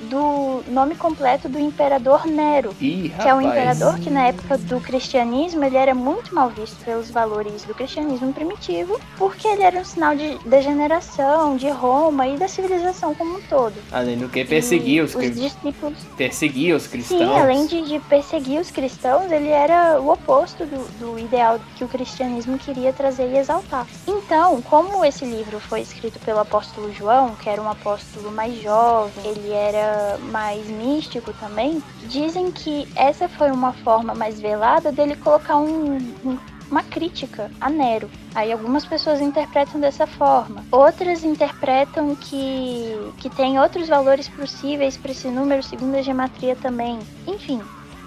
do 0.09 0.63
nome 0.71 0.95
completo 0.95 1.47
do 1.47 1.59
imperador 1.59 2.25
Nero. 2.25 2.73
Ih, 2.79 3.13
Que 3.21 3.27
é 3.27 3.33
um 3.33 3.41
imperador 3.41 3.99
que 3.99 4.09
na 4.09 4.27
época 4.27 4.57
do 4.57 4.79
cristianismo 4.79 5.63
ele 5.63 5.77
era 5.77 5.93
muito 5.93 6.33
mal 6.33 6.49
visto 6.49 6.83
pelos 6.83 7.09
valores 7.11 7.63
do 7.63 7.73
cristianismo 7.73 8.33
primitivo, 8.33 8.99
porque 9.17 9.47
ele 9.47 9.63
era 9.63 9.79
um 9.79 9.85
sinal 9.85 10.15
de 10.15 10.37
degeneração 10.45 11.55
de 11.57 11.69
Roma 11.69 12.27
e 12.27 12.37
da 12.37 12.47
civilização 12.47 13.13
como 13.13 13.37
um 13.37 13.41
todo. 13.43 13.73
Além 13.91 14.17
do 14.17 14.27
que 14.29 14.43
perseguia 14.45 15.03
os, 15.03 15.13
cri- 15.13 15.29
discípulos. 15.29 15.97
perseguia 16.17 16.75
os 16.75 16.87
cristãos. 16.87 17.19
Sim, 17.21 17.39
além 17.39 17.65
de, 17.67 17.81
de 17.81 17.99
perseguir 17.99 18.59
os 18.59 18.71
cristãos, 18.71 19.31
ele 19.31 19.49
era 19.49 19.99
o 20.01 20.11
oposto 20.11 20.65
do, 20.65 20.87
do 20.99 21.19
ideal 21.19 21.59
que 21.75 21.83
o 21.83 21.87
cristianismo 21.87 22.57
queria 22.57 22.91
trazer 22.93 23.29
e 23.31 23.37
exaltar. 23.37 23.85
Então, 24.07 24.61
como 24.61 25.03
esse 25.05 25.25
livro 25.25 25.59
foi 25.59 25.81
escrito 25.81 26.19
pelo 26.19 26.39
apóstolo 26.39 26.91
João, 26.93 27.35
que 27.35 27.49
era 27.49 27.61
um 27.61 27.69
apóstolo 27.69 28.31
mais 28.31 28.55
jovem, 28.61 29.25
ele 29.25 29.51
era 29.51 29.90
mais 30.31 30.65
místico 30.67 31.33
também, 31.33 31.81
dizem 32.07 32.51
que 32.51 32.87
essa 32.95 33.27
foi 33.29 33.51
uma 33.51 33.73
forma 33.73 34.13
mais 34.13 34.39
velada 34.39 34.91
dele 34.91 35.15
colocar 35.15 35.57
um- 35.57 35.97
um 36.25 36.37
uma 36.71 36.83
crítica 36.83 37.51
a 37.59 37.69
Nero. 37.69 38.09
Aí 38.33 38.49
algumas 38.49 38.85
pessoas 38.85 39.19
interpretam 39.19 39.81
dessa 39.81 40.07
forma. 40.07 40.63
Outras 40.71 41.21
interpretam 41.21 42.15
que, 42.15 43.11
que 43.17 43.29
tem 43.29 43.59
outros 43.59 43.89
valores 43.89 44.29
possíveis 44.29 44.95
para 44.95 45.11
esse 45.11 45.27
número 45.27 45.61
segundo 45.61 45.95
a 45.95 46.01
gematria 46.01 46.55
também. 46.55 46.97
Enfim, 47.27 47.61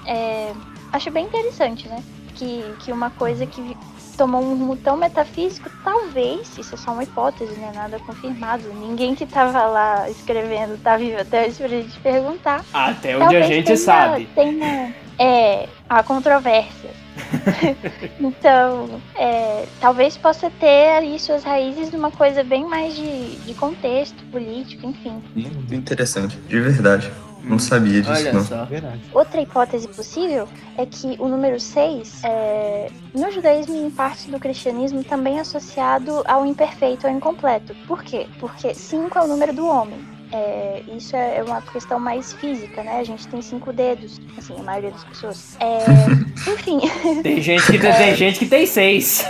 é, 0.07 0.55
acho 0.91 1.11
bem 1.11 1.27
interessante, 1.27 1.87
né? 1.89 2.03
Que, 2.35 2.75
que 2.79 2.91
uma 2.91 3.11
coisa 3.11 3.45
que 3.45 3.77
tomou 4.17 4.43
um 4.43 4.57
rumo 4.57 4.77
tão 4.77 4.97
metafísico, 4.97 5.71
talvez, 5.83 6.57
isso 6.59 6.75
é 6.75 6.79
só 6.79 6.93
uma 6.93 7.03
hipótese, 7.03 7.53
né? 7.59 7.73
Nada 7.75 7.99
confirmado. 8.01 8.73
Ninguém 8.75 9.15
que 9.15 9.27
tava 9.27 9.65
lá 9.67 10.09
escrevendo 10.09 10.79
tá 10.83 10.97
vivo 10.97 11.21
até 11.21 11.47
hoje 11.47 11.57
pra 11.57 11.69
gente 11.69 11.99
perguntar. 12.01 12.65
Até 12.73 13.17
onde 13.17 13.37
a 13.37 13.43
gente 13.43 13.65
tenha- 13.67 13.77
sabe. 13.77 14.29
tenha- 14.35 14.95
é, 15.19 15.69
há 15.89 16.03
controvérsias. 16.03 16.93
então, 18.19 19.01
é, 19.17 19.67
talvez 19.81 20.17
possa 20.17 20.51
ter 20.51 20.97
ali 20.97 21.19
suas 21.19 21.45
raízes 21.45 21.93
numa 21.93 22.11
coisa 22.11 22.43
bem 22.43 22.65
mais 22.65 22.95
de, 22.97 23.37
de 23.37 23.55
contexto 23.55 24.23
político, 24.33 24.87
enfim. 24.87 25.23
Muito 25.35 25.75
interessante, 25.75 26.37
de 26.37 26.61
verdade. 26.61 27.11
Não 27.45 27.59
sabia 27.59 28.01
disso, 28.01 28.13
Olha 28.13 28.33
não. 28.33 28.45
só. 28.45 28.65
Verdade. 28.65 29.01
Outra 29.13 29.41
hipótese 29.41 29.87
possível 29.89 30.49
é 30.79 30.87
que 30.87 31.17
o 31.19 31.29
número 31.29 31.61
6, 31.61 32.23
é, 32.25 32.91
no 33.15 33.31
judaísmo 33.31 33.75
e 33.75 33.87
em 33.87 33.91
parte 33.91 34.31
do 34.31 34.39
cristianismo, 34.41 35.05
também 35.05 35.39
é 35.39 35.41
associado 35.41 36.23
ao 36.27 36.47
imperfeito, 36.47 37.07
ao 37.07 37.13
incompleto. 37.13 37.75
Por 37.87 38.03
quê? 38.03 38.27
Porque 38.41 38.75
5 38.75 39.19
é 39.19 39.23
o 39.23 39.27
número 39.27 39.53
do 39.53 39.67
homem. 39.67 40.15
É, 40.33 40.83
isso 40.97 41.15
é 41.15 41.43
uma 41.47 41.63
questão 41.63 42.01
mais 42.01 42.33
física, 42.33 42.83
né? 42.83 42.99
A 42.99 43.05
gente 43.05 43.29
tem 43.29 43.41
cinco 43.41 43.73
dedos, 43.73 44.21
assim, 44.37 44.55
a 44.59 44.63
maioria 44.65 44.91
das 44.91 45.05
pessoas. 45.05 45.57
É, 45.61 45.85
enfim, 46.51 46.81
Tem 47.23 47.41
gente 47.41 47.65
que 47.67 47.79
tem, 47.79 47.93
tem 47.93 48.17
gente 48.17 48.39
que 48.41 48.47
tem 48.47 48.67
seis. 48.67 49.25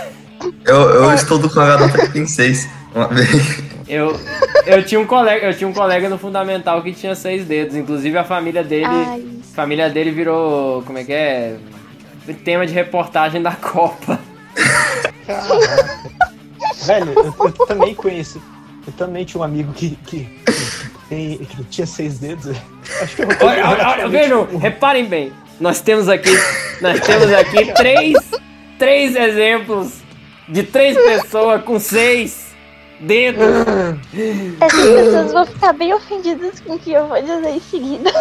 Eu, 0.63 0.75
eu 0.75 1.13
estudo 1.13 1.47
com 1.47 1.59
a 1.59 1.67
garota 1.67 1.97
que 2.07 2.13
tem 2.13 2.25
seis. 2.25 2.67
Uma 2.95 3.07
vez. 3.09 3.29
Eu, 3.87 4.19
eu 4.65 4.83
tinha 4.83 4.99
um 4.99 5.05
colega, 5.05 5.45
eu 5.45 5.53
tinha 5.57 5.67
um 5.67 5.73
colega 5.73 6.09
no 6.09 6.17
fundamental 6.17 6.81
que 6.81 6.91
tinha 6.93 7.15
seis 7.15 7.45
dedos. 7.45 7.75
Inclusive 7.75 8.17
a 8.17 8.23
família 8.23 8.63
dele, 8.63 8.85
ai, 8.87 9.23
família 9.53 9.89
dele 9.89 10.11
virou, 10.11 10.81
como 10.83 10.97
é 10.97 11.03
que 11.03 11.13
é? 11.13 11.55
Tema 12.43 12.65
de 12.65 12.73
reportagem 12.73 13.41
da 13.41 13.51
Copa. 13.51 14.19
Caraca. 15.25 16.05
Velho, 16.85 17.13
eu, 17.15 17.35
eu 17.39 17.51
também 17.67 17.93
conheço 17.95 18.41
Eu 18.87 18.93
também 18.93 19.25
tinha 19.25 19.41
um 19.41 19.43
amigo 19.43 19.73
que, 19.73 19.91
que, 20.05 20.19
que 20.25 20.99
tem- 21.09 21.37
que 21.37 21.63
tinha 21.65 21.87
seis 21.87 22.19
dedos. 22.19 22.55
Acho 23.01 23.15
que 23.15 23.21
eu 23.23 23.27
Olha, 23.41 23.69
olha, 23.69 23.87
olha, 23.89 24.07
vejam, 24.07 24.45
reparem 24.57 25.05
bem. 25.05 25.31
Nós 25.59 25.79
temos 25.81 26.09
aqui, 26.09 26.29
nós 26.81 26.99
temos 26.99 27.31
aqui 27.33 27.71
três, 27.73 28.17
três 28.77 29.15
exemplos 29.15 29.93
de 30.49 30.63
três 30.63 30.95
pessoas 30.97 31.63
com 31.63 31.79
seis 31.79 32.44
dedos. 32.99 33.43
Essas 34.61 34.81
pessoas 34.81 35.33
vão 35.33 35.45
ficar 35.45 35.73
bem 35.73 35.93
ofendidas 35.93 36.59
com 36.59 36.73
o 36.73 36.79
que 36.79 36.91
eu 36.91 37.07
vou 37.07 37.21
dizer 37.21 37.49
em 37.49 37.59
seguida. 37.59 38.11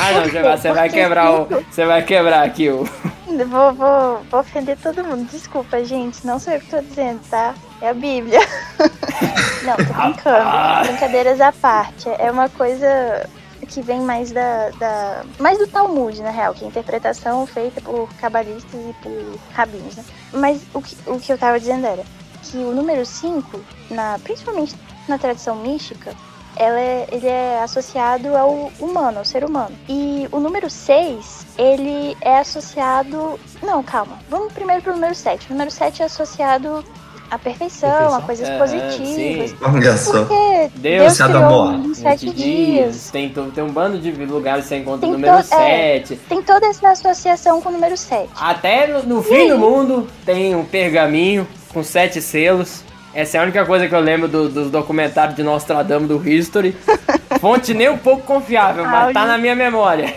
Ah 0.00 0.12
não, 0.12 0.24
você 0.24 0.42
vai, 0.42 0.56
você 0.58 0.72
vai 0.72 0.88
quebrar 0.88 1.32
o, 1.32 1.46
você 1.70 1.86
vai 1.86 2.02
quebrar 2.02 2.42
aqui 2.44 2.68
o. 2.68 2.84
Vou, 3.26 3.72
vou, 3.72 4.20
vou 4.30 4.40
ofender 4.40 4.76
todo 4.82 5.02
mundo. 5.02 5.28
Desculpa, 5.30 5.84
gente. 5.84 6.26
Não 6.26 6.38
sou 6.38 6.52
eu 6.52 6.60
que 6.60 6.66
tô 6.66 6.80
dizendo, 6.80 7.20
tá? 7.30 7.54
É 7.80 7.88
a 7.88 7.94
Bíblia. 7.94 8.40
Não, 9.64 9.76
tô 9.76 9.92
brincando. 9.92 10.86
Brincadeiras 10.86 11.40
à 11.40 11.52
parte. 11.52 12.08
É 12.18 12.30
uma 12.30 12.48
coisa 12.48 13.28
que 13.66 13.80
vem 13.80 14.00
mais 14.00 14.30
da, 14.30 14.70
da. 14.78 15.24
mais 15.38 15.58
do 15.58 15.66
Talmud, 15.66 16.20
na 16.22 16.30
real, 16.30 16.54
que 16.54 16.64
é 16.64 16.66
a 16.66 16.70
interpretação 16.70 17.46
feita 17.46 17.80
por 17.80 18.08
cabalistas 18.20 18.72
e 18.74 18.92
por 19.02 19.38
rabinos, 19.52 19.96
né? 19.96 20.04
Mas 20.32 20.62
o 20.74 20.82
que, 20.82 20.96
o 21.06 21.18
que 21.18 21.32
eu 21.32 21.38
tava 21.38 21.58
dizendo 21.58 21.86
era 21.86 22.04
que 22.50 22.56
o 22.58 22.72
número 22.72 23.04
5, 23.04 23.60
na, 23.90 24.18
principalmente 24.22 24.74
na 25.08 25.18
tradição 25.18 25.56
mística, 25.56 26.12
ela 26.56 26.78
é- 26.78 27.08
ele 27.10 27.26
é 27.26 27.60
associado 27.62 28.36
ao 28.36 28.70
humano, 28.78 29.18
ao 29.18 29.24
ser 29.24 29.44
humano. 29.44 29.72
E 29.88 30.28
o 30.30 30.38
número 30.38 30.70
6, 30.70 31.46
ele 31.58 32.16
é 32.20 32.38
associado. 32.38 33.38
Não, 33.62 33.82
calma. 33.82 34.18
Vamos 34.30 34.52
primeiro 34.52 34.80
pro 34.82 34.92
número 34.94 35.14
7. 35.14 35.48
O 35.48 35.52
número 35.52 35.70
7 35.70 36.02
é 36.02 36.04
associado 36.06 36.84
à 37.28 37.36
perfeição, 37.38 37.90
Perfeição? 37.90 38.14
a 38.18 38.22
coisas 38.22 38.48
É, 38.48 38.56
positivas. 38.58 39.50
sim. 39.50 39.56
Olha 39.64 39.96
só. 39.96 40.12
Porque 40.24 40.70
Deus 40.76 41.16
Deus 41.16 41.28
criou 41.28 41.72
em 41.74 41.94
sete 41.94 42.30
dias. 42.30 43.10
Tem, 43.10 43.28
to- 43.30 43.50
tem 43.52 43.64
um 43.64 43.72
bando 43.72 43.98
de 43.98 44.12
lugares 44.12 44.64
que 44.64 44.68
você 44.68 44.76
encontra 44.76 45.00
Tem 45.00 45.08
o 45.10 45.12
número 45.14 45.42
to- 45.42 45.54
é. 45.54 45.98
7. 46.04 46.16
Tem 46.28 46.40
toda 46.40 46.66
essa 46.66 46.88
associação 46.90 47.60
com 47.60 47.70
o 47.70 47.72
número 47.72 47.96
7. 47.96 48.28
Até 48.40 48.86
no, 48.86 49.02
no 49.02 49.22
fim 49.24 49.48
do 49.48 49.58
mundo 49.58 50.06
tem 50.24 50.54
um 50.54 50.64
pergaminho 50.64 51.48
com 51.74 51.82
sete 51.82 52.22
selos. 52.22 52.82
Essa 53.12 53.36
é 53.36 53.40
a 53.40 53.42
única 53.42 53.64
coisa 53.66 53.86
que 53.86 53.94
eu 53.94 54.00
lembro 54.00 54.26
do- 54.28 54.48
dos 54.48 54.70
documentários 54.70 55.36
de 55.36 55.42
Nostradamus 55.42 56.08
do 56.08 56.28
History. 56.28 56.74
Fonte 57.40 57.74
nem 57.74 57.88
um 57.90 57.98
pouco 57.98 58.22
confiável, 58.22 58.84
mas 58.86 59.12
tá 59.12 59.26
na 59.26 59.36
minha 59.36 59.54
memória. 59.54 60.06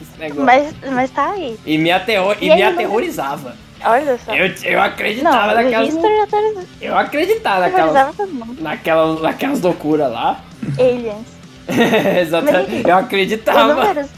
Esse 0.00 0.18
negócio. 0.18 0.44
Mas, 0.44 0.74
mas 0.92 1.10
tá 1.10 1.30
aí. 1.30 1.58
E 1.64 1.78
me, 1.78 1.90
aterro- 1.90 2.36
e 2.40 2.48
E 2.48 2.54
me 2.54 2.62
aterrorizava. 2.62 3.56
Olha 3.84 4.18
só. 4.24 4.34
Eu, 4.34 4.46
eu 4.64 4.78
Não, 4.78 4.82
acreditava 4.84 5.52
o 5.52 5.54
naquelas. 5.54 5.88
History 5.88 6.16
já 6.16 6.26
tá 6.26 6.38
Eu 6.80 6.98
acreditava 6.98 7.70
todo 8.16 8.32
mundo. 8.34 8.60
naquelas, 8.60 9.60
loucuras 9.60 10.10
lá. 10.10 10.40
Aliens. 10.78 11.26
Exatamente. 12.20 12.88
Eu 12.88 12.96
O 12.96 12.98
acreditava. 12.98 13.74
número... 13.74 14.08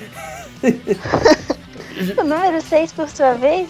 o 2.18 2.24
número 2.24 2.61
6, 2.62 2.93
por 2.93 3.09
sua 3.09 3.33
vez, 3.35 3.68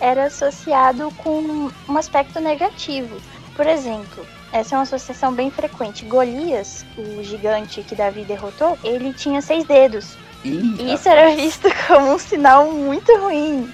era 0.00 0.24
associado 0.24 1.10
com 1.18 1.70
um 1.88 1.96
aspecto 1.96 2.40
negativo. 2.40 3.16
Por 3.54 3.66
exemplo, 3.66 4.26
essa 4.52 4.74
é 4.74 4.78
uma 4.78 4.82
associação 4.82 5.32
bem 5.32 5.50
frequente. 5.50 6.04
Golias, 6.04 6.84
o 6.96 7.22
gigante 7.22 7.82
que 7.82 7.94
Davi 7.94 8.24
derrotou, 8.24 8.78
ele 8.84 9.12
tinha 9.12 9.40
seis 9.40 9.64
dedos. 9.64 10.16
E 10.44 10.92
isso 10.94 11.08
era 11.08 11.34
visto 11.34 11.68
como 11.86 12.14
um 12.14 12.18
sinal 12.18 12.70
muito 12.70 13.10
ruim. 13.18 13.72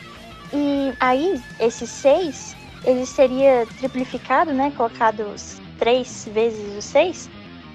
E 0.52 0.92
aí, 1.00 1.40
esses 1.58 1.90
seis, 1.90 2.56
ele 2.84 3.06
seria 3.06 3.66
triplificado, 3.78 4.52
né? 4.52 4.72
Colocados 4.76 5.60
três 5.78 6.28
vezes 6.32 6.76
o 6.76 6.82
seis. 6.82 7.28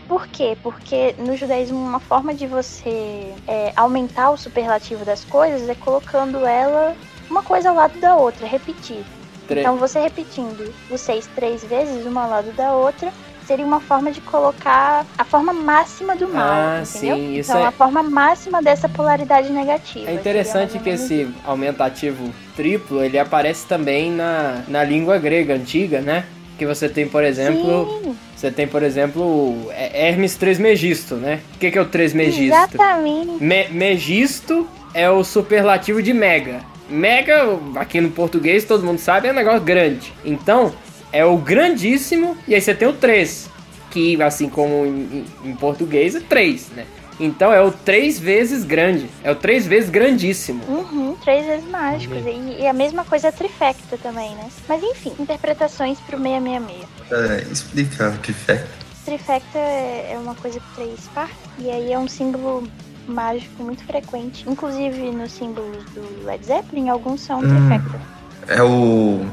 Por 0.07 0.27
quê? 0.27 0.57
Porque 0.63 1.13
no 1.17 1.35
judaísmo 1.35 1.77
uma 1.77 1.99
forma 1.99 2.33
de 2.33 2.47
você 2.47 3.33
é, 3.45 3.73
aumentar 3.75 4.29
o 4.29 4.37
superlativo 4.37 5.03
das 5.03 5.25
coisas 5.25 5.67
é 5.67 5.75
colocando 5.75 6.45
ela 6.45 6.95
uma 7.29 7.43
coisa 7.43 7.69
ao 7.69 7.75
lado 7.75 7.99
da 7.99 8.15
outra, 8.15 8.45
repetir. 8.47 9.03
Tre- 9.47 9.61
Então 9.61 9.77
você 9.77 9.99
repetindo 9.99 10.73
os 10.89 10.99
seis 11.01 11.27
três 11.35 11.63
vezes, 11.63 12.05
uma 12.05 12.23
ao 12.23 12.29
lado 12.29 12.51
da 12.51 12.73
outra, 12.73 13.11
seria 13.45 13.65
uma 13.65 13.79
forma 13.79 14.11
de 14.11 14.19
colocar 14.19 15.05
a 15.17 15.23
forma 15.23 15.53
máxima 15.53 16.17
do 16.17 16.27
mal, 16.27 16.43
Ah, 16.53 16.81
entendeu? 16.81 17.15
sim, 17.15 17.37
isso 17.37 17.51
então 17.51 17.61
é- 17.63 17.67
a 17.67 17.71
forma 17.71 18.03
máxima 18.03 18.61
dessa 18.61 18.89
polaridade 18.89 19.49
negativa. 19.53 20.09
É 20.11 20.13
interessante 20.15 20.77
que 20.79 20.89
esse 20.89 21.29
aumentativo 21.45 22.33
triplo, 22.57 23.01
ele 23.01 23.17
aparece 23.17 23.65
também 23.65 24.11
na, 24.11 24.63
na 24.67 24.83
língua 24.83 25.17
grega 25.17 25.53
antiga, 25.53 26.01
né? 26.01 26.25
Que 26.57 26.65
você 26.65 26.89
tem, 26.89 27.07
por 27.07 27.23
exemplo, 27.23 28.01
Sim, 28.03 28.17
você 28.35 28.51
tem, 28.51 28.67
por 28.67 28.83
exemplo, 28.83 29.71
Hermes 29.93 30.35
Trismegisto, 30.35 31.15
né? 31.15 31.39
O 31.55 31.59
que, 31.59 31.71
que 31.71 31.77
é 31.77 31.81
o 31.81 31.85
Trismegisto? 31.85 32.53
exatamente. 32.75 33.41
Me 33.41 33.67
megisto 33.69 34.67
é 34.93 35.09
o 35.09 35.23
superlativo 35.23 36.01
de 36.03 36.13
mega. 36.13 36.61
Mega, 36.89 37.43
aqui 37.75 37.99
no 38.01 38.09
português, 38.11 38.63
todo 38.65 38.83
mundo 38.85 38.99
sabe, 38.99 39.27
é 39.27 39.31
um 39.31 39.35
negócio 39.35 39.61
grande. 39.61 40.13
Então, 40.23 40.73
é 41.11 41.25
o 41.25 41.37
grandíssimo, 41.37 42.37
e 42.47 42.55
aí 42.55 42.61
você 42.61 42.73
tem 42.73 42.87
o 42.87 42.93
3, 42.93 43.49
que 43.91 44.21
assim 44.21 44.49
como 44.49 44.85
em, 44.85 45.25
em- 45.45 45.49
em 45.49 45.55
português 45.55 46.15
é 46.15 46.19
3, 46.19 46.69
né? 46.75 46.85
Então 47.19 47.51
é 47.51 47.59
o 47.59 47.71
3 47.71 48.19
vezes 48.19 48.63
grande, 48.63 49.09
é 49.23 49.31
o 49.31 49.35
3 49.35 49.65
vezes 49.65 49.89
grandíssimo. 49.89 50.61
Uhum, 50.67 51.15
três 51.23 51.47
vezes 51.47 51.67
mágicos. 51.67 52.19
E, 52.23 52.61
e 52.61 52.67
a 52.67 52.73
mesma 52.73 53.03
coisa 53.03 53.29
é 53.29 53.31
trifecta 53.31 53.97
também, 53.97 54.35
né? 54.35 54.47
Mas 54.69 54.83
enfim, 54.83 55.13
interpretações 55.19 55.97
pro 56.01 56.17
666. 56.21 56.85
É, 57.11 57.51
explica 57.51 58.09
o 58.09 58.17
trifecta. 58.19 58.67
Trifecta 59.03 59.57
é 59.57 60.11
é 60.13 60.17
uma 60.19 60.35
coisa 60.35 60.59
com 60.59 60.75
três 60.75 60.99
partes, 61.15 61.37
e 61.57 61.71
aí 61.71 61.91
é 61.91 61.97
um 61.97 62.07
símbolo 62.07 62.67
mágico 63.07 63.63
muito 63.63 63.83
frequente. 63.85 64.43
Inclusive 64.47 65.11
nos 65.11 65.31
símbolos 65.31 65.83
do 65.95 66.25
Led 66.25 66.45
Zeppelin, 66.45 66.89
alguns 66.89 67.21
são 67.21 67.39
Hum. 67.39 67.67
trifecta. 67.67 67.99
É 68.47 68.61
o. 68.63 69.25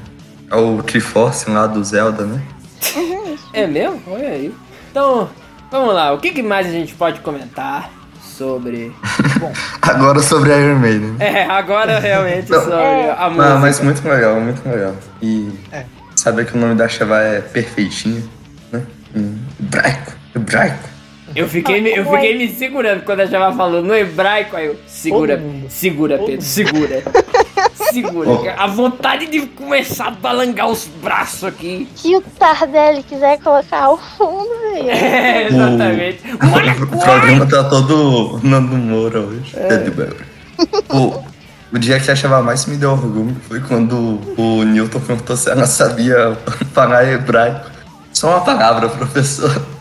É 0.51 0.57
o 0.57 0.83
Triforce 0.83 1.51
lá 1.51 1.67
do 1.67 1.83
Zelda, 1.83 2.25
né? 2.25 2.43
Uhum. 2.97 3.37
É 3.53 3.67
mesmo? 3.67 4.01
Olha 4.09 4.29
aí. 4.29 4.55
Então, 4.91 5.29
vamos 5.71 5.95
lá, 5.95 6.13
o 6.13 6.19
que, 6.19 6.31
que 6.33 6.43
mais 6.43 6.67
a 6.67 6.71
gente 6.71 6.95
pode 6.95 7.21
comentar 7.21 7.91
sobre. 8.23 8.93
Agora 9.83 10.21
sobre 10.21 10.53
a 10.53 10.59
Iron 10.59 10.79
Maiden. 10.79 11.17
É, 11.19 11.45
agora 11.45 11.99
realmente 11.99 12.51
Não. 12.51 12.61
sobre 12.61 12.75
É. 12.77 13.15
a 13.19 13.29
música. 13.31 13.49
Não, 13.51 13.59
mas 13.61 13.81
muito 13.81 14.07
legal, 14.09 14.41
muito 14.41 14.69
legal. 14.69 14.95
E 15.23 15.53
É. 15.73 15.85
saber 16.17 16.47
que 16.47 16.57
o 16.57 16.61
nome 16.61 16.75
da 16.75 16.89
Chava 16.89 17.19
é 17.21 17.41
perfeitinha, 17.41 18.23
né? 18.73 18.83
Em 19.15 19.39
hebraico. 19.61 20.13
Hebraico. 20.35 20.89
Eu 21.35 21.49
fiquei, 21.49 21.81
me, 21.81 21.91
eu 21.91 22.05
fiquei 22.05 22.39
me 22.39 22.49
segurando 22.49 23.03
quando 23.03 23.21
a 23.21 23.27
Java 23.27 23.57
falou 23.57 23.83
no 23.83 23.95
hebraico, 23.95 24.57
aí 24.57 24.67
eu. 24.67 24.77
Segura, 24.87 25.43
segura, 25.69 26.19
Pedro, 26.19 26.43
segura. 26.43 27.03
segura. 27.93 28.31
Oh. 28.31 28.45
A 28.57 28.67
vontade 28.67 29.27
de 29.27 29.41
começar 29.47 30.09
a 30.09 30.11
balangar 30.13 30.69
os 30.69 30.87
braços 31.03 31.45
aqui. 31.45 31.89
Se 31.97 32.15
o 32.15 32.21
Tardelli 32.21 33.03
quiser 33.03 33.41
colocar 33.41 33.85
ao 33.85 33.99
fundo, 33.99 34.49
velho. 34.73 34.91
É, 34.91 35.49
exatamente. 35.49 36.21
Olha 36.55 36.73
O 36.73 36.87
programa 36.87 37.47
tá 37.47 37.65
todo 37.65 38.41
Nando 38.43 38.77
Moura 38.77 39.21
hoje. 39.21 39.57
É. 39.57 40.95
o, 40.95 41.25
o 41.73 41.79
dia 41.79 41.99
que 41.99 42.11
a 42.11 42.15
Chava 42.15 42.43
mais 42.43 42.67
me 42.67 42.77
deu 42.77 42.93
orgulho 42.93 43.37
foi 43.49 43.61
quando 43.61 44.21
o 44.37 44.63
Newton 44.63 45.01
perguntou 45.01 45.37
se 45.37 45.51
ela 45.51 45.67
sabia 45.67 46.39
falar 46.73 47.11
hebraico. 47.11 47.71
Só 48.13 48.31
uma 48.31 48.41
palavra, 48.43 48.89
professor. 48.89 49.74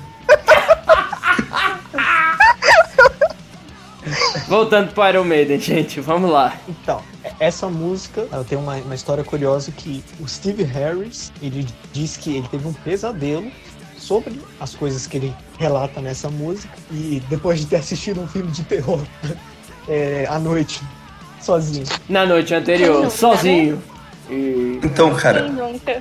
Voltando 4.54 4.94
para 4.94 5.10
Iron 5.10 5.24
Maiden, 5.24 5.60
gente, 5.60 6.00
vamos 6.00 6.30
lá. 6.30 6.56
Então, 6.70 7.02
essa 7.40 7.68
música, 7.68 8.28
ela 8.32 8.44
tem 8.44 8.56
uma, 8.56 8.76
uma 8.76 8.94
história 8.94 9.24
curiosa 9.24 9.72
que 9.72 10.04
o 10.20 10.28
Steve 10.28 10.62
Harris, 10.62 11.34
ele 11.42 11.66
diz 11.92 12.18
que 12.18 12.38
ele 12.38 12.48
teve 12.48 12.68
um 12.68 12.72
pesadelo 12.72 13.52
sobre 13.98 14.40
as 14.60 14.76
coisas 14.76 15.08
que 15.08 15.18
ele 15.18 15.36
relata 15.58 16.00
nessa 16.00 16.30
música 16.30 16.72
e 16.92 17.20
depois 17.32 17.62
de 17.62 17.66
ter 17.66 17.78
assistido 17.78 18.22
um 18.22 18.28
filme 18.28 18.52
de 18.52 18.62
terror 18.66 19.02
é, 19.90 20.28
à 20.30 20.38
noite, 20.38 20.82
sozinho. 21.42 21.88
Na 22.08 22.24
noite 22.24 22.54
anterior, 22.54 22.98
nunca, 22.98 23.10
sozinho. 23.10 23.82
E 24.30 24.80
Então, 24.84 25.14
cara, 25.16 25.50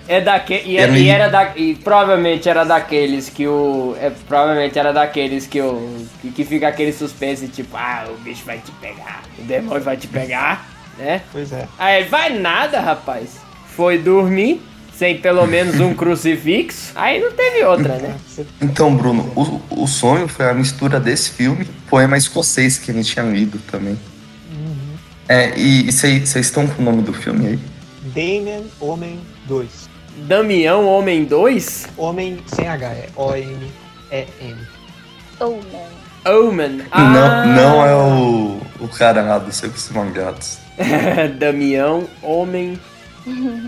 é 0.09 0.21
daque, 0.21 0.63
e, 0.65 0.79
É 0.79 0.89
e 0.91 1.09
era 1.09 1.29
da, 1.29 1.53
e 1.57 1.75
provavelmente 1.75 2.49
era 2.49 2.65
daqueles 2.65 3.29
que 3.29 3.47
o 3.47 3.97
é, 4.01 4.11
provavelmente 4.29 4.79
era 4.79 4.93
daqueles 4.93 5.47
que 5.47 5.61
o 5.61 6.07
que, 6.21 6.31
que 6.31 6.45
fica 6.45 6.69
aquele 6.69 6.93
suspense 6.93 7.49
tipo, 7.49 7.77
ah, 7.77 8.07
o 8.09 8.17
bicho 8.23 8.45
vai 8.45 8.59
te 8.59 8.71
pegar, 8.73 9.23
o 9.39 9.43
demônio 9.43 9.83
vai 9.83 9.97
te 9.97 10.07
pegar, 10.07 10.67
né? 10.99 11.23
Pois 11.33 11.53
é. 11.53 11.67
Aí 11.79 12.05
vai 12.05 12.39
nada, 12.39 12.81
rapaz. 12.81 13.41
Foi 13.67 13.99
dormir 13.99 14.61
sem 14.95 15.19
pelo 15.19 15.47
menos 15.47 15.81
um 15.81 15.95
crucifixo. 15.97 16.93
Aí 16.95 17.21
não 17.21 17.33
teve 17.33 17.65
outra, 17.65 17.97
né? 17.97 18.15
Então, 18.61 18.95
Bruno, 18.95 19.33
o, 19.35 19.83
o 19.83 19.87
sonho 19.87 20.29
foi 20.29 20.49
a 20.49 20.55
mistura 20.55 21.01
desse 21.01 21.31
filme 21.31 21.67
poema 21.89 22.17
escocês 22.17 22.79
que 22.79 22.91
a 22.91 22.95
gente 22.95 23.13
tinha 23.13 23.25
lido 23.25 23.59
também. 23.71 23.99
É, 25.29 25.59
e 25.59 25.91
vocês 25.91 26.37
estão 26.37 26.67
com 26.67 26.83
o 26.83 26.85
nome 26.85 27.03
do 27.03 27.13
filme 27.13 27.47
aí? 27.47 27.72
Damien 28.15 28.67
Homem 28.81 29.19
2. 29.47 29.89
Damião 30.29 30.87
Homem 30.87 31.25
2? 31.25 31.89
Homem 31.97 32.39
sem 32.47 32.69
H, 32.69 32.87
é 32.89 33.09
O-M-E-N. 33.17 34.57
Oh, 35.41 35.59
não. 35.73 36.03
Omen. 36.25 36.83
Ah, 36.93 37.01
Não, 37.03 37.47
não 37.57 37.87
é 37.87 37.95
o, 37.97 38.61
o 38.85 38.89
cara 38.89 39.23
lá 39.23 39.39
do 39.39 39.51
Secos 39.51 39.91
e 39.91 39.95
Mangados. 39.95 40.59
Damião 41.39 42.05
Homem. 42.23 42.79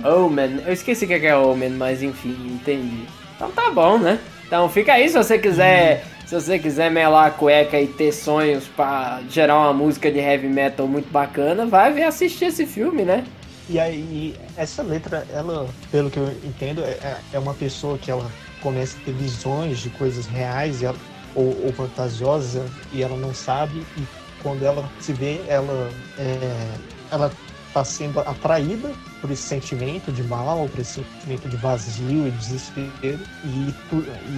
Omen. 0.04 0.60
Eu 0.66 0.72
esqueci 0.72 1.04
o 1.04 1.08
que 1.08 1.14
é 1.14 1.36
Omen, 1.36 1.70
mas 1.70 2.02
enfim, 2.02 2.36
entendi. 2.54 3.04
Então 3.34 3.50
tá 3.50 3.70
bom, 3.70 3.98
né? 3.98 4.18
Então 4.46 4.68
fica 4.68 4.92
aí 4.92 5.08
se 5.08 5.16
você 5.16 5.38
quiser. 5.38 6.04
Se 6.26 6.34
você 6.34 6.58
quiser 6.58 6.90
melar 6.90 7.26
a 7.26 7.30
cueca 7.30 7.78
e 7.78 7.86
ter 7.86 8.10
sonhos 8.10 8.64
pra 8.66 9.20
gerar 9.28 9.58
uma 9.58 9.74
música 9.74 10.10
de 10.10 10.18
heavy 10.18 10.48
metal 10.48 10.86
muito 10.86 11.10
bacana, 11.12 11.66
vai 11.66 11.92
ver 11.92 12.04
assistir 12.04 12.46
esse 12.46 12.64
filme, 12.64 13.02
né? 13.02 13.24
E 13.68 13.80
aí, 13.80 14.36
essa 14.56 14.82
letra, 14.82 15.26
ela, 15.32 15.66
pelo 15.90 16.10
que 16.10 16.18
eu 16.18 16.28
entendo, 16.44 16.82
é, 16.82 17.20
é 17.32 17.38
uma 17.38 17.54
pessoa 17.54 17.96
que 17.96 18.10
ela 18.10 18.30
começa 18.60 18.96
a 18.98 19.04
ter 19.04 19.12
visões 19.12 19.78
de 19.78 19.90
coisas 19.90 20.26
reais 20.26 20.82
ela- 20.82 20.98
ou, 21.34 21.64
ou 21.64 21.72
fantasiosas 21.72 22.70
e 22.92 23.02
ela 23.02 23.16
não 23.16 23.34
sabe. 23.34 23.84
E 23.96 24.06
quando 24.42 24.62
ela 24.64 24.90
se 25.00 25.12
vê, 25.12 25.40
ela 25.48 25.90
é, 26.18 26.74
ela 27.10 27.32
está 27.68 27.84
sendo 27.84 28.20
atraída 28.20 28.92
por 29.20 29.30
esse 29.30 29.42
sentimento 29.42 30.12
de 30.12 30.22
mal, 30.22 30.68
por 30.68 30.80
esse 30.80 31.02
sentimento 31.02 31.48
de 31.48 31.56
vazio 31.56 32.28
e 32.28 32.30
desespero. 32.30 33.18
E, 33.44 33.74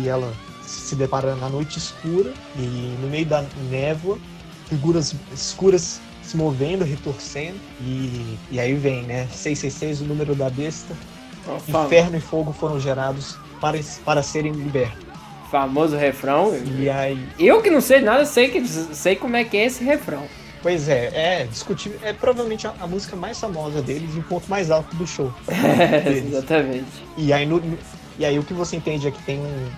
e 0.01 0.09
ela 0.09 0.32
se 0.62 0.94
depara 0.94 1.35
na 1.36 1.48
noite 1.48 1.78
escura 1.78 2.32
e 2.57 2.97
no 3.01 3.09
meio 3.09 3.27
da 3.27 3.44
névoa, 3.70 4.19
figuras 4.69 5.15
escuras 5.32 6.01
se 6.27 6.36
movendo, 6.36 6.85
retorcendo. 6.85 7.59
E, 7.81 8.36
e 8.51 8.61
aí 8.61 8.74
vem, 8.74 9.03
né? 9.03 9.27
666, 9.32 10.01
o 10.01 10.05
número 10.05 10.35
da 10.35 10.51
besta. 10.51 10.94
O 11.47 11.59
fa- 11.61 11.85
Inferno 11.86 12.16
e 12.16 12.20
fogo 12.20 12.53
foram 12.53 12.78
gerados 12.81 13.39
para, 13.61 13.78
para 14.05 14.23
serem 14.23 14.53
libertos. 14.53 15.05
famoso 15.51 15.97
refrão. 15.97 16.53
E 16.78 16.90
aí. 16.90 17.27
Eu 17.39 17.62
que 17.62 17.70
não 17.70 17.81
sei 17.81 18.01
nada, 18.01 18.24
sei, 18.27 18.48
que, 18.48 18.66
sei 18.66 19.15
como 19.16 19.36
é 19.36 19.44
que 19.44 19.57
é 19.57 19.66
esse 19.66 19.82
refrão. 19.85 20.24
Pois 20.62 20.89
é, 20.89 21.11
é 21.43 21.44
discutível. 21.44 21.98
É 22.03 22.12
provavelmente 22.12 22.66
a, 22.66 22.74
a 22.81 22.86
música 22.89 23.15
mais 23.15 23.39
famosa 23.39 23.81
deles 23.81 24.11
e 24.16 24.19
o 24.19 24.23
ponto 24.24 24.48
mais 24.51 24.70
alto 24.70 24.94
do 24.97 25.07
show. 25.07 25.32
deles. 26.05 26.32
Exatamente. 26.35 26.86
E 27.16 27.32
aí, 27.32 27.47
no- 27.47 27.62
e 28.19 28.24
aí 28.24 28.36
o 28.39 28.43
que 28.43 28.53
você 28.53 28.74
entende 28.77 29.07
é 29.07 29.11
que 29.12 29.23
tem 29.23 29.39
um, 29.39 29.69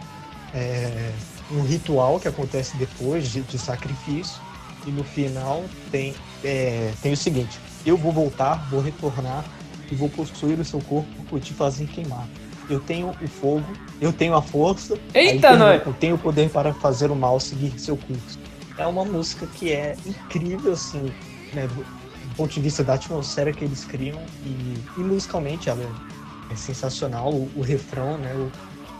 é, 0.54 1.10
um 1.52 1.60
ritual 1.62 2.18
que 2.18 2.28
acontece 2.28 2.76
depois 2.78 3.28
de, 3.30 3.42
de 3.42 3.58
sacrifício. 3.58 4.40
E 4.86 4.90
no 4.90 5.04
final 5.04 5.64
tem, 5.90 6.14
é, 6.44 6.92
tem 7.02 7.12
o 7.12 7.16
seguinte: 7.16 7.58
eu 7.84 7.96
vou 7.96 8.12
voltar, 8.12 8.68
vou 8.70 8.80
retornar 8.80 9.44
e 9.90 9.94
vou 9.94 10.08
possuir 10.08 10.58
o 10.58 10.64
seu 10.64 10.80
corpo 10.80 11.36
e 11.36 11.40
te 11.40 11.52
fazer 11.52 11.86
queimar. 11.86 12.26
Eu 12.68 12.80
tenho 12.80 13.10
o 13.10 13.28
fogo, 13.28 13.64
eu 14.00 14.12
tenho 14.12 14.34
a 14.34 14.42
força, 14.42 14.98
Eita, 15.14 15.80
com, 15.80 15.92
tenho 15.92 16.16
o 16.16 16.18
poder 16.18 16.50
para 16.50 16.74
fazer 16.74 17.10
o 17.10 17.16
mal 17.16 17.40
seguir 17.40 17.78
seu 17.78 17.96
curso. 17.96 18.38
É 18.76 18.86
uma 18.86 19.04
música 19.04 19.46
que 19.46 19.72
é 19.72 19.96
incrível, 20.04 20.72
assim, 20.72 21.12
né, 21.54 21.66
do, 21.66 21.76
do 21.76 22.34
ponto 22.36 22.52
de 22.52 22.60
vista 22.60 22.84
da 22.84 22.94
atmosfera 22.94 23.52
que 23.52 23.64
eles 23.64 23.84
criam 23.84 24.20
e, 24.44 24.74
e 24.98 25.00
musicalmente 25.00 25.70
ela 25.70 25.82
é, 25.82 26.52
é 26.52 26.56
sensacional. 26.56 27.32
O, 27.32 27.50
o 27.56 27.62
refrão, 27.62 28.18
né, 28.18 28.34
o, 28.34 28.52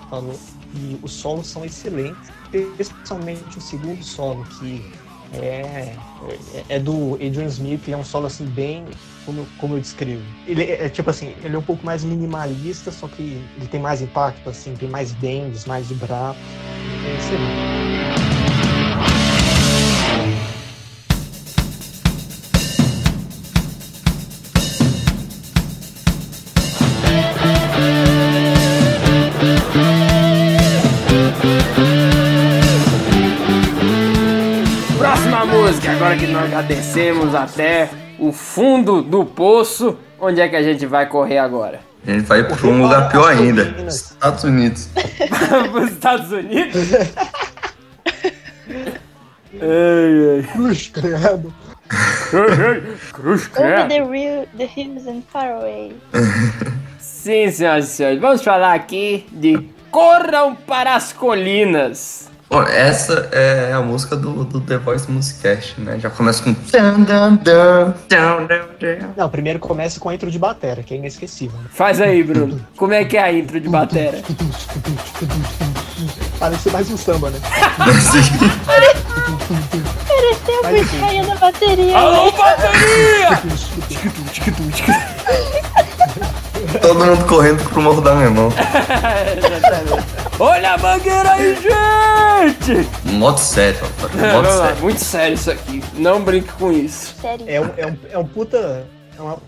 falou, 0.09 0.39
e 0.75 0.99
os 1.03 1.13
solos 1.13 1.47
são 1.47 1.65
excelentes, 1.65 2.31
especialmente 2.79 3.59
o 3.59 3.61
segundo 3.61 4.03
solo 4.03 4.45
que 4.59 4.83
é, 5.35 5.95
é, 6.55 6.65
é 6.69 6.79
do 6.79 7.15
Adrian 7.15 7.47
Smith, 7.47 7.87
e 7.89 7.93
é 7.93 7.97
um 7.97 8.05
solo 8.05 8.27
assim 8.27 8.47
bem 8.47 8.85
como, 9.25 9.47
como 9.59 9.75
eu 9.77 9.81
descrevo. 9.81 10.23
Ele 10.47 10.63
é, 10.63 10.87
é, 10.87 10.89
tipo 10.89 11.11
assim, 11.11 11.35
ele 11.45 11.55
é 11.55 11.59
um 11.59 11.63
pouco 11.63 11.85
mais 11.85 12.03
minimalista, 12.03 12.91
só 12.91 13.07
que 13.09 13.45
ele 13.57 13.69
tem 13.71 13.81
mais 13.81 14.01
impacto, 14.01 14.49
assim, 14.49 14.75
tem 14.75 14.89
mais 14.89 15.13
bends, 15.13 15.67
mais 15.67 15.89
vibrato. 15.89 16.39
É 17.07 17.19
excelente. 17.19 17.78
Agora 36.09 36.17
que 36.17 36.27
nós 36.27 36.51
já 36.51 36.63
descemos 36.63 37.35
até 37.35 37.91
o 38.19 38.33
fundo 38.33 39.03
do 39.03 39.25
poço, 39.27 39.99
onde 40.19 40.41
é 40.41 40.49
que 40.49 40.57
a 40.57 40.63
gente 40.63 40.87
vai 40.87 41.07
correr 41.07 41.39
agora? 41.39 41.81
A 42.07 42.11
gente 42.11 42.25
vai 42.25 42.43
pra 42.45 42.67
um 42.67 42.83
lugar 42.83 43.11
pior 43.11 43.31
ainda. 43.31 43.63
Estados 43.87 44.45
Unidos. 44.45 44.89
Para 45.29 45.83
os 45.83 45.91
Estados 45.91 46.33
Unidos? 46.33 46.93
ai, 49.61 50.43
Cruz, 50.53 50.89
credo. 50.89 51.55
Cruz 53.13 53.51
Over 53.57 53.87
credo. 53.87 53.89
the, 53.89 54.05
real, 54.05 54.47
the 54.57 54.67
hills 54.67 55.07
and 55.09 55.23
far 55.31 55.53
away. 55.53 55.95
Sim, 56.99 57.51
senhoras 57.51 57.89
e 57.89 57.89
senhores, 57.89 58.21
vamos 58.21 58.43
falar 58.43 58.75
aqui 58.75 59.27
de 59.33 59.59
Corram 59.91 60.55
para 60.55 60.95
as 60.95 61.13
Colinas. 61.13 62.31
Bom, 62.51 62.63
essa 62.63 63.29
é 63.31 63.75
a 63.75 63.83
música 63.83 64.17
do, 64.17 64.43
do 64.43 64.59
The 64.61 64.79
Voice 64.79 65.11
Musicast, 65.11 65.79
né? 65.79 65.99
Já 65.99 66.09
começa 66.09 66.43
com. 66.43 66.55
Não, 69.17 69.29
primeiro 69.29 69.59
começa 69.59 70.01
com 70.01 70.09
a 70.09 70.15
intro 70.15 70.31
de 70.31 70.39
batera, 70.39 70.83
que 70.83 70.95
é 70.95 70.97
inesquecível. 70.97 71.59
Né? 71.59 71.67
Faz 71.71 72.01
aí, 72.01 72.23
Bruno. 72.23 72.59
Como 72.75 72.95
é 72.95 73.05
que 73.05 73.19
é 73.19 73.23
a 73.23 73.31
intro 73.31 73.61
de 73.61 73.69
batera? 73.69 74.23
Parece 76.39 76.71
mais 76.71 76.91
um 76.91 76.97
samba, 76.97 77.29
né? 77.29 77.39
Pareceu 77.77 78.23
Mas 80.63 80.75
a 80.75 80.79
enfim. 80.79 81.01
rainha 81.01 81.27
da 81.27 81.35
bateria. 81.35 81.99
Alô, 81.99 82.33
bateria! 82.33 83.29
Todo 86.81 87.05
mundo 87.05 87.27
correndo 87.27 87.63
pro 87.69 87.83
Morro 87.83 88.01
do 88.01 88.09
Alemão. 88.09 88.49
Olha 90.39 90.75
a 90.75 90.79
mangueira 90.79 91.33
aí, 91.33 91.57
gente! 91.57 92.89
Modo 93.05 93.39
sério, 93.39 93.81
rapaz. 93.81 94.35
Modo 94.35 94.49
lá, 94.49 94.67
sério. 94.67 94.83
muito 94.83 95.01
sério 95.01 95.35
isso 95.35 95.51
aqui. 95.51 95.83
Não 95.95 96.23
brinque 96.23 96.53
com 96.53 96.71
isso. 96.73 97.15
Sério. 97.21 97.45
É 97.49 97.61
um, 97.61 97.71
é 97.77 97.87
um, 97.87 97.97
é 98.13 98.19
um 98.19 98.25
puta. 98.25 98.87
É 99.19 99.21
uma, 99.21 99.39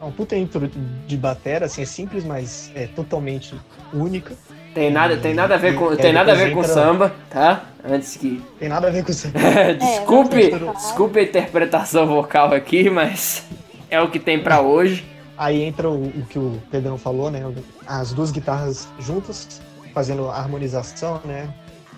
é 0.00 0.04
um 0.04 0.12
puta 0.12 0.36
intro 0.36 0.70
de 1.06 1.16
batera, 1.16 1.66
assim, 1.66 1.82
é 1.82 1.86
simples, 1.86 2.24
mas 2.24 2.70
é 2.74 2.86
totalmente 2.86 3.54
única. 3.92 4.34
Tem 4.72 4.90
nada, 4.90 5.16
tem 5.16 5.32
nada 5.32 5.54
a 5.54 5.58
ver 5.58 5.74
com, 5.74 5.90
É, 5.92 5.96
tem 5.96 6.12
nada 6.12 6.32
a 6.32 6.34
ver 6.34 6.52
com 6.52 6.62
samba, 6.62 7.14
tá? 7.30 7.64
Antes 7.82 8.14
que 8.16 8.42
Tem 8.58 8.68
nada 8.68 8.88
a 8.88 8.90
ver 8.90 9.04
com 9.04 9.10
isso. 9.10 9.28
desculpe, 9.80 10.50
lá. 10.50 10.72
desculpe 10.72 11.18
a 11.18 11.22
interpretação 11.22 12.06
vocal 12.06 12.52
aqui, 12.52 12.90
mas 12.90 13.42
é 13.90 14.00
o 14.00 14.10
que 14.10 14.18
tem 14.18 14.38
pra 14.38 14.60
hoje. 14.60 15.15
Aí 15.38 15.62
entra 15.62 15.88
o, 15.88 16.06
o 16.06 16.26
que 16.28 16.38
o 16.38 16.60
Pedrão 16.70 16.96
falou, 16.96 17.30
né? 17.30 17.42
As 17.86 18.12
duas 18.12 18.30
guitarras 18.30 18.88
juntas, 18.98 19.60
fazendo 19.94 20.28
a 20.30 20.36
harmonização, 20.36 21.20
né? 21.24 21.48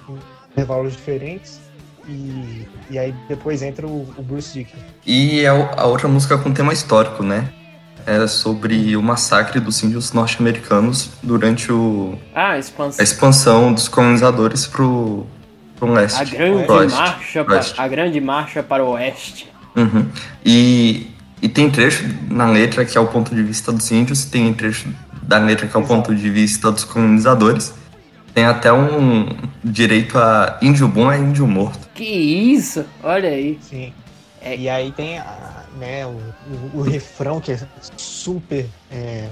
Em 0.08 0.18
intervalos 0.52 0.92
diferentes. 0.94 1.60
E, 2.08 2.66
e 2.90 2.98
aí 2.98 3.14
depois 3.28 3.60
entra 3.62 3.86
o, 3.86 4.12
o 4.16 4.22
Bruce 4.22 4.52
Dickinson. 4.54 4.82
E 5.06 5.40
é 5.40 5.52
o- 5.52 5.68
a 5.76 5.84
outra 5.86 6.08
música 6.08 6.38
com 6.38 6.52
tema 6.52 6.72
histórico, 6.72 7.22
né? 7.22 7.50
Era 8.06 8.26
sobre 8.26 8.96
o 8.96 9.02
massacre 9.02 9.60
dos 9.60 9.82
índios 9.82 10.12
norte-americanos 10.14 11.10
durante 11.22 11.70
o, 11.70 12.18
Ah, 12.34 12.52
a 12.52 12.58
expansão. 12.58 13.04
expansão 13.04 13.72
dos 13.74 13.86
colonizadores 13.88 14.66
pro, 14.66 15.26
pro 15.76 15.92
leste. 15.92 16.22
A 16.22 16.24
grande 16.24 16.64
pro 16.64 16.74
oeste, 16.76 16.98
marcha, 16.98 17.44
pro 17.44 17.54
oeste. 17.54 17.74
a 17.80 17.88
grande 17.88 18.20
marcha 18.22 18.62
para 18.62 18.82
o 18.84 18.88
oeste. 18.92 19.50
Uhum. 19.76 20.08
E, 20.44 21.08
e 21.40 21.48
tem 21.48 21.70
trecho 21.70 22.04
na 22.30 22.46
letra 22.50 22.84
que 22.84 22.96
é 22.96 23.00
o 23.00 23.06
ponto 23.06 23.34
de 23.34 23.42
vista 23.42 23.72
dos 23.72 23.90
índios, 23.90 24.24
tem 24.24 24.52
trecho 24.54 24.88
da 25.22 25.38
letra 25.38 25.66
que 25.66 25.76
é 25.76 25.80
o 25.80 25.84
ponto 25.84 26.14
de 26.14 26.30
vista 26.30 26.70
dos 26.72 26.84
colonizadores. 26.84 27.72
Tem 28.34 28.44
até 28.44 28.72
um 28.72 29.28
direito 29.64 30.18
a 30.18 30.58
índio 30.62 30.86
bom 30.88 31.10
é 31.10 31.18
índio 31.18 31.46
morto. 31.46 31.88
Que 31.94 32.04
isso? 32.04 32.84
Olha 33.02 33.28
aí. 33.28 33.58
Sim. 33.62 33.92
É. 34.40 34.56
E 34.56 34.68
aí 34.68 34.92
tem 34.92 35.18
a, 35.18 35.64
né, 35.78 36.06
o, 36.06 36.10
o, 36.74 36.78
o 36.78 36.82
refrão 36.82 37.40
que 37.40 37.52
é 37.52 37.58
super 37.96 38.66
é, 38.90 39.28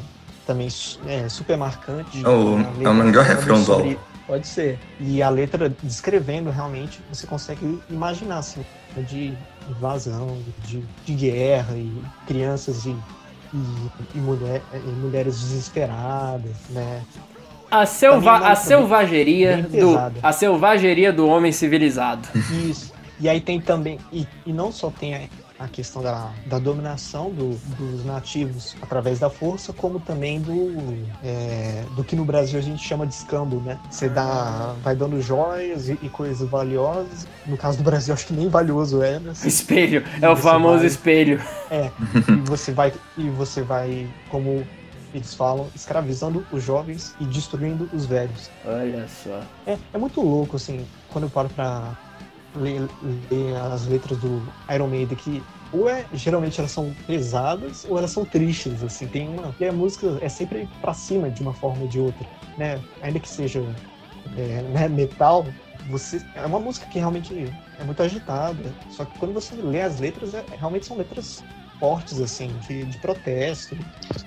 também 0.47 0.69
é, 1.07 1.29
super 1.29 1.57
marcante. 1.57 2.25
É 2.25 2.29
o- 2.29 2.57
A 2.57 2.61
é 2.61 2.65
o 2.65 2.73
letra 2.79 2.93
melhor 2.95 3.25
refrão 3.25 3.63
do 3.63 3.73
álbum. 3.73 3.97
Pode 4.27 4.47
ser. 4.49 4.79
E 4.99 5.23
a 5.23 5.29
letra 5.31 5.73
descrevendo 5.83 6.51
realmente, 6.51 7.01
você 7.13 7.27
consegue 7.29 7.79
imaginar 7.89 8.39
assim, 8.39 8.65
de 9.09 9.33
invasão, 9.69 10.39
de, 10.65 10.83
de 11.05 11.15
guerra 11.15 11.77
e 11.77 11.93
crianças 12.27 12.85
e, 12.87 12.91
e, 13.55 13.57
e 14.15 14.19
mulher- 14.19 14.63
e 14.73 14.91
mulheres 15.01 15.39
desesperadas, 15.41 16.57
né? 16.71 17.03
A, 17.71 17.85
selva, 17.85 18.37
a 18.49 18.55
selvageria 18.55 19.63
do 19.63 19.97
a 20.23 20.33
selvageria 20.33 21.13
do 21.13 21.27
homem 21.27 21.51
civilizado. 21.51 22.29
Isso. 22.65 22.93
E 23.19 23.29
aí 23.29 23.41
tem 23.41 23.61
também, 23.61 23.99
e, 24.13 24.27
e 24.47 24.53
não 24.53 24.71
só 24.71 24.91
tem 24.91 25.29
a- 25.59 25.69
questão 25.69 26.03
da, 26.03 26.31
da 26.47 26.59
dominação 26.59 27.31
do- 27.31 27.57
dos 27.77 28.05
nativos 28.05 28.75
através 28.83 29.19
da 29.19 29.29
força, 29.31 29.73
como 29.73 29.99
também 30.01 30.41
do, 30.41 30.73
é, 31.25 31.85
do 31.95 32.03
que 32.05 32.15
no 32.17 32.25
Brasil 32.25 32.59
a 32.59 32.63
gente 32.63 32.83
chama 32.87 33.07
de 33.07 33.15
escambo, 33.15 33.61
né? 33.61 33.79
Você 33.91 34.09
dá, 34.09 34.75
vai 34.83 34.95
dando 34.97 35.21
joias 35.21 35.89
e, 35.89 35.99
e 36.03 36.09
coisas 36.09 36.49
valiosas. 36.49 37.27
No 37.47 37.57
caso 37.57 37.79
do 37.79 37.85
Brasil, 37.85 38.13
acho 38.15 38.27
que 38.27 38.33
nem 38.33 38.49
valioso 38.49 39.03
era. 39.03 39.31
assim. 39.31 39.49
Espelho, 39.49 40.03
é 40.21 40.29
o 40.29 40.37
famoso 40.37 40.79
vai- 40.79 40.87
espelho. 40.87 41.43
É, 41.71 41.91
e 42.31 42.41
você 42.49 42.73
vai, 42.73 42.93
e 43.17 43.29
você 43.31 43.63
vai, 43.63 44.09
como 44.31 44.67
eles 45.15 45.33
falam, 45.35 45.69
escravizando 45.75 46.45
os 46.53 46.63
jovens 46.63 47.15
e 47.19 47.25
destruindo 47.25 47.89
os 47.93 48.05
velhos. 48.05 48.51
Olha 48.65 49.07
só. 49.09 49.41
É, 49.67 49.79
é 49.95 49.99
muito 49.99 50.21
louco, 50.21 50.57
assim, 50.57 50.85
quando 51.09 51.25
eu 51.25 51.31
paro 51.31 51.49
pra 51.49 51.93
ler, 52.57 52.89
ler 53.31 53.57
as 53.57 53.87
letras 53.87 54.19
do 54.19 54.43
Iron 54.73 54.89
Maiden, 54.89 55.17
que 55.17 55.43
ou 55.73 55.89
é, 55.89 56.07
geralmente 56.13 56.59
elas 56.61 56.71
são 56.71 56.95
pesadas 57.07 57.85
ou 57.89 57.99
elas 57.99 58.11
são 58.11 58.25
tristes, 58.25 58.83
assim, 58.83 59.07
tem 59.09 59.29
uma... 59.29 59.55
E 59.59 59.65
a 59.65 59.73
música 59.73 60.19
é 60.21 60.29
sempre 60.29 60.69
pra 60.81 60.95
cima 60.95 61.31
de 61.31 61.43
uma 61.43 61.53
forma 61.53 61.83
ou 61.83 61.89
de 61.89 61.99
outra, 62.01 62.27
né? 62.57 62.81
Ainda 63.03 63.19
que 63.19 63.29
seja 63.29 63.63
é, 64.37 64.63
né, 64.63 64.89
metal, 64.89 65.47
você... 65.89 66.23
É 66.35 66.47
uma 66.47 66.61
música 66.61 66.87
que 66.87 66.99
realmente 66.99 67.53
é 67.79 67.85
muito 67.85 68.03
agitada, 68.03 68.73
só 68.89 69.05
que 69.05 69.19
quando 69.19 69.35
você 69.35 69.55
lê 69.57 69.83
as 69.83 69.99
letras, 69.99 70.35
é- 70.35 70.45
realmente 70.57 70.87
são 70.87 70.97
letras 70.97 71.43
fortes, 71.79 72.21
assim, 72.21 72.49
de, 72.67 72.85
de 72.85 72.99
protesto. 72.99 73.77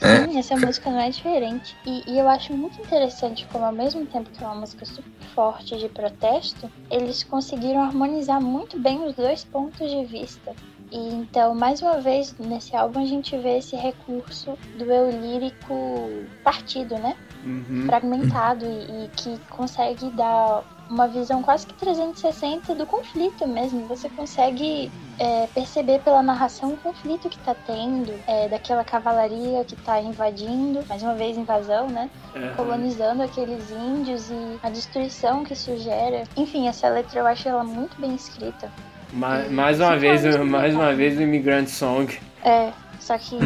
É. 0.02 0.28
Sim, 0.28 0.38
essa 0.38 0.56
música 0.56 0.90
não 0.90 1.00
é 1.00 1.10
diferente. 1.10 1.76
E, 1.86 2.04
e 2.08 2.20
eu 2.20 2.28
acho 2.28 2.54
muito 2.54 2.82
interessante 2.82 3.46
como, 3.52 3.66
ao 3.66 3.72
mesmo 3.72 4.06
tempo 4.06 4.30
que 4.30 4.44
é 4.44 4.48
uma 4.48 4.62
música 4.62 4.86
super 4.86 5.28
forte 5.34 5.78
de 5.78 5.88
protesto, 5.90 6.70
eles 6.90 7.24
conseguiram 7.24 7.82
harmonizar 7.82 8.42
muito 8.42 8.80
bem 8.80 9.06
os 9.06 9.16
dois 9.16 9.44
pontos 9.44 9.90
de 9.90 10.06
vista. 10.06 10.54
E 10.92 10.98
então, 11.14 11.54
mais 11.54 11.82
uma 11.82 12.02
vez, 12.02 12.36
nesse 12.40 12.76
álbum 12.76 13.02
a 13.02 13.06
gente 13.06 13.38
vê 13.38 13.60
esse 13.60 13.76
recurso 13.76 14.58
do 14.78 14.86
eu 14.86 15.12
lírico 15.12 16.10
partido, 16.44 16.96
né? 16.96 17.16
Uhum. 17.46 17.86
Fragmentado 17.86 18.66
e, 18.66 19.06
e 19.06 19.10
que 19.16 19.40
consegue 19.50 20.10
dar 20.12 20.64
uma 20.90 21.08
visão 21.08 21.42
quase 21.44 21.68
que 21.68 21.74
360 21.76 22.74
do 22.74 22.86
conflito 22.86 23.48
mesmo. 23.48 23.86
Você 23.88 24.10
consegue 24.10 24.92
é, 25.20 25.48
perceber 25.54 26.00
pela 26.00 26.24
narração 26.24 26.74
o 26.74 26.78
conflito 26.78 27.30
que 27.30 27.38
tá 27.40 27.54
tendo, 27.54 28.12
é, 28.28 28.48
daquela 28.50 28.84
cavalaria 28.84 29.64
que 29.66 29.76
tá 29.76 30.02
invadindo, 30.02 30.84
mais 30.90 31.04
uma 31.04 31.14
vez 31.14 31.38
invasão, 31.38 31.88
né? 31.88 32.10
Uhum. 32.36 32.56
Colonizando 32.56 33.22
aqueles 33.22 33.70
índios 33.72 34.30
e 34.32 34.60
a 34.64 34.70
destruição 34.70 35.44
que 35.44 35.54
isso 35.54 35.78
gera. 35.78 36.24
Enfim, 36.36 36.68
essa 36.68 36.90
letra 36.90 37.20
eu 37.20 37.28
acho 37.28 37.48
ela 37.48 37.64
muito 37.64 38.00
bem 38.02 38.16
escrita. 38.16 38.72
Ma- 39.14 39.44
mais 39.50 39.80
uma 39.80 39.96
vez, 39.98 40.24
mais 40.38 40.74
uma 40.74 40.94
vez 40.96 41.18
o 41.18 41.22
Immigrant 41.22 41.68
Song. 41.68 42.18
É, 42.44 42.72
só 43.00 43.18
que 43.18 43.38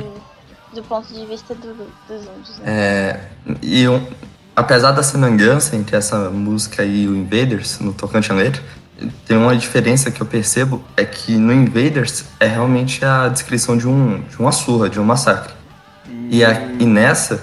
do 0.74 0.84
ponto 0.84 1.14
de 1.14 1.26
vista 1.26 1.54
do- 1.56 1.92
dos 2.08 2.26
índios, 2.26 2.58
né? 2.60 2.66
É, 2.68 3.30
e 3.62 3.84
eu- 3.84 4.02
apesar 4.56 4.92
da 4.92 5.04
semelhança 5.04 5.76
entre 5.76 5.96
essa 5.96 6.30
música 6.30 6.84
e 6.84 7.08
o 7.08 7.16
Invaders, 7.16 7.80
no 7.80 7.94
tocante 7.94 8.32
à 8.32 8.36
letra, 8.36 8.62
tem 9.26 9.36
uma 9.38 9.56
diferença 9.56 10.12
que 10.12 10.22
eu 10.22 10.26
percebo, 10.26 10.84
é 10.96 11.04
que 11.04 11.36
no 11.36 11.52
Invaders 11.52 12.24
é 12.40 12.48
realmente 12.48 13.04
a 13.04 13.28
descrição 13.28 13.76
de, 13.78 13.88
um, 13.88 14.22
de 14.22 14.40
uma 14.40 14.52
surra, 14.52 14.90
de 14.90 15.00
um 15.00 15.04
massacre. 15.04 15.54
E, 16.30 16.44
a- 16.44 16.62
e 16.80 16.86
nessa 16.86 17.42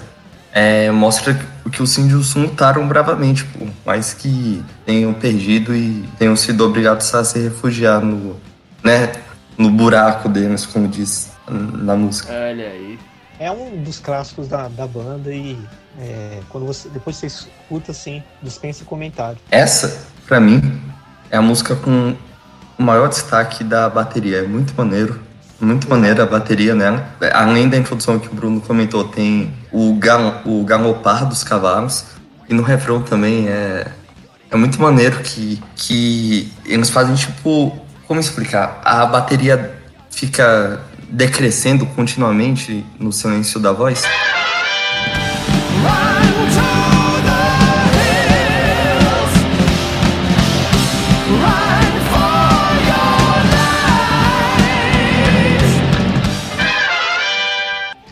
é, 0.53 0.89
mostra 0.91 1.33
que- 1.33 1.81
os 1.81 1.97
índios 1.97 2.35
lutaram 2.35 2.85
bravamente, 2.87 3.45
por 3.45 3.67
mais 3.85 4.13
que 4.13 4.61
tenham 4.85 5.13
perdido 5.13 5.73
e 5.75 6.03
tenham 6.19 6.35
sido 6.35 6.65
obrigados 6.65 7.13
a 7.15 7.23
se 7.23 7.39
refugiar 7.39 8.01
no, 8.01 8.35
né, 8.83 9.11
no 9.57 9.69
buraco 9.69 10.27
deles, 10.27 10.65
como 10.65 10.87
diz 10.87 11.29
na 11.49 11.95
música. 11.95 12.31
Olha 12.33 12.65
aí. 12.67 12.99
É 13.41 13.49
um 13.49 13.81
dos 13.81 13.97
clássicos 13.97 14.47
da, 14.47 14.67
da 14.67 14.85
banda 14.85 15.33
e 15.33 15.57
é, 15.99 16.41
quando 16.49 16.67
você 16.67 16.87
depois 16.89 17.15
você 17.15 17.25
escuta 17.25 17.89
assim, 17.91 18.21
dispensa 18.39 18.85
comentário. 18.85 19.39
Essa, 19.49 20.05
pra 20.27 20.39
mim, 20.39 20.79
é 21.31 21.37
a 21.37 21.41
música 21.41 21.75
com 21.75 22.15
o 22.77 22.83
maior 22.83 23.09
destaque 23.09 23.63
da 23.63 23.89
bateria. 23.89 24.37
É 24.37 24.47
muito 24.47 24.75
maneiro. 24.77 25.19
Muito 25.59 25.89
maneira 25.89 26.21
a 26.21 26.25
bateria 26.27 26.75
nela. 26.75 27.03
Além 27.33 27.67
da 27.67 27.77
introdução 27.77 28.19
que 28.19 28.27
o 28.27 28.31
Bruno 28.31 28.61
comentou, 28.61 29.05
tem 29.05 29.51
o, 29.71 29.95
gal 29.95 30.43
o 30.45 30.63
galopar 30.63 31.27
dos 31.27 31.43
cavalos. 31.43 32.05
E 32.47 32.53
no 32.53 32.61
refrão 32.61 33.01
também 33.01 33.49
é, 33.49 33.87
é 34.51 34.55
muito 34.55 34.79
maneiro 34.79 35.17
que, 35.23 35.59
que 35.75 36.53
eles 36.63 36.91
fazem 36.91 37.15
tipo. 37.15 37.75
Como 38.07 38.19
explicar? 38.19 38.79
A 38.85 39.03
bateria 39.07 39.79
fica 40.11 40.79
decrescendo 41.11 41.85
continuamente 41.85 42.85
no 42.97 43.11
silêncio 43.11 43.59
da 43.59 43.71
voz. 43.71 44.03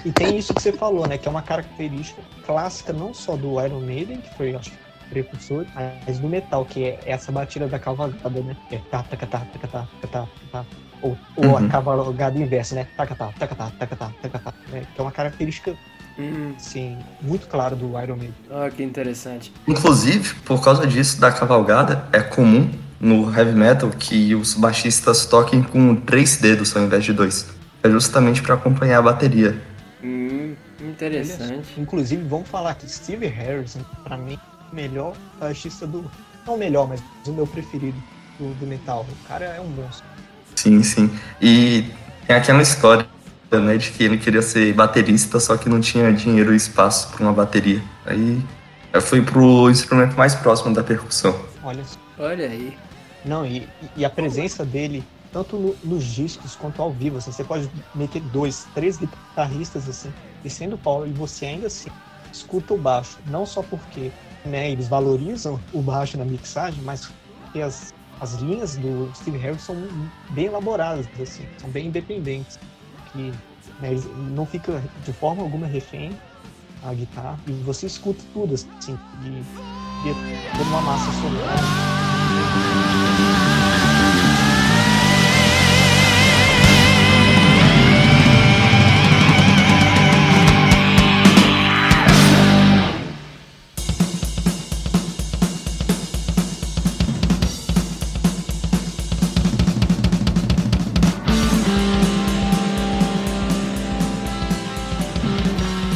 E 0.05 0.11
tem 0.11 0.37
isso 0.37 0.53
que 0.53 0.61
você 0.61 0.71
falou, 0.71 1.07
né? 1.07 1.17
Que 1.17 1.27
é 1.27 1.31
uma 1.31 1.41
característica 1.41 2.21
clássica 2.45 2.91
não 2.91 3.13
só 3.13 3.35
do 3.35 3.63
Iron 3.63 3.81
Maiden, 3.81 4.21
que 4.21 4.35
foi, 4.35 4.55
acho 4.55 4.71
precursor, 5.09 5.65
mas 6.05 6.19
do 6.19 6.27
metal, 6.27 6.63
que 6.65 6.83
é 6.83 6.99
essa 7.05 7.31
batida 7.31 7.67
da 7.67 7.79
cavalgada, 7.79 8.41
né? 8.41 8.55
É 8.71 8.77
tá, 8.77 9.03
taca, 9.03 9.25
tá, 9.25 9.39
taca, 9.39 9.67
tá, 9.67 9.87
taca, 10.01 10.07
tá, 10.07 10.27
tá. 10.51 10.88
Ou, 11.01 11.17
ou 11.35 11.45
Uhum. 11.45 11.57
a 11.57 11.69
cavalgada 11.69 12.37
inversa, 12.37 12.75
né? 12.75 12.87
Taca, 12.97 13.15
tá, 13.15 13.27
taca, 13.39 13.55
tá, 13.55 13.71
taca, 13.79 13.95
tá, 13.95 14.11
taca, 14.21 14.39
tá. 14.39 14.53
Né? 14.71 14.83
Que 14.93 14.99
é 14.99 15.03
uma 15.03 15.11
característica, 15.11 15.75
Hum, 16.17 16.53
assim, 16.57 16.97
muito 17.21 17.47
clara 17.47 17.73
do 17.77 17.97
Iron 18.01 18.17
Maiden. 18.17 18.33
ó, 18.51 18.69
que 18.69 18.83
interessante. 18.83 19.53
Inclusive, 19.65 20.33
por 20.41 20.61
causa 20.61 20.85
disso 20.85 21.19
da 21.21 21.31
cavalgada, 21.31 22.03
é 22.11 22.19
comum 22.19 22.69
no 22.99 23.33
heavy 23.33 23.53
metal 23.53 23.89
que 23.89 24.35
os 24.35 24.53
baixistas 24.55 25.25
toquem 25.25 25.63
com 25.63 25.95
três 25.95 26.35
dedos 26.35 26.75
ao 26.75 26.83
invés 26.83 27.05
de 27.05 27.13
dois. 27.13 27.47
É 27.81 27.89
justamente 27.89 28.41
para 28.41 28.55
acompanhar 28.55 28.99
a 28.99 29.01
bateria. 29.01 29.61
Hum, 30.03 30.55
interessante. 30.81 31.79
Inclusive, 31.79 32.21
vamos 32.27 32.49
falar 32.49 32.75
que 32.75 32.89
Steve 32.91 33.27
Harrison, 33.27 33.79
pra 34.03 34.17
mim, 34.17 34.37
o 34.69 34.75
melhor 34.75 35.13
baixista 35.39 35.87
do. 35.87 36.03
Não 36.45 36.55
o 36.55 36.57
melhor, 36.57 36.85
mas 36.89 37.01
o 37.25 37.31
meu 37.31 37.47
preferido 37.47 37.97
do, 38.37 38.53
do 38.55 38.67
metal. 38.67 39.05
O 39.09 39.27
cara 39.27 39.45
é 39.45 39.61
um 39.61 39.67
monstro. 39.69 40.05
Sim, 40.59 40.83
sim. 40.83 41.09
E 41.41 41.83
tem 42.27 42.35
aquela 42.35 42.61
história, 42.61 43.07
né, 43.51 43.77
de 43.77 43.91
que 43.91 44.03
ele 44.03 44.17
queria 44.17 44.41
ser 44.41 44.73
baterista, 44.73 45.39
só 45.39 45.55
que 45.55 45.69
não 45.69 45.79
tinha 45.79 46.11
dinheiro 46.11 46.53
e 46.53 46.57
espaço 46.57 47.09
para 47.11 47.23
uma 47.23 47.31
bateria. 47.33 47.81
Aí 48.05 48.41
eu 48.93 49.01
fui 49.01 49.21
pro 49.21 49.69
instrumento 49.69 50.17
mais 50.17 50.35
próximo 50.35 50.73
da 50.73 50.83
percussão. 50.83 51.33
Olha 51.63 51.83
só. 51.85 51.95
Olha 52.17 52.49
aí. 52.49 52.77
Não, 53.23 53.45
e, 53.45 53.69
e 53.95 54.03
a 54.03 54.09
presença 54.09 54.65
dele, 54.65 55.01
tanto 55.31 55.57
no- 55.57 55.75
nos 55.81 56.03
discos 56.03 56.55
quanto 56.55 56.81
ao 56.81 56.91
vivo, 56.93 57.17
assim, 57.17 57.31
você 57.31 57.43
pode 57.45 57.69
meter 57.95 58.19
dois, 58.19 58.65
três 58.73 58.97
guitarristas 58.97 59.87
assim, 59.87 60.13
descendo 60.43 60.75
o 60.75 60.79
pau 60.79 61.07
e 61.07 61.13
você 61.13 61.45
ainda 61.45 61.67
assim 61.67 61.89
escuta 62.31 62.73
o 62.73 62.77
baixo. 62.77 63.17
Não 63.25 63.45
só 63.45 63.63
porque 63.63 64.11
né, 64.45 64.71
eles 64.71 64.89
valorizam 64.89 65.59
o 65.71 65.81
baixo 65.81 66.17
na 66.17 66.25
mixagem, 66.25 66.83
mas 66.83 67.07
porque 67.37 67.61
as, 67.61 67.93
as 68.19 68.35
linhas 68.35 68.75
do 68.75 69.11
Steve 69.15 69.37
Harris 69.37 69.61
são 69.61 69.75
bem 70.31 70.45
elaboradas, 70.45 71.07
assim, 71.21 71.45
são 71.57 71.69
bem 71.69 71.87
independentes. 71.87 72.59
Que 73.11 73.31
né, 73.79 73.91
não 74.35 74.45
fica 74.45 74.83
de 75.05 75.13
forma 75.13 75.41
alguma 75.41 75.65
refém 75.65 76.11
a 76.83 76.93
guitarra 76.93 77.37
e 77.47 77.51
você 77.63 77.87
escuta 77.87 78.23
tudo 78.33 78.53
assim, 78.53 78.97
e, 79.23 80.07
e 80.07 80.61
uma 80.61 80.81
massa 80.81 81.11
sonora. 81.13 81.89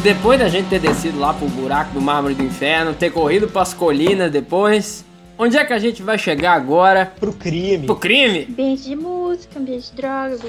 Depois 0.03 0.37
da 0.37 0.49
gente 0.49 0.67
ter 0.67 0.81
descido 0.81 1.17
lá 1.17 1.33
pro 1.33 1.47
buraco 1.47 1.93
do 1.93 2.01
mármore 2.01 2.35
do 2.35 2.43
inferno, 2.43 2.93
ter 2.93 3.09
corrido 3.09 3.47
pras 3.47 3.73
colinas 3.73 4.29
depois, 4.29 5.05
onde 5.37 5.55
é 5.55 5.63
que 5.63 5.71
a 5.71 5.79
gente 5.79 6.03
vai 6.03 6.17
chegar 6.17 6.55
agora? 6.55 7.05
Pro 7.05 7.31
crime. 7.31 7.85
Pro 7.85 7.95
crime? 7.95 8.45
Ambiente 8.49 8.83
de 8.83 8.97
música, 8.97 9.57
ambiente 9.57 9.91
de 9.91 9.95
drogas. 9.95 10.41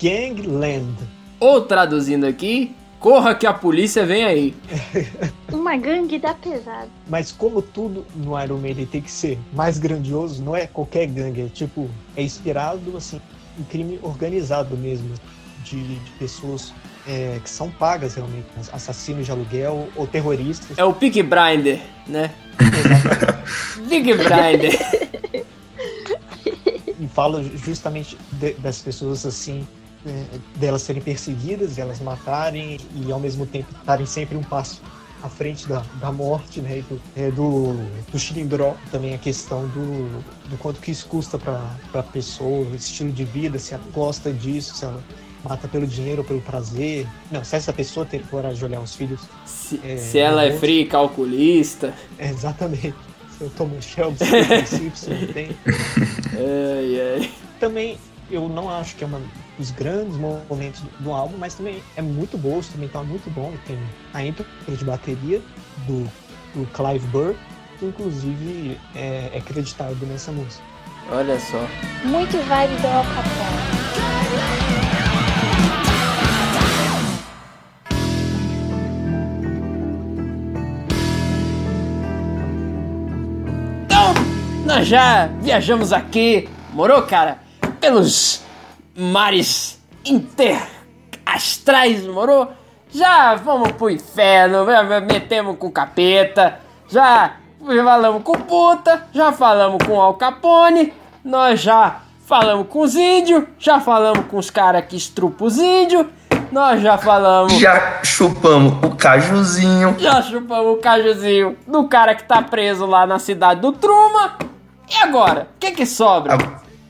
Gangland. 0.00 0.94
Ou 1.40 1.62
traduzindo 1.62 2.24
aqui, 2.24 2.76
corra 3.00 3.34
que 3.34 3.44
a 3.44 3.52
polícia 3.52 4.06
vem 4.06 4.22
aí. 4.22 4.54
Uma 5.52 5.76
gangue 5.76 6.20
da 6.20 6.32
pesada. 6.32 6.88
Mas 7.08 7.32
como 7.32 7.60
tudo 7.60 8.06
no 8.14 8.40
Iron 8.40 8.58
Maiden 8.58 8.86
tem 8.86 9.02
que 9.02 9.10
ser 9.10 9.36
mais 9.52 9.80
grandioso, 9.80 10.40
não 10.44 10.54
é 10.54 10.68
qualquer 10.68 11.08
gangue, 11.08 11.40
é 11.40 11.46
tipo, 11.46 11.90
é 12.16 12.22
inspirado 12.22 12.96
assim 12.96 13.20
um 13.58 13.64
crime 13.64 13.98
organizado 14.00 14.76
mesmo, 14.76 15.12
de, 15.64 15.82
de 15.82 16.10
pessoas 16.20 16.72
é, 17.06 17.40
que 17.42 17.50
são 17.50 17.70
pagas 17.70 18.14
realmente, 18.14 18.46
assassinos 18.72 19.26
de 19.26 19.32
aluguel 19.32 19.88
ou 19.96 20.06
terroristas. 20.06 20.78
É 20.78 20.84
o 20.84 20.92
Peak 20.92 21.22
Blinder, 21.22 21.80
né? 22.06 22.30
Peak 23.88 24.12
Blinder. 24.14 24.78
e 27.00 27.08
fala 27.08 27.42
justamente 27.42 28.16
de- 28.32 28.54
das 28.54 28.80
pessoas 28.80 29.26
assim, 29.26 29.66
é, 30.06 30.24
delas 30.56 30.82
serem 30.82 31.02
perseguidas, 31.02 31.78
elas 31.78 32.00
matarem 32.00 32.78
e 32.94 33.10
ao 33.10 33.18
mesmo 33.18 33.46
tempo 33.46 33.66
estarem 33.78 34.06
sempre 34.06 34.36
um 34.36 34.42
passo 34.42 34.80
à 35.22 35.28
frente 35.28 35.68
da, 35.68 35.84
da 36.00 36.10
morte, 36.10 36.60
né? 36.60 36.78
E 36.78 36.82
do, 36.82 37.00
é, 37.16 37.30
do, 37.30 37.74
do 38.10 38.18
Chilindró, 38.18 38.74
também 38.90 39.14
a 39.14 39.18
questão 39.18 39.66
do, 39.68 40.20
do 40.48 40.56
quanto 40.58 40.80
que 40.80 40.90
isso 40.90 41.06
custa 41.06 41.38
para 41.38 41.76
a 41.94 42.02
pessoa, 42.02 42.68
o 42.68 42.74
estilo 42.74 43.12
de 43.12 43.24
vida, 43.24 43.58
se 43.58 43.74
ela 43.74 43.82
gosta 43.92 44.32
disso, 44.32 44.74
se 44.74 44.84
ela 44.84 45.02
mata 45.44 45.68
pelo 45.68 45.86
dinheiro 45.86 46.22
ou 46.22 46.26
pelo 46.26 46.40
prazer. 46.40 47.06
Não, 47.30 47.44
se 47.44 47.56
essa 47.56 47.72
pessoa 47.72 48.06
tem 48.06 48.20
coragem 48.20 48.58
de 48.58 48.64
olhar 48.64 48.80
os 48.80 48.94
filhos. 48.94 49.20
Se, 49.44 49.80
É, 49.84 49.96
se 49.96 50.18
ela 50.18 50.44
é 50.44 50.56
fria 50.58 50.82
e 50.82 50.86
calculista. 50.86 51.94
É, 52.18 52.28
exatamente. 52.28 52.94
Se 53.36 53.42
eu 53.42 53.50
tomo 53.50 53.80
Shelby, 53.80 54.18
se 54.18 54.24
eu 54.24 54.48
tomo 54.48 54.66
Simpson, 54.66 55.32
tem. 55.32 55.56
Ai, 56.34 57.20
ai. 57.20 57.30
também 57.58 57.98
eu 58.30 58.48
não 58.48 58.70
acho 58.70 58.96
que 58.96 59.04
é 59.04 59.06
um 59.06 59.22
dos 59.58 59.70
grandes 59.72 60.16
momentos 60.16 60.82
do 61.00 61.12
álbum, 61.12 61.36
mas 61.38 61.54
também 61.54 61.82
é 61.96 62.02
muito 62.02 62.38
bom, 62.38 62.56
o 62.56 62.58
instrumental 62.58 63.02
é 63.02 63.06
muito 63.06 63.30
bom. 63.30 63.52
Tem 63.66 63.78
a 64.14 64.24
intro 64.24 64.46
de 64.66 64.84
bateria 64.84 65.40
do, 65.86 66.04
do 66.54 66.66
Clive 66.72 67.06
Burr, 67.08 67.34
que 67.78 67.86
inclusive 67.86 68.78
é, 68.94 69.30
é 69.34 69.38
acreditado 69.38 69.96
nessa 70.06 70.32
música. 70.32 70.62
Olha 71.10 71.38
só. 71.38 71.66
Muito 72.04 72.38
vibe 72.38 72.80
do 72.80 72.86
Al 72.86 73.04
Capone. 73.04 74.81
Nós 84.74 84.86
já 84.86 85.26
viajamos 85.26 85.92
aqui, 85.92 86.48
morou, 86.72 87.02
cara? 87.02 87.36
Pelos 87.78 88.40
mares 88.96 89.78
interastrais, 90.02 92.06
morou? 92.06 92.50
Já 92.90 93.38
fomos 93.44 93.70
pro 93.72 93.90
inferno, 93.90 94.64
metemos 95.06 95.58
com 95.58 95.70
capeta, 95.70 96.58
já 96.88 97.32
falamos 97.84 98.22
com 98.22 98.32
puta, 98.32 99.06
já 99.12 99.30
falamos 99.30 99.86
com 99.86 100.00
Al 100.00 100.14
Capone, 100.14 100.94
nós 101.22 101.60
já 101.60 102.00
falamos 102.24 102.66
com 102.68 102.80
os 102.80 102.94
índios, 102.94 103.44
já 103.58 103.78
falamos 103.78 104.24
com 104.24 104.38
os 104.38 104.48
caras 104.48 104.86
que 104.86 104.96
estrupam 104.96 105.44
os 105.44 105.58
índios, 105.58 106.06
nós 106.50 106.80
já 106.80 106.96
falamos... 106.96 107.52
Já 107.58 108.02
chupamos 108.02 108.72
o 108.82 108.96
cajuzinho. 108.96 109.96
Já 109.98 110.22
chupamos 110.22 110.78
o 110.78 110.80
cajuzinho 110.80 111.58
do 111.66 111.86
cara 111.88 112.14
que 112.14 112.24
tá 112.24 112.40
preso 112.40 112.86
lá 112.86 113.06
na 113.06 113.18
cidade 113.18 113.60
do 113.60 113.72
Truma. 113.72 114.38
E 114.92 114.96
agora? 115.02 115.48
O 115.56 115.58
que 115.58 115.70
que 115.72 115.86
sobra 115.86 116.36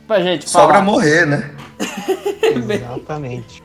pra 0.06 0.20
gente 0.20 0.48
Sobra 0.50 0.74
falar? 0.74 0.84
morrer, 0.84 1.26
né? 1.26 1.54
Exatamente. 2.42 3.62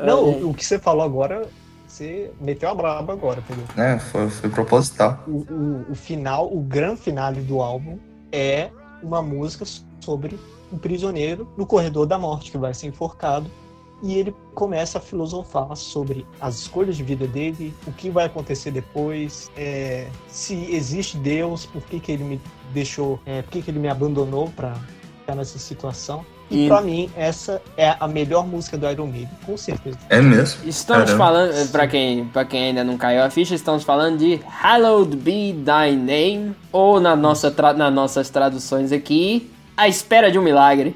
Não, 0.00 0.24
o, 0.24 0.50
o 0.50 0.54
que 0.54 0.64
você 0.64 0.78
falou 0.78 1.04
agora, 1.04 1.46
você 1.86 2.30
meteu 2.40 2.70
a 2.70 2.74
braba 2.74 3.12
agora, 3.12 3.40
entendeu? 3.40 3.66
É, 3.76 3.98
foi, 3.98 4.28
foi 4.30 4.48
proposital. 4.50 5.22
O, 5.26 5.46
o, 5.50 5.86
o 5.90 5.94
final, 5.94 6.52
o 6.52 6.60
grande 6.60 7.00
finale 7.00 7.40
do 7.40 7.60
álbum 7.60 7.98
é 8.32 8.70
uma 9.02 9.22
música 9.22 9.64
sobre 10.00 10.38
um 10.72 10.78
prisioneiro 10.78 11.48
no 11.56 11.66
corredor 11.66 12.06
da 12.06 12.18
morte 12.18 12.50
que 12.50 12.58
vai 12.58 12.74
ser 12.74 12.88
enforcado 12.88 13.50
e 14.06 14.14
ele 14.18 14.34
começa 14.54 14.98
a 14.98 15.00
filosofar 15.00 15.74
sobre 15.76 16.26
as 16.40 16.56
escolhas 16.60 16.96
de 16.96 17.02
vida 17.02 17.26
dele, 17.26 17.74
o 17.86 17.92
que 17.92 18.08
vai 18.10 18.26
acontecer 18.26 18.70
depois, 18.70 19.50
é, 19.56 20.06
se 20.28 20.54
existe 20.74 21.16
Deus, 21.16 21.66
por 21.66 21.82
que, 21.82 21.98
que 22.00 22.12
ele 22.12 22.24
me 22.24 22.40
deixou, 22.72 23.18
é, 23.26 23.42
por 23.42 23.50
que, 23.50 23.62
que 23.62 23.70
ele 23.70 23.78
me 23.78 23.88
abandonou 23.88 24.50
para 24.54 24.74
ficar 25.20 25.34
nessa 25.34 25.58
situação. 25.58 26.24
E, 26.48 26.66
E- 26.66 26.68
pra 26.68 26.80
mim, 26.80 27.10
essa 27.16 27.60
é 27.76 27.96
a 27.98 28.06
melhor 28.06 28.46
música 28.46 28.78
do 28.78 28.88
Iron 28.88 29.06
Maiden, 29.08 29.28
com 29.44 29.56
certeza. 29.56 29.98
É 30.08 30.20
mesmo. 30.20 30.60
Estamos 30.68 31.10
Caramba. 31.10 31.24
falando, 31.24 31.72
pra 31.72 31.88
quem, 31.88 32.24
pra 32.26 32.44
quem 32.44 32.66
ainda 32.68 32.84
não 32.84 32.96
caiu 32.96 33.24
a 33.24 33.30
ficha, 33.30 33.54
estamos 33.54 33.82
falando 33.82 34.18
de 34.18 34.36
Hallowed 34.46 35.16
Be 35.16 35.52
Thy 35.64 35.96
Name, 35.96 36.54
ou 36.70 37.00
na 37.00 37.16
nossa 37.16 37.50
nas 37.76 37.92
nossas 37.92 38.30
traduções 38.30 38.92
aqui, 38.92 39.50
A 39.76 39.88
Espera 39.88 40.30
de 40.30 40.38
um 40.38 40.42
Milagre. 40.42 40.94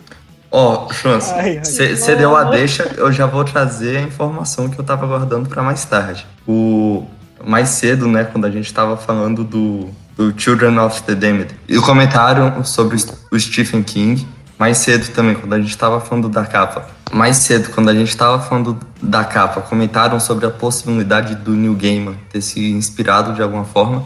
Ó, 0.51 0.91
Chance, 0.93 1.33
Ai, 1.33 1.59
ai. 1.59 1.65
você 1.65 2.17
deu 2.17 2.35
a 2.37 2.45
deixa, 2.45 2.83
eu 2.97 3.13
já 3.13 3.25
vou 3.27 3.45
trazer 3.45 3.99
a 3.99 4.03
informação 4.03 4.69
que 4.69 4.79
eu 4.79 4.85
tava 4.85 5.07
guardando 5.07 5.49
pra 5.49 5.63
mais 5.63 5.85
tarde. 5.85 6.27
O 6.47 7.05
mais 7.45 7.69
cedo, 7.69 8.09
né, 8.09 8.25
quando 8.25 8.47
a 8.47 8.51
gente 8.51 8.73
tava 8.75 8.97
falando 8.97 9.45
do, 9.45 9.89
do 10.17 10.35
Children 10.39 10.79
of 10.81 11.03
the 11.05 11.15
Damned. 11.15 11.55
E 11.69 11.79
o 11.79 11.83
comentário 11.83 12.65
sobre 12.65 12.97
o 13.31 13.39
Stephen 13.39 13.83
King, 13.83 14.27
mais 14.59 14.79
cedo 14.79 15.09
também, 15.15 15.35
quando 15.37 15.53
a 15.55 15.61
gente 15.61 15.77
tava 15.79 16.01
falando 16.01 16.29
da 16.29 16.45
capa. 16.45 16.87
Mais 17.13 17.37
cedo, 17.39 17.71
quando 17.71 17.89
a 17.89 17.95
gente 17.95 18.17
tava 18.17 18.41
falando 18.41 18.79
da 19.01 19.25
capa, 19.25 19.61
comentaram 19.63 20.19
sobre 20.21 20.47
a 20.47 20.51
possibilidade 20.51 21.35
do 21.37 21.53
Neil 21.53 21.75
Gaiman 21.75 22.17
ter 22.31 22.41
se 22.41 22.71
inspirado 22.73 23.33
de 23.33 23.43
alguma 23.43 23.65
forma. 23.65 24.05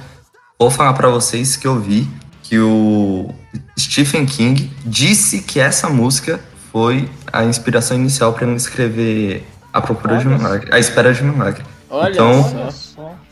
Vou 0.59 0.71
falar 0.71 0.93
pra 0.93 1.09
vocês 1.09 1.57
que 1.57 1.67
eu 1.67 1.79
vi 1.81 2.09
que 2.55 2.59
o 2.61 3.29
Stephen 3.77 4.25
King 4.27 4.71
disse 4.87 5.41
que 5.43 5.59
essa 5.59 5.89
música 5.89 6.39
foi 6.71 7.09
a 7.33 7.43
inspiração 7.45 7.97
inicial 7.97 8.33
para 8.33 8.47
ele 8.47 8.55
escrever 8.55 9.45
A 9.73 9.81
Procura 9.81 10.19
de 10.19 10.29
um 10.29 10.35
Olha 10.35 10.39
Milagre, 10.39 10.73
A 10.73 10.79
Espera 10.79 11.13
de 11.13 11.25
um 11.25 11.33
Milagre. 11.33 11.65
Olha 11.91 12.13
Então- 12.13 12.71
só. 12.71 13.03
Olha. 13.03 13.25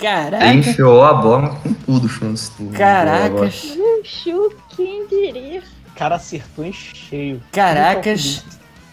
Caraca, 0.00 0.44
Ele 0.46 0.58
enfiou 0.60 1.04
a 1.04 1.12
bola 1.14 1.50
com 1.62 1.72
tudo, 1.72 2.08
Chance. 2.08 2.50
Caracas, 2.76 3.52
Chuchu, 3.54 4.54
quem 4.74 5.06
diria? 5.06 5.60
O 5.60 5.94
cara 5.98 6.16
acertou 6.16 6.64
em 6.64 6.72
cheio. 6.72 7.40
caracas. 7.52 8.42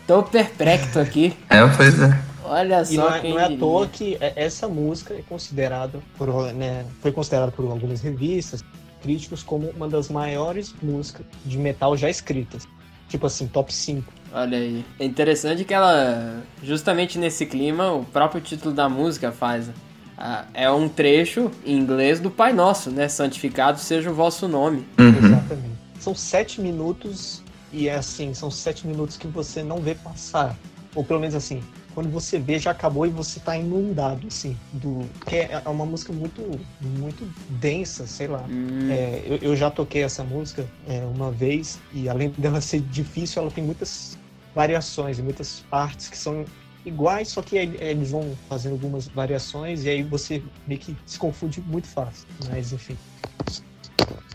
Tô 0.05 0.21
perplexo 0.21 0.99
aqui. 0.99 1.35
É, 1.49 1.65
pois 1.75 1.99
é. 2.01 2.19
Olha 2.43 2.81
E 2.81 2.85
só 2.85 3.09
não 3.09 3.15
é, 3.15 3.19
quem 3.19 3.31
não 3.33 3.39
é 3.39 3.45
à 3.45 3.57
toa 3.57 3.87
que 3.87 4.15
é- 4.21 4.33
essa 4.35 4.67
música 4.67 5.13
é 5.15 5.21
considerada 5.27 5.99
por, 6.17 6.27
né, 6.53 6.85
foi 7.01 7.11
considerada 7.11 7.51
por 7.51 7.65
algumas 7.71 7.99
revistas, 8.01 8.63
críticos, 9.01 9.43
como 9.43 9.69
uma 9.69 9.87
das 9.87 10.09
maiores 10.09 10.73
músicas 10.81 11.25
de 11.45 11.57
metal 11.57 11.95
já 11.95 12.09
escritas. 12.09 12.67
Tipo 13.09 13.27
assim, 13.27 13.47
top 13.47 13.73
5. 13.73 14.11
Olha 14.33 14.57
aí. 14.57 14.85
É 14.99 15.05
interessante 15.05 15.63
que 15.63 15.73
ela, 15.73 16.43
justamente 16.61 17.17
nesse 17.17 17.45
clima, 17.45 17.93
o 17.93 18.03
próprio 18.03 18.41
título 18.41 18.73
da 18.73 18.89
música 18.89 19.31
faz. 19.31 19.69
ah, 20.17 20.45
é 20.53 20.69
um 20.69 20.89
trecho 20.89 21.49
em 21.65 21.77
inglês 21.77 22.19
do 22.19 22.29
Pai 22.29 22.51
Nosso, 22.51 22.91
né? 22.91 23.07
Santificado 23.07 23.79
seja 23.79 24.11
o 24.11 24.13
vosso 24.13 24.47
nome. 24.47 24.85
Uhum. 24.99 25.07
Exatamente. 25.09 25.77
São 25.99 26.13
sete 26.13 26.59
minutos 26.59 27.41
e 27.71 27.87
é 27.87 27.95
assim, 27.95 28.33
são 28.33 28.49
sete 28.51 28.85
minutos 28.85 29.17
que 29.17 29.27
você 29.27 29.63
não 29.63 29.77
vê 29.77 29.95
passar. 29.95 30.55
Ou 30.95 31.03
pelo 31.03 31.19
menos 31.19 31.35
assim, 31.35 31.61
quando 31.97 32.11
você 32.11 32.37
vê 32.37 32.59
já 32.59 32.69
acabou 32.69 33.07
e 33.07 33.09
você 33.09 33.39
tá 33.39 33.57
inundado, 33.57 34.27
assim, 34.27 34.55
do. 34.71 35.03
Que 35.25 35.37
é 35.37 35.63
é 35.65 35.67
uma 35.67 35.83
música 35.83 36.13
muito, 36.13 36.43
muito 36.79 37.27
densa, 37.49 38.05
sei 38.05 38.27
lá. 38.27 38.45
Hum, 38.47 38.87
É, 38.91 39.23
eu, 39.25 39.37
eu 39.37 39.55
já 39.55 39.71
toquei 39.71 40.03
essa 40.03 40.23
música 40.23 40.63
é, 40.87 40.99
uma 40.99 41.31
vez 41.31 41.79
e 41.91 42.07
além 42.07 42.29
dela 42.37 42.61
ser 42.61 42.81
difícil, 42.81 43.41
ela 43.41 43.49
tem 43.49 43.63
muitas 43.63 44.15
variações 44.53 45.17
e 45.17 45.23
muitas 45.23 45.65
partes 45.71 46.07
que 46.07 46.15
são 46.15 46.45
iguais, 46.85 47.29
só 47.29 47.41
que 47.41 47.57
aí 47.57 47.75
eles 47.79 48.11
vão 48.11 48.37
fazendo 48.47 48.73
algumas 48.73 49.07
variações 49.07 49.83
e 49.83 49.89
aí 49.89 50.03
você 50.03 50.43
meio 50.67 50.79
que 50.79 50.95
se 51.03 51.17
confunde 51.17 51.63
muito 51.65 51.87
fácil. 51.87 52.27
Mas 52.47 52.71
enfim. 52.73 52.95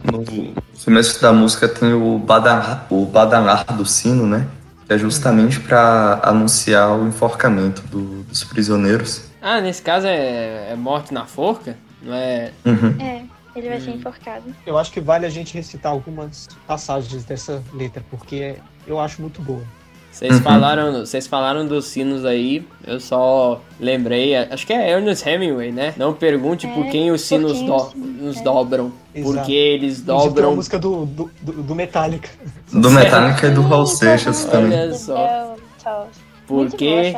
No 0.03 0.25
começo 0.85 1.23
da 1.23 1.33
música 1.33 1.69
tem 1.69 1.93
o 1.93 2.19
badanar, 2.19 2.89
o 2.91 3.07
badanar 3.07 3.65
do 3.77 3.87
sino, 3.87 4.27
né? 4.27 4.49
Que 4.93 4.97
é 4.97 4.99
justamente 4.99 5.59
para 5.59 6.21
anunciar 6.23 6.91
o 6.99 7.09
enforcamento 7.09 7.81
do- 7.87 8.23
dos 8.25 8.45
prisioneiros. 8.45 9.23
Ah, 9.41 9.59
nesse 9.59 9.81
caso 9.81 10.07
é, 10.07 10.73
é 10.73 10.77
morte 10.77 11.15
na 11.15 11.25
forca? 11.25 11.79
Não 12.03 12.13
é. 12.13 12.53
Uhum. 12.67 12.95
É, 13.01 13.23
ele 13.57 13.71
vai 13.71 13.81
ser 13.81 13.93
enforcado. 13.93 14.55
Eu 14.67 14.77
acho 14.77 14.93
que 14.93 15.01
vale 15.01 15.25
a 15.25 15.31
gente 15.31 15.55
recitar 15.55 15.91
algumas 15.93 16.47
passagens 16.67 17.25
dessa 17.25 17.63
letra, 17.73 18.05
porque 18.11 18.57
eu 18.87 19.01
acho 19.01 19.23
muito 19.23 19.41
boa. 19.41 19.63
Vocês 20.13 20.37
Uhum. 20.37 20.43
falaram, 20.43 20.93
vocês 21.01 21.27
falaram 21.27 21.67
dos 21.67 21.87
sinos 21.87 22.25
aí, 22.27 22.63
eu 22.87 23.01
só 23.01 23.61
lembrei, 23.81 24.37
acho 24.37 24.67
que 24.67 24.73
é 24.73 24.91
Ernest 24.91 25.27
Hemingway, 25.27 25.73
né? 25.73 25.95
Não 25.97 26.13
pergunte 26.13 26.67
por 26.69 26.85
É, 26.85 26.91
quem 26.91 27.11
os 27.11 27.23
por 27.23 27.27
sinos 27.29 27.53
quem 27.55 27.67
do- 27.67 27.75
os 27.77 27.91
sinos, 27.93 28.23
nos 28.23 28.37
é. 28.37 28.43
dobram. 28.43 28.93
Exato. 29.15 29.35
Porque 29.37 29.53
eles 29.53 30.01
Inclusive, 30.01 30.05
tem 30.07 30.15
uma 30.15 30.25
dobram. 30.27 30.55
música 30.57 30.79
do, 30.79 31.07
do, 31.07 31.31
do, 31.41 31.75
Metallica. 31.75 32.29
Do 32.71 32.91
Metallica 32.93 33.47
e 33.47 33.51
do 33.53 33.63
Raul 33.63 33.87
Seixas 33.87 34.45
também. 34.45 34.79
Olha 34.79 34.95
só. 34.95 35.55
Porque 36.47 37.17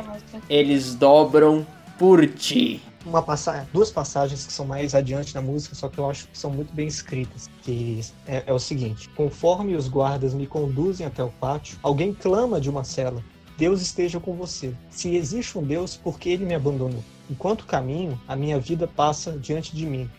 eles 0.49 0.95
dobram 0.95 1.67
por 1.99 2.25
ti. 2.29 2.81
Uma 3.05 3.23
passa 3.23 3.69
duas 3.73 3.91
passagens 3.91 4.47
que 4.47 4.53
são 4.53 4.65
mais 4.65 4.95
adiante 4.95 5.35
na 5.35 5.43
música, 5.43 5.75
só 5.75 5.89
que 5.89 5.99
eu 5.99 6.09
acho 6.09 6.29
que 6.29 6.39
são 6.39 6.51
muito 6.51 6.75
bem 6.75 6.87
escritas. 6.87 7.49
Que 7.63 8.01
é, 8.27 8.45
é 8.47 8.53
o 8.53 8.59
seguinte: 8.59 9.09
conforme 9.11 9.77
os 9.77 9.89
guardas 9.89 10.35
me 10.35 10.47
conduzem 10.47 11.07
até 11.07 11.23
o 11.23 11.31
pátio, 11.31 11.79
alguém 11.83 12.13
clama 12.13 12.61
de 12.61 12.71
uma 12.71 12.85
cela. 12.85 13.23
Deus 13.57 13.81
esteja 13.81 14.19
com 14.19 14.35
você. 14.35 14.75
Se 14.91 15.15
existe 15.15 15.57
um 15.57 15.63
Deus, 15.63 15.97
por 15.97 16.19
que 16.19 16.29
ele 16.31 16.45
me 16.45 16.55
abandonou? 16.55 17.05
Enquanto 17.31 17.67
caminho, 17.67 18.21
a 18.27 18.35
minha 18.35 18.59
vida 18.59 18.89
passa 18.89 19.39
diante 19.39 19.75
de 19.75 19.87
mim. 19.87 20.11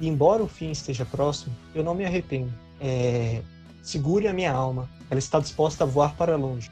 E 0.00 0.08
embora 0.08 0.42
o 0.42 0.48
fim 0.48 0.70
esteja 0.70 1.04
próximo, 1.04 1.54
eu 1.74 1.82
não 1.82 1.94
me 1.94 2.04
arrependo. 2.04 2.52
É, 2.80 3.42
Segure 3.84 4.26
a 4.26 4.32
minha 4.32 4.50
alma, 4.50 4.88
ela 5.10 5.18
está 5.18 5.38
disposta 5.38 5.84
a 5.84 5.86
voar 5.86 6.16
para 6.16 6.36
longe. 6.36 6.70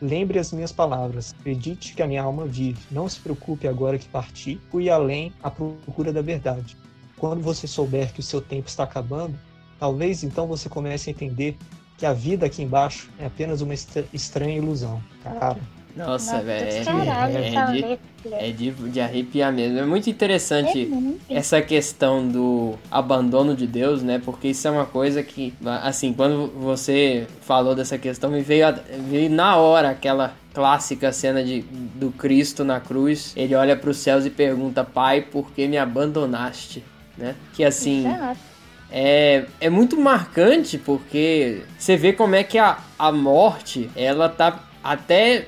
Lembre 0.00 0.38
as 0.38 0.50
minhas 0.52 0.72
palavras, 0.72 1.34
acredite 1.38 1.94
que 1.94 2.02
a 2.02 2.06
minha 2.06 2.22
alma 2.22 2.46
vive. 2.46 2.78
Não 2.90 3.08
se 3.08 3.20
preocupe 3.20 3.68
agora 3.68 3.98
que 3.98 4.08
parti, 4.08 4.58
fui 4.70 4.88
além 4.88 5.32
à 5.42 5.50
procura 5.50 6.12
da 6.12 6.22
verdade. 6.22 6.76
Quando 7.18 7.42
você 7.42 7.66
souber 7.66 8.12
que 8.12 8.20
o 8.20 8.22
seu 8.22 8.40
tempo 8.40 8.66
está 8.68 8.84
acabando, 8.84 9.38
talvez 9.78 10.24
então 10.24 10.46
você 10.46 10.70
comece 10.70 11.10
a 11.10 11.12
entender 11.12 11.56
que 11.98 12.06
a 12.06 12.14
vida 12.14 12.46
aqui 12.46 12.62
embaixo 12.62 13.10
é 13.18 13.26
apenas 13.26 13.60
uma 13.60 13.74
estra- 13.74 14.06
estranha 14.10 14.56
ilusão. 14.56 15.02
Cara, 15.22 15.58
Nossa, 16.06 16.32
Nossa, 16.32 16.44
velho. 16.44 16.66
É, 16.68 16.84
caralho, 16.84 17.36
é 17.36 17.72
de, 17.72 17.98
é 18.32 18.50
de, 18.50 18.70
de 18.70 19.00
arrepiar 19.00 19.52
mesmo. 19.52 19.78
É 19.78 19.84
muito 19.84 20.08
interessante 20.08 20.82
É 20.82 20.86
muito. 20.86 21.20
essa 21.28 21.60
questão 21.60 22.26
do 22.26 22.74
abandono 22.90 23.54
de 23.54 23.66
Deus, 23.66 24.02
né? 24.02 24.20
Porque 24.24 24.48
isso 24.48 24.66
é 24.66 24.70
uma 24.70 24.86
coisa 24.86 25.22
que, 25.22 25.54
assim, 25.82 26.12
quando 26.12 26.48
você 26.58 27.26
falou 27.42 27.74
dessa 27.74 27.98
questão, 27.98 28.30
me 28.30 28.40
veio, 28.40 28.66
veio 29.08 29.30
na 29.30 29.56
hora 29.56 29.90
aquela 29.90 30.34
clássica 30.52 31.12
cena 31.12 31.42
de, 31.44 31.62
do 31.62 32.10
Cristo 32.10 32.64
na 32.64 32.80
cruz. 32.80 33.32
Ele 33.36 33.54
olha 33.54 33.76
para 33.76 33.90
os 33.90 33.96
céus 33.98 34.24
e 34.26 34.30
pergunta: 34.30 34.82
Pai, 34.84 35.20
por 35.22 35.50
que 35.52 35.66
me 35.68 35.78
abandonaste? 35.78 36.82
Né? 37.16 37.34
Que 37.54 37.64
assim. 37.64 38.06
Exato. 38.06 38.50
É, 38.92 39.44
é 39.60 39.70
muito 39.70 39.96
marcante 40.00 40.76
porque 40.76 41.62
você 41.78 41.96
vê 41.96 42.12
como 42.12 42.34
é 42.34 42.42
que 42.42 42.58
a, 42.58 42.78
a 42.98 43.12
morte, 43.12 43.88
ela 43.94 44.28
tá 44.28 44.64
até, 44.82 45.46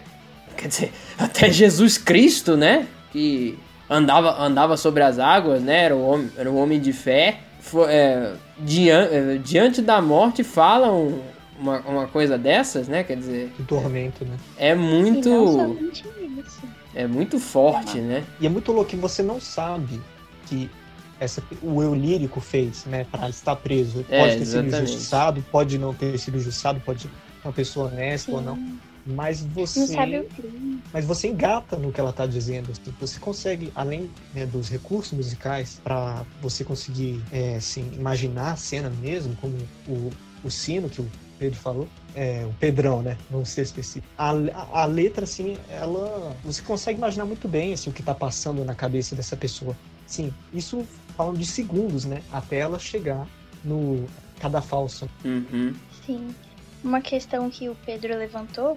quer 0.56 0.68
dizer, 0.68 0.92
até 1.18 1.50
Jesus 1.50 1.98
Cristo, 1.98 2.56
né? 2.56 2.86
Que 3.10 3.58
andava, 3.88 4.40
andava 4.42 4.76
sobre 4.76 5.02
as 5.02 5.18
águas, 5.18 5.62
né? 5.62 5.84
Era 5.84 5.96
um 5.96 6.04
homem, 6.08 6.30
era 6.36 6.50
um 6.50 6.56
homem 6.58 6.80
de 6.80 6.92
fé. 6.92 7.40
Fo- 7.60 7.84
é, 7.86 8.34
dian- 8.58 9.08
é, 9.10 9.38
diante 9.38 9.80
da 9.82 10.00
morte 10.02 10.42
fala 10.42 10.90
um- 10.92 11.20
uma, 11.58 11.78
uma 11.80 12.06
coisa 12.08 12.36
dessas, 12.36 12.88
né? 12.88 13.04
Quer 13.04 13.16
dizer, 13.16 13.52
que 13.56 13.62
tormento, 13.62 14.24
né? 14.24 14.36
é 14.58 14.72
E 14.72 14.74
não 14.74 14.82
muito, 14.82 15.28
isso. 15.28 16.58
é 16.94 17.06
muito 17.06 17.38
forte, 17.38 17.98
né? 17.98 18.24
E 18.40 18.46
é 18.46 18.48
muito 18.48 18.72
louco 18.72 18.90
que 18.90 18.96
você 18.96 19.22
não 19.22 19.40
sabe 19.40 20.00
que 20.46 20.68
essa, 21.20 21.40
o 21.62 21.80
eu 21.82 21.94
lírico 21.94 22.40
fez, 22.40 22.84
né, 22.86 23.06
para 23.10 23.28
estar 23.28 23.54
preso. 23.54 24.04
É, 24.10 24.18
pode 24.18 24.38
ter 24.38 24.44
sido 24.46 24.58
exatamente. 24.66 24.90
injustiçado, 24.90 25.44
pode 25.52 25.78
não 25.78 25.94
ter 25.94 26.18
sido 26.18 26.36
injustiçado, 26.36 26.80
pode 26.80 27.02
ser 27.02 27.10
uma 27.44 27.52
pessoa 27.52 27.86
honesta 27.86 28.32
ou 28.32 28.40
não. 28.42 28.58
Mas 29.04 29.42
Não 29.42 29.66
sabe 29.86 30.20
você, 30.20 30.52
mas 30.92 31.04
você 31.04 31.28
engata 31.28 31.76
no 31.76 31.92
que 31.92 32.00
ela 32.00 32.12
tá 32.12 32.26
dizendo. 32.26 32.70
assim. 32.70 32.94
Você 33.00 33.18
consegue, 33.18 33.72
além 33.74 34.10
né, 34.32 34.46
dos 34.46 34.68
recursos 34.68 35.12
musicais, 35.12 35.80
para 35.82 36.24
você 36.40 36.64
conseguir, 36.64 37.20
é, 37.32 37.56
assim, 37.56 37.90
imaginar 37.94 38.52
a 38.52 38.56
cena 38.56 38.90
mesmo, 38.90 39.34
como 39.36 39.56
o, 39.88 40.10
o 40.44 40.50
sino 40.50 40.88
que 40.88 41.00
o 41.00 41.10
Pedro 41.38 41.58
falou, 41.58 41.88
é, 42.14 42.46
o 42.48 42.54
Pedrão, 42.54 43.02
né? 43.02 43.18
Vamos 43.28 43.48
ser 43.48 43.62
específico. 43.62 44.06
A, 44.16 44.30
a, 44.30 44.82
a 44.82 44.84
letra, 44.84 45.24
assim, 45.24 45.56
ela. 45.68 46.36
Você 46.44 46.62
consegue 46.62 46.98
imaginar 46.98 47.24
muito 47.24 47.48
bem 47.48 47.72
assim, 47.72 47.90
o 47.90 47.92
que 47.92 48.02
tá 48.02 48.14
passando 48.14 48.64
na 48.64 48.74
cabeça 48.74 49.16
dessa 49.16 49.36
pessoa. 49.36 49.76
Sim, 50.06 50.32
isso 50.52 50.86
falando 51.16 51.38
de 51.38 51.46
segundos, 51.46 52.04
né? 52.04 52.22
Até 52.30 52.58
ela 52.58 52.78
chegar 52.78 53.26
no 53.64 54.06
cadafalso. 54.38 55.08
Uhum. 55.24 55.74
Sim. 56.04 56.34
Uma 56.82 57.00
questão 57.00 57.48
que 57.48 57.68
o 57.68 57.76
Pedro 57.86 58.16
levantou, 58.18 58.76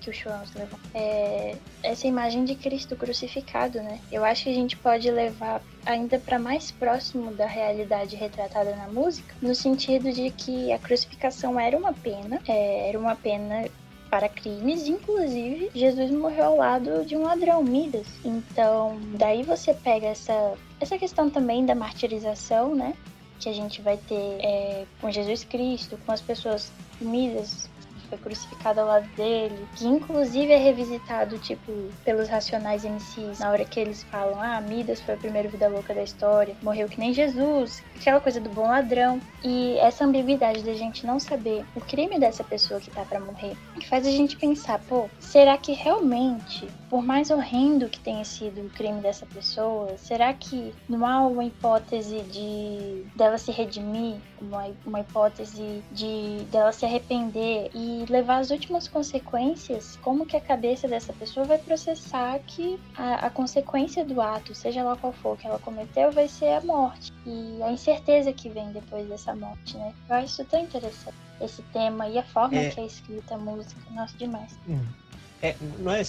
que 0.00 0.10
o 0.10 0.12
Schwanz 0.12 0.52
levantou, 0.54 0.90
é 0.94 1.56
essa 1.82 2.06
imagem 2.06 2.44
de 2.44 2.54
Cristo 2.54 2.96
crucificado, 2.96 3.80
né? 3.82 4.00
Eu 4.10 4.24
acho 4.24 4.44
que 4.44 4.50
a 4.50 4.54
gente 4.54 4.76
pode 4.76 5.10
levar 5.10 5.62
ainda 5.84 6.18
para 6.18 6.38
mais 6.38 6.70
próximo 6.70 7.32
da 7.32 7.46
realidade 7.46 8.16
retratada 8.16 8.74
na 8.74 8.88
música, 8.88 9.34
no 9.40 9.54
sentido 9.54 10.12
de 10.12 10.30
que 10.30 10.72
a 10.72 10.78
crucificação 10.78 11.58
era 11.60 11.76
uma 11.76 11.92
pena, 11.92 12.40
é, 12.48 12.88
era 12.88 12.98
uma 12.98 13.14
pena 13.14 13.66
para 14.10 14.28
crimes, 14.28 14.88
inclusive 14.88 15.70
Jesus 15.72 16.10
morreu 16.10 16.46
ao 16.46 16.56
lado 16.56 17.04
de 17.04 17.16
um 17.16 17.22
ladrão, 17.22 17.62
Midas. 17.62 18.06
Então, 18.24 18.98
daí 19.16 19.44
você 19.44 19.72
pega 19.72 20.08
essa, 20.08 20.54
essa 20.80 20.98
questão 20.98 21.30
também 21.30 21.64
da 21.64 21.76
martirização, 21.76 22.74
né? 22.74 22.94
Que 23.38 23.48
a 23.48 23.52
gente 23.52 23.80
vai 23.80 23.96
ter 23.96 24.38
é, 24.40 24.84
com 25.00 25.10
Jesus 25.10 25.44
Cristo, 25.44 25.98
com 26.04 26.12
as 26.12 26.20
pessoas 26.20 26.72
Midas 27.00 27.70
foi 28.10 28.18
crucificado 28.18 28.80
ao 28.80 28.86
lado 28.86 29.08
dele, 29.16 29.66
que 29.76 29.86
inclusive 29.86 30.52
é 30.52 30.58
revisitado, 30.58 31.38
tipo, 31.38 31.72
pelos 32.04 32.28
racionais 32.28 32.84
MCs, 32.84 33.38
na 33.38 33.50
hora 33.50 33.64
que 33.64 33.78
eles 33.78 34.02
falam, 34.02 34.40
ah, 34.40 34.60
Midas 34.60 35.00
foi 35.00 35.14
o 35.14 35.18
primeiro 35.18 35.48
vida 35.48 35.68
louca 35.68 35.94
da 35.94 36.02
história, 36.02 36.54
morreu 36.62 36.88
que 36.88 36.98
nem 36.98 37.14
Jesus, 37.14 37.82
aquela 37.96 38.20
coisa 38.20 38.40
do 38.40 38.50
bom 38.50 38.66
ladrão. 38.66 39.20
E 39.42 39.78
essa 39.78 40.04
ambiguidade 40.04 40.62
da 40.62 40.74
gente 40.74 41.06
não 41.06 41.18
saber 41.20 41.64
o 41.74 41.80
crime 41.80 42.18
dessa 42.18 42.42
pessoa 42.44 42.80
que 42.80 42.90
tá 42.90 43.04
pra 43.04 43.20
morrer, 43.20 43.56
que 43.78 43.88
faz 43.88 44.06
a 44.06 44.10
gente 44.10 44.36
pensar, 44.36 44.78
pô, 44.80 45.08
será 45.18 45.56
que 45.56 45.72
realmente, 45.72 46.68
por 46.90 47.02
mais 47.04 47.30
horrendo 47.30 47.88
que 47.88 48.00
tenha 48.00 48.24
sido 48.24 48.62
o 48.62 48.70
crime 48.70 49.00
dessa 49.00 49.24
pessoa, 49.24 49.96
será 49.96 50.34
que 50.34 50.74
não 50.88 51.06
há 51.06 51.24
uma 51.24 51.44
hipótese 51.44 52.20
de 52.22 53.06
dela 53.14 53.38
se 53.38 53.52
redimir, 53.52 54.16
uma, 54.42 54.66
uma 54.84 55.00
hipótese 55.00 55.84
de 55.92 56.44
dela 56.50 56.72
se 56.72 56.84
arrepender 56.84 57.70
e 57.72 58.04
levar 58.10 58.38
as 58.38 58.50
últimas 58.50 58.88
consequências? 58.88 59.96
Como 60.02 60.26
que 60.26 60.36
a 60.36 60.40
cabeça 60.40 60.88
dessa 60.88 61.12
pessoa 61.12 61.46
vai 61.46 61.58
processar 61.58 62.40
que 62.40 62.78
a, 62.96 63.26
a 63.26 63.30
consequência 63.30 64.04
do 64.04 64.20
ato, 64.20 64.52
seja 64.52 64.82
lá 64.82 64.96
qual 64.96 65.12
for 65.12 65.38
que 65.38 65.46
ela 65.46 65.60
cometeu, 65.60 66.10
vai 66.10 66.26
ser 66.26 66.54
a 66.54 66.60
morte 66.60 67.12
e 67.24 67.62
a 67.62 67.70
incerteza 67.70 68.32
que 68.32 68.48
vem 68.48 68.72
depois 68.72 69.08
dessa 69.08 69.34
morte, 69.36 69.76
né? 69.76 69.94
Eu 70.08 70.16
acho 70.16 70.26
isso 70.26 70.44
tão 70.46 70.60
interessante 70.60 71.14
esse 71.40 71.62
tema 71.72 72.08
e 72.08 72.18
a 72.18 72.22
forma 72.24 72.58
É. 72.58 72.70
que 72.70 72.80
é 72.80 72.86
escrita 72.86 73.36
a 73.36 73.38
música, 73.38 73.80
nossa 73.92 74.16
demais. 74.18 74.58
É, 75.42 75.54
não 75.78 75.92
é, 75.92 76.02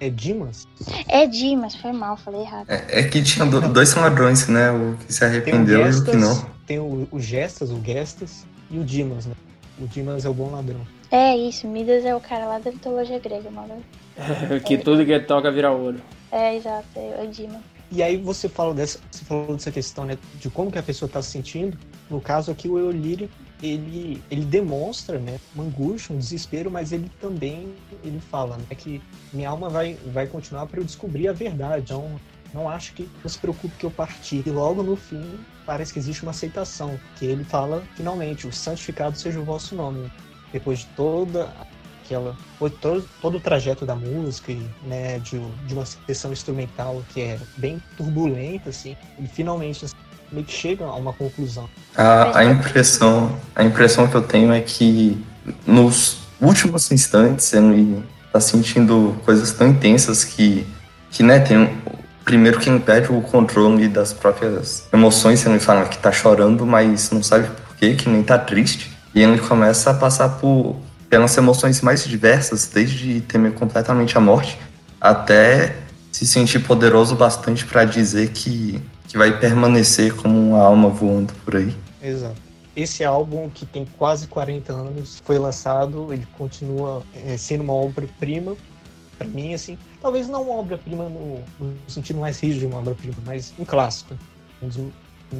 é 0.00 0.08
Dimas? 0.10 0.66
É 1.08 1.26
Dimas, 1.26 1.74
foi 1.74 1.92
mal, 1.92 2.16
falei 2.16 2.42
errado. 2.42 2.68
É, 2.70 3.00
é 3.00 3.02
que 3.04 3.22
tinha 3.22 3.44
do- 3.46 3.60
dois 3.72 3.94
ladrões, 3.94 4.46
né? 4.48 4.70
O 4.70 4.96
que 4.96 5.12
se 5.12 5.24
arrependeu 5.24 5.80
e 5.80 5.82
o 5.82 5.86
que 5.86 5.92
Gestas, 5.92 6.20
não. 6.20 6.46
tem 6.66 6.78
o, 6.78 7.08
o 7.10 7.20
Gestas, 7.20 7.70
o 7.70 7.80
Gestas 7.84 8.46
e 8.70 8.78
o 8.78 8.84
Dimas, 8.84 9.26
né? 9.26 9.34
O 9.80 9.86
Dimas 9.86 10.24
é 10.24 10.28
o 10.28 10.34
bom 10.34 10.50
ladrão. 10.50 10.80
É 11.10 11.36
isso, 11.36 11.66
Midas 11.66 12.04
é 12.04 12.14
o 12.14 12.20
cara 12.20 12.46
lá 12.46 12.58
da 12.58 12.70
mitologia 12.70 13.18
grega, 13.18 13.50
mano. 13.50 13.82
que 14.66 14.76
tudo 14.78 15.04
que 15.06 15.18
toca 15.20 15.50
vira 15.50 15.70
ouro. 15.70 16.00
É, 16.30 16.56
exato, 16.56 16.86
é 16.96 17.24
o 17.24 17.30
Dimas. 17.30 17.60
E 17.90 18.02
aí 18.02 18.18
você 18.18 18.48
falou 18.48 18.74
dessa, 18.74 18.98
você 19.10 19.24
falou 19.24 19.54
dessa 19.54 19.70
questão, 19.70 20.04
né, 20.04 20.18
de 20.38 20.50
como 20.50 20.70
que 20.70 20.78
a 20.78 20.82
pessoa 20.82 21.06
está 21.06 21.22
se 21.22 21.30
sentindo. 21.30 21.78
No 22.10 22.20
caso 22.20 22.50
aqui, 22.50 22.68
o 22.68 22.78
eu 22.78 22.90
lírico, 22.90 23.32
ele, 23.62 24.22
ele 24.30 24.44
demonstra, 24.44 25.18
né, 25.18 25.38
uma 25.54 25.64
angústia, 25.64 26.14
um 26.14 26.18
desespero, 26.18 26.70
mas 26.70 26.92
ele 26.92 27.10
também, 27.20 27.74
ele 28.04 28.20
fala, 28.20 28.56
né, 28.56 28.74
que 28.76 29.02
minha 29.32 29.48
alma 29.48 29.68
vai, 29.68 29.94
vai 30.12 30.26
continuar 30.26 30.66
para 30.66 30.80
eu 30.80 30.84
descobrir 30.84 31.28
a 31.28 31.32
verdade. 31.32 31.82
Então, 31.82 32.18
não 32.54 32.68
acho 32.68 32.94
que 32.94 33.08
não 33.22 33.28
se 33.28 33.38
preocupe 33.38 33.74
que 33.76 33.84
eu 33.84 33.90
parti. 33.90 34.42
E 34.44 34.50
logo 34.50 34.82
no 34.82 34.96
fim, 34.96 35.38
parece 35.66 35.92
que 35.92 35.98
existe 35.98 36.22
uma 36.22 36.30
aceitação, 36.30 36.98
que 37.18 37.26
ele 37.26 37.44
fala, 37.44 37.82
finalmente, 37.94 38.46
o 38.46 38.52
santificado 38.52 39.18
seja 39.18 39.38
o 39.38 39.44
vosso 39.44 39.74
nome. 39.74 40.10
Depois 40.52 40.80
de 40.80 40.86
toda 40.96 41.52
aquela 42.08 42.34
todo, 42.80 43.06
todo 43.20 43.36
o 43.36 43.40
trajeto 43.40 43.84
da 43.84 43.94
música 43.94 44.52
né 44.82 45.18
de, 45.18 45.38
de 45.66 45.74
uma 45.74 45.84
sessão 45.84 46.32
instrumental 46.32 47.04
que 47.12 47.20
é 47.20 47.38
bem 47.58 47.82
turbulenta 47.98 48.70
assim 48.70 48.96
ele 49.18 49.28
finalmente 49.28 49.84
meio 50.32 50.44
que 50.44 50.52
chega 50.52 50.84
a 50.84 50.94
uma 50.94 51.12
conclusão 51.12 51.68
A, 51.96 52.38
a 52.40 52.44
impressão, 52.44 53.34
a 53.54 53.64
impressão 53.64 54.06
que 54.06 54.14
eu 54.14 54.22
tenho 54.22 54.52
é 54.52 54.60
que 54.60 55.22
nos 55.66 56.18
últimos 56.40 56.90
instantes 56.92 57.52
ele 57.52 58.02
tá 58.32 58.40
sentindo 58.40 59.16
coisas 59.24 59.52
tão 59.52 59.68
intensas 59.68 60.24
que, 60.24 60.66
que 61.10 61.22
né, 61.22 61.40
tem 61.40 61.58
um- 61.58 61.76
primeiro 62.24 62.60
que 62.60 62.68
impede 62.68 63.10
o 63.10 63.22
controle 63.22 63.88
das 63.88 64.12
próprias 64.12 64.84
emoções, 64.92 65.44
ele 65.46 65.58
fala 65.58 65.86
que 65.86 65.96
tá 65.96 66.12
chorando, 66.12 66.66
mas 66.66 67.10
não 67.10 67.22
sabe 67.22 67.48
por 67.48 67.74
quê, 67.76 67.94
que 67.94 68.06
nem 68.06 68.22
tá 68.22 68.38
triste. 68.38 68.90
E 69.14 69.22
ele 69.22 69.38
começa 69.38 69.90
a 69.90 69.94
passar 69.94 70.28
por 70.28 70.76
pelas 71.08 71.34
emoções 71.38 71.80
mais 71.80 72.04
diversas, 72.04 72.66
desde 72.66 73.22
temer 73.22 73.52
completamente 73.52 74.18
a 74.18 74.20
morte 74.20 74.58
até 75.00 75.74
se 76.12 76.26
sentir 76.26 76.58
poderoso 76.58 77.14
bastante 77.16 77.64
para 77.64 77.86
dizer 77.86 78.28
que, 78.28 78.78
que 79.08 79.18
vai 79.18 79.38
permanecer 79.38 80.14
como 80.14 80.38
uma 80.38 80.60
alma 80.60 80.88
voando 80.88 81.32
por 81.44 81.56
aí. 81.56 81.74
exato 82.02 82.48
esse 82.76 83.02
álbum 83.02 83.50
que 83.50 83.66
tem 83.66 83.84
quase 83.98 84.28
40 84.28 84.72
anos 84.72 85.20
foi 85.24 85.36
lançado 85.36 86.12
ele 86.12 86.26
continua 86.36 87.02
é, 87.26 87.36
sendo 87.36 87.64
uma 87.64 87.72
obra 87.72 88.06
prima 88.20 88.56
Pra 89.18 89.26
mim, 89.26 89.52
assim, 89.52 89.76
talvez 90.00 90.28
não 90.28 90.42
uma 90.42 90.54
obra-prima 90.54 91.08
no, 91.08 91.42
no 91.58 91.76
sentido 91.88 92.20
mais 92.20 92.38
rígido 92.38 92.60
de 92.60 92.66
uma 92.66 92.78
obra-prima, 92.78 93.16
mas 93.26 93.52
um 93.58 93.64
clássico. 93.64 94.16
Um 94.62 94.68
dos 94.68 94.92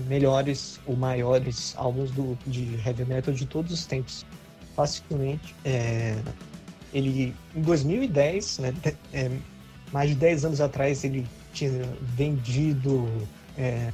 melhores 0.09 0.81
ou 0.85 0.97
maiores 0.97 1.74
álbuns 1.77 2.11
do, 2.11 2.36
de 2.45 2.74
heavy 2.85 3.05
metal 3.05 3.32
de 3.32 3.47
todos 3.47 3.73
os 3.73 3.86
tempos. 3.86 4.27
Facilmente. 4.74 5.55
É, 5.65 6.16
ele, 6.93 7.35
em 7.55 7.62
2010, 7.62 8.59
né, 8.59 8.74
é, 9.12 9.31
mais 9.93 10.11
de 10.11 10.16
10 10.16 10.47
anos 10.47 10.61
atrás, 10.61 11.05
ele 11.05 11.24
tinha 11.53 11.70
vendido. 12.16 13.09
É, 13.59 13.93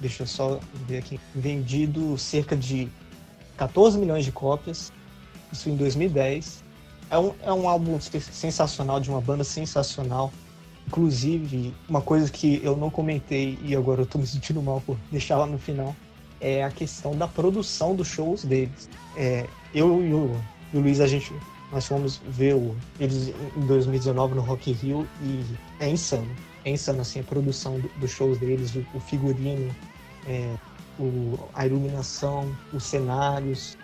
deixa 0.00 0.22
eu 0.22 0.26
só 0.26 0.58
ver 0.86 0.98
aqui. 0.98 1.20
Vendido 1.34 2.16
cerca 2.18 2.56
de 2.56 2.88
14 3.56 3.98
milhões 3.98 4.24
de 4.24 4.32
cópias. 4.32 4.92
Isso 5.52 5.68
em 5.68 5.76
2010. 5.76 6.64
É 7.10 7.18
um, 7.18 7.32
é 7.42 7.52
um 7.52 7.68
álbum 7.68 8.00
sensacional, 8.00 8.98
de 8.98 9.10
uma 9.10 9.20
banda 9.20 9.44
sensacional. 9.44 10.32
Inclusive, 10.86 11.74
uma 11.88 12.00
coisa 12.00 12.30
que 12.30 12.60
eu 12.62 12.76
não 12.76 12.90
comentei 12.90 13.58
e 13.62 13.74
agora 13.76 14.02
eu 14.02 14.06
tô 14.06 14.18
me 14.18 14.26
sentindo 14.26 14.60
mal 14.62 14.80
por 14.84 14.96
deixar 15.10 15.36
lá 15.38 15.46
no 15.46 15.58
final 15.58 15.94
é 16.40 16.62
a 16.62 16.70
questão 16.70 17.16
da 17.16 17.26
produção 17.26 17.94
dos 17.94 18.08
shows 18.08 18.44
deles. 18.44 18.88
É, 19.16 19.46
eu 19.74 20.04
e 20.04 20.12
o, 20.12 20.36
e 20.72 20.76
o 20.76 20.80
Luiz, 20.80 21.00
a 21.00 21.06
gente, 21.06 21.32
nós 21.72 21.86
fomos 21.86 22.20
ver 22.28 22.54
o- 22.54 22.76
eles 23.00 23.28
em 23.56 23.60
2019 23.66 24.34
no 24.34 24.42
Rock 24.42 24.72
Rio 24.72 25.06
e 25.22 25.42
é 25.80 25.88
insano. 25.88 26.28
É 26.64 26.70
insano, 26.70 27.00
assim, 27.02 27.20
a 27.20 27.22
produção 27.24 27.78
do- 27.78 27.88
dos 27.98 28.10
shows 28.10 28.38
deles, 28.38 28.74
o, 28.74 28.84
o 28.94 29.00
figurino, 29.00 29.74
é, 30.26 30.54
o- 30.98 31.38
a 31.54 31.66
iluminação, 31.66 32.50
os 32.72 32.84
cenários. 32.84 33.76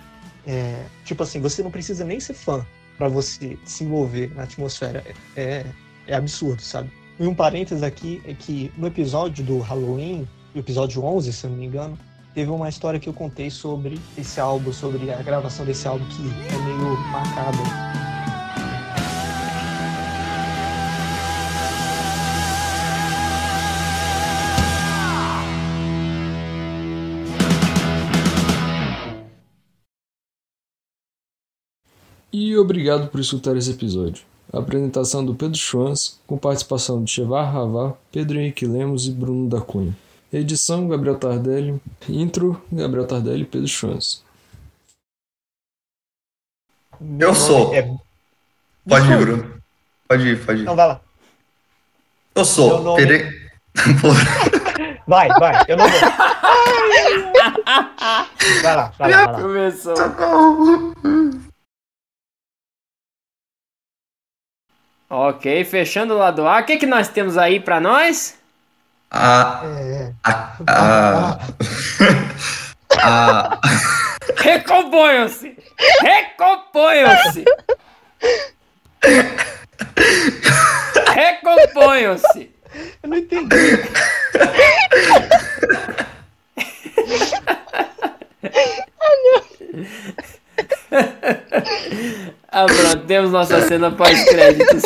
É, 0.47 0.85
tipo 1.05 1.23
assim, 1.23 1.41
você 1.41 1.63
não 1.63 1.71
precisa 1.71 2.05
nem 2.05 2.19
ser 2.19 2.35
fã 2.35 2.65
para 2.97 3.09
você 3.09 3.59
se 3.65 3.85
envolver 3.85 4.33
na 4.35 4.45
atmosfera. 4.45 5.05
É, 5.37 5.67
é 6.07 6.15
absurdo, 6.15 6.63
sabe? 6.63 6.91
E 7.19 7.27
um 7.27 7.35
parênteses 7.35 7.83
aqui 7.83 8.23
é 8.27 8.33
que 8.33 8.73
no 8.79 8.87
episódio 8.87 9.45
do 9.45 9.59
Halloween, 9.59 10.27
episódio 10.55 11.05
11, 11.05 11.33
se 11.33 11.45
eu 11.45 11.51
não 11.51 11.59
me 11.59 11.67
engano, 11.67 11.99
teve 12.35 12.51
uma 12.51 12.69
história 12.69 12.99
que 12.99 13.09
eu 13.09 13.13
contei 13.13 13.51
sobre 13.51 14.01
esse 14.17 14.41
álbum, 14.41 14.73
sobre 14.73 15.13
a 15.13 15.23
gravação 15.23 15.67
desse 15.67 15.87
álbum 15.87 16.05
que 16.07 16.23
é 16.23 16.59
meio 16.65 16.97
macabra. 17.11 18.10
E 32.33 32.57
obrigado 32.57 33.09
por 33.09 33.21
escutar 33.21 33.57
esse 33.57 33.71
episódio. 33.73 34.23
A 34.53 34.59
apresentação 34.59 35.25
do 35.25 35.35
Pedro 35.35 35.57
Schwanz, 35.59 36.19
com 36.27 36.37
participação 36.37 37.03
de 37.05 37.11
Chevar 37.11 37.53
Ravá, 37.53 37.95
Pedro 38.13 38.39
Henrique 38.39 38.67
Lemos 38.67 39.07
e 39.07 39.11
Bruno 39.13 39.49
da 39.49 39.61
Cunha. 39.61 39.97
Edição 40.33 40.89
Gabriel 40.89 41.17
Tardelli. 41.19 41.81
Intro 42.09 42.61
Gabriel 42.71 43.07
Tardelli 43.07 43.43
e 43.43 43.47
Pedro 43.47 43.69
Schwanz. 43.69 44.23
Eu 47.19 47.35
sou. 47.35 47.75
É... 47.75 47.83
Pode 48.89 49.11
ir. 49.13 49.19
Bruno. 49.19 49.55
Pode 50.09 50.29
ir, 50.29 50.45
pode 50.45 50.61
ir. 50.61 50.65
Não, 50.65 50.77
vai 50.77 50.89
lá. 50.89 51.01
Eu 52.35 52.45
sou. 52.45 52.83
nome- 52.83 53.07
Pere... 53.07 53.51
Vai, 55.07 55.29
vai, 55.29 55.65
eu 55.67 55.77
não 55.77 55.89
vou. 55.89 56.01
Vai 58.63 58.77
lá, 58.77 58.93
vai 58.97 59.11
lá, 59.11 59.27
vai 59.27 59.33
lá. 59.33 59.41
Começou. 59.43 59.95
Ok, 65.13 65.65
fechando 65.65 66.15
o 66.15 66.19
lado 66.19 66.47
A. 66.47 66.61
O 66.61 66.65
que, 66.65 66.77
que 66.77 66.87
nós 66.87 67.09
temos 67.09 67.37
aí 67.37 67.59
pra 67.59 67.81
nós? 67.81 68.39
A. 69.11 69.61
A. 70.23 70.57
A. 70.69 71.37
a 73.03 73.61
Recomponham-se! 74.39 75.59
Recomponham-se! 76.01 77.45
Recomponham-se! 81.13 82.55
eu 83.03 83.11
não 83.11 83.17
entendi. 83.17 83.49
Ah, 89.03 90.40
pronto, 92.67 93.07
temos 93.07 93.31
nossa 93.31 93.61
cena 93.67 93.91
pós-créditos. 93.93 94.83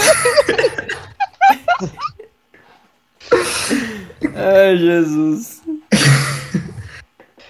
Ai, 4.35 4.76
Jesus. 4.76 5.62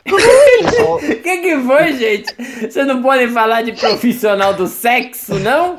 O 0.07 0.99
que, 0.99 1.39
que 1.39 1.59
foi, 1.63 1.93
gente? 1.97 2.35
Vocês 2.61 2.87
não 2.87 3.03
podem 3.03 3.29
falar 3.29 3.63
de 3.63 3.73
profissional 3.73 4.53
do 4.55 4.67
sexo, 4.67 5.35
não? 5.41 5.79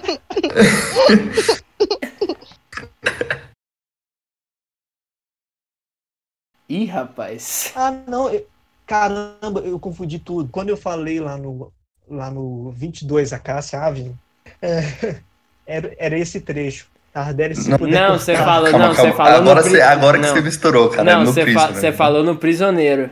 Ih, 6.67 6.85
rapaz. 6.85 7.71
Ah, 7.75 7.91
não. 7.91 8.29
eu- 8.29 8.47
Caramba, 8.85 9.61
eu 9.61 9.79
confundi 9.79 10.19
tudo. 10.19 10.49
Quando 10.51 10.69
eu 10.69 10.77
falei 10.77 11.19
lá 11.19 11.37
no, 11.37 11.71
lá 12.09 12.29
no 12.31 12.71
22 12.71 13.33
Acácia 13.33 13.79
Avenue, 13.79 14.15
é, 14.61 15.15
era, 15.65 15.93
era 15.97 16.17
esse 16.17 16.41
trecho. 16.41 16.87
Tardelli 17.13 17.55
se 17.55 17.69
Não, 17.69 17.77
puder 17.77 18.09
Não, 18.09 18.19
você 18.19 18.35
falou, 18.35 18.69
Calma, 18.71 18.87
não, 18.87 18.95
calma. 18.95 19.11
você 19.11 19.17
falou 19.17 19.33
agora 19.39 19.61
no 19.69 19.83
agora 19.83 20.19
que 20.19 20.27
você 20.27 20.41
misturou, 20.41 20.89
cara. 20.89 21.03
Não, 21.03 21.23
no 21.23 21.31
você 21.31 21.43
Prisma, 21.43 21.61
fa- 21.61 21.67
né? 21.69 21.73
você 21.79 21.91
falou 21.93 22.23
no 22.23 22.35
prisioneiro. 22.35 23.09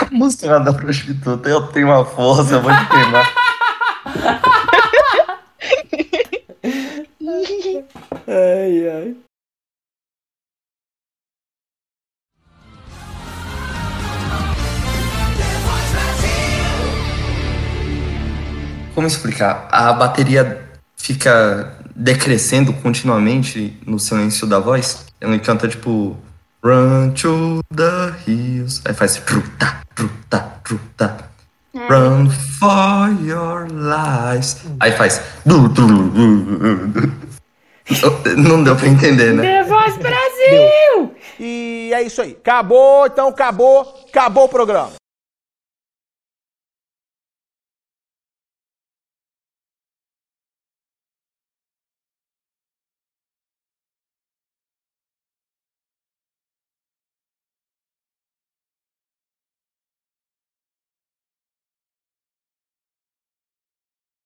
A 0.00 0.06
música 0.10 0.58
da 0.58 0.72
prostituta, 0.72 1.48
eu 1.50 1.66
tenho 1.68 1.86
uma 1.88 2.04
força, 2.04 2.54
eu 2.54 2.62
vou 2.62 2.72
te 2.72 2.86
queimar. 2.88 3.28
Ai, 8.26 8.88
ai. 8.88 9.16
Explicar? 19.08 19.68
A 19.70 19.92
bateria 19.92 20.64
fica 20.96 21.74
decrescendo 21.94 22.72
continuamente 22.72 23.76
no 23.84 23.98
silêncio 23.98 24.46
da 24.46 24.58
voz. 24.60 25.06
Ela 25.20 25.38
canta 25.38 25.66
tipo 25.66 26.16
Run 26.64 27.10
to 27.10 27.60
the 27.74 28.14
hills. 28.26 28.80
Aí 28.84 28.94
faz 28.94 29.16
truta, 29.16 29.82
truta, 29.94 30.52
truta. 30.62 31.28
Run 31.74 32.28
for 32.30 33.08
your 33.24 33.66
lives. 33.70 34.58
Aí 34.80 34.92
faz. 34.92 35.20
Não 35.44 35.68
deu 38.62 38.76
pra 38.76 38.86
entender, 38.86 39.32
né? 39.32 39.42
The 39.42 39.62
Voz 39.64 39.96
Brasil! 39.96 41.14
E 41.40 41.90
é 41.94 42.02
isso 42.02 42.20
aí. 42.20 42.36
Acabou, 42.40 43.06
então 43.06 43.28
acabou, 43.28 44.04
acabou 44.08 44.44
o 44.44 44.48
programa. 44.48 44.90